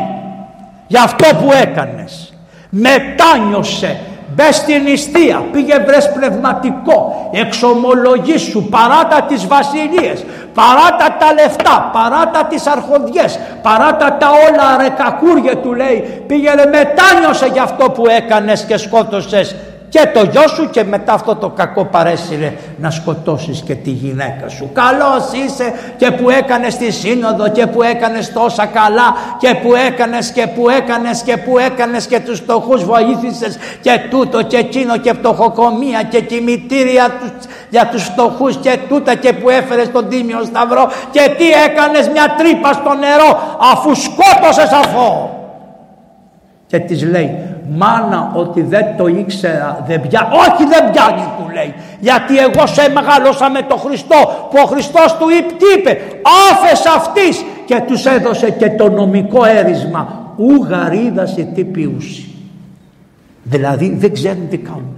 για 0.87 1.01
αυτό 1.03 1.35
που 1.35 1.49
έκανες. 1.61 2.33
Μετάνιωσε, 2.69 3.99
μπε 4.35 4.51
στην 4.51 4.83
νηστεία, 4.83 5.43
πήγε 5.51 5.79
βρες 5.85 6.11
πνευματικό, 6.11 7.29
εξομολογήσου, 7.33 8.63
παράτα 8.63 9.21
τις 9.27 9.47
βασιλείες, 9.47 10.25
παράτα 10.53 11.15
τα 11.19 11.33
λεφτά, 11.33 11.89
παράτα 11.93 12.45
τις 12.45 12.67
αρχοδιές, 12.67 13.39
παράτα 13.61 14.17
τα 14.17 14.29
όλα 14.29 14.77
ρε 14.81 14.89
κακούργια 14.89 15.57
του 15.57 15.73
λέει, 15.73 16.23
πήγαινε 16.27 16.65
μετάνιωσε 16.65 17.45
για 17.45 17.63
αυτό 17.63 17.89
που 17.89 18.07
έκανες 18.07 18.65
και 18.65 18.77
σκότωσες 18.77 19.55
και 19.89 20.09
το 20.13 20.23
γιο 20.23 20.47
σου 20.47 20.69
και 20.69 20.83
μετά 20.83 21.13
αυτό 21.13 21.35
το 21.35 21.49
κακό 21.49 21.85
παρέσυρε 21.85 22.53
να 22.77 22.91
σκοτώσεις 22.91 23.61
και 23.61 23.75
τη 23.75 23.89
γυναίκα 23.89 24.47
σου. 24.47 24.69
Καλός 24.73 25.31
είσαι 25.33 25.73
και 25.97 26.11
που 26.11 26.29
έκανες 26.29 26.77
τη 26.77 26.91
σύνοδο 26.91 27.47
και 27.49 27.67
που 27.67 27.83
έκανες 27.83 28.33
τόσα 28.33 28.65
καλά 28.65 29.15
και 29.37 29.55
που 29.61 29.75
έκανες 29.75 30.31
και 30.31 30.47
που 30.47 30.69
έκανες 30.69 31.21
και 31.21 31.37
που 31.37 31.57
έκανες 31.57 32.07
και 32.07 32.19
τους 32.19 32.39
φτωχούς 32.39 32.83
βοήθησες 32.83 33.57
και 33.81 33.99
τούτο 34.09 34.41
και 34.41 34.57
εκείνο 34.57 34.97
και 34.97 35.13
φτωχοκομεία 35.13 36.03
και 36.03 36.21
κημητήρια 36.21 37.07
για 37.69 37.87
τους 37.87 38.03
φτωχούς 38.03 38.57
και 38.57 38.79
τούτα 38.89 39.15
και 39.15 39.33
που 39.33 39.49
έφερες 39.49 39.91
τον 39.91 40.09
Τίμιο 40.09 40.43
Σταυρό 40.43 40.91
και 41.11 41.35
τι 41.37 41.45
έκανες 41.65 42.09
μια 42.09 42.35
τρύπα 42.37 42.73
στο 42.73 42.93
νερό 42.93 43.57
αφού 43.71 43.95
σκότωσες 43.95 44.71
αυτό. 44.71 45.33
Και 46.67 46.79
της 46.79 47.03
λέει 47.03 47.48
μάνα 47.77 48.31
ότι 48.33 48.61
δεν 48.61 48.85
το 48.97 49.07
ήξερα, 49.07 49.83
δεν 49.87 50.01
πια... 50.07 50.31
όχι 50.33 50.63
δεν 50.69 50.91
πιάνει 50.91 51.27
του 51.37 51.53
λέει, 51.53 51.73
γιατί 51.99 52.37
εγώ 52.37 52.67
σε 52.67 52.89
μεγάλωσα 52.93 53.49
με 53.49 53.61
τον 53.61 53.79
Χριστό, 53.79 54.47
που 54.49 54.57
ο 54.63 54.67
Χριστός 54.67 55.17
του 55.17 55.25
είπε, 55.29 55.53
είπε, 55.75 55.97
άφες 56.51 56.85
αυτής 56.85 57.45
και 57.65 57.81
τους 57.87 58.05
έδωσε 58.05 58.49
και 58.49 58.69
το 58.69 58.89
νομικό 58.89 59.45
έρισμα, 59.45 60.33
ου 60.35 60.65
σε 61.23 61.41
τι 61.41 61.63
ποιούσει. 61.63 62.27
Δηλαδή 63.43 63.95
δεν 63.97 64.13
ξέρουν 64.13 64.49
τι 64.49 64.57
κάνουν. 64.57 64.95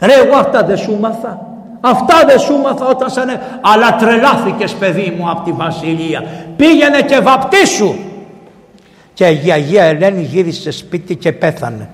Ρε 0.00 0.12
εγώ 0.12 0.36
αυτά 0.36 0.62
δεν 0.64 0.76
σου 0.76 0.98
μάθα. 1.00 1.46
Αυτά 1.80 2.14
δεν 2.26 2.38
σου 2.38 2.56
μάθα 2.56 2.88
όταν 2.88 3.10
σαν... 3.10 3.28
Αλλά 3.60 3.96
τρελάθηκες 3.96 4.72
παιδί 4.72 5.14
μου 5.18 5.30
από 5.30 5.42
τη 5.44 5.52
βασιλεία. 5.52 6.24
Πήγαινε 6.56 7.00
και 7.00 7.20
βαπτίσου. 7.20 7.94
Και 9.14 9.26
η 9.26 9.52
Αγία 9.52 9.84
Ελένη 9.84 10.22
γύρισε 10.22 10.70
σπίτι 10.70 11.16
και 11.16 11.32
πέθανε 11.32 11.88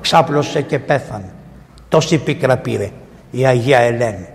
ξάπλωσε 0.00 0.62
και 0.62 0.78
πέθανε. 0.78 1.30
Τόση 1.88 2.18
πίκρα 2.18 2.56
πήρε 2.56 2.88
η 3.30 3.46
Αγία 3.46 3.78
Ελένη. 3.78 4.28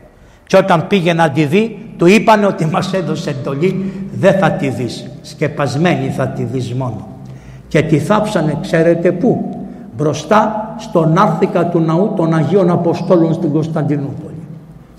Και 0.48 0.58
όταν 0.58 0.88
πήγε 0.88 1.14
να 1.14 1.30
τη 1.30 1.46
δει, 1.46 1.80
του 1.98 2.06
είπανε 2.06 2.46
ότι 2.46 2.66
μας 2.66 2.94
έδωσε 2.94 3.30
εντολή, 3.30 3.92
δεν 4.14 4.38
θα 4.40 4.52
τη 4.52 4.70
δεις, 4.70 5.10
σκεπασμένη 5.22 6.10
θα 6.10 6.28
τη 6.28 6.44
δεις 6.44 6.74
μόνο. 6.74 7.08
Και 7.68 7.82
τη 7.82 8.00
θάψανε, 8.00 8.58
ξέρετε 8.62 9.12
πού, 9.12 9.50
μπροστά 9.96 10.74
στον 10.78 11.18
άρθικα 11.18 11.66
του 11.66 11.80
ναού 11.80 12.14
των 12.16 12.34
Αγίων 12.34 12.70
Αποστόλων 12.70 13.34
στην 13.34 13.52
Κωνσταντινούπολη. 13.52 14.48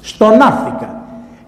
Στον 0.00 0.32
άρθικα. 0.42 0.94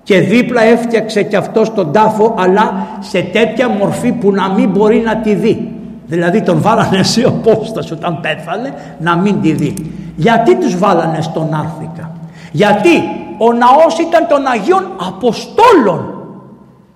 Και 0.03 0.21
δίπλα 0.21 0.63
έφτιαξε 0.63 1.23
και 1.23 1.37
αυτός 1.37 1.75
τον 1.75 1.93
τάφο, 1.93 2.35
αλλά 2.39 2.87
σε 3.01 3.23
τέτοια 3.23 3.69
μορφή 3.69 4.13
που 4.13 4.33
να 4.33 4.53
μην 4.53 4.71
μπορεί 4.71 4.99
να 4.99 5.17
τη 5.17 5.35
δει. 5.35 5.78
Δηλαδή 6.09 6.43
τον 6.43 6.61
βάλανε 6.63 7.03
σε 7.03 7.23
απόσταση 7.23 7.93
όταν 7.93 8.21
πέθανε 8.21 8.75
να 8.99 9.17
μην 9.17 9.41
τη 9.41 9.53
δει. 9.53 9.75
Γιατί 10.17 10.57
τους 10.57 10.79
βάλανε 10.79 11.21
στον 11.21 11.55
Άρθικα; 11.55 12.11
Γιατί 12.53 13.03
ο 13.39 13.53
ναός 13.53 13.99
ήταν 13.99 14.27
των 14.29 14.47
Αγίων 14.47 14.87
Αποστόλων. 15.09 16.15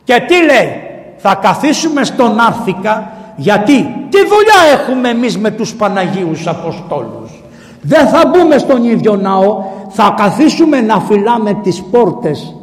Και 0.04 0.24
τι 0.26 0.34
λέει; 0.34 0.70
Θα 1.16 1.34
καθίσουμε 1.34 2.04
στον 2.04 2.40
Άρθικα 2.40 3.10
γιατί 3.36 4.06
τι 4.08 4.18
δουλειά 4.18 4.80
έχουμε 4.80 5.08
εμείς 5.08 5.38
με 5.38 5.50
τους 5.50 5.74
Παναγίους 5.74 6.46
Αποστόλους; 6.46 7.42
Δεν 7.82 8.08
θα 8.08 8.22
μπούμε 8.26 8.58
στον 8.58 8.84
ίδιο 8.84 9.16
ναό. 9.16 9.64
Θα 9.88 10.14
καθίσουμε 10.16 10.80
να 10.80 11.00
φυλάμε 11.00 11.54
τις 11.62 11.82
πόρτες 11.82 12.56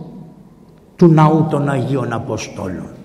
του 0.96 1.08
ναού 1.08 1.48
των 1.50 1.70
Αγίων 1.70 2.14
Αποστόλων. 2.14 2.99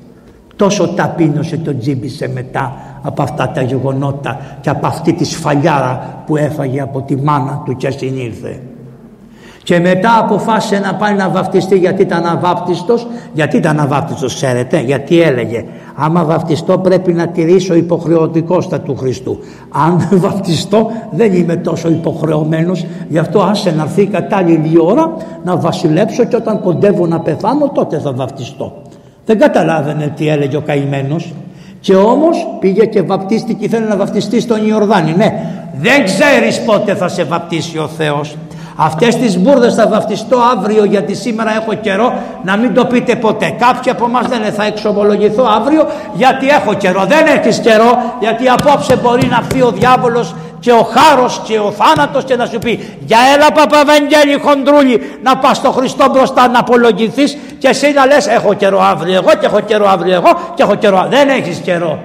Τόσο 0.56 0.88
ταπείνωσε 0.88 1.56
το 1.56 1.78
τζίμπησε 1.78 2.28
μετά 2.28 2.72
από 3.02 3.22
αυτά 3.22 3.48
τα 3.48 3.62
γεγονότα 3.62 4.40
και 4.60 4.70
από 4.70 4.86
αυτή 4.86 5.12
τη 5.12 5.24
σφαλιάρα 5.24 6.22
που 6.26 6.36
έφαγε 6.36 6.80
από 6.80 7.02
τη 7.02 7.16
μάνα 7.16 7.62
του 7.64 7.76
και 7.76 7.90
συνήλθε. 7.90 8.60
Και 9.62 9.80
μετά 9.80 10.18
αποφάσισε 10.18 10.78
να 10.78 10.94
πάει 10.94 11.14
να 11.14 11.28
βαφτιστεί 11.28 11.78
γιατί 11.78 12.02
ήταν 12.02 12.26
αβάπτιστος. 12.26 13.06
Γιατί 13.32 13.56
ήταν 13.56 13.80
αβάπτιστος 13.80 14.34
ξέρετε, 14.34 14.80
γιατί 14.80 15.20
έλεγε 15.20 15.64
άμα 15.94 16.24
βαφτιστώ 16.24 16.78
πρέπει 16.78 17.12
να 17.12 17.28
τηρήσω 17.28 17.74
υποχρεωτικόστα 17.74 18.80
του 18.80 18.96
Χριστού. 18.96 19.38
Αν 19.70 20.06
δεν 20.10 20.20
βαφτιστώ 20.20 20.90
δεν 21.10 21.32
είμαι 21.32 21.56
τόσο 21.56 21.88
υποχρεωμένος, 21.88 22.86
γι' 23.08 23.18
αυτό 23.18 23.42
άσε 23.42 23.70
να 23.70 23.82
έρθει 23.82 24.06
κατάλληλη 24.06 24.80
ώρα 24.80 25.16
να 25.44 25.56
βασιλέψω 25.56 26.24
και 26.24 26.36
όταν 26.36 26.60
κοντεύω 26.60 27.06
να 27.06 27.20
πεθάνω 27.20 27.68
τότε 27.68 27.98
θα 27.98 28.12
βαφτιστώ. 28.12 28.82
Δεν 29.26 29.38
καταλάβαινε 29.38 30.12
τι 30.16 30.28
έλεγε 30.28 30.56
ο 30.56 30.60
καημένος 30.60 31.32
και 31.80 31.94
όμως 31.94 32.46
πήγε 32.60 32.84
και 32.84 33.02
βαπτίστηκε, 33.02 33.64
ήθελε 33.64 33.86
να 33.86 33.96
βαπτιστεί 33.96 34.40
στον 34.40 34.68
Ιορδάνη. 34.68 35.14
Ναι, 35.16 35.32
δεν 35.80 36.04
ξέρεις 36.04 36.60
πότε 36.60 36.94
θα 36.94 37.08
σε 37.08 37.24
βαπτίσει 37.24 37.78
ο 37.78 37.88
Θεός. 37.96 38.36
Αυτές 38.76 39.16
τις 39.16 39.38
μπουρδες 39.38 39.74
θα 39.74 39.88
βαπτιστώ 39.88 40.36
αύριο 40.56 40.84
γιατί 40.84 41.14
σήμερα 41.14 41.50
έχω 41.54 41.74
καιρό 41.74 42.12
να 42.44 42.56
μην 42.56 42.74
το 42.74 42.84
πείτε 42.84 43.16
ποτέ. 43.16 43.56
Κάποιοι 43.58 43.90
από 43.90 44.04
εμάς 44.04 44.28
λένε 44.28 44.50
θα 44.50 44.64
εξομολογηθώ 44.64 45.44
αύριο 45.56 45.86
γιατί 46.14 46.48
έχω 46.48 46.74
καιρό. 46.74 47.04
Δεν 47.04 47.38
έχεις 47.38 47.58
καιρό 47.58 48.16
γιατί 48.20 48.48
απόψε 48.48 48.96
μπορεί 48.96 49.26
να 49.26 49.42
φύγει 49.50 49.62
ο 49.62 49.70
διάβολος 49.70 50.34
και 50.64 50.72
ο 50.72 50.82
χάρος 50.82 51.40
και 51.44 51.58
ο 51.58 51.72
θάνατος 51.72 52.24
και 52.24 52.36
να 52.36 52.46
σου 52.46 52.58
πει 52.58 52.98
για 53.00 53.18
έλα 53.34 53.52
Παπαβαγγέλη 53.52 54.40
χοντρούλη 54.44 55.00
να 55.22 55.36
πας 55.36 55.56
στο 55.56 55.70
Χριστό 55.70 56.08
μπροστά 56.10 56.48
να 56.48 56.58
απολογηθείς 56.58 57.38
και 57.58 57.68
εσύ 57.68 57.92
να 57.92 58.06
λες 58.06 58.26
έχω 58.26 58.54
καιρό 58.54 58.80
αύριο 58.82 59.14
εγώ 59.14 59.30
και 59.40 59.46
έχω 59.46 59.60
καιρό 59.60 59.88
αύριο 59.88 60.14
εγώ 60.14 60.30
και 60.54 60.62
έχω 60.62 60.74
καιρό 60.74 61.06
δεν 61.10 61.28
έχεις 61.28 61.58
καιρό. 61.58 61.98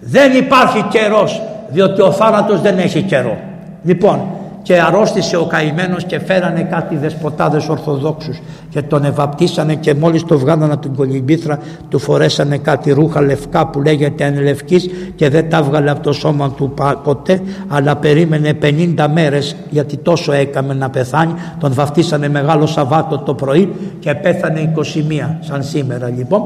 Δεν 0.00 0.32
υπάρχει 0.32 0.82
καιρός 0.82 1.42
διότι 1.68 2.00
ο 2.00 2.12
θάνατος 2.12 2.60
δεν 2.60 2.78
έχει 2.78 3.02
καιρό. 3.02 3.38
Λοιπόν 3.84 4.26
και 4.64 4.80
αρρώστησε 4.80 5.36
ο 5.36 5.44
καημένος 5.44 6.04
και 6.04 6.18
φέρανε 6.18 6.62
κάτι 6.62 6.96
δεσποτάδες 6.96 7.68
Ορθοδόξους. 7.68 8.40
Και 8.70 8.82
τον 8.82 9.04
ευαπτίσανε 9.04 9.74
και 9.74 9.94
μόλις 9.94 10.24
το 10.24 10.38
βγάλανε 10.38 10.72
από 10.72 10.82
την 10.82 10.94
κολυμπήθρα 10.94 11.58
του 11.88 11.98
φορέσανε 11.98 12.58
κάτι 12.58 12.92
ρούχα 12.92 13.20
λευκά 13.20 13.66
που 13.66 13.82
λέγεται 13.82 14.24
ανελευκής 14.24 14.90
και 15.14 15.28
δεν 15.28 15.50
τα 15.50 15.62
βγάλε 15.62 15.90
από 15.90 16.02
το 16.02 16.12
σώμα 16.12 16.50
του 16.50 16.74
ποτέ 17.02 17.40
αλλά 17.68 17.96
περίμενε 17.96 18.58
50 18.62 19.06
μέρες 19.12 19.56
γιατί 19.70 19.96
τόσο 19.96 20.32
έκαμε 20.32 20.74
να 20.74 20.90
πεθάνει. 20.90 21.34
Τον 21.58 21.72
βαφτίσανε 21.72 22.28
μεγάλο 22.28 22.66
Σαββάτο 22.66 23.18
το 23.18 23.34
πρωί 23.34 23.72
και 23.98 24.14
πέθανε 24.14 24.72
21 24.76 24.80
σαν 25.40 25.62
σήμερα 25.62 26.08
λοιπόν 26.08 26.42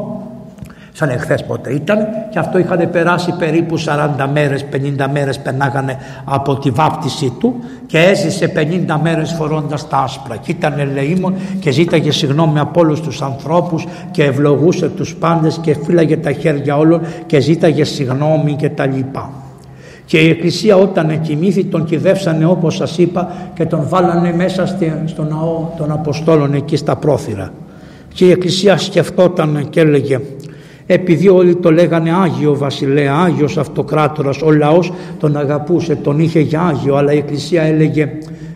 σαν 0.98 1.08
εχθές 1.08 1.44
πότε 1.44 1.74
ήταν 1.74 1.98
και 2.30 2.38
αυτό 2.38 2.58
είχαν 2.58 2.90
περάσει 2.90 3.34
περίπου 3.38 3.78
40 3.78 3.84
μέρες, 4.32 4.64
50 4.72 5.06
μέρες 5.12 5.38
περνάγανε 5.38 5.96
από 6.24 6.58
τη 6.58 6.70
βάπτιση 6.70 7.32
του 7.40 7.54
και 7.86 7.98
έζησε 7.98 8.52
50 8.56 8.98
μέρες 9.02 9.32
φορώντας 9.32 9.88
τα 9.88 9.96
άσπρα 9.96 10.36
και 10.36 10.50
ήταν 10.50 10.78
ελεήμων 10.78 11.34
και 11.60 11.70
ζήταγε 11.70 12.12
συγγνώμη 12.12 12.58
από 12.58 12.80
όλους 12.80 13.00
τους 13.00 13.22
ανθρώπους 13.22 13.86
και 14.10 14.24
ευλογούσε 14.24 14.88
τους 14.88 15.14
πάντες 15.14 15.58
και 15.62 15.76
φύλαγε 15.84 16.16
τα 16.16 16.32
χέρια 16.32 16.76
όλων 16.76 17.00
και 17.26 17.40
ζήταγε 17.40 17.84
συγγνώμη 17.84 18.52
και 18.52 18.68
τα 18.68 18.86
λοιπά. 18.86 19.30
Και 20.04 20.18
η 20.18 20.28
Εκκλησία 20.28 20.76
όταν 20.76 21.20
κοιμήθη 21.20 21.64
τον 21.64 21.84
κυδεύσανε 21.84 22.46
όπως 22.46 22.76
σας 22.76 22.98
είπα 22.98 23.32
και 23.54 23.66
τον 23.66 23.84
βάλανε 23.88 24.32
μέσα 24.32 24.66
στο 25.04 25.22
ναό 25.22 25.74
των 25.76 25.92
Αποστόλων 25.92 26.54
εκεί 26.54 26.76
στα 26.76 26.96
πρόθυρα. 26.96 27.52
Και 28.14 28.24
η 28.24 28.30
Εκκλησία 28.30 28.78
σκεφτόταν 28.78 29.66
και 29.70 29.80
έλεγε 29.80 30.20
επειδή 30.90 31.28
όλοι 31.28 31.56
το 31.56 31.72
λέγανε 31.72 32.12
Άγιο 32.22 32.56
Βασιλέα, 32.56 33.14
Άγιος 33.14 33.58
Αυτοκράτορας, 33.58 34.42
ο 34.42 34.50
λαός 34.50 34.92
τον 35.20 35.36
αγαπούσε, 35.36 35.94
τον 35.94 36.18
είχε 36.18 36.40
για 36.40 36.60
Άγιο, 36.60 36.96
αλλά 36.96 37.12
η 37.12 37.16
Εκκλησία 37.16 37.62
έλεγε 37.62 38.08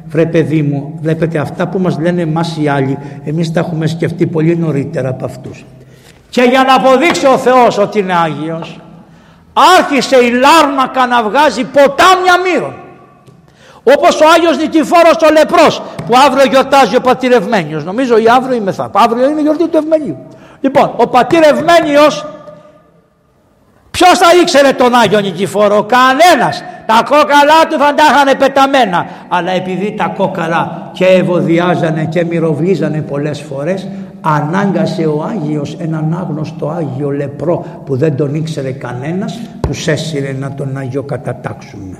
βρε 0.06 0.26
παιδί 0.26 0.62
μου, 0.62 0.98
βλέπετε 1.02 1.38
αυτά 1.38 1.68
που 1.68 1.78
μας 1.78 1.98
λένε 1.98 2.22
εμάς 2.22 2.56
οι 2.60 2.68
άλλοι, 2.68 2.98
εμείς 3.24 3.52
τα 3.52 3.60
έχουμε 3.60 3.86
σκεφτεί 3.86 4.26
πολύ 4.26 4.56
νωρίτερα 4.56 5.08
από 5.08 5.24
αυτούς. 5.24 5.64
Και 6.30 6.42
για 6.42 6.62
να 6.62 6.74
αποδείξει 6.74 7.26
ο 7.26 7.38
Θεός 7.38 7.78
ότι 7.78 7.98
είναι 7.98 8.14
Άγιος, 8.14 8.80
άρχισε 9.78 10.16
η 10.16 10.30
Λάρνακα 10.30 11.06
να 11.06 11.22
βγάζει 11.22 11.64
ποτάμια 11.64 12.34
μύρων. 12.44 12.74
Όπως 13.82 14.20
ο 14.20 14.24
Άγιος 14.36 14.56
Νικηφόρος 14.58 15.16
ο 15.28 15.32
Λεπρός 15.32 15.82
που 16.06 16.14
αύριο 16.26 16.44
γιορτάζει 16.50 16.96
ο 16.96 17.00
πατηρευμένιος. 17.00 17.84
Νομίζω 17.84 18.18
ή 18.18 18.24
αύριο 18.36 18.56
ή 18.56 18.60
μεθά. 18.60 18.90
Αύριο 18.94 19.30
είναι 19.30 19.40
η 19.40 19.42
γιορτή 19.42 19.68
του 19.68 19.76
Ευμενίου. 19.76 20.16
Λοιπόν, 20.62 20.94
ο 20.96 21.06
πατήρ 21.08 21.42
Ευμένιος, 21.42 22.26
ποιος 23.90 24.18
θα 24.18 24.26
ήξερε 24.42 24.72
τον 24.72 24.94
Άγιο 24.94 25.20
Νικηφόρο, 25.20 25.82
κανένας. 25.82 26.64
Τα 26.86 27.02
κόκαλά 27.08 27.60
του 27.68 27.78
θα 27.78 27.94
τα 27.94 28.02
είχαν 28.10 28.38
πεταμένα. 28.38 29.06
Αλλά 29.28 29.50
επειδή 29.50 29.94
τα 29.94 30.12
κόκαλα 30.16 30.90
και 30.92 31.04
ευωδιάζανε 31.04 32.04
και 32.04 32.24
μυροβλίζανε 32.24 33.00
πολλές 33.00 33.40
φορές, 33.40 33.88
ανάγκασε 34.20 35.06
ο 35.06 35.26
Άγιος 35.30 35.76
έναν 35.80 36.16
άγνωστο 36.20 36.68
Άγιο 36.68 37.10
λεπρό 37.10 37.64
που 37.84 37.96
δεν 37.96 38.16
τον 38.16 38.34
ήξερε 38.34 38.72
κανένας 38.72 39.38
τους 39.60 39.88
έσυρε 39.88 40.32
να 40.38 40.54
τον 40.54 40.76
Άγιο 40.76 41.02
κατατάξουν 41.02 41.96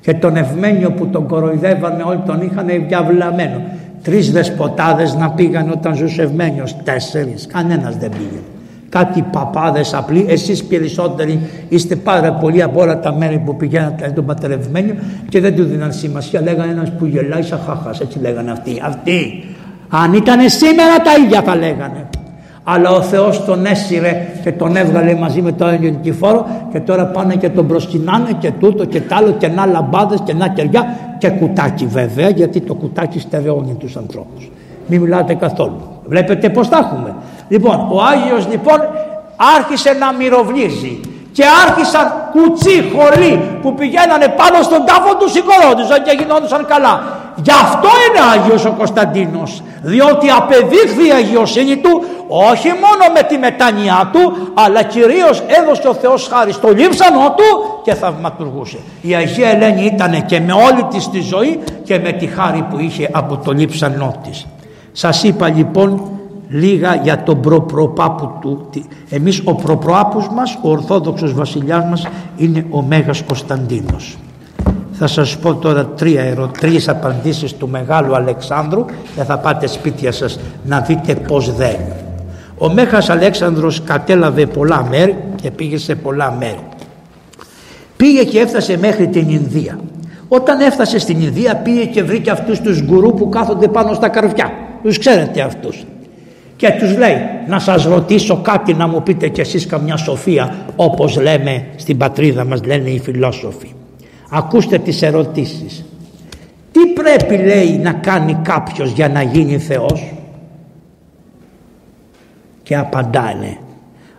και 0.00 0.14
τον 0.14 0.36
Ευμένιο 0.36 0.90
που 0.92 1.06
τον 1.06 1.26
κοροϊδεύανε 1.26 2.02
όλοι 2.02 2.22
τον 2.26 2.40
είχαν 2.42 2.66
διαβλαμένο 2.88 3.62
τρεις 4.02 4.32
δεσποτάδες 4.32 5.14
να 5.14 5.30
πήγαν 5.30 5.70
όταν 5.70 5.96
ζούσε 5.96 6.22
Ευμένιος. 6.22 6.76
Τέσσερις. 6.84 7.46
Κανένας 7.46 7.96
δεν 7.96 8.10
πήγε. 8.10 8.40
Κάτι 8.88 9.24
παπάδες 9.32 9.94
απλοί. 9.94 10.26
Εσείς 10.28 10.64
περισσότεροι 10.64 11.40
είστε 11.68 11.96
πάρα 11.96 12.32
πολύ 12.32 12.62
από 12.62 12.80
όλα 12.80 13.00
τα 13.00 13.12
μέρη 13.12 13.38
που 13.38 13.56
πηγαίνατε 13.56 14.12
τον 14.14 14.26
πατερευμένο 14.26 14.94
και 15.28 15.40
δεν 15.40 15.56
του 15.56 15.64
δίναν 15.64 15.92
σημασία. 15.92 16.40
Λέγανε 16.40 16.72
ένας 16.72 16.92
που 16.92 17.04
γελάει 17.04 17.42
σαν 17.42 17.60
χάχας 17.66 18.00
έτσι 18.00 18.18
λέγανε 18.18 18.50
αυτοί. 18.50 18.80
Αυτοί. 18.84 19.44
Αν 19.88 20.12
ήταν 20.12 20.48
σήμερα 20.48 20.96
τα 20.96 21.10
ίδια 21.24 21.42
θα 21.42 21.56
λέγανε 21.56 22.06
αλλά 22.64 22.90
ο 22.90 23.02
Θεός 23.02 23.44
τον 23.44 23.66
έσυρε 23.66 24.26
και 24.42 24.52
τον 24.52 24.76
έβγαλε 24.76 25.14
μαζί 25.14 25.42
με 25.42 25.52
το 25.52 25.64
Άγιο 25.64 25.90
Νικηφόρο 25.90 26.46
και 26.72 26.80
τώρα 26.80 27.06
πάνε 27.06 27.36
και 27.36 27.48
τον 27.48 27.66
προσκυνάνε 27.66 28.32
και 28.38 28.50
τούτο 28.50 28.84
και 28.84 29.00
τ' 29.00 29.12
άλλο 29.12 29.30
και 29.30 29.48
να 29.48 29.66
λαμπάδες 29.66 30.20
και 30.24 30.34
να 30.34 30.48
κεριά 30.48 30.96
και 31.18 31.28
κουτάκι 31.28 31.86
βέβαια 31.86 32.28
γιατί 32.28 32.60
το 32.60 32.74
κουτάκι 32.74 33.18
στερεώνει 33.18 33.74
τους 33.74 33.96
ανθρώπους. 33.96 34.50
Μην 34.86 35.00
μιλάτε 35.00 35.34
καθόλου. 35.34 35.80
Βλέπετε 36.04 36.48
πως 36.48 36.68
τα 36.68 36.78
έχουμε. 36.78 37.14
Λοιπόν, 37.48 37.74
ο 37.90 38.02
Άγιος 38.02 38.48
λοιπόν 38.50 38.78
άρχισε 39.56 39.92
να 39.92 40.12
μυροβλίζει 40.12 41.00
και 41.32 41.44
άρχισαν 41.66 42.12
κουτσί, 42.32 42.76
χολοί 42.94 43.58
που 43.62 43.74
πηγαίνανε 43.74 44.28
πάνω 44.40 44.62
στον 44.62 44.84
τάφο 44.84 45.16
του 45.16 45.28
σηκωρόντουσαν 45.30 46.02
και 46.02 46.16
γινόντουσαν 46.18 46.66
καλά. 46.66 47.20
Γι' 47.36 47.50
αυτό 47.50 47.88
είναι 48.04 48.20
Άγιος 48.32 48.64
ο 48.64 48.74
Κωνσταντίνος, 48.78 49.62
διότι 49.82 50.30
απεδείχθη 50.30 51.06
η 51.06 51.12
αγιοσύνη 51.12 51.76
του 51.76 52.04
όχι 52.28 52.68
μόνο 52.68 53.04
με 53.14 53.22
τη 53.22 53.38
μετάνοιά 53.38 54.10
του, 54.12 54.52
αλλά 54.54 54.82
κυρίως 54.82 55.42
έδωσε 55.46 55.88
ο 55.88 55.94
Θεός 55.94 56.28
χάρη 56.32 56.52
στο 56.52 56.68
λείψανό 56.68 57.34
του 57.36 57.80
και 57.84 57.94
θαυματουργούσε. 57.94 58.78
Η 59.00 59.14
Αγία 59.14 59.48
Ελένη 59.48 59.84
ήταν 59.84 60.26
και 60.26 60.40
με 60.40 60.52
όλη 60.52 60.82
της 60.90 61.10
τη 61.10 61.20
ζωή 61.20 61.60
και 61.84 61.98
με 61.98 62.12
τη 62.12 62.26
χάρη 62.26 62.66
που 62.70 62.78
είχε 62.78 63.08
από 63.12 63.36
το 63.36 63.52
λείψανό 63.52 64.14
της. 64.22 64.46
Σας 64.92 65.22
είπα 65.22 65.48
λοιπόν 65.48 66.11
λίγα 66.52 66.94
για 66.94 67.22
τον 67.22 67.40
προπροπάπου 67.40 68.30
του. 68.40 68.68
Εμείς 69.10 69.40
ο 69.44 69.54
προπροπάπους 69.54 70.28
μας, 70.28 70.58
ο 70.62 70.70
Ορθόδοξος 70.70 71.34
βασιλιάς 71.34 71.84
μας 71.84 72.08
είναι 72.36 72.66
ο 72.70 72.82
Μέγας 72.82 73.22
Κωνσταντίνος. 73.22 74.16
Θα 74.92 75.06
σας 75.06 75.38
πω 75.38 75.54
τώρα 75.54 75.86
τρία 75.86 76.22
ερω... 76.22 76.50
τρεις 76.60 76.88
απαντήσεις 76.88 77.54
του 77.54 77.68
Μεγάλου 77.68 78.14
Αλεξάνδρου 78.14 78.84
και 79.16 79.22
θα 79.22 79.38
πάτε 79.38 79.66
σπίτια 79.66 80.12
σας 80.12 80.38
να 80.64 80.80
δείτε 80.80 81.14
πώς 81.14 81.54
δεν. 81.54 81.76
Ο 82.58 82.72
Μέγας 82.72 83.10
Αλέξανδρος 83.10 83.82
κατέλαβε 83.82 84.46
πολλά 84.46 84.86
μέρη 84.90 85.16
και 85.42 85.50
πήγε 85.50 85.78
σε 85.78 85.94
πολλά 85.94 86.36
μέρη. 86.38 86.66
Πήγε 87.96 88.24
και 88.24 88.38
έφτασε 88.38 88.78
μέχρι 88.78 89.08
την 89.08 89.28
Ινδία. 89.28 89.78
Όταν 90.28 90.60
έφτασε 90.60 90.98
στην 90.98 91.20
Ινδία 91.20 91.56
πήγε 91.56 91.84
και 91.84 92.02
βρήκε 92.02 92.30
αυτούς 92.30 92.60
τους 92.60 92.82
γκουρού 92.82 93.14
που 93.14 93.28
κάθονται 93.28 93.68
πάνω 93.68 93.94
στα 93.94 94.08
καρφιά. 94.08 94.52
Τους 94.82 94.98
ξέρετε 94.98 95.40
αυτούς 95.40 95.84
και 96.62 96.70
τους 96.78 96.96
λέει 96.96 97.16
να 97.46 97.58
σας 97.58 97.84
ρωτήσω 97.84 98.36
κάτι 98.36 98.74
να 98.74 98.86
μου 98.86 99.02
πείτε 99.02 99.28
κι 99.28 99.40
εσείς 99.40 99.66
καμιά 99.66 99.96
σοφία 99.96 100.56
όπως 100.76 101.20
λέμε 101.20 101.66
στην 101.76 101.96
πατρίδα 101.96 102.44
μας 102.44 102.64
λένε 102.64 102.90
οι 102.90 102.98
φιλόσοφοι. 102.98 103.72
Ακούστε 104.30 104.78
τις 104.78 105.02
ερωτήσεις. 105.02 105.84
Τι 106.72 106.80
πρέπει 106.86 107.36
λέει 107.36 107.78
να 107.78 107.92
κάνει 107.92 108.38
κάποιος 108.42 108.90
για 108.90 109.08
να 109.08 109.22
γίνει 109.22 109.58
Θεός; 109.58 110.12
Και 112.62 112.76
απαντάνε 112.76 113.58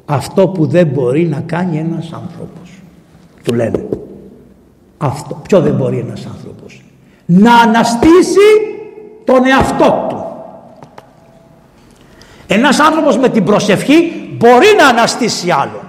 αυτό 0.06 0.48
που 0.48 0.66
δεν 0.66 0.88
μπορεί 0.88 1.26
να 1.26 1.40
κάνει 1.40 1.78
ένας 1.78 2.12
άνθρωπος 2.14 2.82
του 3.44 3.54
λένε 3.54 3.86
αυτό 4.98 5.42
ποιο 5.48 5.62
δεν 5.62 5.74
μπορεί 5.74 5.98
ένας 5.98 6.26
άνθρωπος; 6.26 6.84
Να 7.26 7.56
αναστήσει 7.56 8.48
τον 9.24 9.46
εαυτό 9.46 10.06
του 10.10 10.33
ένας 12.54 12.80
άνθρωπος 12.80 13.18
με 13.18 13.30
την 13.30 13.44
προσευχή 13.44 13.98
μπορεί 14.38 14.68
να 14.78 14.88
αναστήσει 14.88 15.52
άλλον. 15.52 15.86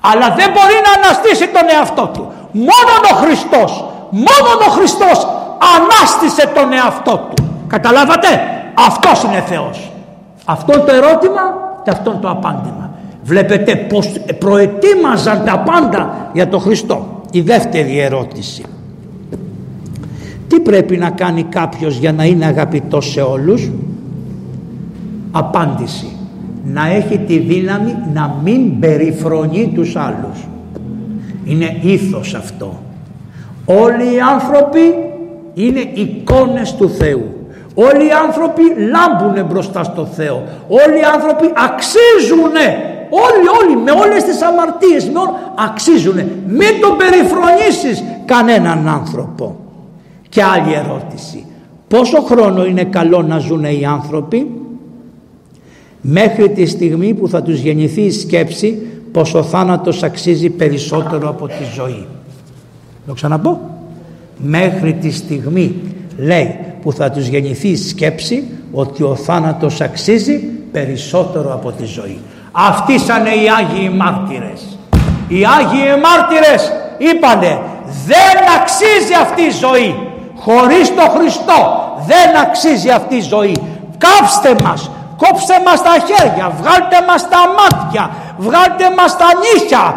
Αλλά 0.00 0.34
δεν 0.38 0.48
μπορεί 0.54 0.76
να 0.86 1.02
αναστήσει 1.02 1.48
τον 1.48 1.62
εαυτό 1.76 2.10
του. 2.12 2.32
Μόνο 2.52 2.92
ο 3.12 3.14
Χριστός, 3.14 3.84
μόνο 4.10 4.50
ο 4.68 4.70
Χριστός 4.70 5.26
ανάστησε 5.76 6.50
τον 6.54 6.72
εαυτό 6.72 7.28
του. 7.34 7.44
Καταλάβατε, 7.66 8.26
αυτός 8.74 9.22
είναι 9.22 9.44
Θεός. 9.48 9.92
Αυτό 10.44 10.80
το 10.80 10.92
ερώτημα 10.92 11.40
και 11.84 11.90
αυτό 11.90 12.18
το 12.22 12.28
απάντημα. 12.30 12.90
Βλέπετε 13.22 13.76
πως 13.76 14.08
προετοίμαζαν 14.38 15.44
τα 15.44 15.58
πάντα 15.58 16.30
για 16.32 16.48
τον 16.48 16.60
Χριστό. 16.60 17.20
Η 17.30 17.40
δεύτερη 17.40 17.98
ερώτηση. 17.98 18.64
Τι 20.48 20.60
πρέπει 20.60 20.96
να 20.96 21.10
κάνει 21.10 21.42
κάποιος 21.42 21.96
για 21.96 22.12
να 22.12 22.24
είναι 22.24 22.44
αγαπητός 22.44 23.10
σε 23.10 23.20
όλους; 23.20 23.70
Απάντηση. 25.32 26.16
Να 26.64 26.86
έχει 26.86 27.18
τη 27.18 27.38
δύναμη 27.38 27.96
να 28.14 28.34
μην 28.44 28.80
περιφρονεί 28.80 29.72
τους 29.74 29.96
άλλους. 29.96 30.46
Είναι 31.44 31.76
ήθος 31.80 32.34
αυτό. 32.34 32.78
Όλοι 33.64 34.14
οι 34.14 34.20
άνθρωποι 34.20 34.80
είναι 35.54 35.80
εικόνες 35.94 36.74
του 36.74 36.88
Θεού. 36.88 37.42
Όλοι 37.74 38.06
οι 38.06 38.10
άνθρωποι 38.24 38.62
λάμπουν 38.62 39.46
μπροστά 39.46 39.84
στο 39.84 40.04
Θεό. 40.04 40.42
Όλοι 40.68 40.98
οι 40.98 41.06
άνθρωποι 41.14 41.52
αξίζουνε. 41.56 42.66
Όλοι 43.10 43.48
όλοι 43.62 43.82
με 43.82 43.90
όλες 43.90 44.24
τις 44.24 44.42
αμαρτίες 44.42 45.08
με 45.10 45.18
όλα, 45.18 45.54
αξίζουνε. 45.58 46.28
Μην 46.46 46.80
τον 46.80 46.96
περιφρονήσεις 46.96 48.04
κανέναν 48.24 48.88
άνθρωπο. 48.88 49.56
Και 50.28 50.42
άλλη 50.42 50.72
ερώτηση. 50.72 51.46
Πόσο 51.88 52.20
χρόνο 52.20 52.64
είναι 52.64 52.84
καλό 52.84 53.22
να 53.22 53.38
ζουν 53.38 53.64
οι 53.64 53.84
άνθρωποι; 53.84 54.61
Μέχρι 56.02 56.50
τη 56.50 56.66
στιγμή 56.66 57.14
που 57.14 57.28
θα 57.28 57.42
τους 57.42 57.60
γεννηθεί 57.60 58.00
η 58.00 58.10
σκέψη 58.10 58.78
πως 59.12 59.34
ο 59.34 59.42
θάνατος 59.42 60.02
αξίζει 60.02 60.50
περισσότερο 60.50 61.28
από 61.28 61.46
τη 61.46 61.64
ζωή. 61.74 62.06
Το 63.06 63.12
ξαναπώ. 63.12 63.60
Μέχρι 64.36 64.92
τη 64.92 65.10
στιγμή 65.10 65.74
λέει 66.18 66.58
που 66.82 66.92
θα 66.92 67.10
τους 67.10 67.26
γεννηθεί 67.26 67.68
η 67.68 67.76
σκέψη 67.76 68.44
ότι 68.72 69.02
ο 69.02 69.14
θάνατος 69.14 69.80
αξίζει 69.80 70.38
περισσότερο 70.72 71.54
από 71.54 71.72
τη 71.72 71.84
ζωή. 71.84 72.18
Αυτοί 72.52 72.98
σαν 72.98 73.24
οι 73.24 73.48
Άγιοι 73.58 73.92
Μάρτυρες. 73.96 74.78
Οι 75.28 75.42
Άγιοι 75.58 76.00
Μάρτυρες 76.02 76.72
είπανε 76.98 77.60
δεν 78.06 78.60
αξίζει 78.60 79.14
αυτή 79.22 79.42
η 79.42 79.50
ζωή. 79.50 79.94
Χωρίς 80.36 80.88
το 80.88 81.02
Χριστό 81.16 81.60
δεν 82.06 82.40
αξίζει 82.42 82.90
αυτή 82.90 83.14
η 83.16 83.20
ζωή. 83.20 83.56
Κάψτε 83.98 84.62
μας, 84.62 84.90
κόψτε 85.16 85.54
μας 85.66 85.82
τα 85.82 85.94
χέρια, 86.08 86.52
βγάλτε 86.60 86.98
μας 87.08 87.28
τα 87.28 87.42
μάτια, 87.58 88.10
βγάλτε 88.38 88.86
μας 88.96 89.16
τα 89.16 89.28
νύχια, 89.42 89.94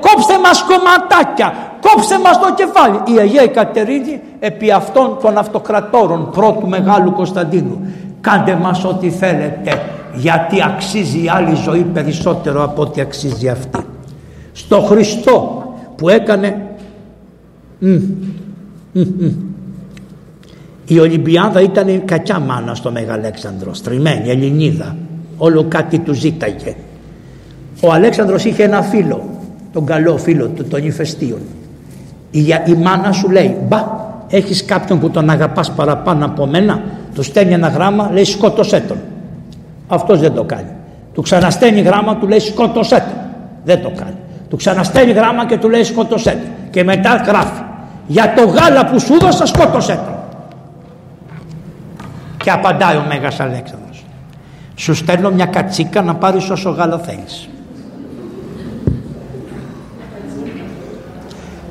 κόψτε 0.00 0.38
μας 0.44 0.62
κομματάκια, 0.62 1.52
κόψτε 1.80 2.18
μας 2.18 2.38
το 2.38 2.54
κεφάλι. 2.54 2.98
Η 3.04 3.18
Αγία 3.18 3.46
Κατερίνη 3.46 4.20
επί 4.38 4.70
αυτών 4.70 5.18
των 5.22 5.38
αυτοκρατόρων 5.38 6.30
πρώτου 6.30 6.68
Μεγάλου 6.68 7.12
Κωνσταντίνου. 7.12 7.92
Κάντε 8.20 8.54
μας 8.54 8.84
ό,τι 8.84 9.10
θέλετε 9.10 9.82
γιατί 10.14 10.62
αξίζει 10.62 11.24
η 11.24 11.28
άλλη 11.28 11.54
ζωή 11.54 11.82
περισσότερο 11.82 12.64
από 12.64 12.82
ό,τι 12.82 13.00
αξίζει 13.00 13.48
αυτή. 13.48 13.78
Στο 14.52 14.80
Χριστό 14.80 15.64
που 15.96 16.08
έκανε 16.08 16.66
η 20.86 20.98
Ολυμπιάδα 20.98 21.60
ήταν 21.60 22.04
κακιά 22.04 22.38
μάνα 22.38 22.74
στο 22.74 22.90
Μεγαλέξανδρο, 22.90 23.74
στριμμένη, 23.74 24.28
Ελληνίδα. 24.28 24.96
Όλο 25.36 25.64
κάτι 25.64 25.98
του 25.98 26.14
ζήταγε. 26.14 26.74
Ο 27.80 27.92
Αλέξανδρος 27.92 28.44
είχε 28.44 28.62
ένα 28.62 28.82
φίλο, 28.82 29.28
τον 29.72 29.86
καλό 29.86 30.16
φίλο 30.16 30.46
του, 30.46 30.64
τον 30.64 30.86
ηφαιστείων. 30.86 31.40
Η, 32.30 32.40
η 32.66 32.74
μάνα 32.82 33.12
σου 33.12 33.30
λέει, 33.30 33.56
μπα, 33.68 33.84
έχεις 34.28 34.64
κάποιον 34.64 35.00
που 35.00 35.10
τον 35.10 35.30
αγαπάς 35.30 35.70
παραπάνω 35.70 36.24
από 36.24 36.46
μένα, 36.46 36.82
του 37.14 37.22
στέλνει 37.22 37.52
ένα 37.52 37.68
γράμμα, 37.68 38.10
λέει 38.12 38.24
σκότωσέ 38.24 38.80
τον. 38.88 38.96
Αυτός 39.88 40.20
δεν 40.20 40.34
το 40.34 40.44
κάνει. 40.44 40.68
Του 41.14 41.22
ξαναστέλνει 41.22 41.80
γράμμα, 41.80 42.16
του 42.16 42.28
λέει 42.28 42.38
σκότωσέ 42.38 42.96
τον. 42.96 43.18
Δεν 43.64 43.82
το 43.82 43.90
κάνει. 43.96 44.16
Του 44.50 44.56
ξαναστέλνει 44.56 45.12
γράμμα 45.12 45.46
και 45.46 45.58
του 45.58 45.68
λέει 45.68 45.82
σκότωσέ 45.82 46.30
τον. 46.30 46.70
Και 46.70 46.84
μετά 46.84 47.16
γράφει, 47.26 47.62
για 48.06 48.32
το 48.36 48.46
γάλα 48.46 48.86
που 48.86 49.00
σου 49.00 49.18
δώσα 49.18 49.46
σκότωσέ 49.46 49.98
τον. 50.06 50.15
Και 52.46 52.52
απαντάει 52.52 52.96
ο 52.96 53.04
Μέγας 53.08 53.40
Αλέξανδρος. 53.40 54.04
Σου 54.74 54.94
στέλνω 54.94 55.30
μια 55.30 55.46
κατσίκα 55.46 56.02
να 56.02 56.14
πάρεις 56.14 56.50
όσο 56.50 56.70
γάλα 56.70 56.98
θέλεις. 56.98 57.48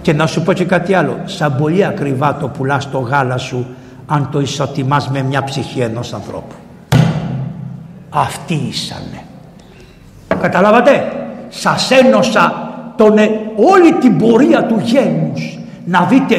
Και 0.01 0.13
να 0.13 0.27
σου 0.27 0.43
πω 0.43 0.53
και 0.53 0.65
κάτι 0.65 0.93
άλλο. 0.93 1.19
Σαν 1.25 1.55
πολύ 1.55 1.85
ακριβά 1.85 2.37
το 2.37 2.47
πουλάς 2.47 2.91
το 2.91 2.99
γάλα 2.99 3.37
σου 3.37 3.65
αν 4.07 4.29
το 4.31 4.39
ισοτιμάς 4.39 5.09
με 5.09 5.21
μια 5.21 5.43
ψυχή 5.43 5.79
ενός 5.79 6.13
ανθρώπου. 6.13 6.55
Αυτοί 8.09 8.53
ήσανε. 8.53 9.23
Καταλάβατε; 10.41 11.11
Σας 11.49 11.91
ένωσα 11.91 12.71
τον, 12.95 13.17
ε, 13.17 13.29
όλη 13.55 13.93
την 13.93 14.17
πορεία 14.17 14.65
του 14.65 14.81
γένους. 14.83 15.59
Να 15.85 16.03
δείτε, 16.03 16.35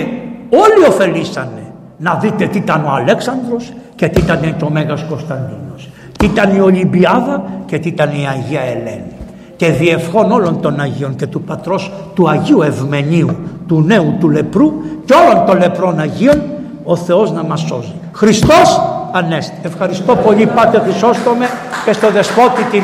όλοι 0.50 0.88
ωφελήσανε. 0.88 1.72
Να 1.98 2.14
δείτε 2.14 2.46
τι 2.46 2.58
ήταν 2.58 2.84
ο 2.84 2.90
Αλέξανδρος 2.90 3.72
και 3.96 4.08
τι 4.08 4.20
ήταν 4.20 4.54
το 4.58 4.70
Μέγας 4.70 5.04
Κωνσταντίνος. 5.08 5.88
Τι 6.18 6.26
ήταν 6.26 6.56
η 6.56 6.60
Ολυμπιάδα 6.60 7.42
και 7.66 7.78
τι 7.78 7.88
ήταν 7.88 8.10
η 8.10 8.26
Αγία 8.28 8.60
Ελένη. 8.60 9.12
Και 9.56 9.70
διευχών 9.70 10.32
όλων 10.32 10.60
των 10.60 10.80
Αγίων 10.80 11.16
και 11.16 11.26
του 11.26 11.42
Πατρός 11.42 11.92
του 12.14 12.28
Αγίου 12.28 12.62
Ευμενίου, 12.62 13.36
του 13.68 13.80
νέου 13.80 14.16
του 14.20 14.30
λεπρού 14.30 14.72
και 15.04 15.14
όλων 15.14 15.46
των 15.46 15.58
λεπρών 15.58 15.98
Αγίων, 15.98 16.42
ο 16.84 16.96
Θεός 16.96 17.32
να 17.32 17.42
μας 17.42 17.60
σώζει. 17.60 17.94
Χριστός 18.12 18.80
Ανέστη. 19.12 19.56
Ευχαριστώ 19.62 20.16
πολύ 20.16 20.46
Πάτε 20.46 20.78
Χρυσόστομε 20.78 21.46
και 21.84 21.92
στο 21.92 22.10
Δεσπότη 22.10 22.62
την, 22.70 22.82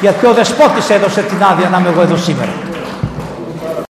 γιατί 0.00 0.26
ο 0.26 0.32
Δεσπότης 0.32 0.90
έδωσε 0.90 1.22
την 1.22 1.42
άδεια 1.50 1.68
να 1.68 1.78
είμαι 1.78 1.88
εγώ 1.88 2.00
εδώ 2.00 2.16
σήμερα. 2.16 2.69